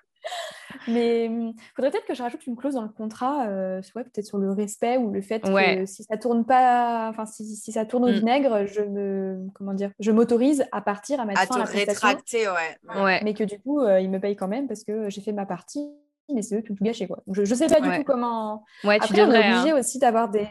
Mais 0.88 1.26
il 1.26 1.32
hum, 1.32 1.54
faudrait 1.76 1.92
peut-être 1.92 2.06
que 2.06 2.14
je 2.14 2.22
rajoute 2.22 2.46
une 2.48 2.56
clause 2.56 2.76
dans 2.76 2.84
le 2.84 2.90
contrat, 2.90 3.48
euh, 3.48 3.82
peut-être 3.94 4.26
sur 4.26 4.38
le 4.38 4.52
respect 4.52 4.98
ou 4.98 5.12
le 5.12 5.22
fait 5.22 5.42
que 5.42 5.86
si 5.86 6.04
ça 6.04 6.18
tourne 6.18 6.46
pas, 6.46 7.10
enfin 7.10 7.26
si, 7.26 7.56
si, 7.56 7.72
ça 7.72 7.86
tourne 7.86 8.06
au 8.06 8.10
mmh. 8.10 8.12
vinaigre, 8.12 8.66
je 8.66 8.82
me, 8.82 9.48
comment 9.54 9.74
dire, 9.74 9.92
je 10.00 10.12
m'autorise 10.12 10.66
à 10.72 10.82
partir, 10.82 11.20
à 11.20 11.26
mettre 11.26 11.42
fin 11.42 11.56
à 11.56 11.60
la 11.60 11.66
rétracter, 11.66 12.48
ouais. 12.48 13.02
ouais. 13.02 13.22
Mais 13.24 13.34
que 13.34 13.44
du 13.44 13.60
coup, 13.60 13.82
euh, 13.82 14.00
ils 14.00 14.10
me 14.10 14.20
payent 14.20 14.36
quand 14.36 14.48
même 14.48 14.68
parce 14.68 14.84
que 14.84 15.10
j'ai 15.10 15.22
fait 15.22 15.34
ma 15.34 15.46
partie, 15.46 15.90
mais 16.34 16.42
c'est 16.42 16.58
eux 16.58 16.62
qui 16.62 16.72
ont 16.72 16.76
tout 16.76 16.84
gâché, 16.84 17.08
quoi. 17.08 17.24
je, 17.32 17.42
ne 17.42 17.46
sais 17.46 17.68
pas 17.68 17.82
du 17.82 17.98
tout 17.98 18.04
comment. 18.04 18.64
Ouais, 18.84 18.96
Après, 18.96 19.08
tu 19.08 19.14
devrais, 19.14 19.40
on 19.40 19.42
est 19.42 19.54
obligé 19.54 19.72
hein. 19.72 19.80
aussi 19.80 20.00
d'avoir 20.00 20.30
des 20.30 20.48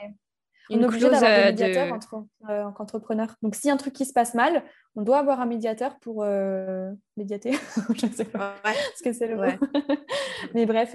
on 0.71 0.81
est 0.81 0.85
obligé 0.85 1.11
d'avoir 1.11 1.31
des 1.31 1.39
euh, 1.39 1.47
médiateurs 1.47 1.93
entre, 1.93 2.25
euh, 2.49 2.65
entrepreneurs. 2.79 3.35
Donc, 3.43 3.55
si 3.55 3.71
un 3.71 3.77
truc 3.77 3.93
qui 3.93 4.05
se 4.05 4.13
passe 4.13 4.35
mal, 4.35 4.63
on 4.97 5.03
doit 5.03 5.19
avoir 5.19 5.41
un 5.41 5.47
médiateur 5.47 5.99
pour 6.01 6.23
euh, 6.23 6.91
médiater. 7.17 7.53
je 7.95 8.07
ne 8.07 8.13
sais 8.13 8.25
pas 8.25 8.55
ce 8.97 9.03
que 9.03 9.13
c'est 9.13 9.29
le 9.29 9.37
mot. 9.37 9.69
Mais 10.55 10.67
bref, 10.67 10.95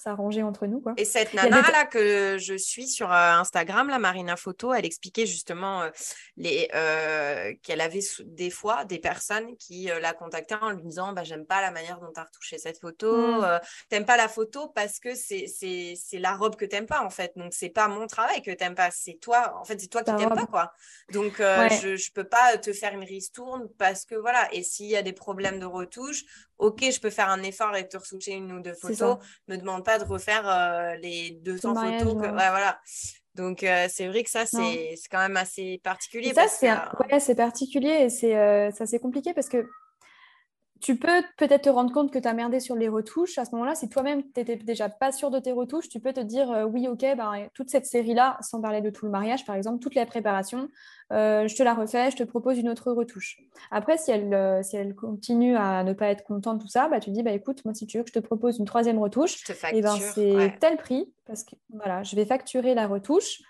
s'arranger 0.00 0.42
entre 0.42 0.66
nous. 0.66 0.80
Quoi. 0.80 0.94
Et 0.96 1.04
cette 1.04 1.34
nana-là 1.34 1.84
que 1.84 2.38
je 2.38 2.54
suis 2.54 2.88
sur 2.88 3.12
euh, 3.12 3.32
Instagram, 3.32 3.88
la 3.88 3.98
Marina 3.98 4.36
Photo, 4.36 4.72
elle 4.72 4.86
expliquait 4.86 5.26
justement 5.26 5.82
euh, 5.82 5.90
les, 6.36 6.68
euh, 6.74 7.52
qu'elle 7.62 7.80
avait 7.80 8.00
des 8.24 8.50
fois 8.50 8.84
des 8.84 8.98
personnes 8.98 9.56
qui 9.58 9.90
la 10.00 10.12
contactaient 10.14 10.54
en 10.54 10.70
lui 10.70 10.82
disant 10.82 11.12
bah, 11.12 11.24
J'aime 11.24 11.44
pas 11.44 11.60
la 11.60 11.70
manière 11.70 12.00
dont 12.00 12.10
tu 12.12 12.20
as 12.20 12.24
retouché 12.24 12.58
cette 12.58 12.80
photo, 12.80 13.40
mmh. 13.42 13.60
t'aimes 13.88 14.06
pas 14.06 14.16
la 14.16 14.28
photo 14.28 14.68
parce 14.68 15.00
que 15.00 15.14
c'est 15.14 15.94
la 16.14 16.34
robe 16.34 16.56
que 16.56 16.64
t'aimes 16.64 16.86
pas 16.86 17.02
en 17.02 17.10
fait. 17.10 17.32
Donc 17.36 17.52
c'est 17.52 17.68
pas 17.68 17.88
mon 17.88 18.06
travail 18.06 18.42
que 18.42 18.50
t'aimes 18.50 18.74
pas, 18.74 18.90
c'est 18.90 19.18
toi, 19.20 19.54
en 19.60 19.64
fait, 19.64 19.80
c'est 19.80 19.88
toi 19.88 20.02
qui 20.02 20.14
t'aimes 20.16 20.34
pas 20.34 20.46
quoi. 20.46 20.72
Donc 21.12 21.34
je, 21.38 21.96
je 21.96 22.12
peux 22.12 22.24
pas 22.24 22.56
te 22.58 22.72
faire 22.72 22.94
une 22.94 23.04
ristourne 23.04 23.68
parce 23.78 24.04
que 24.04 24.14
voilà. 24.14 24.48
Et 24.52 24.62
s'il 24.62 24.86
y 24.86 24.96
a 24.96 25.02
des 25.02 25.12
problèmes 25.12 25.58
de 25.58 25.66
retouche, 25.66 26.24
ok, 26.60 26.90
je 26.92 27.00
peux 27.00 27.10
faire 27.10 27.28
un 27.28 27.42
effort 27.42 27.74
et 27.76 27.88
te 27.88 27.96
retoucher 27.96 28.32
une 28.32 28.52
ou 28.52 28.60
deux 28.60 28.74
photos. 28.74 29.18
Me 29.48 29.56
demande 29.56 29.84
pas 29.84 29.98
de 29.98 30.04
refaire 30.04 30.48
euh, 30.48 30.94
les 30.96 31.32
200 31.42 31.74
photos. 31.74 32.14
Que... 32.14 32.28
Ouais, 32.28 32.30
voilà. 32.30 32.78
Donc, 33.34 33.62
euh, 33.62 33.86
c'est 33.88 34.08
vrai 34.08 34.22
que 34.22 34.30
ça, 34.30 34.44
c'est 34.46 34.94
quand 35.10 35.18
même 35.18 35.36
assez 35.36 35.80
particulier. 35.82 36.34
ça, 36.34 36.48
c'est 36.48 36.70
ouais, 36.70 37.34
particulier 37.34 38.02
et 38.02 38.10
c'est 38.10 38.36
euh, 38.36 38.70
ça 38.72 38.86
c'est 38.86 38.98
compliqué 38.98 39.32
parce 39.32 39.48
que 39.48 39.66
tu 40.80 40.96
peux 40.96 41.22
peut-être 41.36 41.62
te 41.62 41.68
rendre 41.68 41.92
compte 41.92 42.10
que 42.10 42.18
tu 42.18 42.26
as 42.26 42.32
merdé 42.32 42.58
sur 42.58 42.74
les 42.74 42.88
retouches. 42.88 43.38
À 43.38 43.44
ce 43.44 43.52
moment-là, 43.52 43.74
si 43.74 43.88
toi-même, 43.88 44.22
tu 44.22 44.40
n'étais 44.40 44.56
déjà 44.56 44.88
pas 44.88 45.12
sûr 45.12 45.30
de 45.30 45.38
tes 45.38 45.52
retouches, 45.52 45.88
tu 45.88 46.00
peux 46.00 46.12
te 46.12 46.20
dire 46.20 46.50
euh, 46.50 46.64
oui, 46.64 46.88
ok, 46.88 47.00
ben, 47.16 47.48
toute 47.54 47.70
cette 47.70 47.86
série-là, 47.86 48.38
sans 48.40 48.60
parler 48.60 48.80
de 48.80 48.90
tout 48.90 49.04
le 49.04 49.10
mariage, 49.10 49.44
par 49.44 49.56
exemple, 49.56 49.80
toute 49.80 49.94
la 49.94 50.06
préparation, 50.06 50.68
euh, 51.12 51.46
je 51.48 51.54
te 51.54 51.62
la 51.62 51.74
refais, 51.74 52.10
je 52.10 52.16
te 52.16 52.22
propose 52.22 52.58
une 52.58 52.68
autre 52.68 52.92
retouche. 52.92 53.38
Après, 53.70 53.98
si 53.98 54.10
elle, 54.10 54.32
euh, 54.32 54.62
si 54.62 54.76
elle 54.76 54.94
continue 54.94 55.56
à 55.56 55.84
ne 55.84 55.92
pas 55.92 56.06
être 56.06 56.24
contente 56.24 56.58
de 56.58 56.62
tout 56.62 56.68
ça, 56.68 56.88
bah, 56.88 57.00
tu 57.00 57.10
dis 57.10 57.22
bah, 57.22 57.32
écoute, 57.32 57.64
moi, 57.64 57.74
si 57.74 57.86
tu 57.86 57.98
veux 57.98 58.04
que 58.04 58.10
je 58.10 58.18
te 58.18 58.24
propose 58.24 58.58
une 58.58 58.64
troisième 58.64 58.98
retouche, 58.98 59.48
et 59.50 59.54
eh 59.72 59.82
ben, 59.82 59.96
c'est 59.96 60.56
tel 60.60 60.76
prix, 60.76 61.12
parce 61.26 61.44
que 61.44 61.56
voilà, 61.74 62.02
je 62.02 62.16
vais 62.16 62.24
facturer 62.24 62.74
la 62.74 62.86
retouche. 62.86 63.42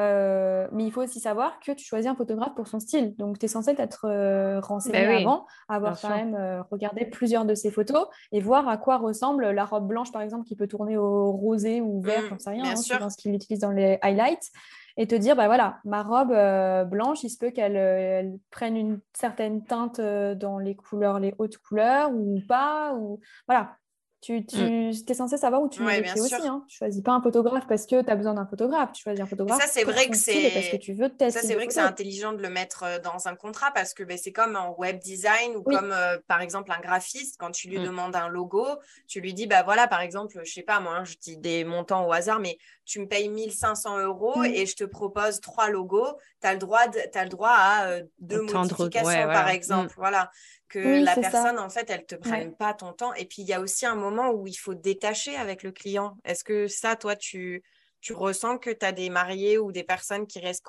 Euh, 0.00 0.68
mais 0.72 0.84
il 0.84 0.92
faut 0.92 1.02
aussi 1.02 1.20
savoir 1.20 1.58
que 1.60 1.72
tu 1.72 1.84
choisis 1.84 2.10
un 2.10 2.14
photographe 2.14 2.54
pour 2.54 2.66
son 2.66 2.80
style. 2.80 3.14
Donc, 3.16 3.38
tu 3.38 3.44
es 3.44 3.48
censé 3.48 3.74
être 3.76 4.06
euh, 4.06 4.60
renseigné 4.60 5.06
bah 5.06 5.16
avant, 5.18 5.46
avoir 5.68 6.00
quand 6.00 6.08
même 6.08 6.34
euh, 6.34 6.62
regardé 6.70 7.04
plusieurs 7.04 7.44
de 7.44 7.54
ses 7.54 7.70
photos 7.70 8.06
et 8.32 8.40
voir 8.40 8.68
à 8.68 8.76
quoi 8.78 8.96
ressemble 8.96 9.50
la 9.50 9.64
robe 9.64 9.86
blanche, 9.86 10.10
par 10.10 10.22
exemple, 10.22 10.46
qui 10.46 10.56
peut 10.56 10.66
tourner 10.66 10.96
au 10.96 11.32
rosé 11.32 11.80
ou 11.80 12.00
vert, 12.00 12.22
mmh, 12.22 12.28
j'en 12.30 12.38
sais 12.38 12.50
rien, 12.50 12.64
hein, 12.64 12.98
dans 13.00 13.10
ce 13.10 13.16
qu'il 13.16 13.34
utilise 13.34 13.60
dans 13.60 13.70
les 13.70 13.98
highlights. 14.02 14.50
Et 14.98 15.06
te 15.06 15.14
dire, 15.14 15.36
bah 15.36 15.46
voilà, 15.46 15.78
ma 15.86 16.02
robe 16.02 16.88
blanche, 16.90 17.22
il 17.24 17.30
se 17.30 17.38
peut 17.38 17.50
qu'elle 17.50 18.38
prenne 18.50 18.76
une 18.76 19.00
certaine 19.14 19.64
teinte 19.64 19.98
dans 20.02 20.58
les 20.58 20.74
couleurs, 20.74 21.18
les 21.18 21.34
hautes 21.38 21.56
couleurs 21.56 22.12
ou 22.12 22.40
pas. 22.46 22.94
Ou... 22.94 23.18
Voilà, 23.48 23.78
tu, 24.22 24.38
mm. 24.38 24.92
tu 25.04 25.10
es 25.10 25.14
censé 25.14 25.36
savoir 25.36 25.62
où 25.62 25.68
tu 25.68 25.82
ouais, 25.82 26.00
mets 26.00 26.18
aussi. 26.18 26.32
Hein. 26.34 26.64
Tu 26.68 26.76
choisis 26.76 27.02
pas 27.02 27.10
un 27.10 27.20
photographe 27.20 27.64
parce 27.68 27.86
que 27.86 28.02
tu 28.02 28.08
as 28.08 28.14
besoin 28.14 28.34
d'un 28.34 28.46
photographe. 28.46 28.92
Tu 28.92 29.02
choisis 29.02 29.20
un 29.20 29.26
photographe. 29.26 29.60
ça, 29.60 29.66
c'est 29.66 29.82
vrai 29.82 30.08
que 30.08 30.16
c'est. 30.16 30.50
Parce 30.54 30.68
que 30.68 30.76
tu 30.76 30.92
veux 30.92 31.08
tester. 31.08 31.40
Ça, 31.40 31.46
c'est 31.46 31.54
vrai 31.54 31.66
que 31.66 31.72
c'est 31.72 31.80
intelligent 31.80 32.32
de 32.32 32.40
le 32.40 32.48
mettre 32.48 32.84
dans 33.02 33.26
un 33.26 33.34
contrat 33.34 33.72
parce 33.72 33.94
que 33.94 34.04
ben, 34.04 34.16
c'est 34.16 34.30
comme 34.30 34.54
en 34.54 34.76
web 34.78 35.00
design 35.00 35.56
ou 35.56 35.62
comme 35.64 35.90
euh, 35.90 36.18
par 36.28 36.40
exemple 36.40 36.70
un 36.70 36.80
graphiste. 36.80 37.34
Quand 37.36 37.50
tu 37.50 37.68
lui 37.68 37.80
mm. 37.80 37.84
demandes 37.84 38.14
un 38.14 38.28
logo, 38.28 38.64
tu 39.08 39.20
lui 39.20 39.34
dis 39.34 39.48
bah 39.48 39.64
voilà, 39.64 39.88
par 39.88 40.00
exemple, 40.00 40.40
je 40.44 40.52
sais 40.52 40.62
pas, 40.62 40.78
moi, 40.78 40.98
hein, 40.98 41.04
je 41.04 41.16
dis 41.20 41.36
des 41.36 41.64
montants 41.64 42.06
au 42.06 42.12
hasard, 42.12 42.38
mais 42.38 42.58
tu 42.84 43.00
me 43.00 43.08
payes 43.08 43.28
1500 43.28 43.98
euros 44.02 44.38
mm. 44.38 44.44
et 44.46 44.66
je 44.66 44.76
te 44.76 44.84
propose 44.84 45.40
trois 45.40 45.68
logos. 45.68 46.16
Tu 46.40 46.46
as, 46.46 46.52
le 46.52 46.60
droit 46.60 46.80
as 46.80 47.24
le 47.24 47.28
droit 47.28 47.50
à 47.50 47.86
euh, 47.88 48.02
deux 48.20 48.42
modifications, 48.42 49.26
par 49.26 49.48
exemple. 49.48 49.94
Voilà 49.96 50.30
que 50.72 51.04
la 51.04 51.14
personne, 51.14 51.58
en 51.58 51.68
fait, 51.68 51.90
elle 51.90 52.06
te 52.06 52.14
prenne 52.14 52.54
pas 52.54 52.72
ton 52.72 52.92
temps. 52.92 53.12
Et 53.14 53.26
puis, 53.26 53.42
il 53.42 53.48
y 53.48 53.52
a 53.52 53.60
aussi 53.60 53.84
un 53.84 53.94
moment 53.94 54.30
où 54.30 54.46
il 54.46 54.54
faut 54.54 54.74
détacher 54.74 55.36
avec 55.36 55.62
le 55.62 55.70
client. 55.70 56.16
Est-ce 56.24 56.44
que 56.44 56.66
ça, 56.66 56.96
toi, 56.96 57.14
tu, 57.14 57.62
tu 58.00 58.14
ressens 58.14 58.58
que 58.58 58.70
tu 58.70 58.86
as 58.86 58.92
des 58.92 59.10
mariés 59.10 59.58
ou 59.58 59.72
des 59.72 59.84
personnes 59.84 60.26
qui 60.26 60.40
restent 60.40 60.64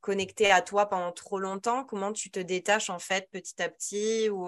connectées 0.00 0.50
à 0.50 0.60
toi 0.60 0.86
pendant 0.86 1.12
trop 1.12 1.38
longtemps? 1.38 1.84
Comment 1.84 2.12
tu 2.12 2.30
te 2.30 2.40
détaches, 2.40 2.90
en 2.90 2.98
fait, 2.98 3.28
petit 3.32 3.62
à 3.62 3.68
petit 3.68 4.28
ou... 4.28 4.46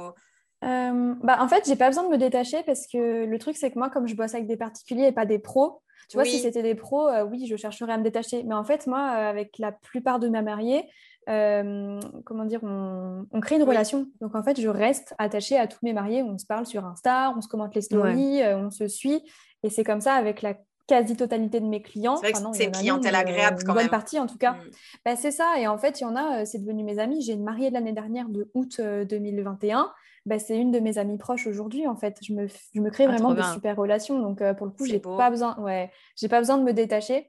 Euh, 0.64 1.14
bah, 1.22 1.38
en 1.40 1.48
fait, 1.48 1.66
j'ai 1.66 1.74
pas 1.74 1.88
besoin 1.88 2.04
de 2.04 2.10
me 2.10 2.18
détacher 2.18 2.62
parce 2.62 2.86
que 2.86 3.24
le 3.24 3.38
truc, 3.38 3.56
c'est 3.56 3.70
que 3.72 3.78
moi, 3.78 3.90
comme 3.90 4.06
je 4.06 4.14
bosse 4.14 4.34
avec 4.34 4.46
des 4.46 4.56
particuliers 4.56 5.06
et 5.06 5.12
pas 5.12 5.26
des 5.26 5.40
pros, 5.40 5.82
tu 6.08 6.16
vois, 6.16 6.24
si 6.24 6.38
c'était 6.38 6.62
des 6.62 6.74
pros, 6.74 7.08
euh, 7.08 7.24
oui, 7.24 7.46
je 7.48 7.56
chercherais 7.56 7.92
à 7.92 7.96
me 7.96 8.02
détacher. 8.02 8.42
Mais 8.42 8.54
en 8.54 8.64
fait, 8.64 8.86
moi, 8.86 9.00
avec 9.00 9.56
la 9.58 9.72
plupart 9.72 10.18
de 10.18 10.28
mes 10.28 10.42
mariés, 10.42 10.88
euh, 11.28 12.00
comment 12.24 12.44
dire, 12.44 12.60
on, 12.62 13.40
crée 13.40 13.56
une 13.56 13.62
relation. 13.62 14.08
Donc 14.20 14.34
en 14.34 14.42
fait, 14.42 14.60
je 14.60 14.68
reste 14.68 15.14
attachée 15.18 15.56
à 15.56 15.66
tous 15.66 15.78
mes 15.82 15.92
mariés. 15.92 16.22
On 16.22 16.38
se 16.38 16.46
parle 16.46 16.66
sur 16.66 16.84
Insta, 16.84 17.32
on 17.36 17.40
se 17.40 17.48
commente 17.48 17.74
les 17.74 17.82
stories, 17.82 18.42
euh, 18.42 18.58
on 18.58 18.70
se 18.70 18.88
suit. 18.88 19.22
Et 19.62 19.70
c'est 19.70 19.84
comme 19.84 20.00
ça 20.00 20.14
avec 20.14 20.42
la 20.42 20.54
quasi-totalité 20.88 21.60
de 21.60 21.66
mes 21.66 21.80
clients. 21.80 22.16
C'est 22.16 22.32
vrai 22.32 22.50
c'est 22.52 22.64
une 22.64 22.72
clientèle 22.72 23.14
agréable 23.14 23.62
quand 23.64 23.72
une 23.72 23.82
bonne 23.82 23.88
partie 23.88 24.18
en 24.18 24.26
tout 24.26 24.38
cas. 24.38 24.52
Mm. 24.52 24.70
Bah, 25.04 25.16
c'est 25.16 25.30
ça. 25.30 25.54
Et 25.58 25.66
en 25.68 25.78
fait, 25.78 26.00
il 26.00 26.02
y 26.02 26.06
en 26.06 26.16
a, 26.16 26.40
euh, 26.40 26.44
c'est 26.44 26.58
devenu 26.58 26.82
mes 26.82 26.98
amis. 26.98 27.22
J'ai 27.22 27.34
une 27.34 27.44
mariée 27.44 27.68
de 27.68 27.74
l'année 27.74 27.92
dernière 27.92 28.28
de 28.28 28.50
août 28.54 28.80
2021. 28.80 29.92
Bah, 30.26 30.38
c'est 30.38 30.56
une 30.56 30.70
de 30.72 30.80
mes 30.80 30.98
amies 30.98 31.18
proches 31.18 31.46
aujourd'hui 31.46 31.86
en 31.86 31.96
fait. 31.96 32.18
Je 32.22 32.32
me, 32.32 32.46
je 32.74 32.80
me 32.80 32.90
crée 32.90 33.04
ah, 33.04 33.12
vraiment 33.12 33.34
de 33.34 33.42
super 33.42 33.76
relations. 33.76 34.18
Donc 34.18 34.42
pour 34.54 34.66
le 34.66 34.72
coup, 34.72 34.86
j'ai 34.86 35.00
pas 35.00 35.30
besoin, 35.30 35.56
ouais, 35.58 35.90
j'ai 36.16 36.28
pas 36.28 36.38
besoin 36.38 36.58
de 36.58 36.64
me 36.64 36.72
détacher. 36.72 37.28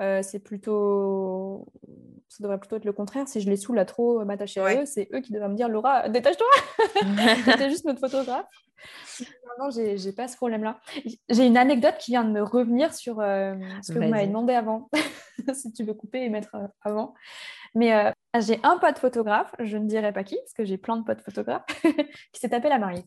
C'est 0.00 0.42
plutôt 0.42 1.66
ça 2.32 2.42
devrait 2.42 2.58
plutôt 2.58 2.76
être 2.76 2.86
le 2.86 2.94
contraire. 2.94 3.28
Si 3.28 3.42
je 3.42 3.50
les 3.50 3.56
saoule 3.56 3.78
à 3.78 3.84
trop 3.84 4.20
euh, 4.20 4.24
m'attacher 4.24 4.60
à 4.60 4.82
eux, 4.82 4.86
c'est 4.86 5.06
eux 5.12 5.20
qui 5.20 5.32
devraient 5.32 5.50
me 5.50 5.54
dire 5.54 5.68
Laura, 5.68 6.08
détache-toi 6.08 6.46
C'était 7.44 7.68
juste 7.68 7.84
notre 7.84 8.00
photographe. 8.00 8.46
Non, 9.60 9.68
j'ai 9.70 10.12
pas 10.12 10.28
ce 10.28 10.36
problème-là. 10.36 10.80
J'ai 11.28 11.46
une 11.46 11.58
anecdote 11.58 11.96
qui 11.98 12.12
vient 12.12 12.24
de 12.24 12.30
me 12.30 12.42
revenir 12.42 12.94
sur 12.94 13.20
euh, 13.20 13.54
ce 13.82 13.92
que 13.92 13.98
vous 13.98 14.08
m'avez 14.08 14.26
demandé 14.26 14.54
avant, 14.54 14.88
si 15.54 15.72
tu 15.74 15.84
veux 15.84 15.92
couper 15.92 16.24
et 16.24 16.30
mettre 16.30 16.54
euh, 16.54 16.66
avant. 16.80 17.12
Mais 17.74 18.12
j'ai 18.40 18.58
un 18.62 18.78
pote 18.78 18.98
photographe, 18.98 19.54
je 19.58 19.76
ne 19.76 19.86
dirai 19.86 20.12
pas 20.12 20.24
qui, 20.24 20.36
parce 20.36 20.52
que 20.54 20.64
j'ai 20.64 20.78
plein 20.78 20.96
de 20.96 21.04
potes 21.04 21.20
photographes, 21.20 21.64
qui 22.32 22.40
s'est 22.40 22.48
tapé 22.48 22.68
la 22.68 22.78
mariée. 22.78 23.04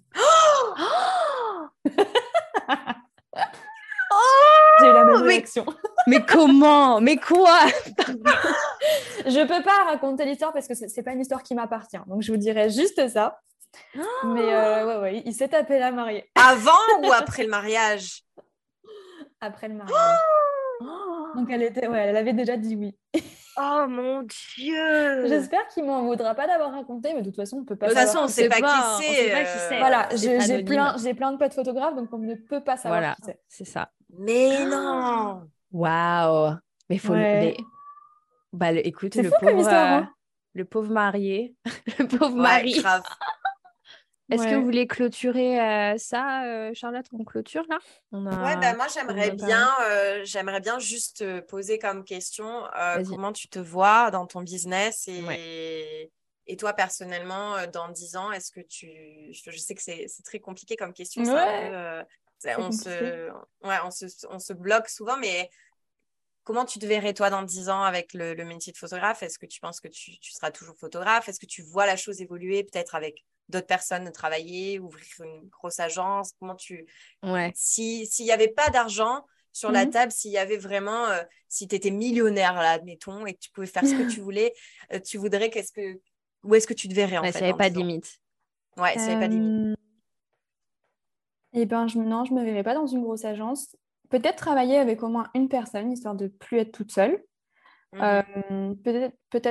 j'ai 4.79 4.87
eu 4.87 4.93
la 4.93 5.05
même 5.05 5.23
réaction. 5.23 5.65
Mais 6.07 6.23
comment? 6.23 7.01
Mais 7.01 7.17
quoi? 7.17 7.59
Je 9.25 9.45
peux 9.47 9.63
pas 9.63 9.83
raconter 9.85 10.25
l'histoire 10.25 10.53
parce 10.53 10.67
que 10.67 10.75
c'est 10.75 11.03
pas 11.03 11.11
une 11.11 11.21
histoire 11.21 11.43
qui 11.43 11.55
m'appartient. 11.55 11.97
Donc 12.07 12.21
je 12.21 12.31
vous 12.31 12.37
dirais 12.37 12.69
juste 12.69 13.07
ça. 13.09 13.39
Mais 14.23 14.53
euh, 14.53 14.85
ouais, 14.85 15.01
ouais, 15.01 15.23
il 15.25 15.33
s'est 15.33 15.49
tapé 15.49 15.79
la 15.79 15.91
mariée. 15.91 16.29
Avant 16.35 16.71
ou 17.03 17.11
après 17.11 17.43
le 17.43 17.49
mariage? 17.49 18.23
Après 19.41 19.67
le 19.67 19.75
mariage. 19.75 19.95
Donc 21.35 21.49
elle 21.49 21.63
était, 21.63 21.87
ouais, 21.87 21.99
elle 21.99 22.17
avait 22.17 22.33
déjà 22.33 22.57
dit 22.57 22.75
oui. 22.75 22.95
Oh 23.57 23.85
mon 23.87 24.23
dieu 24.55 25.27
J'espère 25.27 25.67
qu'il 25.69 25.85
m'en 25.85 26.03
voudra 26.03 26.35
pas 26.35 26.45
d'avoir 26.45 26.73
raconté, 26.73 27.13
mais 27.13 27.21
de 27.21 27.27
toute 27.27 27.37
façon, 27.37 27.59
on 27.59 27.63
peut 27.63 27.77
pas. 27.77 27.87
De 27.87 27.91
toute 27.93 28.01
façon, 28.01 28.19
on 28.23 28.27
sait 28.27 28.49
pas, 28.49 28.57
qui 28.57 29.03
c'est. 29.03 29.33
Euh, 29.33 29.79
voilà, 29.79 30.09
j'ai 30.13 30.63
plein, 30.63 30.95
j'ai 31.01 31.13
plein 31.13 31.31
de 31.31 31.37
potes 31.37 31.53
photographes, 31.53 31.95
donc 31.95 32.09
on 32.11 32.17
ne 32.17 32.35
peut 32.35 32.63
pas 32.63 32.75
savoir 32.75 32.99
voilà, 32.99 33.15
qui 33.15 33.21
c'est. 33.25 33.39
C'est 33.47 33.65
ça. 33.65 33.89
Mais 34.17 34.65
non 34.65 35.49
Waouh. 35.75 36.55
Mais 36.89 36.97
faut 36.97 37.13
Bah, 38.53 38.71
écoute, 38.71 39.15
le 39.15 39.29
pauvre, 39.29 39.67
hein. 39.67 40.01
euh, 40.01 40.05
le 40.53 40.63
pauvre 40.63 40.89
marié, 40.89 41.53
le 41.99 42.07
pauvre 42.07 42.35
mari. 42.37 42.81
Est-ce 44.31 44.47
que 44.47 44.55
vous 44.55 44.63
voulez 44.63 44.87
clôturer 44.87 45.59
euh, 45.59 45.97
ça, 45.97 46.45
euh, 46.45 46.71
Charlotte 46.73 47.05
On 47.11 47.23
clôture 47.25 47.63
là? 47.69 47.77
Ouais, 48.11 48.57
bah, 48.57 48.73
moi 48.75 48.87
j'aimerais 48.87 49.31
bien, 49.31 49.69
j'aimerais 50.23 50.61
bien 50.61 50.79
juste 50.79 51.17
te 51.17 51.41
poser 51.41 51.77
comme 51.77 52.05
question 52.05 52.63
comment 53.05 53.33
tu 53.33 53.49
te 53.49 53.59
vois 53.59 54.11
dans 54.11 54.25
ton 54.25 54.41
business 54.41 55.09
et, 55.09 56.09
et 56.47 56.57
toi 56.57 56.71
personnellement 56.71 57.55
dans 57.73 57.89
10 57.89 58.15
ans, 58.15 58.31
est-ce 58.31 58.51
que 58.51 58.61
tu. 58.61 58.87
Je 59.31 59.57
sais 59.57 59.75
que 59.75 59.81
c'est 59.81 60.07
très 60.23 60.39
compliqué 60.39 60.77
comme 60.77 60.93
question, 60.93 61.23
on, 62.57 62.71
se... 62.71 63.29
Ouais, 63.63 63.77
on, 63.83 63.91
se... 63.91 64.05
on 64.29 64.39
se 64.39 64.53
bloque 64.53 64.89
souvent, 64.89 65.17
mais 65.17 65.49
Comment 66.45 66.63
tu 66.63 66.77
te 66.77 66.85
verrais 66.85 67.15
toi 67.15 67.31
dans 67.31 67.41
10 67.41 67.69
ans 67.69 67.81
avec 67.81 68.13
le, 68.13 68.35
métier 68.45 68.71
de 68.71 68.77
photographe? 68.77 69.23
Est-ce 69.23 69.39
que 69.39 69.47
tu 69.47 69.59
penses 69.59 69.79
que 69.79 69.87
tu, 69.87 70.11
seras 70.21 70.51
toujours 70.51 70.77
photographe? 70.77 71.27
Est-ce 71.27 71.39
que 71.39 71.47
tu 71.47 71.63
vois 71.63 71.87
la 71.87 71.97
chose 71.97 72.21
évoluer 72.21 72.63
peut-être 72.63 72.93
avec 72.93 73.25
d'autres 73.49 73.65
personnes 73.65 74.11
travailler, 74.11 74.77
ouvrir 74.77 75.07
une 75.21 75.49
grosse 75.49 75.79
agence? 75.79 76.33
Comment 76.39 76.53
tu 76.53 76.85
ouais. 77.23 77.51
Si 77.55 78.05
s'il 78.05 78.25
n'y 78.25 78.31
avait 78.31 78.47
pas 78.47 78.69
d'argent 78.69 79.25
sur 79.53 79.71
la 79.71 79.87
mmh 79.87 79.89
table, 79.89 80.11
s'il 80.11 80.31
y 80.31 80.37
avait 80.37 80.57
vraiment, 80.57 81.07
euh, 81.07 81.23
si 81.49 81.67
tu 81.67 81.75
étais 81.75 81.89
millionnaire 81.89 82.53
là, 82.53 82.73
admettons, 82.73 83.25
et 83.25 83.33
que 83.33 83.39
tu 83.39 83.49
pouvais 83.49 83.65
faire 83.65 83.83
ce 83.83 83.95
que 83.95 84.07
tu 84.07 84.19
voulais, 84.21 84.53
euh, 84.93 84.99
tu 84.99 85.17
voudrais 85.17 85.49
qu'est-ce 85.49 85.71
que 85.71 85.99
où 86.43 86.53
est-ce 86.53 86.67
que 86.67 86.75
tu 86.75 86.87
te 86.87 86.93
verrais 86.93 87.17
en 87.17 87.23
fait 87.23 87.31
S'il 87.31 87.41
n'y 87.41 87.49
avait 87.49 87.57
pas 87.57 87.71
de 87.71 87.77
limite. 87.79 88.19
Ouais, 88.77 88.91
s'il 88.91 89.01
n'y 89.01 89.09
avait 89.13 89.19
pas 89.19 89.27
de 89.29 89.33
limite. 89.33 89.79
Eh 91.55 91.65
ben, 91.65 91.87
je, 91.87 91.97
non, 91.97 92.25
je 92.25 92.33
ne 92.33 92.39
me 92.39 92.45
verrais 92.45 92.63
pas 92.63 92.75
dans 92.75 92.85
une 92.85 93.01
grosse 93.01 93.25
agence 93.25 93.75
peut-être 94.09 94.37
travailler 94.37 94.77
avec 94.77 95.03
au 95.03 95.07
moins 95.07 95.27
une 95.33 95.49
personne, 95.49 95.91
histoire 95.91 96.15
de 96.15 96.27
plus 96.27 96.59
être 96.59 96.71
toute 96.71 96.91
seule. 96.91 97.23
Mhm. 97.93 98.01
Euh, 98.01 98.73
peut-être 98.83 99.15
peut 99.29 99.41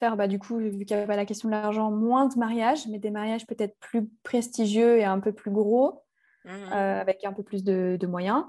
faire, 0.00 0.16
bah, 0.16 0.28
du 0.28 0.38
coup, 0.38 0.58
vu 0.58 0.84
qu'il 0.84 0.96
n'y 0.96 1.02
avait 1.02 1.06
pas 1.06 1.16
la 1.16 1.26
question 1.26 1.48
de 1.48 1.54
l'argent, 1.54 1.90
moins 1.90 2.26
de 2.26 2.38
mariages, 2.38 2.86
mais 2.88 2.98
des 2.98 3.10
mariages 3.10 3.46
peut-être 3.46 3.76
plus 3.80 4.08
prestigieux 4.22 4.98
et 4.98 5.04
un 5.04 5.20
peu 5.20 5.32
plus 5.32 5.50
gros, 5.50 6.04
mhm. 6.44 6.52
euh, 6.72 7.00
avec 7.00 7.24
un 7.24 7.32
peu 7.32 7.42
plus 7.42 7.64
de, 7.64 7.98
moyens. 8.06 8.44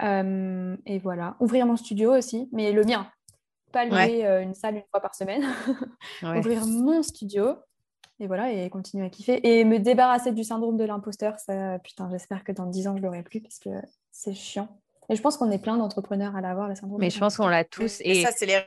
et 0.00 0.98
voilà. 0.98 1.36
Ouvrir 1.40 1.66
mon 1.66 1.76
studio 1.76 2.16
aussi, 2.16 2.48
mais 2.52 2.72
le 2.72 2.84
mien. 2.84 3.10
Pas 3.72 3.84
louer 3.84 4.24
une 4.42 4.54
salle 4.54 4.76
une 4.76 4.84
fois 4.90 5.00
par 5.00 5.14
semaine. 5.14 5.44
Ouvrir 6.22 6.66
mon 6.66 7.02
studio. 7.02 7.56
Et 8.18 8.26
voilà, 8.26 8.50
et 8.50 8.70
continuer 8.70 9.04
à 9.04 9.10
kiffer. 9.10 9.46
Et 9.46 9.64
me 9.64 9.78
débarrasser 9.78 10.32
du 10.32 10.42
syndrome 10.42 10.76
de 10.76 10.84
l'imposteur, 10.84 11.38
ça, 11.38 11.78
putain, 11.80 12.08
j'espère 12.10 12.44
que 12.44 12.52
dans 12.52 12.66
10 12.66 12.88
ans, 12.88 12.96
je 12.96 13.02
l'aurai 13.02 13.22
plus 13.22 13.40
parce 13.40 13.58
que 13.58 13.70
c'est 14.10 14.32
chiant. 14.32 14.68
Et 15.08 15.16
je 15.16 15.22
pense 15.22 15.36
qu'on 15.36 15.50
est 15.50 15.58
plein 15.58 15.76
d'entrepreneurs 15.76 16.34
à 16.34 16.40
l'avoir, 16.40 16.68
le 16.68 16.74
syndrome. 16.74 16.98
Mais 16.98 17.10
je 17.10 17.18
pense 17.18 17.36
qu'on 17.36 17.46
l'a 17.46 17.64
tous. 17.64 18.00
Et, 18.00 18.22
ça, 18.22 18.30
c'est 18.34 18.46
les, 18.46 18.60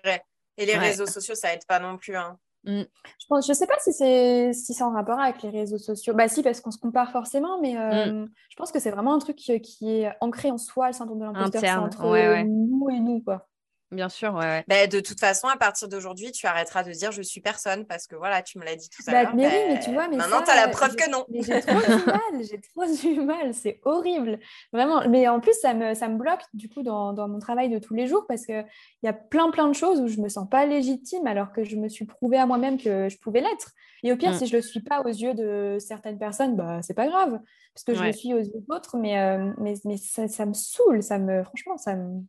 et 0.57 0.65
les 0.65 0.77
réseaux 0.77 1.07
sociaux, 1.07 1.35
ça 1.35 1.53
aide 1.53 1.65
pas 1.67 1.79
non 1.79 1.97
plus. 1.97 2.15
Hein. 2.15 2.37
Mm. 2.63 2.81
Je 2.81 3.25
pense, 3.27 3.47
je 3.47 3.53
sais 3.53 3.67
pas 3.67 3.77
si 3.79 3.93
c'est 3.93 4.53
si 4.53 4.83
en 4.83 4.91
rapport 4.91 5.19
avec 5.19 5.41
les 5.41 5.49
réseaux 5.49 5.77
sociaux. 5.77 6.13
Bah 6.13 6.27
si, 6.27 6.43
parce 6.43 6.61
qu'on 6.61 6.71
se 6.71 6.77
compare 6.77 7.11
forcément, 7.11 7.59
mais 7.61 7.77
euh, 7.77 8.13
mm. 8.13 8.29
je 8.49 8.55
pense 8.55 8.71
que 8.71 8.79
c'est 8.79 8.91
vraiment 8.91 9.13
un 9.13 9.19
truc 9.19 9.35
qui, 9.35 9.51
est 9.51 10.11
ancré 10.21 10.51
en 10.51 10.57
soi, 10.57 10.87
le 10.87 10.93
syndrome 10.93 11.19
de 11.19 11.25
l'imposteur. 11.25 11.83
entre 11.83 12.03
nous 12.45 12.89
et 12.89 12.99
nous, 12.99 13.21
quoi. 13.21 13.48
Bien 13.91 14.07
sûr, 14.07 14.35
ouais. 14.35 14.63
Bah, 14.67 14.85
de 14.85 14.99
toute 14.99 15.19
façon, 15.19 15.47
à 15.47 15.57
partir 15.57 15.87
d'aujourd'hui, 15.87 16.31
tu 16.31 16.45
arrêteras 16.45 16.83
de 16.83 16.91
dire 16.91 17.11
je 17.11 17.23
suis 17.23 17.41
personne 17.41 17.85
parce 17.87 18.05
que 18.05 18.15
voilà, 18.15 18.43
tu 18.43 18.59
me 18.59 18.63
l'as 18.63 18.75
dit 18.75 18.87
tout 18.87 19.01
à 19.07 19.11
bah, 19.11 19.23
l'heure. 19.23 19.35
Mais 19.35 19.47
oui, 19.47 19.73
mais 19.73 19.79
tu 19.79 19.91
vois, 19.91 20.07
mais 20.07 20.17
maintenant, 20.17 20.43
tu 20.43 20.51
as 20.51 20.55
la 20.55 20.67
preuve 20.67 20.95
que 20.95 21.09
non. 21.09 21.25
J'ai 21.31 21.59
trop 21.61 21.79
du 21.79 22.05
mal, 22.05 22.43
j'ai 22.47 22.61
trop 22.61 22.85
du 22.85 23.21
mal, 23.21 23.53
c'est 23.53 23.79
horrible. 23.85 24.39
Vraiment, 24.71 25.07
mais 25.09 25.27
en 25.27 25.39
plus, 25.39 25.53
ça 25.59 25.73
me, 25.73 25.95
ça 25.95 26.07
me 26.07 26.17
bloque 26.17 26.43
du 26.53 26.69
coup 26.69 26.83
dans, 26.83 27.13
dans 27.13 27.27
mon 27.27 27.39
travail 27.39 27.69
de 27.69 27.79
tous 27.79 27.95
les 27.95 28.05
jours 28.05 28.25
parce 28.27 28.45
qu'il 28.45 28.65
y 29.01 29.07
a 29.07 29.13
plein, 29.13 29.49
plein 29.49 29.67
de 29.67 29.73
choses 29.73 29.99
où 29.99 30.07
je 30.07 30.21
me 30.21 30.29
sens 30.29 30.47
pas 30.47 30.67
légitime 30.67 31.25
alors 31.25 31.51
que 31.51 31.63
je 31.63 31.75
me 31.75 31.89
suis 31.89 32.05
prouvé 32.05 32.37
à 32.37 32.45
moi-même 32.45 32.77
que 32.77 33.09
je 33.09 33.17
pouvais 33.17 33.41
l'être. 33.41 33.71
Et 34.03 34.13
au 34.13 34.17
pire, 34.17 34.31
mm. 34.31 34.37
si 34.37 34.45
je 34.45 34.55
le 34.55 34.61
suis 34.61 34.81
pas 34.81 35.01
aux 35.01 35.07
yeux 35.07 35.33
de 35.33 35.77
certaines 35.79 36.19
personnes, 36.19 36.55
bah, 36.55 36.81
c'est 36.83 36.93
pas 36.93 37.07
grave 37.07 37.39
parce 37.73 37.83
que 37.85 37.95
je 37.95 38.03
le 38.03 38.11
suis 38.11 38.33
aux 38.33 38.39
yeux 38.39 38.63
d'autres, 38.67 38.97
mais, 38.97 39.19
euh, 39.19 39.51
mais, 39.57 39.73
mais 39.85 39.97
ça, 39.97 40.27
ça, 40.27 40.45
me 40.45 40.53
saoule, 40.53 41.01
ça 41.01 41.17
me, 41.17 41.43
franchement, 41.43 41.77
ça 41.77 41.95
me. 41.95 42.21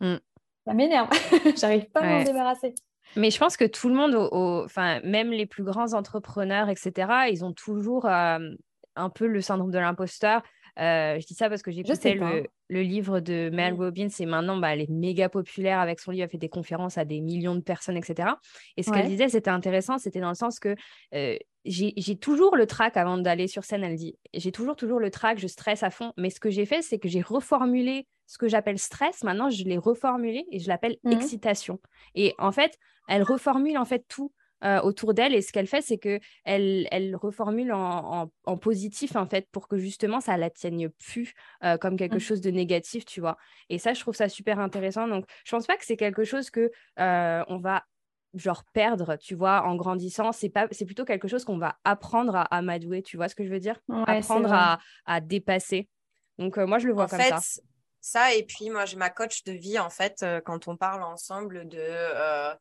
Mm 0.00 0.18
ça 0.66 0.74
m'énerve. 0.74 1.08
J'arrive 1.56 1.86
pas 1.90 2.00
à 2.00 2.06
m'en 2.06 2.24
débarrasser. 2.24 2.74
Mais 3.14 3.30
je 3.30 3.38
pense 3.38 3.56
que 3.56 3.64
tout 3.64 3.88
le 3.88 3.94
monde, 3.94 4.14
enfin, 4.32 5.00
même 5.04 5.30
les 5.30 5.46
plus 5.46 5.62
grands 5.62 5.94
entrepreneurs, 5.94 6.68
etc., 6.68 7.30
ils 7.30 7.44
ont 7.44 7.52
toujours 7.52 8.06
euh, 8.06 8.38
un 8.96 9.10
peu 9.10 9.26
le 9.26 9.40
syndrome 9.40 9.70
de 9.70 9.78
l'imposteur. 9.78 10.42
Euh, 10.78 11.18
je 11.18 11.26
dis 11.26 11.34
ça 11.34 11.48
parce 11.48 11.62
que 11.62 11.70
j'écoutais 11.70 12.14
le, 12.14 12.44
le, 12.68 12.82
livre 12.82 13.20
de 13.20 13.48
Mel 13.50 13.72
Robbins 13.72 14.08
et 14.18 14.26
maintenant 14.26 14.58
bah, 14.58 14.74
elle 14.74 14.82
est 14.82 14.90
méga 14.90 15.30
populaire 15.30 15.80
avec 15.80 16.00
son 16.00 16.10
livre, 16.10 16.24
elle 16.24 16.30
fait 16.30 16.36
des 16.36 16.50
conférences 16.50 16.98
à 16.98 17.06
des 17.06 17.22
millions 17.22 17.54
de 17.54 17.62
personnes, 17.62 17.96
etc. 17.96 18.28
Et 18.76 18.82
ce 18.82 18.90
qu'elle 18.90 19.06
disait, 19.06 19.30
c'était 19.30 19.48
intéressant, 19.48 19.96
c'était 19.96 20.20
dans 20.20 20.28
le 20.28 20.34
sens 20.34 20.58
que 20.58 20.74
euh, 21.14 21.36
j'ai 21.64 22.18
toujours 22.18 22.56
le 22.56 22.66
trac 22.66 22.98
avant 22.98 23.16
d'aller 23.16 23.48
sur 23.48 23.64
scène, 23.64 23.84
elle 23.84 23.96
dit. 23.96 24.18
J'ai 24.34 24.52
toujours, 24.52 24.76
toujours 24.76 25.00
le 25.00 25.10
trac, 25.10 25.38
je 25.38 25.46
stresse 25.46 25.82
à 25.82 25.90
fond. 25.90 26.12
Mais 26.18 26.28
ce 26.28 26.40
que 26.40 26.50
j'ai 26.50 26.66
fait, 26.66 26.82
c'est 26.82 26.98
que 26.98 27.08
j'ai 27.08 27.22
reformulé 27.22 28.06
ce 28.26 28.38
que 28.38 28.48
j'appelle 28.48 28.78
stress. 28.78 29.22
Maintenant, 29.24 29.50
je 29.50 29.64
l'ai 29.64 29.78
reformulé 29.78 30.46
et 30.50 30.58
je 30.58 30.68
l'appelle 30.68 30.96
mmh 31.04 31.12
excitation. 31.12 31.80
Et 32.14 32.34
en 32.38 32.52
fait, 32.52 32.78
elle 33.08 33.22
reformule 33.22 33.78
en 33.78 33.84
fait 33.84 34.04
tout. 34.08 34.32
Euh, 34.64 34.80
autour 34.80 35.12
d'elle 35.12 35.34
et 35.34 35.42
ce 35.42 35.52
qu'elle 35.52 35.66
fait 35.66 35.82
c'est 35.82 35.98
que 35.98 36.18
elle, 36.44 36.88
elle 36.90 37.14
reformule 37.14 37.74
en, 37.74 38.30
en, 38.46 38.56
positif 38.56 39.14
en 39.14 39.26
fait 39.26 39.46
pour 39.52 39.68
que 39.68 39.76
justement 39.76 40.22
ça 40.22 40.38
la 40.38 40.48
tienne 40.48 40.88
plus 40.98 41.34
euh, 41.62 41.76
comme 41.76 41.98
quelque 41.98 42.16
mmh. 42.16 42.20
chose 42.20 42.40
de 42.40 42.50
négatif 42.50 43.04
tu 43.04 43.20
vois 43.20 43.36
et 43.68 43.76
ça 43.76 43.92
je 43.92 44.00
trouve 44.00 44.14
ça 44.14 44.30
super 44.30 44.58
intéressant 44.58 45.08
donc 45.08 45.26
je 45.44 45.50
pense 45.50 45.66
pas 45.66 45.76
que 45.76 45.84
c'est 45.84 45.98
quelque 45.98 46.24
chose 46.24 46.48
que 46.48 46.70
euh, 46.98 47.44
on 47.48 47.58
va 47.58 47.84
genre 48.32 48.64
perdre, 48.72 49.16
tu 49.16 49.34
vois, 49.34 49.62
en 49.62 49.76
grandissant. 49.76 50.32
C'est 50.32 50.50
pas, 50.50 50.66
c'est 50.70 50.84
plutôt 50.84 51.04
quelque 51.04 51.28
chose 51.28 51.44
qu'on 51.44 51.58
va 51.58 51.78
apprendre 51.84 52.36
à 52.36 52.42
amadouer, 52.42 53.02
tu 53.02 53.16
vois 53.16 53.28
ce 53.28 53.34
que 53.34 53.44
je 53.44 53.50
veux 53.50 53.60
dire? 53.60 53.80
Apprendre 54.06 54.52
à, 54.52 54.78
à, 55.06 55.20
dépasser. 55.20 55.88
Donc 56.38 56.58
moi, 56.58 56.78
je 56.78 56.86
le 56.86 56.92
vois 56.92 57.04
en 57.04 57.08
comme 57.08 57.20
fait, 57.20 57.30
ça. 57.30 57.62
Ça, 58.00 58.34
et 58.34 58.44
puis 58.44 58.70
moi, 58.70 58.84
j'ai 58.84 58.96
ma 58.96 59.10
coach 59.10 59.42
de 59.44 59.52
vie, 59.52 59.78
en 59.78 59.90
fait, 59.90 60.24
quand 60.44 60.68
on 60.68 60.76
parle 60.76 61.02
ensemble 61.02 61.68
de, 61.68 62.56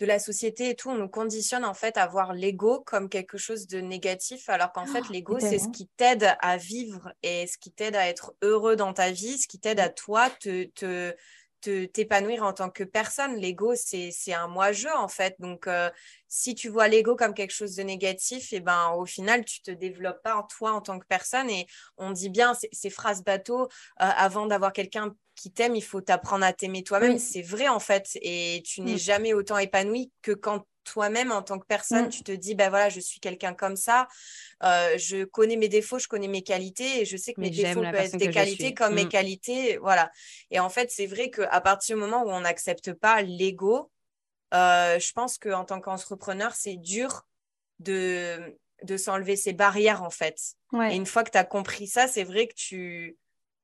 de 0.00 0.06
la 0.06 0.18
société 0.18 0.70
et 0.70 0.74
tout, 0.74 0.88
on 0.88 0.96
nous 0.96 1.08
conditionne 1.08 1.64
en 1.64 1.74
fait 1.74 1.98
à 1.98 2.06
voir 2.06 2.32
l'ego 2.32 2.82
comme 2.86 3.10
quelque 3.10 3.36
chose 3.36 3.66
de 3.66 3.80
négatif, 3.80 4.48
alors 4.48 4.72
qu'en 4.72 4.86
fait, 4.86 5.02
oh, 5.04 5.12
l'ego, 5.12 5.38
c'est 5.38 5.58
ce 5.58 5.68
qui 5.68 5.88
t'aide 5.96 6.34
à 6.40 6.56
vivre 6.56 7.12
et 7.22 7.46
ce 7.46 7.58
qui 7.58 7.70
t'aide 7.70 7.96
à 7.96 8.08
être 8.08 8.34
heureux 8.42 8.76
dans 8.76 8.94
ta 8.94 9.10
vie, 9.10 9.38
ce 9.38 9.46
qui 9.46 9.60
t'aide 9.60 9.78
à 9.78 9.90
toi 9.90 10.30
te, 10.30 10.64
te 10.64 11.14
t'épanouir 11.60 12.42
en 12.42 12.52
tant 12.52 12.70
que 12.70 12.84
personne. 12.84 13.36
L'ego, 13.36 13.74
c'est 13.74 14.32
un 14.32 14.48
moi-je, 14.48 14.88
en 14.88 15.08
fait. 15.08 15.34
Donc, 15.38 15.66
euh, 15.66 15.90
si 16.28 16.54
tu 16.54 16.68
vois 16.68 16.88
l'ego 16.88 17.16
comme 17.16 17.34
quelque 17.34 17.52
chose 17.52 17.74
de 17.76 17.82
négatif, 17.82 18.52
et 18.52 18.56
eh 18.56 18.60
ben, 18.60 18.90
au 18.96 19.06
final, 19.06 19.44
tu 19.44 19.62
te 19.62 19.70
développes 19.70 20.22
pas 20.22 20.36
en 20.36 20.42
toi 20.44 20.72
en 20.72 20.80
tant 20.80 20.98
que 20.98 21.06
personne. 21.06 21.50
Et 21.50 21.66
on 21.96 22.12
dit 22.12 22.30
bien 22.30 22.52
ces 22.72 22.90
phrases 22.90 23.22
bateau, 23.24 23.62
euh, 23.62 23.66
avant 23.96 24.46
d'avoir 24.46 24.72
quelqu'un 24.72 25.14
qui 25.34 25.50
t'aime, 25.52 25.74
il 25.74 25.82
faut 25.82 26.00
t'apprendre 26.00 26.44
à 26.44 26.52
t'aimer 26.52 26.82
toi-même. 26.82 27.18
C'est 27.18 27.42
vrai, 27.42 27.68
en 27.68 27.80
fait. 27.80 28.18
Et 28.22 28.62
tu 28.64 28.82
n'es 28.82 28.94
mm. 28.94 28.98
jamais 28.98 29.32
autant 29.32 29.58
épanoui 29.58 30.12
que 30.22 30.32
quand 30.32 30.64
toi-même 30.90 31.30
en 31.30 31.42
tant 31.42 31.58
que 31.58 31.66
personne, 31.66 32.06
mm. 32.06 32.10
tu 32.10 32.22
te 32.24 32.32
dis, 32.32 32.56
ben 32.56 32.68
voilà, 32.68 32.88
je 32.88 32.98
suis 32.98 33.20
quelqu'un 33.20 33.54
comme 33.54 33.76
ça, 33.76 34.08
euh, 34.64 34.98
je 34.98 35.24
connais 35.24 35.56
mes 35.56 35.68
défauts, 35.68 36.00
je 36.00 36.08
connais 36.08 36.26
mes 36.26 36.42
qualités 36.42 37.00
et 37.00 37.04
je 37.04 37.16
sais 37.16 37.32
que 37.32 37.40
mes 37.40 37.50
défauts 37.50 37.80
peuvent 37.80 37.94
être 37.94 38.16
des 38.16 38.30
qualités 38.30 38.74
comme 38.74 38.94
mes 38.94 39.04
mm. 39.04 39.08
qualités, 39.08 39.78
voilà. 39.78 40.10
Et 40.50 40.58
en 40.58 40.68
fait, 40.68 40.90
c'est 40.90 41.06
vrai 41.06 41.30
qu'à 41.30 41.60
partir 41.60 41.96
du 41.96 42.02
moment 42.02 42.24
où 42.24 42.30
on 42.30 42.40
n'accepte 42.40 42.92
pas 42.92 43.22
l'ego, 43.22 43.90
euh, 44.52 44.98
je 44.98 45.12
pense 45.12 45.38
qu'en 45.38 45.64
tant 45.64 45.80
qu'entrepreneur, 45.80 46.54
c'est 46.56 46.76
dur 46.76 47.22
de, 47.78 48.56
de 48.82 48.96
s'enlever 48.96 49.36
ces 49.36 49.52
barrières, 49.52 50.02
en 50.02 50.10
fait. 50.10 50.38
Et 50.74 50.96
une 50.96 51.06
fois 51.06 51.22
que 51.22 51.30
tu 51.30 51.38
as 51.38 51.44
compris 51.44 51.86
ça, 51.86 52.08
c'est 52.08 52.24
vrai 52.24 52.48
que 52.48 52.54
tu 52.54 53.16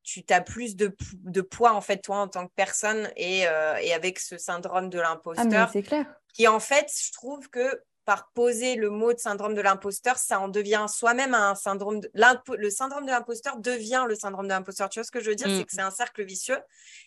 tu 0.06 0.22
as 0.30 0.40
plus 0.40 0.76
de, 0.76 0.96
de, 1.14 1.40
poids 1.40 1.72
en 1.72 1.80
fait 1.80 1.96
toi 1.96 2.18
en 2.18 2.28
tant 2.28 2.46
que 2.46 2.52
personne 2.54 3.10
et, 3.16 3.48
euh, 3.48 3.74
et 3.82 3.92
avec 3.92 4.20
ce 4.20 4.38
syndrome 4.38 4.88
de 4.88 5.00
ah, 5.00 5.10
l'imposteur. 5.10 5.68
c'est 5.72 5.82
clair 5.82 6.06
qui 6.36 6.46
en 6.48 6.60
fait, 6.60 6.92
je 6.94 7.12
trouve 7.12 7.48
que 7.48 7.82
par 8.04 8.30
poser 8.34 8.76
le 8.76 8.90
mot 8.90 9.14
de 9.14 9.18
syndrome 9.18 9.54
de 9.54 9.62
l'imposteur, 9.62 10.18
ça 10.18 10.38
en 10.38 10.48
devient 10.48 10.84
soi-même 10.86 11.34
un 11.34 11.54
syndrome. 11.54 12.00
De... 12.00 12.10
Le 12.14 12.70
syndrome 12.70 13.06
de 13.06 13.10
l'imposteur 13.10 13.56
devient 13.56 14.04
le 14.06 14.14
syndrome 14.14 14.44
de 14.44 14.52
l'imposteur. 14.52 14.90
Tu 14.90 15.00
vois 15.00 15.04
ce 15.04 15.10
que 15.10 15.20
je 15.20 15.30
veux 15.30 15.34
dire? 15.34 15.46
C'est 15.46 15.62
mm. 15.62 15.64
que 15.64 15.72
c'est 15.72 15.80
un 15.80 15.90
cercle 15.90 16.22
vicieux 16.24 16.58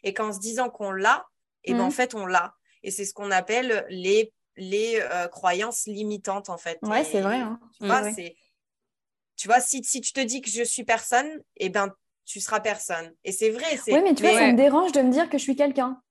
et 0.01 0.15
qu'en 0.15 0.33
se 0.33 0.39
disant 0.39 0.71
qu'on 0.71 0.91
l'a, 0.91 1.27
et 1.63 1.73
ben, 1.73 1.81
en 1.81 1.87
mm. 1.89 1.91
fait, 1.91 2.15
on 2.15 2.25
l'a. 2.25 2.55
Et 2.81 2.89
c'est 2.89 3.05
ce 3.05 3.13
qu'on 3.13 3.29
appelle 3.29 3.85
les, 3.89 4.33
les 4.57 4.99
euh, 4.99 5.27
croyances 5.27 5.85
limitantes, 5.85 6.49
en 6.49 6.57
fait. 6.57 6.79
Ouais, 6.81 7.03
c'est 7.03 7.21
vrai. 7.21 7.37
Hein. 7.37 7.59
Tu, 7.79 7.85
vois, 7.85 8.01
tu 9.35 9.47
vois, 9.47 9.59
si, 9.61 9.83
si 9.83 10.01
tu 10.01 10.11
te 10.11 10.21
dis 10.21 10.41
que 10.41 10.49
je 10.49 10.63
suis 10.63 10.83
personne, 10.83 11.29
et 11.55 11.67
eh 11.67 11.69
ben 11.69 11.93
tu 12.25 12.39
seras 12.39 12.61
personne. 12.61 13.13
Et 13.23 13.31
c'est 13.31 13.51
vrai. 13.51 13.79
Oui, 13.87 14.01
mais 14.03 14.15
tu 14.15 14.23
vois, 14.23 14.33
ça 14.33 14.51
me 14.51 14.57
dérange 14.57 14.91
de 14.91 15.01
me 15.01 15.11
dire 15.11 15.29
que 15.29 15.37
je 15.37 15.43
suis 15.43 15.55
quelqu'un. 15.55 16.01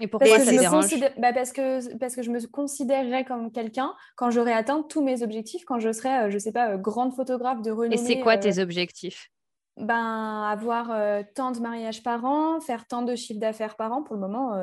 Et 0.00 0.06
pourquoi 0.06 0.38
ça 0.38 0.50
dérange 0.50 0.94
bah 1.18 1.32
parce, 1.32 1.52
que, 1.52 1.96
parce 1.96 2.14
que 2.14 2.22
je 2.22 2.30
me 2.30 2.44
considérerais 2.46 3.24
comme 3.24 3.50
quelqu'un 3.50 3.94
quand 4.16 4.30
j'aurais 4.30 4.52
atteint 4.52 4.82
tous 4.82 5.02
mes 5.02 5.22
objectifs, 5.22 5.64
quand 5.64 5.78
je 5.78 5.92
serais, 5.92 6.26
euh, 6.26 6.30
je 6.30 6.38
sais 6.38 6.52
pas, 6.52 6.72
euh, 6.72 6.76
grande 6.76 7.14
photographe 7.14 7.62
de 7.62 7.70
renommée. 7.70 7.94
Et 7.94 7.98
c'est 7.98 8.20
quoi 8.20 8.36
tes 8.38 8.58
euh, 8.58 8.62
objectifs? 8.62 9.30
ben, 9.76 10.42
avoir 10.50 10.88
tant 11.36 11.52
de 11.52 11.60
mariages 11.60 12.02
par 12.02 12.24
an, 12.24 12.60
faire 12.60 12.88
tant 12.88 13.02
de 13.02 13.14
chiffres 13.14 13.38
d'affaires 13.38 13.76
par 13.76 13.92
an. 13.92 14.02
Pour 14.02 14.16
le 14.16 14.20
moment, 14.20 14.54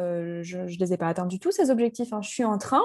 je 0.41 0.57
ne 0.57 0.77
les 0.77 0.91
ai 0.91 0.97
pas 0.97 1.07
atteints 1.07 1.25
du 1.25 1.39
tout, 1.39 1.51
ces 1.51 1.69
objectifs. 1.69 2.11
Hein. 2.11 2.21
Je 2.21 2.27
suis 2.27 2.43
en 2.43 2.57
train. 2.57 2.81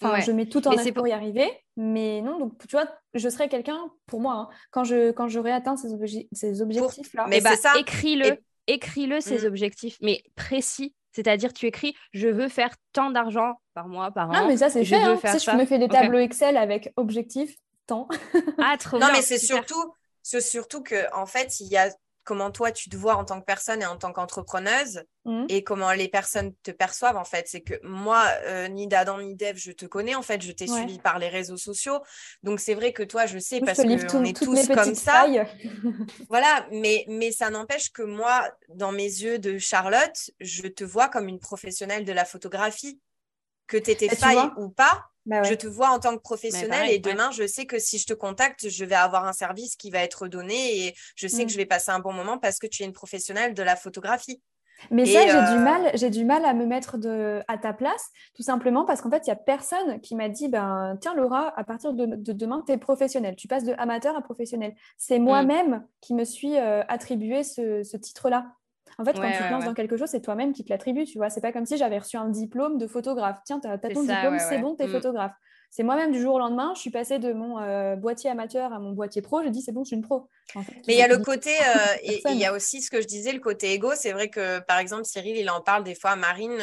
Enfin, 0.00 0.20
Je 0.20 0.32
mets 0.32 0.46
tout 0.46 0.66
en 0.66 0.72
œuvre 0.72 0.90
pour 0.92 1.06
y 1.06 1.12
arriver. 1.12 1.46
Mais 1.76 2.22
non, 2.22 2.38
donc 2.38 2.56
tu 2.66 2.74
vois, 2.74 2.88
je 3.12 3.28
serais 3.28 3.50
quelqu'un, 3.50 3.78
pour 4.06 4.20
moi, 4.20 4.34
hein, 4.34 4.48
quand, 4.70 4.84
je, 4.84 5.10
quand 5.10 5.28
j'aurai 5.28 5.52
atteint 5.52 5.76
ces, 5.76 6.26
ces 6.32 6.62
objectifs-là. 6.62 7.26
Mais 7.28 7.42
bah. 7.42 7.50
Écris-le. 7.78 8.38
Écris-le, 8.66 9.20
ces 9.20 9.42
mmh. 9.42 9.46
objectifs, 9.46 9.98
mais 10.00 10.22
précis 10.36 10.94
c'est-à-dire, 11.12 11.52
tu 11.52 11.66
écris 11.66 11.94
je 12.12 12.28
veux 12.28 12.48
faire 12.48 12.74
tant 12.92 13.10
d'argent 13.10 13.60
par 13.74 13.88
mois, 13.88 14.10
par 14.10 14.30
an. 14.30 14.32
Non, 14.32 14.46
mais 14.46 14.56
ça, 14.56 14.70
c'est 14.70 14.84
fait. 14.84 14.96
Hein. 14.96 15.16
Je 15.38 15.56
me 15.56 15.64
fais 15.64 15.78
des 15.78 15.88
tableaux 15.88 16.18
Excel 16.18 16.56
avec 16.56 16.92
objectif, 16.96 17.54
tant. 17.86 18.08
ah, 18.58 18.76
trop 18.78 18.98
Non, 18.98 19.08
mais 19.12 19.22
c'est 19.22 19.38
surtout, 19.38 19.94
c'est 20.22 20.40
surtout 20.40 20.82
que, 20.82 21.12
en 21.14 21.26
fait, 21.26 21.60
il 21.60 21.68
y 21.68 21.76
a 21.76 21.90
comment 22.30 22.52
toi 22.52 22.70
tu 22.70 22.88
te 22.88 22.96
vois 22.96 23.16
en 23.16 23.24
tant 23.24 23.40
que 23.40 23.44
personne 23.44 23.82
et 23.82 23.86
en 23.86 23.96
tant 23.96 24.12
qu'entrepreneuse 24.12 25.02
mmh. 25.24 25.46
et 25.48 25.64
comment 25.64 25.90
les 25.90 26.06
personnes 26.06 26.54
te 26.62 26.70
perçoivent 26.70 27.16
en 27.16 27.24
fait. 27.24 27.48
C'est 27.48 27.60
que 27.60 27.74
moi, 27.82 28.24
euh, 28.44 28.68
ni 28.68 28.86
d'Adam 28.86 29.20
ni 29.20 29.34
d'Eve, 29.34 29.56
je 29.56 29.72
te 29.72 29.84
connais 29.84 30.14
en 30.14 30.22
fait, 30.22 30.40
je 30.40 30.52
t'ai 30.52 30.68
suivi 30.68 31.00
par 31.00 31.18
les 31.18 31.28
réseaux 31.28 31.56
sociaux. 31.56 31.98
Donc 32.44 32.60
c'est 32.60 32.74
vrai 32.74 32.92
que 32.92 33.02
toi, 33.02 33.26
je 33.26 33.40
sais 33.40 33.58
parce 33.58 33.82
qu'on 33.82 34.22
est 34.22 34.36
tous 34.36 34.68
comme 34.68 34.94
ça. 34.94 35.26
voilà, 36.28 36.68
mais, 36.70 37.04
mais 37.08 37.32
ça 37.32 37.50
n'empêche 37.50 37.90
que 37.90 38.02
moi, 38.02 38.48
dans 38.68 38.92
mes 38.92 39.02
yeux 39.02 39.40
de 39.40 39.58
Charlotte, 39.58 40.30
je 40.38 40.68
te 40.68 40.84
vois 40.84 41.08
comme 41.08 41.26
une 41.26 41.40
professionnelle 41.40 42.04
de 42.04 42.12
la 42.12 42.24
photographie. 42.24 43.00
Que 43.70 43.76
tu 43.76 43.90
étais 43.92 44.08
bah, 44.08 44.16
faille 44.16 44.50
ou 44.56 44.68
pas, 44.68 45.04
bah 45.26 45.44
je 45.44 45.54
te 45.54 45.66
vois 45.66 45.90
en 45.90 46.00
tant 46.00 46.16
que 46.16 46.22
professionnel 46.22 46.90
et 46.90 46.98
demain, 46.98 47.30
je 47.30 47.46
sais 47.46 47.64
que 47.64 47.78
si 47.78 47.98
je 47.98 48.06
te 48.06 48.14
contacte, 48.14 48.68
je 48.68 48.84
vais 48.84 48.96
avoir 48.96 49.26
un 49.26 49.32
service 49.32 49.76
qui 49.76 49.90
va 49.90 50.00
être 50.00 50.26
donné 50.26 50.86
et 50.86 50.94
je 51.14 51.28
sais 51.28 51.44
que 51.44 51.46
mm. 51.46 51.50
je 51.50 51.56
vais 51.56 51.66
passer 51.66 51.90
un 51.90 52.00
bon 52.00 52.12
moment 52.12 52.38
parce 52.38 52.58
que 52.58 52.66
tu 52.66 52.82
es 52.82 52.86
une 52.86 52.92
professionnelle 52.92 53.54
de 53.54 53.62
la 53.62 53.76
photographie. 53.76 54.42
Mais 54.90 55.04
ça, 55.04 55.20
j'ai 55.26 55.54
du 55.56 55.62
mal, 55.62 55.90
j'ai 55.94 56.10
du 56.10 56.24
mal 56.24 56.44
à 56.44 56.54
me 56.54 56.64
mettre 56.64 56.96
de, 56.96 57.42
à 57.48 57.58
ta 57.58 57.74
place, 57.74 58.08
tout 58.34 58.42
simplement 58.42 58.86
parce 58.86 59.02
qu'en 59.02 59.10
fait, 59.10 59.26
il 59.26 59.28
y 59.28 59.32
a 59.32 59.36
personne 59.36 60.00
qui 60.00 60.14
m'a 60.14 60.28
dit, 60.30 60.48
ben 60.48 60.96
tiens 61.00 61.14
Laura, 61.14 61.52
à 61.58 61.64
partir 61.64 61.92
de, 61.92 62.06
demain, 62.32 62.62
tu 62.66 62.72
es 62.72 62.78
professionnelle. 62.78 63.36
Tu 63.36 63.46
passes 63.46 63.64
de 63.64 63.74
amateur 63.76 64.16
à 64.16 64.22
professionnel. 64.22 64.74
C'est 64.96 65.18
mm. 65.18 65.22
moi-même 65.22 65.86
qui 66.00 66.14
me 66.14 66.24
suis 66.24 66.56
attribué 66.56 67.44
ce, 67.44 67.96
titre-là. 67.96 68.46
En 68.98 69.04
fait, 69.04 69.14
quand 69.14 69.30
tu 69.30 69.38
te 69.38 69.50
lances 69.50 69.64
dans 69.64 69.74
quelque 69.74 69.96
chose, 69.96 70.08
c'est 70.08 70.20
toi-même 70.20 70.52
qui 70.52 70.64
te 70.64 70.70
l'attribue, 70.70 71.04
tu 71.04 71.18
vois. 71.18 71.30
C'est 71.30 71.40
pas 71.40 71.52
comme 71.52 71.66
si 71.66 71.76
j'avais 71.76 71.98
reçu 71.98 72.16
un 72.16 72.28
diplôme 72.28 72.78
de 72.78 72.86
photographe. 72.86 73.38
Tiens, 73.44 73.60
tu 73.60 73.68
as, 73.68 73.78
ton 73.78 74.02
diplôme, 74.02 74.38
c'est 74.38 74.58
bon, 74.58 74.76
tu 74.76 74.82
es 74.84 74.86
mm. 74.86 74.92
photographe. 74.92 75.32
C'est 75.70 75.84
moi-même 75.84 76.10
du 76.10 76.20
jour 76.20 76.34
au 76.34 76.38
lendemain, 76.40 76.72
je 76.74 76.80
suis 76.80 76.90
passée 76.90 77.20
de 77.20 77.32
mon 77.32 77.60
euh, 77.60 77.94
boîtier 77.94 78.28
amateur 78.28 78.72
à 78.72 78.80
mon 78.80 78.90
boîtier 78.90 79.22
pro. 79.22 79.40
J'ai 79.44 79.50
dit, 79.50 79.62
c'est 79.62 79.70
bon, 79.70 79.84
je 79.84 79.88
suis 79.88 79.96
une 79.96 80.02
pro. 80.02 80.28
Mais 80.56 80.94
il 80.94 80.96
y 80.96 81.02
a 81.02 81.06
le 81.06 81.18
côté, 81.18 81.50
euh, 81.50 81.94
et 82.02 82.20
il 82.26 82.38
y 82.38 82.44
a 82.44 82.52
aussi 82.52 82.82
ce 82.82 82.90
que 82.90 83.00
je 83.00 83.06
disais, 83.06 83.32
le 83.32 83.38
côté 83.38 83.72
égo. 83.72 83.92
C'est 83.94 84.10
vrai 84.10 84.28
que, 84.28 84.58
par 84.60 84.78
exemple, 84.78 85.04
Cyril, 85.04 85.36
il 85.36 85.48
en 85.48 85.60
parle 85.60 85.84
des 85.84 85.94
fois 85.94 86.10
à 86.10 86.16
Marine. 86.16 86.58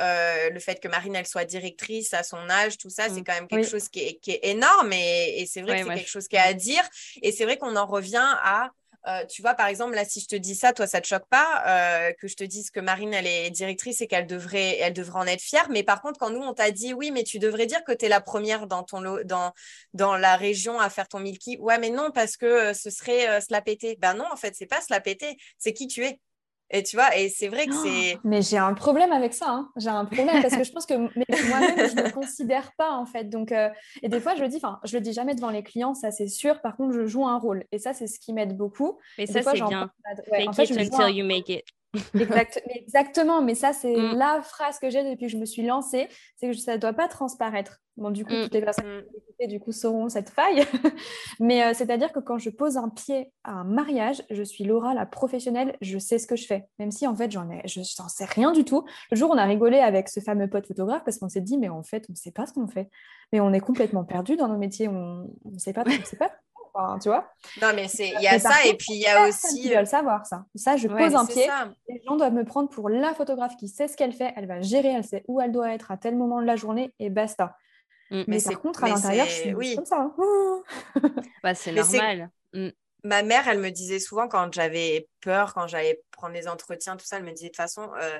Euh, 0.00 0.50
le 0.50 0.60
fait 0.60 0.78
que 0.78 0.86
Marine, 0.86 1.16
elle 1.16 1.26
soit 1.26 1.44
directrice 1.44 2.14
à 2.14 2.22
son 2.22 2.48
âge, 2.48 2.78
tout 2.78 2.90
ça, 2.90 3.08
c'est 3.08 3.20
mm. 3.20 3.24
quand 3.24 3.34
même 3.34 3.48
quelque 3.48 3.68
chose 3.68 3.88
qui 3.88 3.98
est, 4.00 4.40
énorme 4.44 4.92
et, 4.92 5.44
c'est 5.50 5.62
vrai 5.62 5.80
que 5.80 5.88
c'est 5.88 5.94
quelque 5.94 6.08
chose 6.08 6.28
qui 6.28 6.36
est 6.36 6.38
à 6.38 6.54
dire. 6.54 6.82
Et 7.22 7.32
c'est 7.32 7.44
vrai 7.44 7.56
qu'on 7.56 7.74
en 7.74 7.86
revient 7.86 8.36
à 8.44 8.70
euh, 9.06 9.24
tu 9.26 9.42
vois, 9.42 9.54
par 9.54 9.68
exemple, 9.68 9.94
là, 9.94 10.04
si 10.04 10.20
je 10.20 10.26
te 10.26 10.36
dis 10.36 10.54
ça, 10.54 10.72
toi, 10.72 10.86
ça 10.86 11.00
te 11.00 11.06
choque 11.06 11.26
pas 11.30 11.62
euh, 11.66 12.12
que 12.20 12.28
je 12.28 12.36
te 12.36 12.44
dise 12.44 12.70
que 12.70 12.80
Marine, 12.80 13.14
elle 13.14 13.26
est 13.26 13.50
directrice 13.50 14.00
et 14.00 14.06
qu'elle 14.06 14.26
devrait, 14.26 14.78
elle 14.78 14.92
devrait 14.92 15.20
en 15.20 15.26
être 15.26 15.40
fière. 15.40 15.68
Mais 15.70 15.82
par 15.82 16.02
contre, 16.02 16.18
quand 16.18 16.30
nous, 16.30 16.42
on 16.42 16.54
t'a 16.54 16.70
dit, 16.70 16.92
oui, 16.94 17.10
mais 17.10 17.22
tu 17.24 17.38
devrais 17.38 17.66
dire 17.66 17.84
que 17.84 17.92
tu 17.92 18.06
es 18.06 18.08
la 18.08 18.20
première 18.20 18.66
dans, 18.66 18.82
ton 18.82 19.00
dans, 19.24 19.52
dans 19.94 20.16
la 20.16 20.36
région 20.36 20.80
à 20.80 20.90
faire 20.90 21.08
ton 21.08 21.20
milky. 21.20 21.56
Ouais, 21.58 21.78
mais 21.78 21.90
non, 21.90 22.10
parce 22.10 22.36
que 22.36 22.46
euh, 22.46 22.74
ce 22.74 22.90
serait 22.90 23.40
se 23.40 23.52
la 23.52 23.62
péter. 23.62 23.96
Ben 24.00 24.14
non, 24.14 24.26
en 24.32 24.36
fait, 24.36 24.54
c'est 24.56 24.66
pas 24.66 24.80
se 24.80 24.92
la 24.92 25.00
péter, 25.00 25.36
c'est 25.58 25.72
qui 25.72 25.86
tu 25.86 26.04
es. 26.04 26.20
Et 26.70 26.82
tu 26.82 26.96
vois, 26.96 27.16
et 27.16 27.28
c'est 27.30 27.48
vrai 27.48 27.66
que 27.66 27.74
c'est. 27.74 28.18
mais 28.24 28.42
j'ai 28.42 28.58
un 28.58 28.74
problème 28.74 29.10
avec 29.12 29.32
ça. 29.32 29.48
Hein. 29.48 29.70
J'ai 29.76 29.88
un 29.88 30.04
problème 30.04 30.42
parce 30.42 30.54
que 30.54 30.64
je 30.64 30.72
pense 30.72 30.84
que 30.84 30.94
moi-même, 30.94 31.88
je 31.88 31.96
ne 31.96 32.02
me 32.02 32.10
considère 32.10 32.72
pas 32.76 32.90
en 32.92 33.06
fait. 33.06 33.24
Donc, 33.24 33.52
euh, 33.52 33.70
et 34.02 34.08
des 34.08 34.20
fois, 34.20 34.34
je 34.34 34.42
le 34.42 34.48
dis, 34.48 34.56
enfin, 34.56 34.78
je 34.84 34.96
le 34.96 35.00
dis 35.00 35.12
jamais 35.14 35.34
devant 35.34 35.50
les 35.50 35.62
clients, 35.62 35.94
ça 35.94 36.10
c'est 36.10 36.28
sûr. 36.28 36.60
Par 36.60 36.76
contre, 36.76 36.92
je 36.92 37.06
joue 37.06 37.26
un 37.26 37.38
rôle. 37.38 37.64
Et 37.72 37.78
ça, 37.78 37.94
c'est 37.94 38.06
ce 38.06 38.20
qui 38.20 38.34
m'aide 38.34 38.56
beaucoup. 38.56 38.98
Mais 39.16 39.26
ça, 39.26 39.42
c'est 39.42 39.52
bien. 39.52 39.90
Ouais, 40.30 40.46
Fake 40.54 40.70
it 40.70 40.76
until 40.76 41.08
you 41.08 41.24
make 41.24 41.48
it. 41.48 41.64
Exactement, 42.14 43.42
mais 43.42 43.54
ça, 43.54 43.72
c'est 43.72 43.96
mm. 43.96 44.16
la 44.16 44.42
phrase 44.42 44.78
que 44.78 44.90
j'ai 44.90 45.02
depuis 45.08 45.26
que 45.26 45.32
je 45.32 45.38
me 45.38 45.46
suis 45.46 45.62
lancée, 45.64 46.08
c'est 46.36 46.48
que 46.48 46.56
ça 46.56 46.74
ne 46.74 46.78
doit 46.78 46.92
pas 46.92 47.08
transparaître. 47.08 47.80
Bon, 47.96 48.10
du 48.10 48.24
coup, 48.24 48.32
mm. 48.32 48.42
toutes 48.44 48.54
les 48.54 48.60
personnes 48.60 49.02
qui 49.40 49.46
mm. 49.46 49.48
du 49.48 49.60
coup, 49.60 49.72
sauront 49.72 50.08
cette 50.08 50.30
faille. 50.30 50.64
mais 51.40 51.64
euh, 51.64 51.72
c'est-à-dire 51.74 52.12
que 52.12 52.20
quand 52.20 52.38
je 52.38 52.50
pose 52.50 52.76
un 52.76 52.88
pied 52.88 53.32
à 53.44 53.52
un 53.52 53.64
mariage, 53.64 54.22
je 54.30 54.42
suis 54.42 54.64
Laura, 54.64 54.94
la 54.94 55.06
professionnelle, 55.06 55.76
je 55.80 55.98
sais 55.98 56.18
ce 56.18 56.26
que 56.26 56.36
je 56.36 56.46
fais. 56.46 56.68
Même 56.78 56.90
si, 56.90 57.06
en 57.06 57.16
fait, 57.16 57.30
j'en 57.30 57.50
ai, 57.50 57.62
je 57.66 57.80
n'en 57.80 58.08
sais 58.08 58.26
rien 58.26 58.52
du 58.52 58.64
tout. 58.64 58.84
Le 59.10 59.16
jour, 59.16 59.30
on 59.30 59.38
a 59.38 59.44
rigolé 59.44 59.78
avec 59.78 60.08
ce 60.08 60.20
fameux 60.20 60.48
pote 60.48 60.66
photographe 60.66 61.02
parce 61.04 61.18
qu'on 61.18 61.28
s'est 61.28 61.40
dit, 61.40 61.58
mais 61.58 61.68
en 61.68 61.82
fait, 61.82 62.04
on 62.08 62.12
ne 62.12 62.16
sait 62.16 62.32
pas 62.32 62.46
ce 62.46 62.52
qu'on 62.52 62.68
fait. 62.68 62.90
Mais 63.32 63.40
on 63.40 63.52
est 63.52 63.60
complètement 63.60 64.04
perdu 64.04 64.36
dans 64.36 64.48
nos 64.48 64.58
métiers. 64.58 64.88
On 64.88 65.28
ne 65.44 65.58
sait 65.58 65.72
pas, 65.72 65.84
on 65.86 66.04
sait 66.04 66.16
pas 66.16 66.32
tu 67.00 67.08
vois 67.08 67.30
Non, 67.60 67.72
mais 67.74 67.88
c'est 67.88 68.08
il 68.08 68.22
y 68.22 68.28
a 68.28 68.38
ça 68.38 68.64
et 68.64 68.74
puis 68.74 68.94
il 68.94 69.00
y 69.00 69.06
a 69.06 69.28
aussi. 69.28 69.62
Tu 69.62 69.68
dois 69.68 69.80
le 69.80 69.86
savoir, 69.86 70.26
ça. 70.26 70.44
Ça, 70.54 70.76
je 70.76 70.88
pose 70.88 71.14
un 71.14 71.26
pied. 71.26 71.46
Les 71.88 72.02
gens 72.06 72.16
doivent 72.16 72.32
me 72.32 72.44
prendre 72.44 72.68
pour 72.68 72.88
la 72.88 73.14
photographe 73.14 73.56
qui 73.56 73.68
sait 73.68 73.88
ce 73.88 73.96
qu'elle 73.96 74.12
fait. 74.12 74.32
Elle 74.36 74.46
va 74.46 74.60
gérer, 74.60 74.88
elle 74.88 75.04
sait 75.04 75.24
où 75.28 75.40
elle 75.40 75.52
doit 75.52 75.72
être 75.72 75.90
à 75.90 75.96
tel 75.96 76.16
moment 76.16 76.40
de 76.40 76.46
la 76.46 76.56
journée 76.56 76.92
et 76.98 77.10
basta. 77.10 77.56
Mm, 78.10 78.22
mais, 78.26 78.42
par 78.42 78.60
contre, 78.60 78.84
à 78.84 78.88
l'intérieur, 78.88 79.26
je 79.26 79.32
suis 79.32 79.54
oui. 79.54 79.76
comme 79.76 79.84
ça. 79.84 80.10
Hein. 80.18 80.62
bah, 81.42 81.54
c'est 81.54 81.72
normal. 81.72 82.30
Mm. 82.54 82.68
Ma 83.04 83.22
mère, 83.22 83.46
elle 83.48 83.58
me 83.58 83.70
disait 83.70 84.00
souvent 84.00 84.28
quand 84.28 84.52
j'avais 84.52 85.08
peur, 85.20 85.54
quand 85.54 85.68
j'allais 85.68 86.02
prendre 86.10 86.34
les 86.34 86.48
entretiens, 86.48 86.96
tout 86.96 87.06
ça, 87.06 87.18
elle 87.18 87.24
me 87.24 87.32
disait 87.32 87.46
de 87.46 87.50
toute 87.50 87.56
façon, 87.56 87.90
euh, 88.00 88.18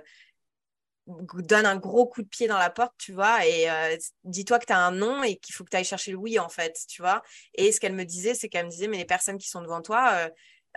donne 1.34 1.66
un 1.66 1.76
gros 1.76 2.06
coup 2.06 2.22
de 2.22 2.28
pied 2.28 2.46
dans 2.46 2.58
la 2.58 2.70
porte, 2.70 2.94
tu 2.98 3.12
vois, 3.12 3.46
et 3.46 3.70
euh, 3.70 3.96
dis-toi 4.24 4.58
que 4.58 4.66
tu 4.66 4.72
as 4.72 4.78
un 4.78 4.90
nom 4.90 5.22
et 5.22 5.36
qu'il 5.36 5.54
faut 5.54 5.64
que 5.64 5.70
tu 5.70 5.76
ailles 5.76 5.84
chercher 5.84 6.10
le 6.10 6.18
oui, 6.18 6.38
en 6.38 6.48
fait, 6.48 6.78
tu 6.88 7.02
vois. 7.02 7.22
Et 7.54 7.72
ce 7.72 7.80
qu'elle 7.80 7.94
me 7.94 8.04
disait, 8.04 8.34
c'est 8.34 8.48
qu'elle 8.48 8.66
me 8.66 8.70
disait, 8.70 8.88
mais 8.88 8.98
les 8.98 9.04
personnes 9.04 9.38
qui 9.38 9.48
sont 9.48 9.62
devant 9.62 9.80
toi, 9.80 10.12
euh, 10.14 10.28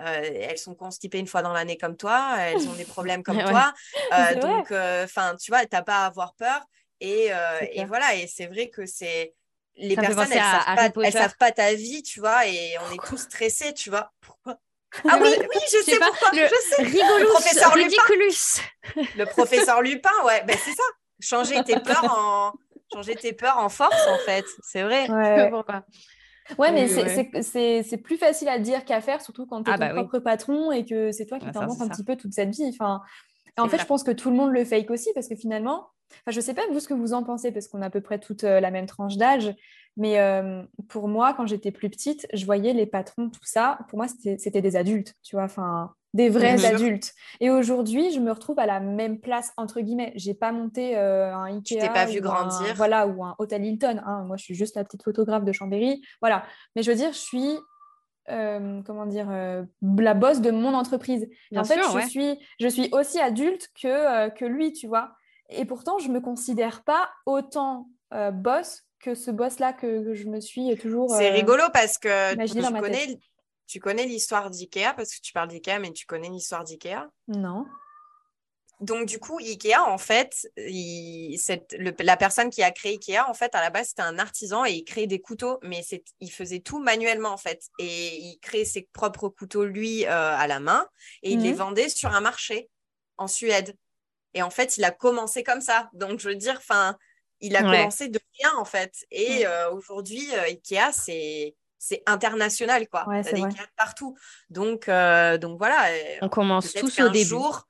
euh, 0.02 0.22
elles 0.24 0.58
sont 0.58 0.74
constipées 0.74 1.20
une 1.20 1.28
fois 1.28 1.42
dans 1.42 1.54
l'année 1.54 1.78
comme 1.78 1.98
toi, 1.98 2.38
elles 2.40 2.68
ont 2.68 2.76
des 2.76 2.86
problèmes 2.86 3.24
comme 3.24 3.38
toi. 3.44 3.74
donc, 4.42 4.72
enfin, 4.72 5.36
tu 5.36 5.52
vois, 5.52 5.62
tu 5.62 5.76
n'as 5.76 5.84
pas 5.84 6.04
à 6.04 6.06
avoir 6.06 6.34
peur. 6.36 6.62
Et, 7.02 7.32
et 7.72 7.86
voilà, 7.86 8.16
et 8.16 8.28
c'est 8.28 8.48
vrai 8.48 8.70
que 8.70 8.86
c'est 8.86 9.34
les 9.76 9.96
personnes, 9.96 10.32
elles 10.32 10.38
ne 10.38 10.44
savent, 10.44 11.12
savent, 11.12 11.38
pas 11.38 11.52
ta 11.52 11.74
vie, 11.74 12.04
tu 12.04 12.20
vois, 12.20 12.48
et 12.48 12.78
on 12.78 12.94
est 12.94 13.04
tous 13.06 13.18
stressés, 13.18 13.74
tu 13.74 13.90
vois. 13.90 14.12
Pourquoi? 14.22 14.60
Ah 15.08 15.20
oui, 15.22 15.30
oui, 15.40 15.62
je 15.66 15.84
sais 15.84 16.00
pourquoi. 16.00 16.30
Le, 16.34 16.48
je 16.48 16.76
sais. 16.76 16.84
le 16.84 17.30
professeur 17.30 17.76
Lupin. 17.76 19.06
Le 19.18 19.26
professeur 19.26 19.82
Lupin, 19.82 20.24
ouais, 20.26 20.44
ben 20.46 20.56
c'est 20.64 20.74
ça. 20.74 20.84
Changer 21.20 21.64
tes 21.64 21.80
peurs 21.80 22.06
en 22.06 22.54
changer 22.94 23.16
tes 23.16 23.34
peurs 23.34 23.58
en 23.58 23.70
force, 23.70 24.08
en 24.08 24.18
fait. 24.18 24.46
C'est 24.64 24.84
vrai. 24.84 25.10
Ouais, 25.10 25.52
ouais 26.58 26.72
mais 26.72 26.88
c'est 27.42 27.98
plus 27.98 28.18
facile 28.18 28.50
à 28.50 28.60
dire 28.60 28.86
qu'à 28.86 29.02
faire, 29.02 29.22
surtout 29.22 29.46
quand 29.46 29.64
tu 29.64 29.72
es 29.72 29.74
ah 29.74 29.78
ton 29.78 29.86
bah 29.86 29.94
propre 29.94 30.20
patron 30.20 30.72
et 30.72 30.86
que 30.86 31.12
c'est 31.12 31.26
toi 31.26 31.40
qui 31.40 31.50
t'inventes 31.52 31.82
un 31.82 31.88
petit 31.88 32.04
peu 32.04 32.16
toute 32.16 32.34
cette 32.34 32.50
vie. 32.50 32.70
Enfin, 32.70 33.02
en 33.58 33.68
fait, 33.68 33.80
je 33.80 33.86
pense 33.86 34.04
que 34.04 34.12
tout 34.12 34.30
le 34.30 34.36
monde 34.36 34.52
le 34.52 34.66
fake 34.66 34.90
aussi 34.90 35.12
parce 35.14 35.28
que 35.28 35.36
finalement, 35.36 35.90
enfin, 36.10 36.32
je 36.32 36.42
sais 36.42 36.54
pas 36.54 36.64
vous 36.72 36.80
ce 36.80 36.88
que 36.88 36.94
vous 36.94 37.14
en 37.14 37.24
pensez 37.24 37.52
parce 37.52 37.68
qu'on 37.68 37.82
a 37.82 37.88
à 37.88 37.90
peu 37.90 38.02
près 38.02 38.20
toute 38.20 38.44
euh, 38.44 38.60
la 38.60 38.72
même 38.72 38.86
tranche 38.86 39.18
d'âge, 39.18 39.54
mais 39.98 40.20
euh, 40.20 40.64
pour 40.88 41.08
moi, 41.08 41.34
quand 41.34 41.46
j'étais 41.46 41.72
plus 41.72 41.90
petite, 41.90 42.28
je 42.34 42.46
voyais 42.46 42.74
les 42.74 42.86
patrons, 42.86 43.30
tout 43.30 43.44
ça. 43.44 43.80
Pour 43.90 43.98
moi, 43.98 44.08
c'était 44.08 44.62
des 44.62 44.76
adultes, 44.76 45.16
tu 45.22 45.36
vois, 45.36 45.44
enfin, 45.44 45.94
des 46.14 46.30
vrais 46.30 46.66
adultes. 46.66 47.14
Et 47.40 47.50
aujourd'hui, 47.50 48.12
je 48.12 48.20
me 48.20 48.32
retrouve 48.32 48.60
à 48.60 48.66
la 48.66 48.80
même 48.80 49.20
place, 49.20 49.52
entre 49.58 49.82
guillemets. 49.82 50.14
J'ai 50.16 50.34
pas 50.34 50.52
monté 50.52 50.98
euh, 50.98 51.36
un 51.36 51.46
Ikea. 51.46 51.80
T'es 51.80 51.90
pas 51.90 52.06
vu 52.06 52.22
grandir. 52.22 52.74
voilà, 52.76 53.06
ou 53.08 53.24
un 53.24 53.36
Hotel 53.38 53.66
Hilton. 53.66 54.02
Hein. 54.06 54.24
Moi, 54.26 54.38
je 54.38 54.46
suis 54.46 54.56
juste 54.56 54.76
la 54.76 54.84
petite 54.86 55.04
photographe 55.04 55.44
de 55.44 55.52
Chambéry. 55.52 56.02
Voilà. 56.22 56.46
Mais 56.76 56.84
je 56.84 56.92
veux 56.92 56.98
dire, 56.98 57.12
je 57.12 57.20
suis 57.20 57.58
euh, 58.30 58.82
comment 58.84 59.08
dire, 59.08 59.28
la 59.82 60.14
boss 60.14 60.40
de 60.40 60.52
mon 60.52 60.74
entreprise. 60.74 61.28
en 61.54 61.66
fait, 61.66 61.80
je, 61.94 62.08
suis, 62.08 62.40
je 62.62 62.68
suis 62.68 62.88
aussi 62.94 63.20
adulte 63.20 63.68
que, 63.82 64.30
que 64.30 64.46
lui, 64.46 64.72
tu 64.72 64.88
vois. 64.88 65.12
Et 65.50 65.66
pourtant, 65.66 66.00
je 66.00 66.08
me 66.10 66.22
considère 66.22 66.84
pas 66.84 67.10
autant 67.26 67.90
boss 68.32 68.86
que 69.02 69.16
ce 69.16 69.32
boss-là 69.32 69.74
que, 69.74 70.14
je 70.14 70.28
me 70.28 70.40
suis 70.40 70.76
toujours. 70.78 71.10
C'est 71.10 71.32
euh, 71.32 71.34
rigolo 71.34 71.64
parce 71.74 71.98
que 71.98 72.34
tu 72.46 72.62
connais, 72.80 73.20
tu 73.68 73.80
connais 73.80 74.06
l'histoire 74.06 74.50
d'IKEA 74.50 74.94
parce 74.96 75.16
que 75.16 75.22
tu 75.22 75.34
parles 75.34 75.50
d'IKEA, 75.50 75.80
mais 75.80 75.92
tu 75.92 76.06
connais 76.06 76.30
l'histoire 76.30 76.64
d'IKEA 76.64 77.10
Non. 77.28 77.66
Donc, 78.82 79.06
du 79.06 79.20
coup, 79.20 79.38
IKEA, 79.38 79.84
en 79.88 80.00
fait, 80.00 80.50
la 80.58 82.18
personne 82.18 82.50
qui 82.50 82.64
a 82.64 82.72
créé 82.72 82.94
IKEA, 82.94 83.30
en 83.30 83.36
fait, 83.36 83.54
à 83.54 83.62
la 83.62 83.70
base, 83.70 83.90
c'était 83.90 84.02
un 84.02 84.18
artisan 84.18 84.66
et 84.66 84.72
il 84.72 84.84
créait 84.84 85.06
des 85.06 85.22
couteaux, 85.22 85.60
mais 85.62 85.82
il 86.20 86.32
faisait 86.32 86.62
tout 86.62 86.80
manuellement, 86.80 87.30
en 87.30 87.38
fait. 87.38 87.62
Et 87.78 88.18
il 88.18 88.40
créait 88.40 88.66
ses 88.66 88.90
propres 88.92 89.30
couteaux, 89.30 89.66
lui, 89.66 90.06
euh, 90.06 90.10
à 90.10 90.48
la 90.48 90.60
main, 90.60 90.88
et 91.22 91.32
il 91.32 91.42
les 91.42 91.52
mhm. 91.52 91.58
vendait 91.58 91.90
sur 91.90 92.12
un 92.12 92.22
marché 92.22 92.70
en 93.18 93.28
Suède. 93.28 93.76
Et 94.34 94.42
en 94.42 94.50
fait, 94.50 94.78
il 94.78 94.84
a 94.84 94.92
commencé 94.92 95.44
comme 95.44 95.62
ça. 95.62 95.90
Donc, 95.94 96.20
je 96.20 96.30
veux 96.30 96.36
dire, 96.36 96.56
enfin, 96.58 96.98
il 97.42 97.56
a 97.56 97.62
commencé 97.62 98.08
de 98.08 98.20
rien 98.40 98.52
en 98.58 98.66
fait. 98.66 99.06
Et 99.12 99.46
euh, 99.46 99.72
aujourd'hui, 99.72 100.28
euh, 100.34 100.44
Ikea, 100.44 100.92
c'est 100.92 101.56
c'est 101.78 102.04
international 102.06 102.88
quoi. 102.88 103.08
Ouais, 103.08 103.22
des 103.24 103.44
Ikea 103.44 103.68
partout. 103.76 104.16
Donc 104.50 104.88
euh, 104.88 105.38
donc 105.38 105.58
voilà. 105.58 105.88
On 106.22 106.30
commence 106.30 106.74
tous 106.74 107.00
au 107.00 107.10
début. 107.10 107.26
Jour, 107.26 107.68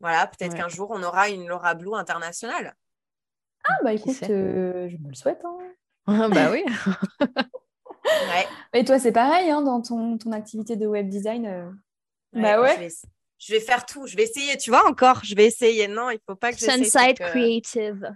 voilà, 0.00 0.26
peut-être 0.26 0.54
qu'un 0.54 0.68
jour 0.68 0.90
on 0.90 1.02
aura 1.02 1.28
une 1.28 1.46
Laura 1.46 1.74
Blue 1.74 1.94
internationale. 1.94 2.74
Ah 3.68 3.78
bah 3.82 3.92
écoute, 3.92 4.16
je 4.20 4.96
me 4.96 5.08
le 5.08 5.14
souhaite. 5.14 5.42
Hein. 5.44 5.58
Ah, 6.06 6.28
bah 6.32 6.50
oui. 6.50 6.64
Et 8.74 8.84
toi, 8.84 8.98
c'est 8.98 9.12
pareil 9.12 9.50
hein, 9.50 9.62
dans 9.62 9.80
ton, 9.80 10.18
ton, 10.18 10.32
activité 10.32 10.76
de 10.76 10.86
web 10.86 11.08
design. 11.08 11.74
bah 12.34 12.60
ouais. 12.60 12.88
Je 13.38 13.52
vais, 13.52 13.60
faire 13.60 13.84
tout. 13.86 14.06
Je 14.06 14.16
vais 14.16 14.24
essayer. 14.24 14.56
Tu 14.58 14.70
vois 14.70 14.86
encore, 14.88 15.24
je 15.24 15.34
vais 15.34 15.46
essayer. 15.46 15.88
Non, 15.88 16.10
il 16.10 16.18
faut 16.26 16.34
pas 16.34 16.52
que 16.52 16.58
j'essaie. 16.58 16.84
Sunside 16.84 17.18
Creative. 17.18 18.14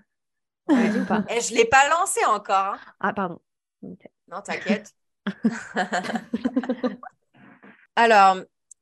Et 1.31 1.41
je 1.41 1.53
ne 1.53 1.59
l'ai 1.59 1.65
pas 1.65 1.89
lancé 1.89 2.25
encore. 2.27 2.75
Hein. 2.75 2.79
Ah, 3.01 3.13
pardon. 3.13 3.41
Non, 3.83 4.41
t'inquiète. 4.43 4.93
Alors, 7.97 8.37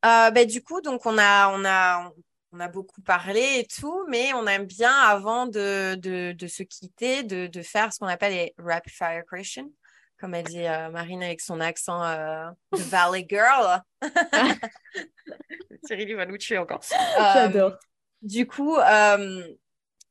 euh, 0.04 0.30
ben, 0.30 0.46
du 0.46 0.62
coup, 0.62 0.80
donc 0.80 1.06
on 1.06 1.18
a, 1.18 1.48
on, 1.48 1.64
a, 1.64 2.12
on 2.52 2.60
a 2.60 2.68
beaucoup 2.68 3.00
parlé 3.00 3.60
et 3.60 3.66
tout, 3.66 4.04
mais 4.08 4.32
on 4.34 4.46
aime 4.46 4.66
bien, 4.66 4.92
avant 4.92 5.46
de, 5.46 5.94
de, 5.96 6.32
de 6.32 6.46
se 6.46 6.62
quitter, 6.62 7.22
de, 7.22 7.46
de 7.46 7.62
faire 7.62 7.92
ce 7.92 7.98
qu'on 7.98 8.06
appelle 8.06 8.32
les 8.32 8.54
rapid 8.58 8.92
fire 8.92 9.22
questions, 9.30 9.70
comme 10.20 10.34
elle 10.34 10.44
dit 10.44 10.66
euh, 10.66 10.90
Marine 10.90 11.22
avec 11.22 11.40
son 11.40 11.60
accent 11.60 12.02
euh, 12.04 12.50
de 12.72 12.82
Valley 12.82 13.26
Girl. 13.28 13.82
Cyril 15.84 16.16
va 16.16 16.26
nous 16.26 16.38
tuer 16.38 16.58
encore. 16.58 16.80
J'adore. 17.34 17.76
Du 18.22 18.46
coup, 18.46 18.76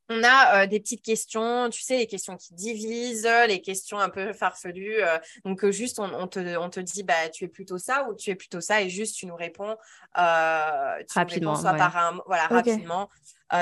on 0.08 0.22
a 0.22 0.62
euh, 0.62 0.66
des 0.66 0.78
petites 0.80 1.02
questions, 1.02 1.68
tu 1.70 1.82
sais, 1.82 1.98
les 1.98 2.06
questions 2.06 2.36
qui 2.36 2.54
divisent, 2.54 3.28
les 3.48 3.60
questions 3.60 3.98
un 3.98 4.08
peu 4.08 4.32
farfelues. 4.32 5.02
Euh, 5.02 5.18
donc, 5.44 5.64
euh, 5.64 5.72
juste, 5.72 5.98
on, 5.98 6.28
te, 6.28 6.56
on, 6.56 6.70
te, 6.70 6.80
dit, 6.80 7.02
bah, 7.02 7.28
tu 7.28 7.44
es 7.44 7.48
plutôt 7.48 7.78
ça 7.78 8.08
ou 8.08 8.14
tu 8.14 8.30
es 8.30 8.34
plutôt 8.34 8.60
ça, 8.60 8.82
et 8.82 8.88
juste, 8.88 9.16
tu 9.16 9.26
nous 9.26 9.34
réponds, 9.34 9.76
rapidement, 10.14 11.56
soit 11.56 11.74
par 11.74 11.96
un, 11.96 12.20
voilà, 12.26 12.46
rapidement, 12.46 13.10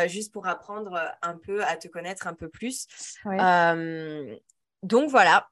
juste 0.07 0.33
pour 0.33 0.47
apprendre 0.47 0.99
un 1.23 1.37
peu 1.39 1.65
à 1.65 1.77
te 1.77 1.89
connaître 1.89 2.27
un 2.27 2.35
peu 2.35 2.49
plus. 2.49 2.87
donc, 3.25 5.11
voilà. 5.11 5.49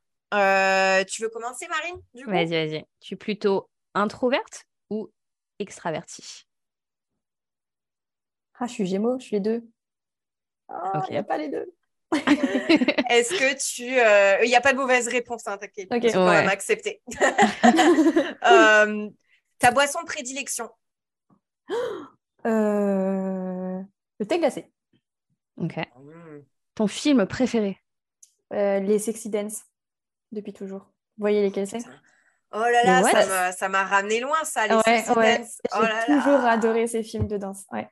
tu 1.05 1.23
veux 1.23 1.31
commencer, 1.31 1.66
Marine 1.69 2.01
Vas-y, 2.27 2.66
vas-y. 2.66 2.85
Tu 3.01 3.14
es 3.14 3.16
plutôt 3.16 3.70
introverte 3.94 4.66
ou 4.90 5.10
extravertie? 5.59 6.47
Ah, 8.59 8.66
je 8.66 8.74
suis 8.74 8.86
Gémeaux, 8.86 9.19
je 9.19 9.24
suis 9.24 9.36
les 9.36 9.40
deux. 9.40 9.64
Ah, 10.73 11.05
il 11.09 11.12
n'y 11.12 11.19
a 11.19 11.23
pas 11.23 11.39
les 11.39 11.49
deux. 11.49 11.73
Est-ce 12.12 13.31
que 13.31 13.55
tu. 13.55 13.85
Il 13.85 13.99
euh, 13.99 14.47
n'y 14.47 14.55
a 14.55 14.61
pas 14.61 14.73
de 14.73 14.78
mauvaise 14.78 15.09
réponse, 15.09 15.47
hein, 15.47 15.57
t'inquiète. 15.57 15.89
Tu 15.89 16.12
peux 16.12 16.24
même 16.24 16.49
accepter. 16.49 17.03
Euh, 18.44 19.09
ta 19.59 19.70
boisson 19.70 20.01
de 20.01 20.07
prédilection 20.07 20.69
euh, 22.47 23.81
Le 24.19 24.27
thé 24.27 24.39
glacé. 24.39 24.70
Ok. 25.57 25.77
Hmm. 25.77 26.40
Ton 26.74 26.86
film 26.89 27.27
préféré? 27.27 27.78
Les 28.51 28.99
Sexy 28.99 29.31
Dance, 29.31 29.62
depuis 30.32 30.53
toujours. 30.53 30.81
Vous 31.16 31.23
voyez 31.23 31.40
lesquels 31.40 31.69
c'est? 31.69 31.78
Oh 32.53 32.59
là 32.59 32.85
là, 32.85 33.53
ça 33.53 33.69
m'a 33.69 33.85
ramené 33.85 34.20
loin, 34.20 34.44
ça, 34.44 34.66
les 34.66 34.78
Sexy 34.82 35.15
Dance. 35.15 35.59
Oh 35.74 35.81
J'ai 35.82 36.15
toujours 36.15 36.44
adoré 36.44 36.86
ces 36.86 37.03
films 37.03 37.28
de 37.28 37.39
danse. 37.39 37.65
Ouais. 37.70 37.89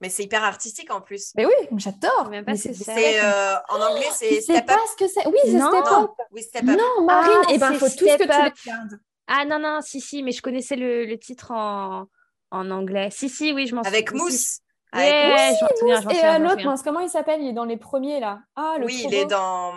Mais 0.00 0.08
c'est 0.08 0.22
hyper 0.22 0.42
artistique 0.42 0.90
en 0.92 1.00
plus. 1.00 1.32
Mais 1.36 1.44
oui, 1.44 1.52
j'adore. 1.76 2.30
C'est 2.74 3.20
euh, 3.22 3.54
en 3.68 3.80
anglais, 3.80 4.08
c'est 4.12 4.40
Step 4.40 4.66
pas 4.66 4.78
ce 4.90 4.96
que 4.96 5.08
c'est. 5.10 5.26
Oui, 5.26 5.38
c'est 5.44 5.58
Step 5.58 5.86
Up. 5.92 6.10
Oui, 6.32 6.42
Step 6.42 6.62
Up. 6.62 6.78
Non, 6.78 7.04
Marine, 7.04 7.32
ah, 7.46 7.50
et 7.50 7.54
eh 7.54 7.58
ben 7.58 7.74
faut 7.74 7.86
tout 7.86 8.06
ce 8.06 8.16
que 8.16 8.22
tu 8.22 8.22
regardes. 8.22 9.00
Ah 9.26 9.44
non 9.44 9.58
non, 9.58 9.80
si 9.82 10.00
si, 10.00 10.22
mais 10.22 10.32
je 10.32 10.40
connaissais 10.42 10.76
le, 10.76 11.04
le 11.04 11.18
titre 11.18 11.50
en, 11.52 12.06
en 12.50 12.70
anglais. 12.70 13.10
Si 13.12 13.28
si, 13.28 13.52
oui, 13.52 13.66
je 13.66 13.74
m'en 13.74 13.82
souviens. 13.82 13.98
Avec 13.98 14.12
Mousse. 14.12 14.60
Avec 14.92 15.12
ouais, 15.12 15.50
m'en 15.82 16.00
souviens. 16.00 16.10
Et 16.10 16.24
euh, 16.24 16.38
l'autre, 16.38 16.82
comment 16.82 17.00
il 17.00 17.10
s'appelle? 17.10 17.42
Il 17.42 17.48
est 17.48 17.52
dans 17.52 17.64
les 17.64 17.76
premiers 17.76 18.20
là. 18.20 18.40
Ah, 18.56 18.76
le 18.78 18.86
Oui, 18.86 19.04
il 19.06 19.14
est 19.14 19.26
dans. 19.26 19.74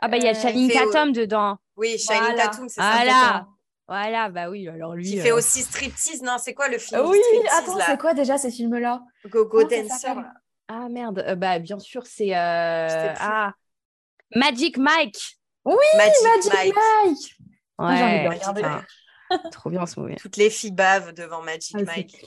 Ah 0.00 0.08
bah 0.08 0.16
il 0.18 0.24
y 0.24 0.28
a 0.28 0.32
euh, 0.32 0.34
Channing 0.34 0.70
Tatum 0.70 1.12
dedans. 1.12 1.56
Oui, 1.76 1.96
Channing 1.98 2.36
Tatum, 2.36 2.68
c'est 2.68 2.80
ça. 2.80 2.90
Voilà. 2.96 3.46
Voilà, 3.88 4.30
bah 4.30 4.50
oui, 4.50 4.68
alors 4.68 4.94
lui. 4.94 5.04
Qui 5.04 5.20
fait 5.20 5.30
euh, 5.30 5.36
aussi 5.36 5.62
striptease, 5.62 6.22
non 6.22 6.38
C'est 6.38 6.54
quoi 6.54 6.68
le 6.68 6.78
film 6.78 7.00
Oui, 7.06 7.20
attends, 7.56 7.78
c'est 7.86 7.98
quoi 7.98 8.14
déjà 8.14 8.36
ces 8.36 8.50
films-là? 8.50 9.02
Go 9.28 9.46
Go 9.46 9.62
Dancer. 9.62 10.14
Ah 10.68 10.88
merde, 10.88 11.24
euh, 11.26 11.36
bah 11.36 11.60
bien 11.60 11.78
sûr, 11.78 12.04
c'est. 12.06 12.36
Euh... 12.36 13.14
Ah. 13.20 13.52
Magic 14.34 14.76
Mike. 14.76 15.38
Oui, 15.64 15.74
Magic, 15.96 16.52
Mike. 16.52 16.74
Mike. 16.74 17.36
Ouais, 17.78 18.40
ah, 18.44 18.82
Trop 19.52 19.70
bien 19.70 19.86
ce 19.86 20.00
movie. 20.00 20.16
Toutes 20.16 20.36
les 20.36 20.50
filles 20.50 20.72
bavent 20.72 21.12
devant 21.12 21.42
Magic 21.42 21.76
ah, 21.78 21.84
Mike. 21.84 22.26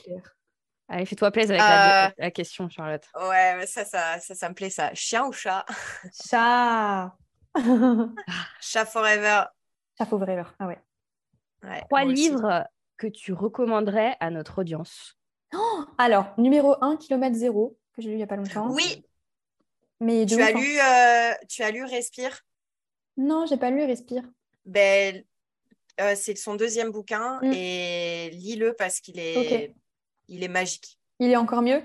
Allez, 0.88 1.04
fais-toi 1.04 1.30
plaisir 1.30 1.54
avec 1.54 1.60
la, 1.60 2.06
euh, 2.06 2.10
la, 2.18 2.30
question, 2.30 2.68
Charlotte. 2.68 3.04
Ouais, 3.14 3.64
ça, 3.66 3.84
ça, 3.84 4.18
ça, 4.18 4.34
ça 4.34 4.48
me 4.48 4.54
plaît, 4.54 4.70
ça. 4.70 4.92
Chien 4.94 5.26
ou 5.26 5.32
chat? 5.32 5.64
Chat. 6.26 7.14
chat 8.60 8.86
forever. 8.86 9.44
Chat 9.98 10.06
forever, 10.06 10.44
ah 10.58 10.66
ouais. 10.66 10.78
Trois 11.60 12.04
livres 12.04 12.66
que 12.96 13.06
tu 13.06 13.32
recommanderais 13.32 14.16
à 14.20 14.30
notre 14.30 14.60
audience 14.60 15.18
oh 15.54 15.84
Alors, 15.98 16.32
numéro 16.38 16.76
1, 16.82 16.96
Kilomètre 16.96 17.36
Zéro, 17.36 17.78
que 17.94 18.02
j'ai 18.02 18.08
lu 18.08 18.14
il 18.14 18.18
n'y 18.18 18.22
a 18.22 18.26
pas 18.26 18.36
longtemps. 18.36 18.70
Oui. 18.70 19.04
Mais 20.00 20.24
tu, 20.24 20.40
as 20.40 20.52
lu, 20.52 20.78
euh, 20.78 21.34
tu 21.48 21.62
as 21.62 21.70
lu 21.70 21.84
Respire? 21.84 22.40
Non, 23.16 23.46
j'ai 23.46 23.56
pas 23.56 23.70
lu 23.70 23.84
Respire. 23.84 24.22
Ben, 24.64 25.22
euh, 26.00 26.14
c'est 26.16 26.36
son 26.36 26.54
deuxième 26.54 26.90
bouquin 26.90 27.38
mm. 27.42 27.52
et 27.52 28.30
lis-le 28.32 28.74
parce 28.74 29.00
qu'il 29.00 29.18
est, 29.18 29.74
il 30.28 30.42
est 30.42 30.48
magique. 30.48 30.98
Il 31.18 31.30
est 31.30 31.36
encore 31.36 31.62
mieux? 31.62 31.82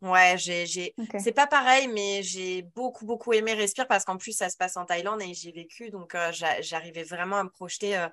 Ouais, 0.00 0.36
j'ai, 0.38 0.64
j'ai... 0.64 0.94
c'est 1.18 1.32
pas 1.32 1.46
pareil, 1.46 1.88
mais 1.88 2.22
j'ai 2.22 2.62
beaucoup, 2.62 3.04
beaucoup 3.04 3.32
aimé 3.32 3.52
Respire 3.52 3.86
parce 3.86 4.04
qu'en 4.04 4.16
plus, 4.16 4.32
ça 4.32 4.48
se 4.48 4.56
passe 4.56 4.76
en 4.76 4.86
Thaïlande 4.86 5.20
et 5.20 5.34
j'ai 5.34 5.52
vécu, 5.52 5.90
donc 5.90 6.14
euh, 6.14 6.32
j'arrivais 6.60 7.02
vraiment 7.02 7.36
à 7.36 7.44
me 7.44 7.50
projeter 7.50 8.06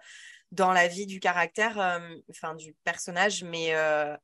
dans 0.51 0.71
la 0.71 0.87
vie 0.87 1.05
du 1.05 1.19
caractère, 1.19 1.79
euh, 1.79 1.99
enfin 2.29 2.55
du 2.55 2.73
personnage, 2.83 3.43
mais 3.43 3.75
euh, 3.75 4.15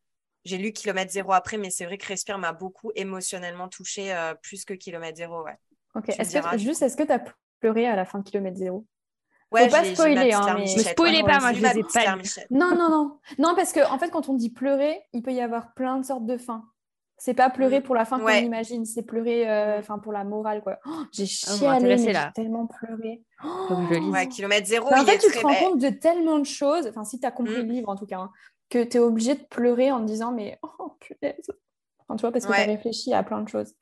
j'ai 0.45 0.57
lu 0.57 0.71
Kilomètre 0.71 1.11
Zéro 1.11 1.33
après, 1.33 1.57
mais 1.57 1.69
c'est 1.69 1.85
vrai 1.85 1.97
que 1.97 2.05
Respire 2.05 2.37
m'a 2.37 2.53
beaucoup 2.53 2.91
émotionnellement 2.95 3.67
touchée, 3.67 4.13
euh, 4.13 4.33
plus 4.41 4.65
que 4.65 4.73
Kilomètre 4.73 5.17
Zéro, 5.17 5.43
ouais. 5.43 5.57
Ok, 5.95 6.09
est-ce 6.09 6.39
que, 6.39 6.57
juste, 6.57 6.81
est-ce 6.81 6.97
que 6.97 7.03
tu 7.03 7.11
as 7.11 7.23
pleuré 7.59 7.87
à 7.87 7.95
la 7.95 8.05
fin 8.05 8.19
de 8.19 8.23
Kilomètre 8.23 8.57
Zéro? 8.57 8.85
Ouais, 9.51 9.65
Faut 9.65 9.71
pas 9.71 9.83
spoiler, 9.83 10.33
hein, 10.33 10.55
mais... 10.57 10.65
spoiler 10.65 11.21
pas, 11.21 11.39
moi, 11.39 11.53
je 11.53 11.61
les 11.61 11.79
ai 11.79 11.83
pas 11.83 12.15
Non, 12.49 12.75
non, 12.75 12.89
non. 12.89 13.19
Non, 13.37 13.53
parce 13.55 13.71
qu'en 13.71 13.93
en 13.93 13.99
fait, 13.99 14.09
quand 14.09 14.27
on 14.27 14.33
dit 14.33 14.49
pleurer, 14.49 14.99
il 15.13 15.21
peut 15.21 15.31
y 15.31 15.41
avoir 15.41 15.75
plein 15.75 15.99
de 15.99 16.05
sortes 16.05 16.25
de 16.25 16.37
fins. 16.37 16.65
C'est 17.23 17.33
pas 17.33 17.49
pleurer 17.49 17.79
mm. 17.79 17.83
pour 17.83 17.95
la 17.95 18.03
fin 18.03 18.19
qu'on 18.19 18.27
imagine, 18.27 18.83
c'est 18.83 19.01
pleurer 19.01 19.49
euh, 19.49 19.79
enfin 19.79 19.97
pour 19.97 20.11
la 20.11 20.25
morale 20.25 20.61
quoi. 20.61 20.79
Oh, 20.85 21.03
j'ai 21.13 21.23
ah, 21.23 21.55
chialé, 21.55 21.97
j'ai 21.97 22.13
tellement 22.35 22.67
pleuré. 22.67 23.21
Oh 23.45 23.75
ouais, 24.11 24.27
kilomètre 24.27 24.67
zéro. 24.67 24.93
en 24.93 25.05
fait, 25.05 25.19
tu 25.19 25.31
te 25.31 25.39
rends 25.39 25.55
compte 25.55 25.79
de 25.79 25.87
tellement 25.87 26.37
de 26.37 26.45
choses, 26.45 26.85
enfin 26.85 27.05
si 27.05 27.21
tu 27.21 27.25
as 27.25 27.31
compris 27.31 27.55
le 27.55 27.63
mm. 27.63 27.71
livre 27.71 27.87
en 27.87 27.95
tout 27.95 28.05
cas, 28.05 28.17
hein, 28.17 28.31
que 28.69 28.83
tu 28.83 28.97
es 28.97 28.99
obligé 28.99 29.35
de 29.35 29.43
pleurer 29.43 29.89
en 29.89 30.01
te 30.01 30.05
disant 30.05 30.33
mais 30.33 30.59
oh 30.79 30.97
punaise. 30.99 31.49
Enfin, 31.99 32.17
tu 32.17 32.21
vois 32.23 32.33
parce 32.33 32.45
que 32.45 32.51
tu 32.51 32.59
as 32.59 32.65
réfléchi 32.65 33.13
à 33.13 33.23
plein 33.23 33.39
de 33.39 33.47
choses. 33.47 33.73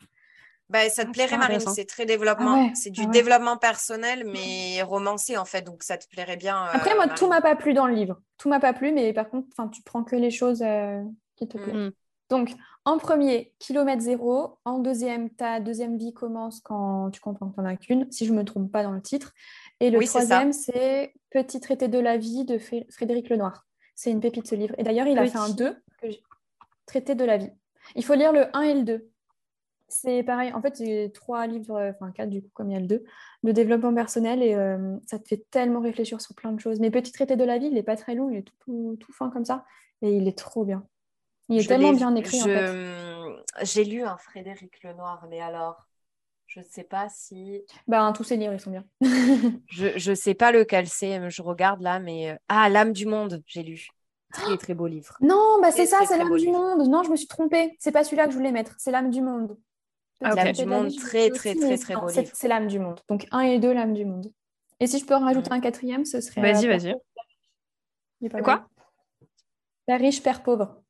Bah, 0.69 0.87
ça 0.89 1.03
te 1.03 1.09
ah, 1.09 1.11
plairait, 1.11 1.37
Marine, 1.37 1.59
c'est 1.61 1.85
très 1.85 2.05
développement. 2.05 2.67
Ah 2.69 2.75
c'est 2.75 2.91
du 2.91 3.07
développement 3.07 3.57
personnel, 3.57 4.23
mais 4.23 4.83
romancé, 4.83 5.35
en 5.35 5.45
fait. 5.45 5.63
Donc, 5.63 5.83
ça 5.83 5.97
te 5.97 6.07
plairait 6.07 6.37
bien. 6.37 6.63
Euh, 6.67 6.71
Après, 6.73 6.95
moi, 6.95 7.09
tout 7.09 7.27
m'a 7.27 7.41
pas 7.41 7.57
plu 7.57 7.73
dans 7.73 7.87
le 7.87 7.93
livre. 7.93 8.21
Tout 8.37 8.47
m'a 8.47 8.61
pas 8.61 8.71
plu, 8.71 8.93
mais 8.93 9.11
par 9.11 9.29
contre, 9.29 9.49
tu 9.73 9.81
prends 9.81 10.05
que 10.05 10.15
les 10.15 10.31
choses 10.31 10.61
euh, 10.61 11.03
qui 11.35 11.45
te 11.49 11.57
plaisent. 11.57 11.75
Mm. 11.75 11.91
Donc, 12.29 12.51
en 12.85 12.97
premier, 12.97 13.53
kilomètre 13.59 14.01
zéro. 14.01 14.57
En 14.65 14.79
deuxième, 14.79 15.29
ta 15.29 15.59
deuxième 15.59 15.97
vie 15.97 16.13
commence 16.13 16.59
quand 16.61 17.11
tu 17.11 17.21
comprends 17.21 17.49
que 17.49 17.55
tu 17.55 17.61
n'en 17.61 17.67
as 17.67 17.75
qu'une, 17.75 18.11
si 18.11 18.25
je 18.25 18.33
ne 18.33 18.39
me 18.39 18.43
trompe 18.43 18.71
pas 18.71 18.83
dans 18.83 18.91
le 18.91 19.01
titre. 19.01 19.33
Et 19.79 19.89
le 19.89 20.03
troisième, 20.03 20.53
c'est 20.53 21.13
Petit 21.29 21.59
traité 21.61 21.87
de 21.87 21.99
la 21.99 22.17
vie 22.17 22.43
de 22.43 22.57
Frédéric 22.89 23.29
Lenoir. 23.29 23.65
C'est 23.95 24.11
une 24.11 24.19
pépite 24.19 24.47
ce 24.47 24.55
livre. 24.55 24.75
Et 24.77 24.83
d'ailleurs, 24.83 25.07
il 25.07 25.17
a 25.17 25.25
fait 25.27 25.37
un 25.37 25.49
2, 25.49 25.75
Traité 26.85 27.15
de 27.15 27.23
la 27.23 27.37
vie. 27.37 27.51
Il 27.95 28.03
faut 28.03 28.15
lire 28.15 28.33
le 28.33 28.55
1 28.55 28.61
et 28.61 28.73
le 28.73 28.83
2. 28.83 29.09
C'est 29.87 30.23
pareil, 30.23 30.51
en 30.53 30.61
fait, 30.61 30.77
j'ai 30.77 31.11
trois 31.11 31.47
livres, 31.47 31.93
enfin 31.93 32.11
quatre 32.11 32.29
du 32.29 32.41
coup, 32.41 32.49
comme 32.53 32.69
il 32.69 32.73
y 32.73 32.77
a 32.77 32.79
le 32.79 32.87
2, 32.87 33.03
de 33.43 33.51
développement 33.51 33.93
personnel 33.93 34.41
et 34.41 34.55
euh, 34.55 34.97
ça 35.05 35.19
te 35.19 35.27
fait 35.27 35.45
tellement 35.51 35.81
réfléchir 35.81 36.21
sur 36.21 36.33
plein 36.33 36.53
de 36.53 36.59
choses. 36.59 36.79
Mais 36.79 36.91
Petit 36.91 37.11
traité 37.11 37.35
de 37.35 37.43
la 37.43 37.57
vie, 37.57 37.67
il 37.67 37.73
n'est 37.73 37.83
pas 37.83 37.97
très 37.97 38.15
long, 38.15 38.29
il 38.29 38.37
est 38.37 38.47
tout, 38.65 38.97
tout 38.99 39.11
fin 39.11 39.29
comme 39.29 39.45
ça 39.45 39.65
et 40.01 40.15
il 40.15 40.27
est 40.27 40.37
trop 40.37 40.65
bien. 40.65 40.85
Il 41.49 41.59
est 41.59 41.67
tellement 41.67 41.93
bien 41.93 42.15
écrit. 42.15 42.39
J'ai 43.63 43.83
lu 43.83 44.03
un 44.03 44.17
Frédéric 44.17 44.83
Lenoir, 44.83 45.25
mais 45.29 45.41
alors, 45.41 45.87
je 46.47 46.59
ne 46.59 46.65
sais 46.65 46.83
pas 46.83 47.07
si. 47.09 47.61
Ben, 47.87 48.11
tous 48.13 48.23
ces 48.23 48.37
livres, 48.37 48.53
ils 48.53 48.59
sont 48.59 48.71
bien. 48.71 48.85
je 49.67 50.09
ne 50.09 50.15
sais 50.15 50.33
pas 50.33 50.51
lequel 50.51 50.87
c'est, 50.87 51.29
je 51.29 51.41
regarde 51.41 51.81
là, 51.81 51.99
mais. 51.99 52.37
Ah, 52.47 52.69
L'âme 52.69 52.93
du 52.93 53.05
monde, 53.05 53.41
j'ai 53.45 53.63
lu. 53.63 53.87
Très, 54.31 54.57
très 54.57 54.73
beau 54.73 54.87
livre. 54.87 55.17
Non, 55.19 55.59
bah 55.61 55.71
c'est 55.71 55.85
ça, 55.85 55.99
c'est 56.07 56.17
l'âme 56.17 56.35
du 56.37 56.47
monde. 56.47 56.87
Non, 56.87 57.03
je 57.03 57.11
me 57.11 57.15
suis 57.17 57.27
trompée. 57.27 57.75
C'est 57.79 57.91
pas 57.91 58.03
celui-là 58.03 58.25
que 58.25 58.31
je 58.31 58.37
voulais 58.37 58.51
mettre. 58.51 58.75
C'est 58.77 58.91
l'âme 58.91 59.09
du 59.09 59.21
monde. 59.21 59.57
Ah, 60.23 60.35
l'âme 60.35 60.53
du 60.53 60.65
monde, 60.65 60.95
très, 60.95 61.29
très, 61.29 61.55
très, 61.55 61.77
très, 61.77 61.95
beau 61.95 62.07
livre. 62.07 62.29
C'est 62.33 62.47
l'âme 62.47 62.67
du 62.67 62.79
monde. 62.79 63.01
Donc, 63.09 63.27
un 63.31 63.41
et 63.41 63.59
deux, 63.59 63.73
l'âme 63.73 63.93
du 63.93 64.05
monde. 64.05 64.31
Et 64.79 64.87
si 64.87 64.99
je 64.99 65.05
peux 65.05 65.15
en 65.15 65.19
rajouter 65.19 65.51
un 65.51 65.59
quatrième, 65.59 66.05
ce 66.05 66.21
serait. 66.21 66.41
Vas-y, 66.41 66.67
euh, 66.67 66.77
vas-y. 68.19 68.41
Quoi? 68.41 68.67
Père 69.85 69.99
riche, 69.99 70.23
père 70.23 70.43
pauvre. 70.43 70.81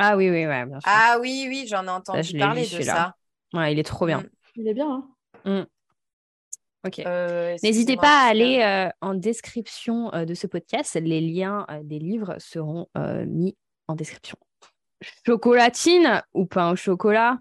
Ah 0.00 0.16
oui, 0.16 0.30
oui, 0.30 0.46
ouais, 0.46 0.64
bien 0.64 0.78
sûr. 0.80 0.90
Ah 0.90 1.18
oui, 1.20 1.46
oui, 1.48 1.66
j'en 1.68 1.84
ai 1.84 1.90
entendu 1.90 2.38
parler 2.38 2.62
de 2.62 2.82
ça. 2.82 3.14
Ouais, 3.52 3.72
il 3.72 3.78
est 3.80 3.84
trop 3.84 4.06
bien. 4.06 4.20
Mm. 4.20 4.28
Il 4.56 4.68
est 4.68 4.74
bien. 4.74 5.04
Hein 5.44 5.62
mm. 5.62 5.66
Ok. 6.86 7.00
Euh, 7.00 7.56
N'hésitez 7.64 7.96
pas 7.96 8.26
à 8.26 8.28
aller 8.28 8.62
euh, 8.62 8.88
en 9.00 9.14
description 9.14 10.14
euh, 10.14 10.24
de 10.24 10.34
ce 10.34 10.46
podcast. 10.46 10.96
Les 11.02 11.20
liens 11.20 11.66
des 11.82 11.98
livres 11.98 12.36
seront 12.38 12.86
mis 13.26 13.56
en 13.88 13.96
description. 13.96 14.36
Chocolatine 15.26 16.22
ou 16.32 16.46
pain 16.46 16.70
au 16.70 16.76
chocolat? 16.76 17.38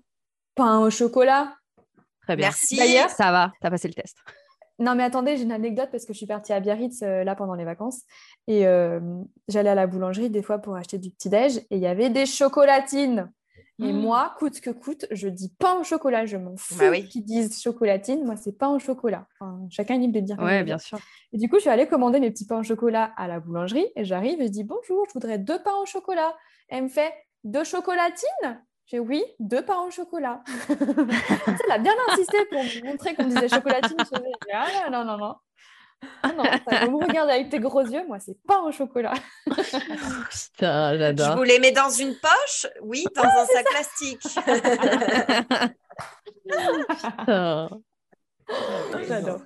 Pain 0.56 0.80
au 0.80 0.90
chocolat. 0.90 1.56
Très 2.22 2.36
bien. 2.36 2.48
Merci. 2.48 2.78
D'ailleurs, 2.78 3.10
ça 3.12 3.32
va, 3.32 3.52
tu 3.62 3.68
as 3.68 3.70
passé 3.70 3.88
le 3.88 3.94
test. 3.94 4.18
Non, 4.80 4.96
mais 4.96 5.04
attendez, 5.04 5.38
j'ai 5.38 5.44
une 5.44 5.52
anecdote 5.52 5.90
parce 5.92 6.06
que 6.06 6.14
je 6.14 6.18
suis 6.18 6.28
partie 6.28 6.54
à 6.54 6.60
Biarritz 6.60 7.02
euh, 7.02 7.24
là 7.24 7.36
pendant 7.36 7.56
les 7.56 7.66
vacances 7.66 8.02
et 8.48 8.68
euh, 8.68 9.00
j'allais 9.48 9.70
à 9.70 9.76
la 9.76 9.88
boulangerie 9.88 10.30
des 10.30 10.44
fois 10.44 10.60
pour 10.60 10.76
acheter 10.76 11.00
du 11.00 11.10
petit-déj 11.10 11.58
et 11.58 11.78
il 11.78 11.80
y 11.80 11.88
avait 11.88 12.10
des 12.10 12.26
chocolatines. 12.26 13.32
Et 13.80 13.94
mmh. 13.94 14.00
moi, 14.00 14.34
coûte 14.40 14.60
que 14.60 14.72
coûte, 14.72 15.06
je 15.12 15.28
dis 15.28 15.54
pas 15.60 15.80
au 15.80 15.84
chocolat, 15.84 16.26
je 16.26 16.38
m'en 16.38 16.58
fous 16.58 16.80
bah 16.80 17.00
qu'ils 17.00 17.24
disent 17.24 17.62
chocolatine. 17.62 18.26
Moi, 18.26 18.36
c'est 18.36 18.58
pas 18.58 18.70
au 18.70 18.80
chocolat. 18.80 19.28
chacun 19.70 19.96
est 19.96 20.00
libre 20.00 20.16
de 20.16 20.20
dire. 20.22 20.40
Ouais, 20.40 20.64
bien 20.64 20.80
sûr. 20.80 20.98
Et 21.32 21.38
du 21.38 21.48
coup, 21.48 21.58
je 21.58 21.62
suis 21.62 21.70
allée 21.70 21.88
commander 21.88 22.20
mes 22.20 22.32
petits 22.32 22.48
pains 22.48 22.60
au 22.60 22.64
chocolat 22.64 23.14
à 23.18 23.28
la 23.28 23.40
boulangerie 23.40 23.86
et 23.96 24.04
j'arrive 24.04 24.42
et 24.42 24.48
je 24.48 24.52
dis 24.52 24.64
bonjour, 24.64 25.06
je 25.08 25.14
voudrais 25.14 25.38
deux 25.38 25.62
pains 25.62 25.76
au 25.82 25.86
chocolat. 25.86 26.36
Elle 26.70 26.86
me 26.86 26.90
fait 26.90 27.14
deux 27.44 27.64
chocolatines? 27.64 28.64
J'ai 28.88 29.00
oui, 29.00 29.24
deux 29.40 29.64
pains 29.66 29.82
au 29.82 29.92
chocolat. 29.92 30.42
elle 30.70 31.72
a 31.72 31.78
bien 31.78 31.94
insisté 32.10 32.46
pour 32.46 32.64
montrer 32.86 33.16
qu'on 33.16 33.26
disait 33.26 33.50
chocolatine. 33.50 33.98
Je 34.00 34.06
ah 34.54 34.90
non, 34.90 35.04
non, 35.04 35.18
non. 35.18 35.36
Ah 36.24 36.32
non, 36.32 36.44
vous 36.86 37.00
me 37.00 37.06
regardez 37.06 37.34
avec 37.34 37.50
tes 37.50 37.60
gros 37.60 37.82
yeux, 37.82 38.08
moi, 38.08 38.20
c'est 38.20 38.42
pas 38.44 38.62
au 38.62 38.72
chocolat. 38.72 39.16
Putain, 39.46 40.98
j'adore. 40.98 41.32
Je 41.32 41.38
vous 41.38 41.44
les 41.44 41.60
mets 41.60 41.74
dans 41.74 41.90
une 41.90 42.16
poche? 42.16 42.66
Oui, 42.82 43.06
dans 43.14 43.24
un 43.24 43.46
sac 43.46 43.66
plastique. 43.66 44.26
J'adore. 49.08 49.42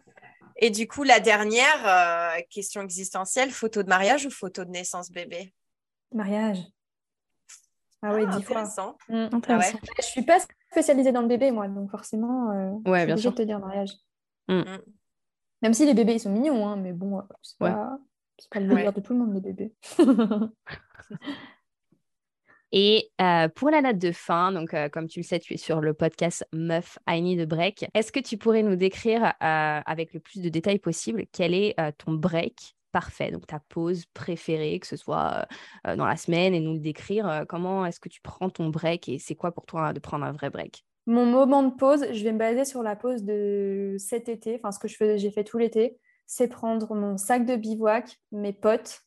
Et 0.58 0.70
du 0.70 0.88
coup, 0.88 1.02
la 1.04 1.20
dernière 1.20 1.88
euh, 1.88 2.40
question 2.52 2.82
existentielle, 2.82 3.50
photo 3.50 3.82
de 3.82 3.90
mariage 3.90 4.28
ou 4.28 4.30
photo 4.30 4.66
de 4.66 4.70
naissance 4.70 5.10
bébé? 5.10 5.52
Mariage. 6.14 6.60
Ah 8.04 8.16
oui, 8.16 8.26
dix 8.36 8.44
fois. 8.44 8.64
Mmh, 8.64 9.30
ah 9.48 9.58
ouais. 9.58 9.74
Je 9.98 10.04
suis 10.04 10.24
pas 10.24 10.40
spécialisée 10.72 11.12
dans 11.12 11.22
le 11.22 11.28
bébé, 11.28 11.52
moi, 11.52 11.68
donc 11.68 11.92
forcément, 11.92 12.52
euh, 12.52 12.72
ouais, 12.90 13.06
bien 13.06 13.16
sûr. 13.16 13.36
te 13.36 13.44
dire 13.44 13.60
mariage. 13.60 13.92
Mmh. 14.48 14.60
Mmh. 14.60 14.80
Même 15.62 15.74
si 15.74 15.86
les 15.86 15.94
bébés, 15.94 16.16
ils 16.16 16.20
sont 16.20 16.32
mignons, 16.32 16.68
hein, 16.68 16.78
mais 16.78 16.94
bon, 16.94 17.20
euh, 17.20 17.24
c'est 17.44 17.60
pas, 17.60 18.00
pas, 18.50 18.60
le 18.60 18.68
délire 18.68 18.94
de 18.94 19.02
tout 19.02 19.14
le 19.14 19.20
monde, 19.20 19.34
les 19.36 19.42
bébés. 19.42 19.76
Et 22.74 23.12
euh, 23.20 23.50
pour 23.50 23.70
la 23.70 23.82
note 23.82 23.98
de 23.98 24.14
fin, 24.14 24.54
donc 24.54 24.74
comme 24.92 25.08
tu 25.10 25.20
le 25.20 25.24
sais, 25.24 25.40
tu 25.40 25.54
es 25.54 25.58
sur 25.58 25.82
le 25.82 25.94
podcast 25.94 26.48
Meuf 26.54 26.98
I 27.06 27.22
Need 27.22 27.42
a 27.42 27.46
Break. 27.46 27.90
Est-ce 27.94 28.14
que 28.14 28.22
tu 28.22 28.38
pourrais 28.38 28.64
nous 28.64 28.78
décrire 28.78 29.34
avec 29.42 30.14
le 30.14 30.22
plus 30.22 30.42
de 30.42 30.48
détails 30.48 30.80
possible 30.80 31.26
quel 31.34 31.54
est 31.54 31.76
ton 31.98 32.14
break 32.14 32.78
parfait, 32.92 33.32
donc 33.32 33.48
ta 33.48 33.60
pause 33.60 34.06
préférée, 34.14 34.80
que 34.80 34.88
ce 34.88 34.96
soit 34.96 35.48
euh, 35.88 35.96
dans 35.96 36.06
la 36.06 36.18
semaine, 36.18 36.54
et 36.54 36.60
nous 36.60 36.74
le 36.74 36.80
décrire. 36.80 37.28
Euh, 37.28 37.46
comment 37.46 37.86
est-ce 37.86 38.00
que 38.00 38.10
tu 38.10 38.22
prends 38.22 38.50
ton 38.50 38.70
break 38.70 39.10
et 39.10 39.20
c'est 39.20 39.36
quoi 39.36 39.52
pour 39.52 39.66
toi 39.66 39.94
de 39.94 40.00
prendre 40.00 40.26
un 40.26 40.32
vrai 40.32 40.50
break? 40.50 40.86
Mon 41.08 41.26
moment 41.26 41.64
de 41.64 41.74
pause, 41.74 42.06
je 42.12 42.24
vais 42.24 42.32
me 42.32 42.38
baser 42.38 42.66
sur 42.66 42.84
la 42.84 42.96
pause 42.96 43.24
de 43.24 43.96
cet 43.98 44.30
été, 44.30 44.56
enfin 44.56 44.72
ce 44.72 44.80
que 44.80 44.88
je 44.88 45.18
j'ai 45.18 45.32
fait 45.32 45.44
tout 45.44 45.58
l'été, 45.58 45.98
c'est 46.28 46.48
prendre 46.48 46.94
mon 46.94 47.18
sac 47.18 47.46
de 47.46 47.56
bivouac, 47.56 48.18
mes 48.32 48.54
potes, 48.54 49.02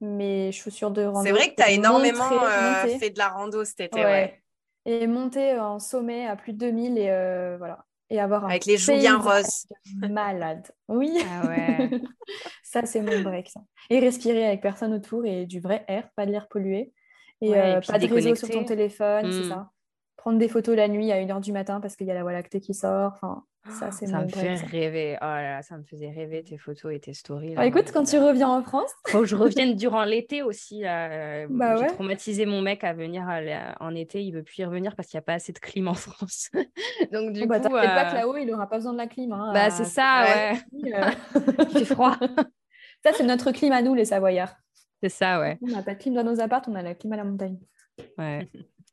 mes 0.00 0.52
chaussures 0.52 0.90
de 0.90 1.04
rando. 1.04 1.24
C'est 1.24 1.32
vrai 1.32 1.50
que 1.50 1.54
tu 1.54 1.62
as 1.62 1.70
énormément 1.70 2.30
euh, 2.32 2.98
fait 2.98 3.10
de 3.10 3.18
la 3.18 3.28
rando 3.28 3.64
cet 3.64 3.80
été. 3.80 4.04
Ouais. 4.04 4.42
Et 4.84 5.06
monter 5.06 5.58
en 5.58 5.78
sommet 5.78 6.26
à 6.26 6.34
plus 6.36 6.52
de 6.52 6.58
2000 6.58 6.98
et 6.98 7.56
voilà 7.58 7.84
et 8.10 8.20
avoir 8.20 8.44
un 8.44 8.48
avec 8.48 8.64
les 8.66 8.76
joues 8.76 8.94
bien 8.94 9.18
roses 9.18 9.66
malade 9.96 10.66
oui 10.88 11.12
ah 11.30 11.46
ouais. 11.46 11.90
ça 12.62 12.86
c'est 12.86 13.02
mon 13.02 13.20
break 13.22 13.48
ça. 13.48 13.60
et 13.90 13.98
respirer 13.98 14.46
avec 14.46 14.60
personne 14.60 14.94
autour 14.94 15.24
et 15.26 15.46
du 15.46 15.60
vrai 15.60 15.84
air 15.88 16.08
pas 16.16 16.26
de 16.26 16.32
l'air 16.32 16.48
pollué 16.48 16.92
et, 17.40 17.56
euh, 17.56 17.80
pas 17.80 17.98
de 17.98 18.12
réseau 18.12 18.34
sur 18.34 18.48
ton 18.50 18.64
téléphone 18.64 19.30
c'est 19.32 19.46
hmm. 19.46 19.50
ça 19.50 19.70
prendre 20.16 20.38
des 20.38 20.48
photos 20.48 20.76
la 20.76 20.88
nuit 20.88 21.12
à 21.12 21.16
1h 21.16 21.40
du 21.40 21.52
matin 21.52 21.80
parce 21.80 21.96
qu'il 21.96 22.06
y 22.06 22.10
a 22.10 22.14
la 22.14 22.22
Voie 22.22 22.32
lactée 22.32 22.60
qui 22.60 22.74
sort 22.74 23.12
enfin 23.14 23.44
ça, 23.70 23.90
c'est 23.90 24.06
ça 24.06 24.22
me 24.22 24.28
fait 24.28 24.54
rêver. 24.54 25.16
Oh 25.20 25.24
là 25.24 25.42
là, 25.42 25.62
ça 25.62 25.76
me 25.76 25.82
faisait 25.84 26.10
rêver 26.10 26.42
tes 26.42 26.58
photos 26.58 26.94
et 26.94 27.00
tes 27.00 27.12
stories. 27.12 27.54
Bah, 27.54 27.66
écoute, 27.66 27.90
quand 27.92 28.04
tu 28.04 28.18
reviens 28.18 28.48
en 28.48 28.62
France. 28.62 28.90
Faut 29.08 29.20
que 29.20 29.26
je 29.26 29.36
revienne 29.36 29.74
durant 29.74 30.04
l'été 30.04 30.42
aussi. 30.42 30.82
Bah 30.82 31.76
J'ai 31.76 31.86
traumatisé 31.88 32.46
mon 32.46 32.62
mec 32.62 32.84
à 32.84 32.92
venir 32.92 33.26
en 33.80 33.94
été. 33.94 34.22
Il 34.24 34.32
veut 34.32 34.42
plus 34.42 34.60
y 34.60 34.64
revenir 34.64 34.96
parce 34.96 35.08
qu'il 35.08 35.16
n'y 35.16 35.22
a 35.22 35.26
pas 35.26 35.34
assez 35.34 35.52
de 35.52 35.58
clim 35.58 35.88
en 35.88 35.94
France. 35.94 36.50
Donc, 37.12 37.32
du 37.32 37.42
oh, 37.42 37.46
bah, 37.46 37.60
coup. 37.60 37.68
T'inquiète 37.68 37.94
pas 37.94 38.10
que 38.10 38.14
là-haut, 38.16 38.36
il 38.36 38.46
n'aura 38.46 38.68
pas 38.68 38.76
besoin 38.76 38.92
de 38.92 38.98
la 38.98 39.06
clim. 39.06 39.32
Hein, 39.32 39.52
bah, 39.52 39.70
c'est 39.70 39.84
ça, 39.84 40.24
ouais. 40.24 40.58
Euh. 40.94 41.10
il 41.70 41.78
fait 41.78 41.84
froid. 41.84 42.16
ça, 43.04 43.12
c'est 43.12 43.24
notre 43.24 43.52
clim 43.52 43.72
à 43.72 43.82
nous, 43.82 43.94
les 43.94 44.06
Savoyards. 44.06 44.56
C'est 45.02 45.08
ça, 45.08 45.40
ouais. 45.40 45.58
On 45.62 45.68
n'a 45.68 45.82
pas 45.82 45.94
de 45.94 46.00
clim 46.00 46.14
dans 46.14 46.24
nos 46.24 46.40
apparts, 46.40 46.62
on 46.68 46.74
a 46.74 46.82
la 46.82 46.94
clim 46.94 47.12
à 47.12 47.16
la 47.16 47.24
montagne. 47.24 47.58
Ouais. 48.16 48.48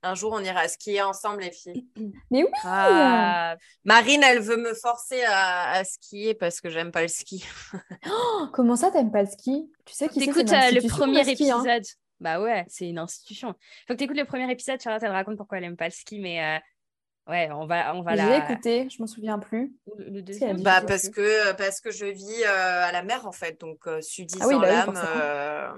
Un 0.05 0.13
jour, 0.13 0.33
on 0.33 0.39
ira 0.43 0.67
skier 0.67 1.01
ensemble, 1.01 1.41
les 1.41 1.51
filles. 1.51 1.87
Mais 2.31 2.43
oui 2.43 2.49
ah, 2.63 3.55
Marine, 3.85 4.21
elle 4.23 4.39
veut 4.39 4.57
me 4.57 4.75
forcer 4.75 5.23
à, 5.27 5.83
skier 5.83 6.35
parce 6.35 6.61
que 6.61 6.69
j'aime 6.69 6.91
pas 6.91 7.01
le 7.01 7.07
ski. 7.07 7.43
Oh, 8.07 8.47
comment 8.53 8.75
ça, 8.75 8.91
t'aimes 8.91 9.11
pas 9.11 9.23
le 9.23 9.29
ski? 9.29 9.67
Tu 9.83 9.93
sais 9.95 10.07
qui 10.07 10.21
Écoute 10.21 10.51
euh, 10.51 10.71
le 10.71 10.87
premier 10.87 11.21
hein. 11.21 11.23
épisode. 11.23 11.83
Bah 12.19 12.39
ouais, 12.39 12.65
c'est 12.67 12.87
une 12.87 12.99
institution. 12.99 13.55
Faut 13.87 13.93
que 13.93 13.97
tu 13.97 14.03
écoutes 14.03 14.17
le 14.17 14.25
premier 14.25 14.49
épisode. 14.51 14.79
Charlotte, 14.79 15.01
elle 15.01 15.11
raconte 15.11 15.37
pourquoi 15.37 15.57
elle 15.57 15.63
aime 15.63 15.75
pas 15.75 15.85
le 15.85 15.91
ski, 15.91 16.19
mais 16.19 16.43
euh, 16.43 17.31
ouais, 17.31 17.49
on 17.51 17.65
va, 17.65 17.95
on 17.95 18.03
va 18.03 18.15
la. 18.15 18.27
J'ai 18.27 18.53
écouté, 18.53 18.87
je 18.89 19.01
m'en 19.01 19.07
souviens 19.07 19.39
plus. 19.39 19.73
Le, 19.97 20.21
deuxième. 20.21 20.61
Bah 20.61 20.81
parce 20.81 21.09
que 21.09 21.53
parce 21.53 21.81
que 21.81 21.89
je 21.89 22.05
vis 22.05 22.43
euh, 22.43 22.83
à 22.85 22.91
la 22.91 23.01
mer 23.01 23.25
en 23.25 23.31
fait, 23.31 23.59
donc 23.59 23.87
sudiste 24.01 24.41
ah 24.43 24.47
oui, 24.47 24.55
bah, 24.59 25.73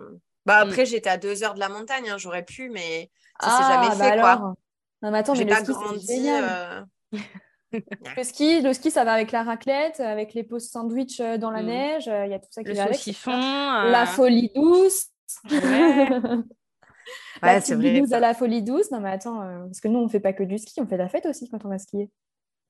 bah 0.45 0.63
mm. 0.63 0.69
après, 0.69 0.85
j'étais 0.85 1.09
à 1.09 1.17
deux 1.17 1.43
heures 1.43 1.53
de 1.53 1.59
la 1.59 1.69
montagne, 1.69 2.09
hein, 2.09 2.17
j'aurais 2.17 2.43
pu, 2.43 2.69
mais 2.69 3.09
ça 3.39 3.49
s'est 3.49 3.73
jamais 3.73 3.87
ah, 3.89 3.95
fait, 3.95 4.21
bah 4.21 4.37
quoi. 4.37 4.53
Non, 5.01 5.11
mais 5.11 5.17
attends, 5.19 5.33
mais 5.35 5.43
le 5.43 5.55
ski, 5.55 5.71
grandi. 5.71 6.29
Euh, 6.29 6.81
le, 7.71 8.23
ski, 8.23 8.61
le 8.61 8.73
ski, 8.73 8.91
ça 8.91 9.03
va 9.03 9.13
avec 9.13 9.31
la 9.31 9.43
raclette, 9.43 9.99
avec 9.99 10.33
les 10.33 10.43
pauses 10.43 10.69
sandwich 10.69 11.19
euh, 11.19 11.37
dans 11.37 11.51
la 11.51 11.61
mm. 11.61 11.65
neige, 11.65 12.07
euh, 12.07 12.25
il 12.25 12.31
y 12.31 12.33
a 12.33 12.39
tout 12.39 12.47
ça 12.49 12.63
qui 12.63 12.73
va 12.73 12.83
avec. 12.83 13.91
La 13.91 14.05
folie 14.05 14.51
douce. 14.55 15.07
Ouais. 15.51 16.07
la 17.41 17.61
c'est 17.61 17.75
vrai. 17.75 18.01
à 18.11 18.19
la 18.19 18.33
folie 18.33 18.63
douce. 18.63 18.91
Non, 18.91 18.99
mais 18.99 19.11
attends, 19.11 19.39
parce 19.65 19.79
que 19.79 19.87
nous, 19.87 19.99
on 19.99 20.07
fait 20.07 20.19
pas 20.19 20.33
que 20.33 20.43
du 20.43 20.57
ski, 20.57 20.81
on 20.81 20.87
fait 20.87 20.97
la 20.97 21.09
fête 21.09 21.25
aussi 21.25 21.49
quand 21.49 21.63
on 21.65 21.69
va 21.69 21.77
skier. 21.77 22.09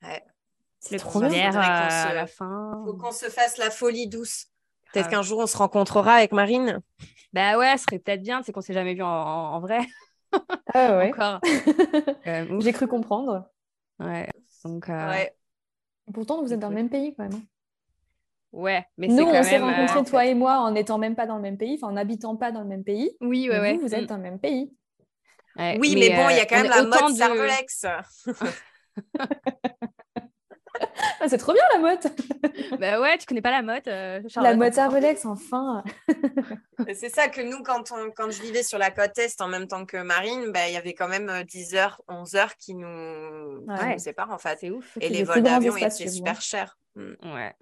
Ouais. 0.04 0.24
C'est 0.80 0.98
trop 0.98 1.22
bien 1.22 1.56
à 1.56 2.14
la 2.14 2.28
fin. 2.28 2.84
Faut 2.86 2.94
qu'on 2.94 3.12
se 3.12 3.26
fasse 3.30 3.58
la 3.58 3.72
folie 3.72 4.08
douce. 4.08 4.48
Peut-être 4.94 5.08
ah. 5.08 5.12
qu'un 5.12 5.22
jour, 5.22 5.40
on 5.40 5.48
se 5.48 5.58
rencontrera 5.58 6.14
avec 6.14 6.32
Marine. 6.32 6.82
Bah 7.34 7.58
ouais, 7.58 7.78
ce 7.78 7.84
serait 7.84 8.00
peut-être 8.00 8.22
bien, 8.22 8.42
c'est 8.44 8.52
qu'on 8.52 8.62
s'est 8.62 8.74
jamais 8.74 8.94
vu 8.94 9.04
en, 9.04 9.60
vrai. 9.60 9.80
Ah 10.74 10.98
ouais. 10.98 11.12
J'ai 12.60 12.74
cru 12.74 12.88
comprendre. 12.88 13.50
Ouais. 14.00 14.30
Donc, 14.64 14.90
euh... 14.90 15.10
ouais. 15.10 15.34
Pourtant, 16.14 16.42
vous 16.42 16.54
êtes 16.54 16.60
dans 16.60 16.70
le 16.70 16.76
même 16.76 16.90
pays 16.90 17.16
quand 17.16 17.24
même. 17.24 17.34
Hein. 17.34 17.44
Ouais, 18.54 18.86
mais 18.98 19.08
nous, 19.08 19.24
on 19.24 19.44
s'est 19.44 19.58
rencontrés, 19.58 20.00
euh, 20.00 20.04
toi 20.04 20.26
et 20.26 20.34
moi, 20.34 20.60
en 20.60 20.72
n'étant 20.72 20.98
même 20.98 21.16
pas 21.16 21.26
dans 21.26 21.36
le 21.36 21.42
même 21.42 21.58
pays, 21.58 21.76
enfin 21.76 21.92
en 21.92 21.96
n'habitant 21.96 22.36
pas 22.38 22.52
dans 22.52 22.62
le 22.62 22.68
même 22.68 22.84
pays. 22.84 23.12
Oui, 23.22 23.50
ouais, 23.50 23.60
ouais. 23.60 23.78
Vous, 23.78 23.94
êtes 23.94 24.04
mm. 24.04 24.08
dans 24.08 24.16
le 24.18 24.24
même 24.24 24.40
pays. 24.40 24.72
oui, 25.58 25.96
mais, 25.96 26.16
bon, 26.16 26.30
il 26.30 26.38
y 26.38 26.40
a 26.40 26.44
euh, 26.44 26.46
quand 26.50 26.62
même 26.62 26.70
la 26.70 26.84
mode 26.84 26.92
de... 26.94 28.32
Ah, 31.20 31.28
c'est 31.28 31.38
trop 31.38 31.54
bien 31.54 31.64
la 31.74 31.80
motte. 31.80 32.08
bah 32.80 33.02
ouais, 33.02 33.18
tu 33.18 33.26
connais 33.26 33.42
pas 33.42 33.52
la 33.52 33.62
motte. 33.62 33.88
Euh, 33.88 34.22
la 34.36 34.56
motte 34.56 34.76
Rolex, 34.76 35.26
enfin. 35.26 35.84
c'est 36.94 37.10
ça 37.10 37.28
que 37.28 37.42
nous, 37.42 37.64
quand, 37.64 37.92
on, 37.92 38.12
quand 38.12 38.30
je 38.30 38.42
vivais 38.42 38.64
sur 38.64 38.78
la 38.78 38.92
côte 38.92 39.18
Est 39.18 39.42
en 39.42 39.48
même 39.48 39.68
temps 39.68 39.86
que 39.86 39.98
Marine, 39.98 40.52
bah, 40.52 40.68
il 40.68 40.74
y 40.74 40.78
avait 40.78 40.94
quand 40.94 41.08
même 41.08 41.44
10 41.44 41.74
euh, 41.74 41.78
heures, 41.78 42.02
11 42.08 42.36
heures 42.36 42.56
qui 42.58 42.76
nous, 42.76 43.66
ouais. 43.68 43.98
séparent 43.98 44.32
en 44.32 44.38
fait. 44.38 44.58
C'est 44.62 44.70
ouf. 44.70 44.98
Et 45.02 45.10
les 45.10 45.24
vols 45.24 45.42
d'avion 45.42 45.76
étaient 45.76 46.08
super 46.08 46.42
chers. 46.42 46.78
Mm. 46.96 47.14
Ouais. 47.34 47.56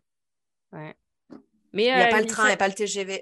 ouais. 0.73 0.95
Mais, 1.73 1.83
il 1.83 1.93
n'y 1.95 2.01
a 2.01 2.07
euh, 2.07 2.11
pas 2.11 2.21
le 2.21 2.27
train, 2.27 2.43
il 2.43 2.47
n'y 2.47 2.53
a 2.53 2.57
pas 2.57 2.67
le 2.67 2.73
TGV. 2.73 3.21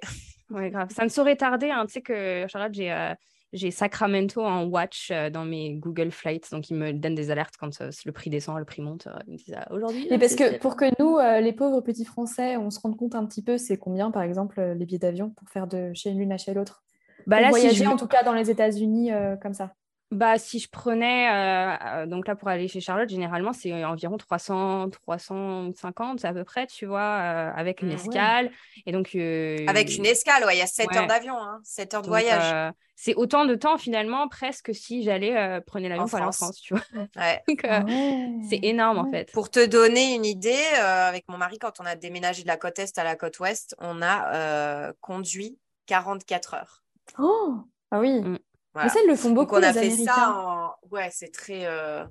Ouais, 0.50 0.70
grave. 0.70 0.90
Ça 0.96 1.04
ne 1.04 1.10
saurait 1.10 1.36
tarder. 1.36 1.72
Hein. 1.72 1.86
Tu 1.86 1.94
sais 1.94 2.02
que, 2.02 2.46
Charlotte, 2.48 2.74
j'ai 2.74 2.92
j'ai 3.54 3.70
Sacramento 3.70 4.42
en 4.42 4.66
watch 4.66 5.10
euh, 5.12 5.30
dans 5.30 5.46
mes 5.46 5.76
Google 5.76 6.12
Flights, 6.12 6.52
donc 6.52 6.70
ils 6.70 6.76
me 6.76 6.92
donnent 6.92 7.16
des 7.16 7.30
alertes 7.30 7.56
quand 7.60 7.82
euh, 7.82 7.92
le 8.04 8.12
prix 8.12 8.30
descend, 8.30 8.58
le 8.58 8.66
prix 8.66 8.82
monte. 8.82 9.08
Euh, 9.08 9.12
ils 9.28 9.34
me 9.34 9.38
disent 9.38 9.56
ah, 9.56 9.72
aujourd'hui. 9.72 10.08
Mais 10.10 10.18
parce 10.18 10.36
que 10.36 10.58
pour 10.58 10.76
que 10.76 10.86
nous, 11.00 11.20
les 11.42 11.54
pauvres 11.54 11.82
petits 11.82 12.06
Français, 12.06 12.58
on 12.58 12.72
se 12.72 12.80
rende 12.80 12.98
compte 12.98 13.16
un 13.16 13.26
petit 13.26 13.44
peu, 13.44 13.58
c'est 13.58 13.78
combien, 13.78 14.12
par 14.12 14.24
exemple, 14.24 14.60
les 14.62 14.86
billets 14.86 15.00
d'avion 15.00 15.30
pour 15.30 15.48
faire 15.50 15.68
de 15.68 15.92
chez 15.94 16.12
l'une 16.12 16.32
à 16.32 16.38
chez 16.38 16.54
l'autre? 16.54 16.84
Bah 17.28 17.40
là, 17.40 17.50
voyager 17.50 17.76
si 17.76 17.84
je... 17.84 17.90
en 17.90 17.96
tout 17.96 18.08
cas 18.08 18.24
dans 18.24 18.34
les 18.34 18.50
États-Unis 18.50 19.12
comme 19.42 19.54
ça. 19.54 19.74
Bah, 20.14 20.38
si 20.38 20.60
je 20.60 20.70
prenais, 20.70 21.28
euh, 21.32 22.06
donc 22.06 22.28
là 22.28 22.36
pour 22.36 22.48
aller 22.48 22.68
chez 22.68 22.80
Charlotte, 22.82 23.10
généralement 23.10 23.52
c'est 23.52 23.84
environ 23.84 24.18
300, 24.18 24.92
350 24.92 26.24
à 26.24 26.34
peu 26.34 26.44
près, 26.44 26.68
tu 26.68 26.86
vois, 26.86 27.02
euh, 27.02 27.52
avec 27.56 27.82
une 27.82 27.90
ah 27.90 27.96
escale. 27.96 28.52
Et 28.86 28.92
donc, 28.92 29.16
euh, 29.16 29.66
avec 29.68 29.98
une 29.98 30.06
escale, 30.06 30.46
ouais, 30.46 30.56
il 30.56 30.60
y 30.60 30.62
a 30.62 30.68
7 30.68 30.96
heures 30.96 31.08
d'avion, 31.08 31.36
hein, 31.36 31.60
7 31.64 31.96
heures 31.96 32.02
de 32.04 32.08
voyage. 32.08 32.74
c'est 32.96 33.16
autant 33.16 33.46
de 33.46 33.56
temps 33.56 33.80
finalement, 33.80 34.28
presque 34.28 34.76
si 34.76 35.04
j'allais 35.04 35.62
prendre 35.62 35.88
l'avion 35.88 36.06
pour 36.06 36.16
aller 36.16 36.28
en 36.28 36.32
France, 36.32 36.62
tu 36.62 36.76
vois. 36.76 36.84
donc, 37.48 37.66
ah 37.68 37.84
c'est 38.48 38.60
énorme 38.62 39.00
en 39.00 39.10
fait. 39.10 39.32
Pour 39.32 39.50
te 39.50 39.66
donner 39.66 40.14
une 40.14 40.26
idée, 40.26 40.64
avec 40.78 41.28
mon 41.28 41.38
mari, 41.38 41.58
quand 41.58 41.80
on 41.80 41.86
a 41.86 41.96
déménagé 41.96 42.44
de 42.44 42.48
la 42.48 42.58
côte 42.58 42.78
Est 42.78 43.00
à 43.00 43.04
la 43.04 43.16
côte 43.16 43.40
Ouest, 43.40 43.76
on 43.80 44.04
a 44.04 44.94
conduit 45.02 45.58
44 45.88 46.54
heures. 46.54 46.84
Oh, 47.18 47.64
ah 47.92 48.00
oui. 48.00 48.22
Mm. 48.22 48.38
Mais 48.76 48.90
ça, 48.90 49.00
ils 49.04 49.08
le 49.08 49.16
font 49.16 49.32
beaucoup. 49.32 49.56
Donc, 49.56 49.64
on 49.64 49.68
a 49.68 49.74
fait 49.74 49.92
ça 49.92 50.32
en... 50.36 50.76
Ouais, 50.92 51.10
c'est 51.12 51.32
très. 51.32 51.66
Euh, 51.66 52.06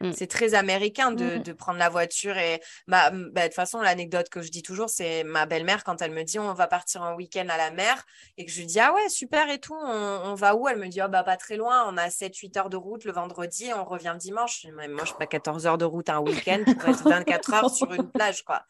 Mm. 0.00 0.12
C'est 0.12 0.26
très 0.26 0.54
américain 0.54 1.12
de, 1.12 1.36
mm. 1.36 1.42
de, 1.42 1.52
prendre 1.52 1.78
la 1.78 1.88
voiture. 1.88 2.36
Et 2.36 2.60
bah, 2.88 3.10
bah, 3.10 3.42
de 3.42 3.46
toute 3.46 3.54
façon, 3.54 3.80
l'anecdote 3.80 4.28
que 4.28 4.42
je 4.42 4.50
dis 4.50 4.62
toujours, 4.62 4.90
c'est 4.90 5.24
ma 5.24 5.46
belle-mère, 5.46 5.84
quand 5.84 6.02
elle 6.02 6.12
me 6.12 6.22
dit 6.22 6.38
on 6.38 6.52
va 6.52 6.66
partir 6.66 7.02
en 7.02 7.14
week-end 7.14 7.46
à 7.48 7.56
la 7.56 7.70
mer, 7.70 8.04
et 8.36 8.44
que 8.44 8.50
je 8.50 8.58
lui 8.58 8.66
dis 8.66 8.80
ah 8.80 8.92
ouais, 8.92 9.08
super 9.08 9.50
et 9.50 9.58
tout, 9.58 9.74
on, 9.74 10.34
va 10.34 10.54
où? 10.54 10.68
Elle 10.68 10.78
me 10.78 10.88
dit 10.88 11.00
oh, 11.02 11.08
bah, 11.08 11.22
pas 11.22 11.36
très 11.36 11.56
loin, 11.56 11.84
on 11.88 11.96
a 11.96 12.08
7-8 12.08 12.58
heures 12.58 12.70
de 12.70 12.76
route 12.76 13.04
le 13.04 13.12
vendredi, 13.12 13.70
on 13.74 13.84
revient 13.84 14.14
dimanche. 14.18 14.62
Je 14.62 14.68
dis, 14.68 14.72
moi, 14.72 15.04
je 15.04 15.12
pas 15.12 15.26
14 15.26 15.66
heures 15.66 15.78
de 15.78 15.84
route 15.84 16.08
un 16.08 16.20
week-end 16.20 16.62
pour 16.64 16.88
être 16.88 17.08
24 17.08 17.54
heures 17.54 17.70
sur 17.70 17.92
une 17.92 18.10
plage, 18.10 18.44
quoi. 18.44 18.64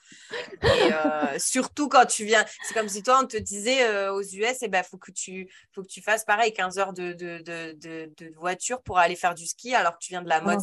Et 0.63 0.93
euh, 0.93 1.39
surtout 1.39 1.89
quand 1.89 2.07
tu 2.07 2.25
viens, 2.25 2.45
c'est 2.63 2.75
comme 2.75 2.89
si 2.89 3.03
toi, 3.03 3.21
on 3.23 3.27
te 3.27 3.37
disait 3.37 3.85
euh, 3.87 4.13
aux 4.13 4.23
US, 4.23 4.33
il 4.33 4.59
eh 4.63 4.69
ben, 4.69 4.83
faut, 4.83 4.99
que 4.99 5.13
tu, 5.13 5.49
faut 5.73 5.83
que 5.83 5.89
tu 5.89 6.03
fasses 6.03 6.25
pareil, 6.25 6.53
15 6.53 6.79
heures 6.79 6.93
de, 6.93 7.13
de, 7.13 7.39
de, 7.43 7.77
de, 8.17 8.35
voiture 8.37 8.83
pour 8.83 8.99
aller 8.99 9.17
faire 9.17 9.35
du 9.35 9.47
ski, 9.47 9.75
alors 9.75 9.95
que 9.95 10.05
tu 10.05 10.11
viens 10.11 10.23
de 10.23 10.29
la 10.29 10.41
mode 10.41 10.59
oh, 10.59 10.63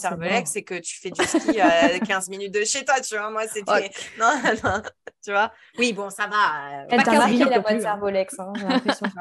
c'est 0.52 0.64
que 0.64 0.76
tu 0.76 1.00
fais 1.00 1.12
du 1.12 1.24
ski 1.24 1.62
à 1.62 2.00
15 2.00 2.30
minutes 2.30 2.54
de 2.54 2.64
chez 2.64 2.86
toi, 2.86 3.02
tu 3.02 3.16
vois. 3.16 3.30
Moi, 3.30 3.46
c'était. 3.48 3.92
Non, 4.20 4.34
non, 4.64 4.82
tu 5.24 5.32
vois. 5.32 5.52
Oui, 5.78 5.94
bon, 5.94 6.10
ça 6.10 6.26
va. 6.28 6.82
Euh, 6.82 6.86
Elle 6.90 7.04
t'a 7.04 7.14
marqué 7.14 7.38
la 7.38 7.62
mode 7.62 7.80
Cervolex, 7.82 8.38
hein, 8.40 8.52
j'ai 8.58 8.66
l'impression, 8.66 9.06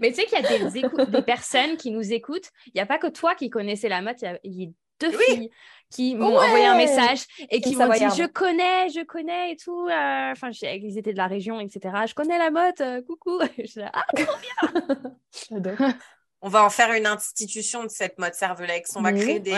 Mais 0.00 0.10
tu 0.10 0.14
sais 0.14 0.24
qu'il 0.24 0.40
y 0.40 0.44
a 0.44 0.48
des, 0.70 0.82
des, 1.10 1.22
personnes 1.22 1.76
qui 1.76 1.90
nous 1.90 2.12
écoutent. 2.12 2.50
Il 2.66 2.72
n'y 2.76 2.80
a 2.80 2.86
pas 2.86 2.98
que 2.98 3.08
toi 3.08 3.34
qui 3.34 3.50
connaissais 3.50 3.90
la 3.90 4.00
mode, 4.00 4.16
il 4.42 4.62
y 4.62 4.64
a, 4.64 4.68
deux 5.00 5.10
filles 5.10 5.50
qui 5.90 6.14
m'ont 6.14 6.36
envoyé 6.36 6.66
un 6.66 6.76
message 6.76 7.24
et 7.50 7.60
qui 7.60 7.74
m'ont 7.76 7.88
dit 7.88 7.98
je 7.98 8.26
connais, 8.26 8.88
je 8.88 9.04
connais 9.04 9.52
et 9.52 9.56
tout. 9.56 9.86
Euh, 9.86 10.32
enfin, 10.32 10.50
ils 10.50 10.96
étaient 10.98 11.12
de 11.12 11.18
la 11.18 11.26
région, 11.26 11.60
etc. 11.60 11.94
Je 12.06 12.14
connais 12.14 12.38
la 12.38 12.50
mode, 12.50 12.80
euh, 12.80 13.02
coucou. 13.02 13.38
je 13.58 13.82
ah, 13.92 14.06
trop 14.14 14.38
bien. 14.40 14.48
J'adore 15.50 15.90
on 16.40 16.48
va 16.48 16.64
en 16.64 16.70
faire 16.70 16.92
une 16.92 17.06
institution 17.06 17.82
de 17.82 17.88
cette 17.88 18.18
mode 18.18 18.34
Cervelex. 18.34 18.94
On 18.96 19.02
va 19.02 19.12
créer 19.12 19.40
des, 19.40 19.52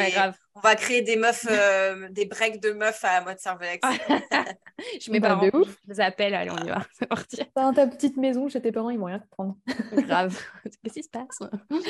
on 0.55 0.61
va 0.61 0.75
créer 0.77 1.03
des 1.03 1.17
meufs, 1.17 1.47
euh, 1.51 2.09
des 2.11 2.25
breaks 2.25 2.61
de 2.61 2.73
meufs 2.73 3.05
à 3.05 3.21
mode 3.21 3.39
Cervelex. 3.39 3.87
je 5.01 5.11
mets 5.11 5.21
pas 5.21 5.37
bah, 5.37 5.49
ouf. 5.53 5.69
je 5.85 5.93
les 5.93 6.01
appelle, 6.01 6.35
allez, 6.35 6.51
on 6.51 6.65
y 6.65 6.69
va, 6.69 6.83
c'est 6.99 7.07
parti. 7.07 7.43
Dans 7.55 7.73
ta 7.73 7.87
petite 7.87 8.17
maison 8.17 8.49
chez 8.49 8.63
tes 8.63 8.73
parents, 8.73 8.91
ils 8.91 8.99
vont 8.99 9.07
rien 9.07 9.19
comprendre. 9.19 9.57
Grave. 9.93 10.39
Qu'est-ce 10.83 10.95
qui 10.95 11.03
se 11.03 11.11
passe? 11.11 11.39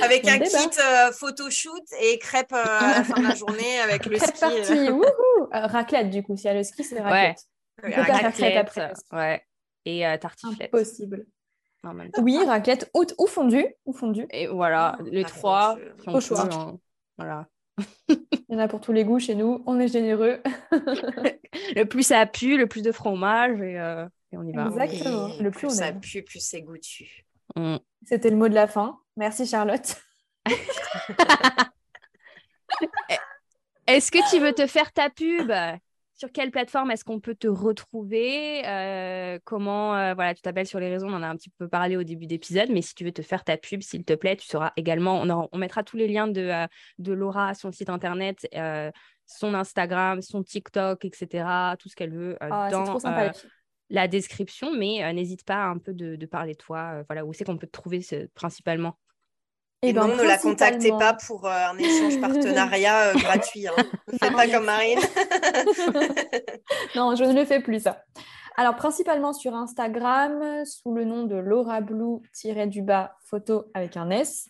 Avec 0.03 0.27
un 0.27 0.39
kit 0.41 0.81
euh, 0.81 1.13
photoshoot 1.13 1.85
et 2.01 2.19
crêpes 2.19 2.53
euh, 2.53 2.65
à 2.65 2.99
la 2.99 3.05
fin 3.05 3.21
de 3.21 3.29
la 3.29 3.35
journée 3.35 3.81
avec 3.81 4.07
le 4.07 4.19
ski. 4.19 4.41
Parti. 4.41 4.91
raclette, 5.53 6.11
du 6.11 6.23
coup, 6.23 6.37
s'il 6.37 6.47
y 6.47 6.49
a 6.49 6.55
le 6.55 6.65
ski, 6.65 6.83
c'est 6.83 7.01
raclette. 7.01 7.39
Ouais. 7.83 7.95
raclette, 7.95 8.57
après. 8.57 8.93
Ouais. 9.13 9.43
Et 9.85 10.05
tartiflette. 10.21 10.73
Oui, 12.21 12.39
raclette 12.45 12.91
ou, 12.95 13.05
ou 13.19 13.27
fondue. 13.27 13.67
Ou 13.87 13.93
fondue. 13.93 14.27
Et 14.31 14.47
voilà, 14.47 14.97
ah, 14.99 15.03
les 15.05 15.25
trois. 15.25 15.79
Au 16.07 16.21
choix. 16.21 16.49
Hein. 16.53 16.79
Voilà. 17.17 17.47
Il 18.09 18.45
y 18.49 18.55
en 18.55 18.59
a 18.59 18.69
pour 18.69 18.81
tous 18.81 18.93
les 18.93 19.05
goûts 19.05 19.19
chez 19.19 19.35
nous. 19.35 19.63
On 19.67 19.81
est 19.81 19.89
généreux. 19.89 20.41
le 20.73 21.85
plus 21.85 22.03
ça 22.03 22.27
pue, 22.27 22.57
le 22.57 22.67
plus 22.67 22.83
de 22.83 22.93
fromage 22.93 23.61
et, 23.61 23.79
euh, 23.79 24.07
on 24.33 24.47
y 24.47 24.53
va. 24.53 24.67
Exactement. 24.67 25.29
le 25.41 25.51
plus, 25.51 25.67
on 25.67 25.71
ça 25.71 25.93
pue, 25.93 26.23
plus 26.23 26.41
c'est 26.41 26.63
goûtu. 26.63 27.27
Mm. 27.57 27.77
C'était 28.05 28.31
le 28.31 28.37
mot 28.37 28.49
de 28.49 28.55
la 28.55 28.67
fin. 28.67 28.99
Merci 29.17 29.47
Charlotte. 29.47 29.97
Est-ce 33.87 34.11
que 34.11 34.31
tu 34.31 34.39
veux 34.41 34.53
te 34.53 34.67
faire 34.67 34.93
ta 34.93 35.11
pub? 35.11 35.51
Sur 36.21 36.31
quelle 36.33 36.51
plateforme 36.51 36.91
est-ce 36.91 37.03
qu'on 37.03 37.19
peut 37.19 37.35
te 37.35 37.49
retrouver 37.49 38.63
euh, 38.67 39.39
Comment, 39.45 39.97
euh, 39.97 40.13
voilà, 40.13 40.35
tu 40.35 40.43
t'appelles 40.43 40.67
sur 40.67 40.79
les 40.79 40.91
réseaux, 40.91 41.07
on 41.07 41.15
en 41.15 41.23
a 41.23 41.27
un 41.27 41.35
petit 41.35 41.49
peu 41.49 41.67
parlé 41.67 41.97
au 41.97 42.03
début 42.03 42.27
d'épisode, 42.27 42.69
mais 42.69 42.83
si 42.83 42.95
tu 42.95 43.07
veux 43.07 43.13
te 43.13 43.23
faire 43.23 43.43
ta 43.43 43.57
pub, 43.57 43.81
s'il 43.81 44.05
te 44.05 44.13
plaît, 44.13 44.37
tu 44.37 44.47
seras 44.47 44.73
également, 44.77 45.23
on, 45.51 45.59
mettra 45.59 45.83
tous 45.83 45.97
les 45.97 46.07
liens 46.07 46.29
de, 46.29 46.43
euh, 46.43 46.67
de 46.99 47.15
Laura, 47.15 47.55
son 47.55 47.73
site 47.73 47.89
internet, 47.89 48.47
son 49.25 49.55
Instagram, 49.55 50.21
son 50.21 50.43
TikTok, 50.43 51.07
etc., 51.07 51.47
tout 51.79 51.89
ce 51.89 51.97
qu'elle 51.97 52.13
veut 52.13 52.37
ah, 52.41 52.69
dans 52.71 52.99
la 53.89 54.07
description, 54.07 54.77
mais 54.77 55.11
n'hésite 55.15 55.47
pas 55.47 55.65
un 55.65 55.79
peu 55.79 55.95
de, 55.95 56.27
parler 56.27 56.53
de 56.53 56.59
toi, 56.59 57.03
voilà, 57.09 57.25
où 57.25 57.33
c'est 57.33 57.45
qu'on 57.45 57.57
peut 57.57 57.67
te 57.67 57.73
trouver 57.73 58.01
principalement 58.35 58.99
et, 59.83 59.89
eh 59.89 59.93
ben, 59.95 60.09
non, 60.09 60.17
ne 60.17 60.23
la 60.23 60.37
contactez 60.37 60.91
pas 60.91 61.15
pour 61.15 61.47
euh, 61.47 61.71
un 61.71 61.79
échange 61.79 62.21
partenariat 62.21 63.09
euh, 63.09 63.15
gratuit. 63.15 63.67
Hein. 63.67 63.73
Ne 64.13 64.19
faites 64.19 64.33
pas 64.33 64.49
comme 64.49 64.67
Marine. 64.67 64.99
non, 66.97 67.15
je 67.15 67.25
ne 67.25 67.33
le 67.33 67.45
fais 67.47 67.61
plus 67.61 67.81
ça. 67.85 68.03
Alors, 68.57 68.77
principalement 68.77 69.33
sur 69.33 69.55
Instagram, 69.55 70.65
sous 70.67 70.93
le 70.93 71.05
nom 71.05 71.25
de 71.25 71.37
Laura 71.37 71.81
Blue-du-bas 71.81 73.17
photo 73.25 73.71
avec 73.73 73.97
un 73.97 74.11
S 74.11 74.49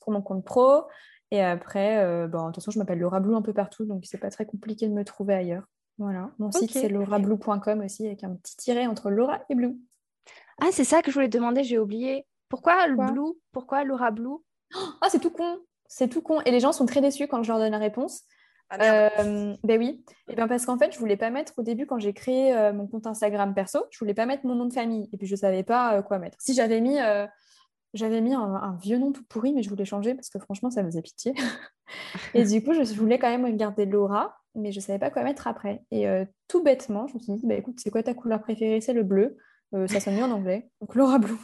pour 0.00 0.12
mon 0.12 0.22
compte 0.22 0.44
pro. 0.44 0.84
Et 1.32 1.42
après, 1.42 2.04
euh, 2.04 2.28
bon, 2.28 2.42
de 2.42 2.46
toute 2.52 2.56
façon, 2.56 2.70
je 2.70 2.78
m'appelle 2.78 2.98
Laura 2.98 3.18
Blue 3.18 3.34
un 3.34 3.42
peu 3.42 3.54
partout, 3.54 3.86
donc 3.86 4.04
c'est 4.04 4.18
pas 4.18 4.30
très 4.30 4.44
compliqué 4.44 4.86
de 4.86 4.92
me 4.92 5.02
trouver 5.02 5.34
ailleurs. 5.34 5.64
Voilà. 5.98 6.30
Mon 6.38 6.52
site, 6.52 6.70
c'est 6.70 6.88
laurablue.com 6.88 7.80
aussi, 7.80 8.06
avec 8.06 8.22
un 8.22 8.34
petit 8.34 8.56
tiret 8.56 8.86
entre 8.86 9.10
Laura 9.10 9.40
et 9.48 9.54
Blue. 9.54 9.76
Ah, 10.60 10.68
c'est 10.70 10.84
ça 10.84 11.00
que 11.02 11.10
je 11.10 11.14
voulais 11.14 11.30
te 11.30 11.36
demander, 11.36 11.64
j'ai 11.64 11.78
oublié. 11.78 12.26
Pourquoi 12.48 12.86
le 12.86 12.96
Blue? 12.96 13.32
Pourquoi 13.50 13.82
Laura 13.82 14.10
Blue? 14.10 14.36
Ah, 15.00 15.08
c'est 15.08 15.20
tout 15.20 15.30
con, 15.30 15.58
c'est 15.86 16.08
tout 16.08 16.22
con. 16.22 16.40
Et 16.42 16.50
les 16.50 16.60
gens 16.60 16.72
sont 16.72 16.86
très 16.86 17.00
déçus 17.00 17.28
quand 17.28 17.42
je 17.42 17.50
leur 17.50 17.58
donne 17.58 17.72
la 17.72 17.78
réponse. 17.78 18.22
Ah, 18.70 19.20
euh, 19.20 19.54
ben 19.64 19.78
oui, 19.78 20.02
et 20.30 20.34
ben 20.34 20.48
parce 20.48 20.64
qu'en 20.64 20.78
fait, 20.78 20.94
je 20.94 20.98
voulais 20.98 21.18
pas 21.18 21.28
mettre 21.28 21.52
au 21.58 21.62
début 21.62 21.84
quand 21.84 21.98
j'ai 21.98 22.14
créé 22.14 22.54
euh, 22.54 22.72
mon 22.72 22.86
compte 22.86 23.06
Instagram 23.06 23.52
perso, 23.52 23.84
je 23.90 23.98
voulais 23.98 24.14
pas 24.14 24.24
mettre 24.24 24.46
mon 24.46 24.54
nom 24.54 24.64
de 24.64 24.72
famille 24.72 25.10
et 25.12 25.18
puis 25.18 25.26
je 25.26 25.36
savais 25.36 25.62
pas 25.62 25.98
euh, 25.98 26.02
quoi 26.02 26.18
mettre. 26.18 26.38
Si 26.40 26.54
j'avais 26.54 26.80
mis, 26.80 26.96
j'avais 27.92 28.22
mis 28.22 28.32
un, 28.32 28.78
vieux 28.80 28.96
nom 28.96 29.12
tout 29.12 29.24
pourri, 29.28 29.52
mais 29.52 29.62
je 29.62 29.68
voulais 29.68 29.84
changer 29.84 30.14
parce 30.14 30.30
que 30.30 30.38
franchement, 30.38 30.70
ça 30.70 30.82
me 30.82 30.88
faisait 30.88 31.02
pitié. 31.02 31.34
et 32.34 32.44
du 32.44 32.64
coup, 32.64 32.72
je 32.72 32.94
voulais 32.94 33.18
quand 33.18 33.28
même 33.28 33.56
garder 33.58 33.84
Laura, 33.84 34.38
mais 34.54 34.72
je 34.72 34.80
savais 34.80 34.98
pas 34.98 35.10
quoi 35.10 35.22
mettre 35.22 35.46
après. 35.46 35.82
Et 35.90 36.06
tout 36.48 36.62
bêtement, 36.62 37.06
je 37.08 37.14
me 37.14 37.18
suis 37.18 37.32
dit, 37.34 37.46
bah, 37.46 37.56
écoute, 37.56 37.78
c'est 37.78 37.90
quoi 37.90 38.02
ta 38.02 38.14
couleur 38.14 38.40
préférée? 38.40 38.80
C'est 38.80 38.94
le 38.94 39.02
bleu. 39.02 39.36
ça 39.86 40.00
sonne 40.00 40.16
mieux 40.16 40.24
en 40.24 40.30
anglais. 40.30 40.70
Donc 40.80 40.94
Laura 40.94 41.18
Blue. 41.18 41.36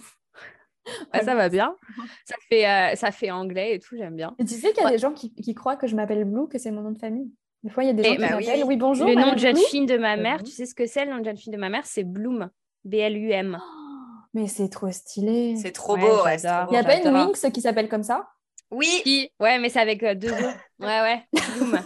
Ça 1.15 1.35
va 1.35 1.49
bien. 1.49 1.75
Ça 2.25 2.35
fait, 2.49 2.67
euh, 2.67 2.95
ça 2.95 3.11
fait 3.11 3.31
anglais 3.31 3.75
et 3.75 3.79
tout, 3.79 3.97
j'aime 3.97 4.17
bien. 4.17 4.35
Et 4.39 4.45
tu 4.45 4.55
sais 4.55 4.73
qu'il 4.73 4.83
y 4.83 4.87
a 4.87 4.91
des 4.91 4.99
gens 4.99 5.13
qui, 5.13 5.33
qui, 5.35 5.55
croient 5.55 5.77
que 5.77 5.87
je 5.87 5.97
m'appelle 5.97 6.25
Blue, 6.25 6.49
que 6.49 6.59
c'est 6.59 6.71
mon 6.71 6.83
nom 6.83 6.91
de 6.91 6.99
famille. 6.99 7.31
Des 7.63 7.71
fois, 7.71 7.85
il 7.85 7.89
y 7.89 7.91
a 7.91 7.93
des 7.93 8.05
gens 8.05 8.11
qui 8.13 8.19
bah 8.19 8.31
m'appellent. 8.31 8.65
Oui. 8.65 8.77
bonjour. 8.77 9.07
Le 9.07 9.15
nom 9.15 9.33
de 9.33 9.39
jeune 9.39 9.57
fille 9.57 9.87
de 9.87 9.97
ma 9.97 10.17
mère, 10.17 10.43
tu 10.43 10.51
sais 10.51 10.67
ce 10.67 10.75
que 10.75 10.87
c'est 10.87 11.05
le 11.05 11.11
nom 11.11 11.19
de 11.19 11.25
jeune 11.25 11.37
fille 11.37 11.53
de 11.53 11.59
ma 11.59 11.69
mère? 11.69 11.85
C'est 11.87 12.05
Bloom. 12.05 12.51
B-L-U-M. 12.85 13.59
mais 14.35 14.47
c'est 14.47 14.69
trop 14.69 14.91
stylé. 14.91 15.57
C'est 15.57 15.73
trop 15.73 15.97
beau. 15.97 16.25
Ouais, 16.25 16.37
il 16.37 16.71
n'y 16.71 16.77
a 16.77 16.85
pas 16.85 16.97
une 16.97 17.09
Winx 17.09 17.47
qui 17.53 17.61
s'appelle 17.61 17.89
comme 17.89 18.05
ça? 18.05 18.29
Oui. 18.71 19.31
Ouais, 19.41 19.59
mais 19.59 19.69
c'est 19.69 19.81
avec 19.81 20.03
euh, 20.03 20.15
deux 20.15 20.31
O. 20.31 20.35
Ouais, 20.81 21.01
ouais. 21.01 21.25
Bloom. 21.33 21.81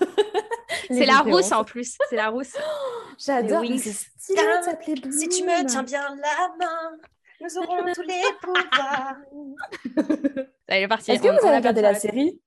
c'est 0.90 1.06
la 1.06 1.20
rousse 1.20 1.52
en 1.52 1.64
plus. 1.64 1.96
C'est 2.10 2.16
la 2.16 2.28
rousse. 2.28 2.52
J'adore. 3.18 3.64
C'est 3.78 3.92
stylé 3.92 4.42
de 4.42 4.64
s'appeler 4.64 4.94
Bloom. 4.94 5.12
Si 5.12 5.28
tu 5.28 5.44
me 5.44 5.64
tiens 5.66 5.82
bien 5.82 6.02
la 6.02 6.48
main. 6.58 6.98
Nous 7.42 7.58
aurons 7.58 7.92
tous 7.92 8.02
les 8.02 8.22
pouvoirs. 8.40 9.16
Allez, 10.68 10.86
parti. 10.86 11.10
Est-ce 11.10 11.22
que 11.22 11.28
vous 11.28 11.46
avez 11.46 11.56
regardé 11.56 11.82
la 11.82 11.94
série? 11.94 12.40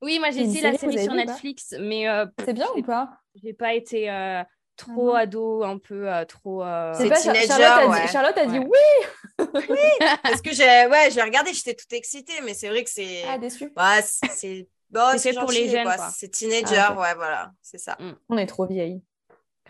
Oui, 0.00 0.18
moi 0.18 0.30
j'ai 0.30 0.44
dit 0.44 0.60
la 0.60 0.76
série 0.76 1.02
sur 1.02 1.14
Netflix, 1.14 1.74
mais 1.78 2.08
euh, 2.08 2.26
c'est 2.44 2.52
bien 2.52 2.66
ou 2.76 2.82
pas? 2.82 3.18
J'ai 3.42 3.52
pas 3.52 3.74
été 3.74 4.10
euh, 4.10 4.42
trop 4.76 5.14
ah 5.14 5.20
ado, 5.20 5.62
un 5.62 5.78
peu 5.78 6.12
euh, 6.12 6.24
trop. 6.24 6.62
C'est 6.94 7.08
pas 7.08 7.20
teenager, 7.20 7.46
Charlotte, 7.46 7.94
a 7.94 8.00
dit, 8.00 8.12
Charlotte 8.12 8.38
a 8.38 8.46
dit 8.46 8.58
oui. 8.58 9.46
oui, 9.70 10.06
parce 10.22 10.42
que 10.42 10.52
j'ai 10.52 10.86
ouais, 10.86 11.10
j'ai 11.10 11.22
regardé, 11.22 11.52
j'étais 11.52 11.74
toute 11.74 11.92
excitée, 11.92 12.40
mais 12.44 12.54
c'est 12.54 12.68
vrai 12.68 12.84
que 12.84 12.90
c'est. 12.90 13.24
Ah 13.28 13.38
déçu. 13.38 13.72
Ouais, 13.76 14.02
c'est. 14.02 14.68
Bon, 14.90 15.18
c'est 15.18 15.32
pour 15.34 15.50
les 15.50 15.68
jeunes. 15.68 15.88
C'est 16.14 16.28
teenager, 16.28 16.76
ah, 16.76 16.92
ouais, 16.92 17.14
voilà, 17.14 17.52
c'est 17.62 17.78
ça. 17.78 17.96
Mm. 17.98 18.12
On 18.28 18.38
est 18.38 18.46
trop 18.46 18.66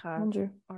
Mon 0.05 0.27
Dieu. 0.27 0.51
Oh 0.71 0.75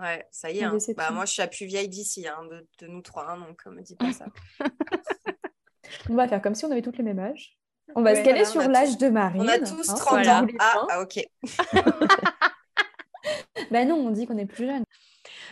Ouais, 0.00 0.26
ça 0.30 0.50
y 0.50 0.58
est. 0.58 0.64
Hein. 0.64 0.76
Bah, 0.96 1.10
moi, 1.10 1.24
je 1.24 1.32
suis 1.32 1.42
la 1.42 1.48
plus 1.48 1.66
vieille 1.66 1.88
d'ici, 1.88 2.26
hein, 2.28 2.38
de, 2.80 2.86
nous 2.86 3.02
trois, 3.02 3.30
hein, 3.30 3.38
donc 3.38 3.64
me 3.66 3.82
dis 3.82 3.96
pas 3.96 4.12
ça. 4.12 4.26
on 6.10 6.14
va 6.14 6.28
faire 6.28 6.42
comme 6.42 6.54
si 6.54 6.64
on 6.64 6.70
avait 6.70 6.82
toutes 6.82 6.98
les 6.98 7.04
mêmes 7.04 7.18
âges. 7.18 7.58
On 7.94 8.02
va 8.02 8.14
se 8.14 8.22
caler 8.22 8.44
sur 8.44 8.60
l'âge 8.60 8.98
de 8.98 9.08
Marine. 9.08 9.42
On 9.42 9.48
a 9.48 9.58
tous 9.58 9.86
30 9.86 10.26
ans. 10.26 10.46
Ah, 10.58 10.86
ah, 10.90 11.00
ok. 11.00 11.20
ben 13.70 13.88
non, 13.88 13.96
on 13.96 14.10
dit 14.10 14.26
qu'on 14.26 14.36
est 14.36 14.46
plus 14.46 14.66
jeune. 14.66 14.84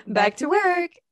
Back 0.06 0.36
to 0.36 0.48
work. 0.48 1.02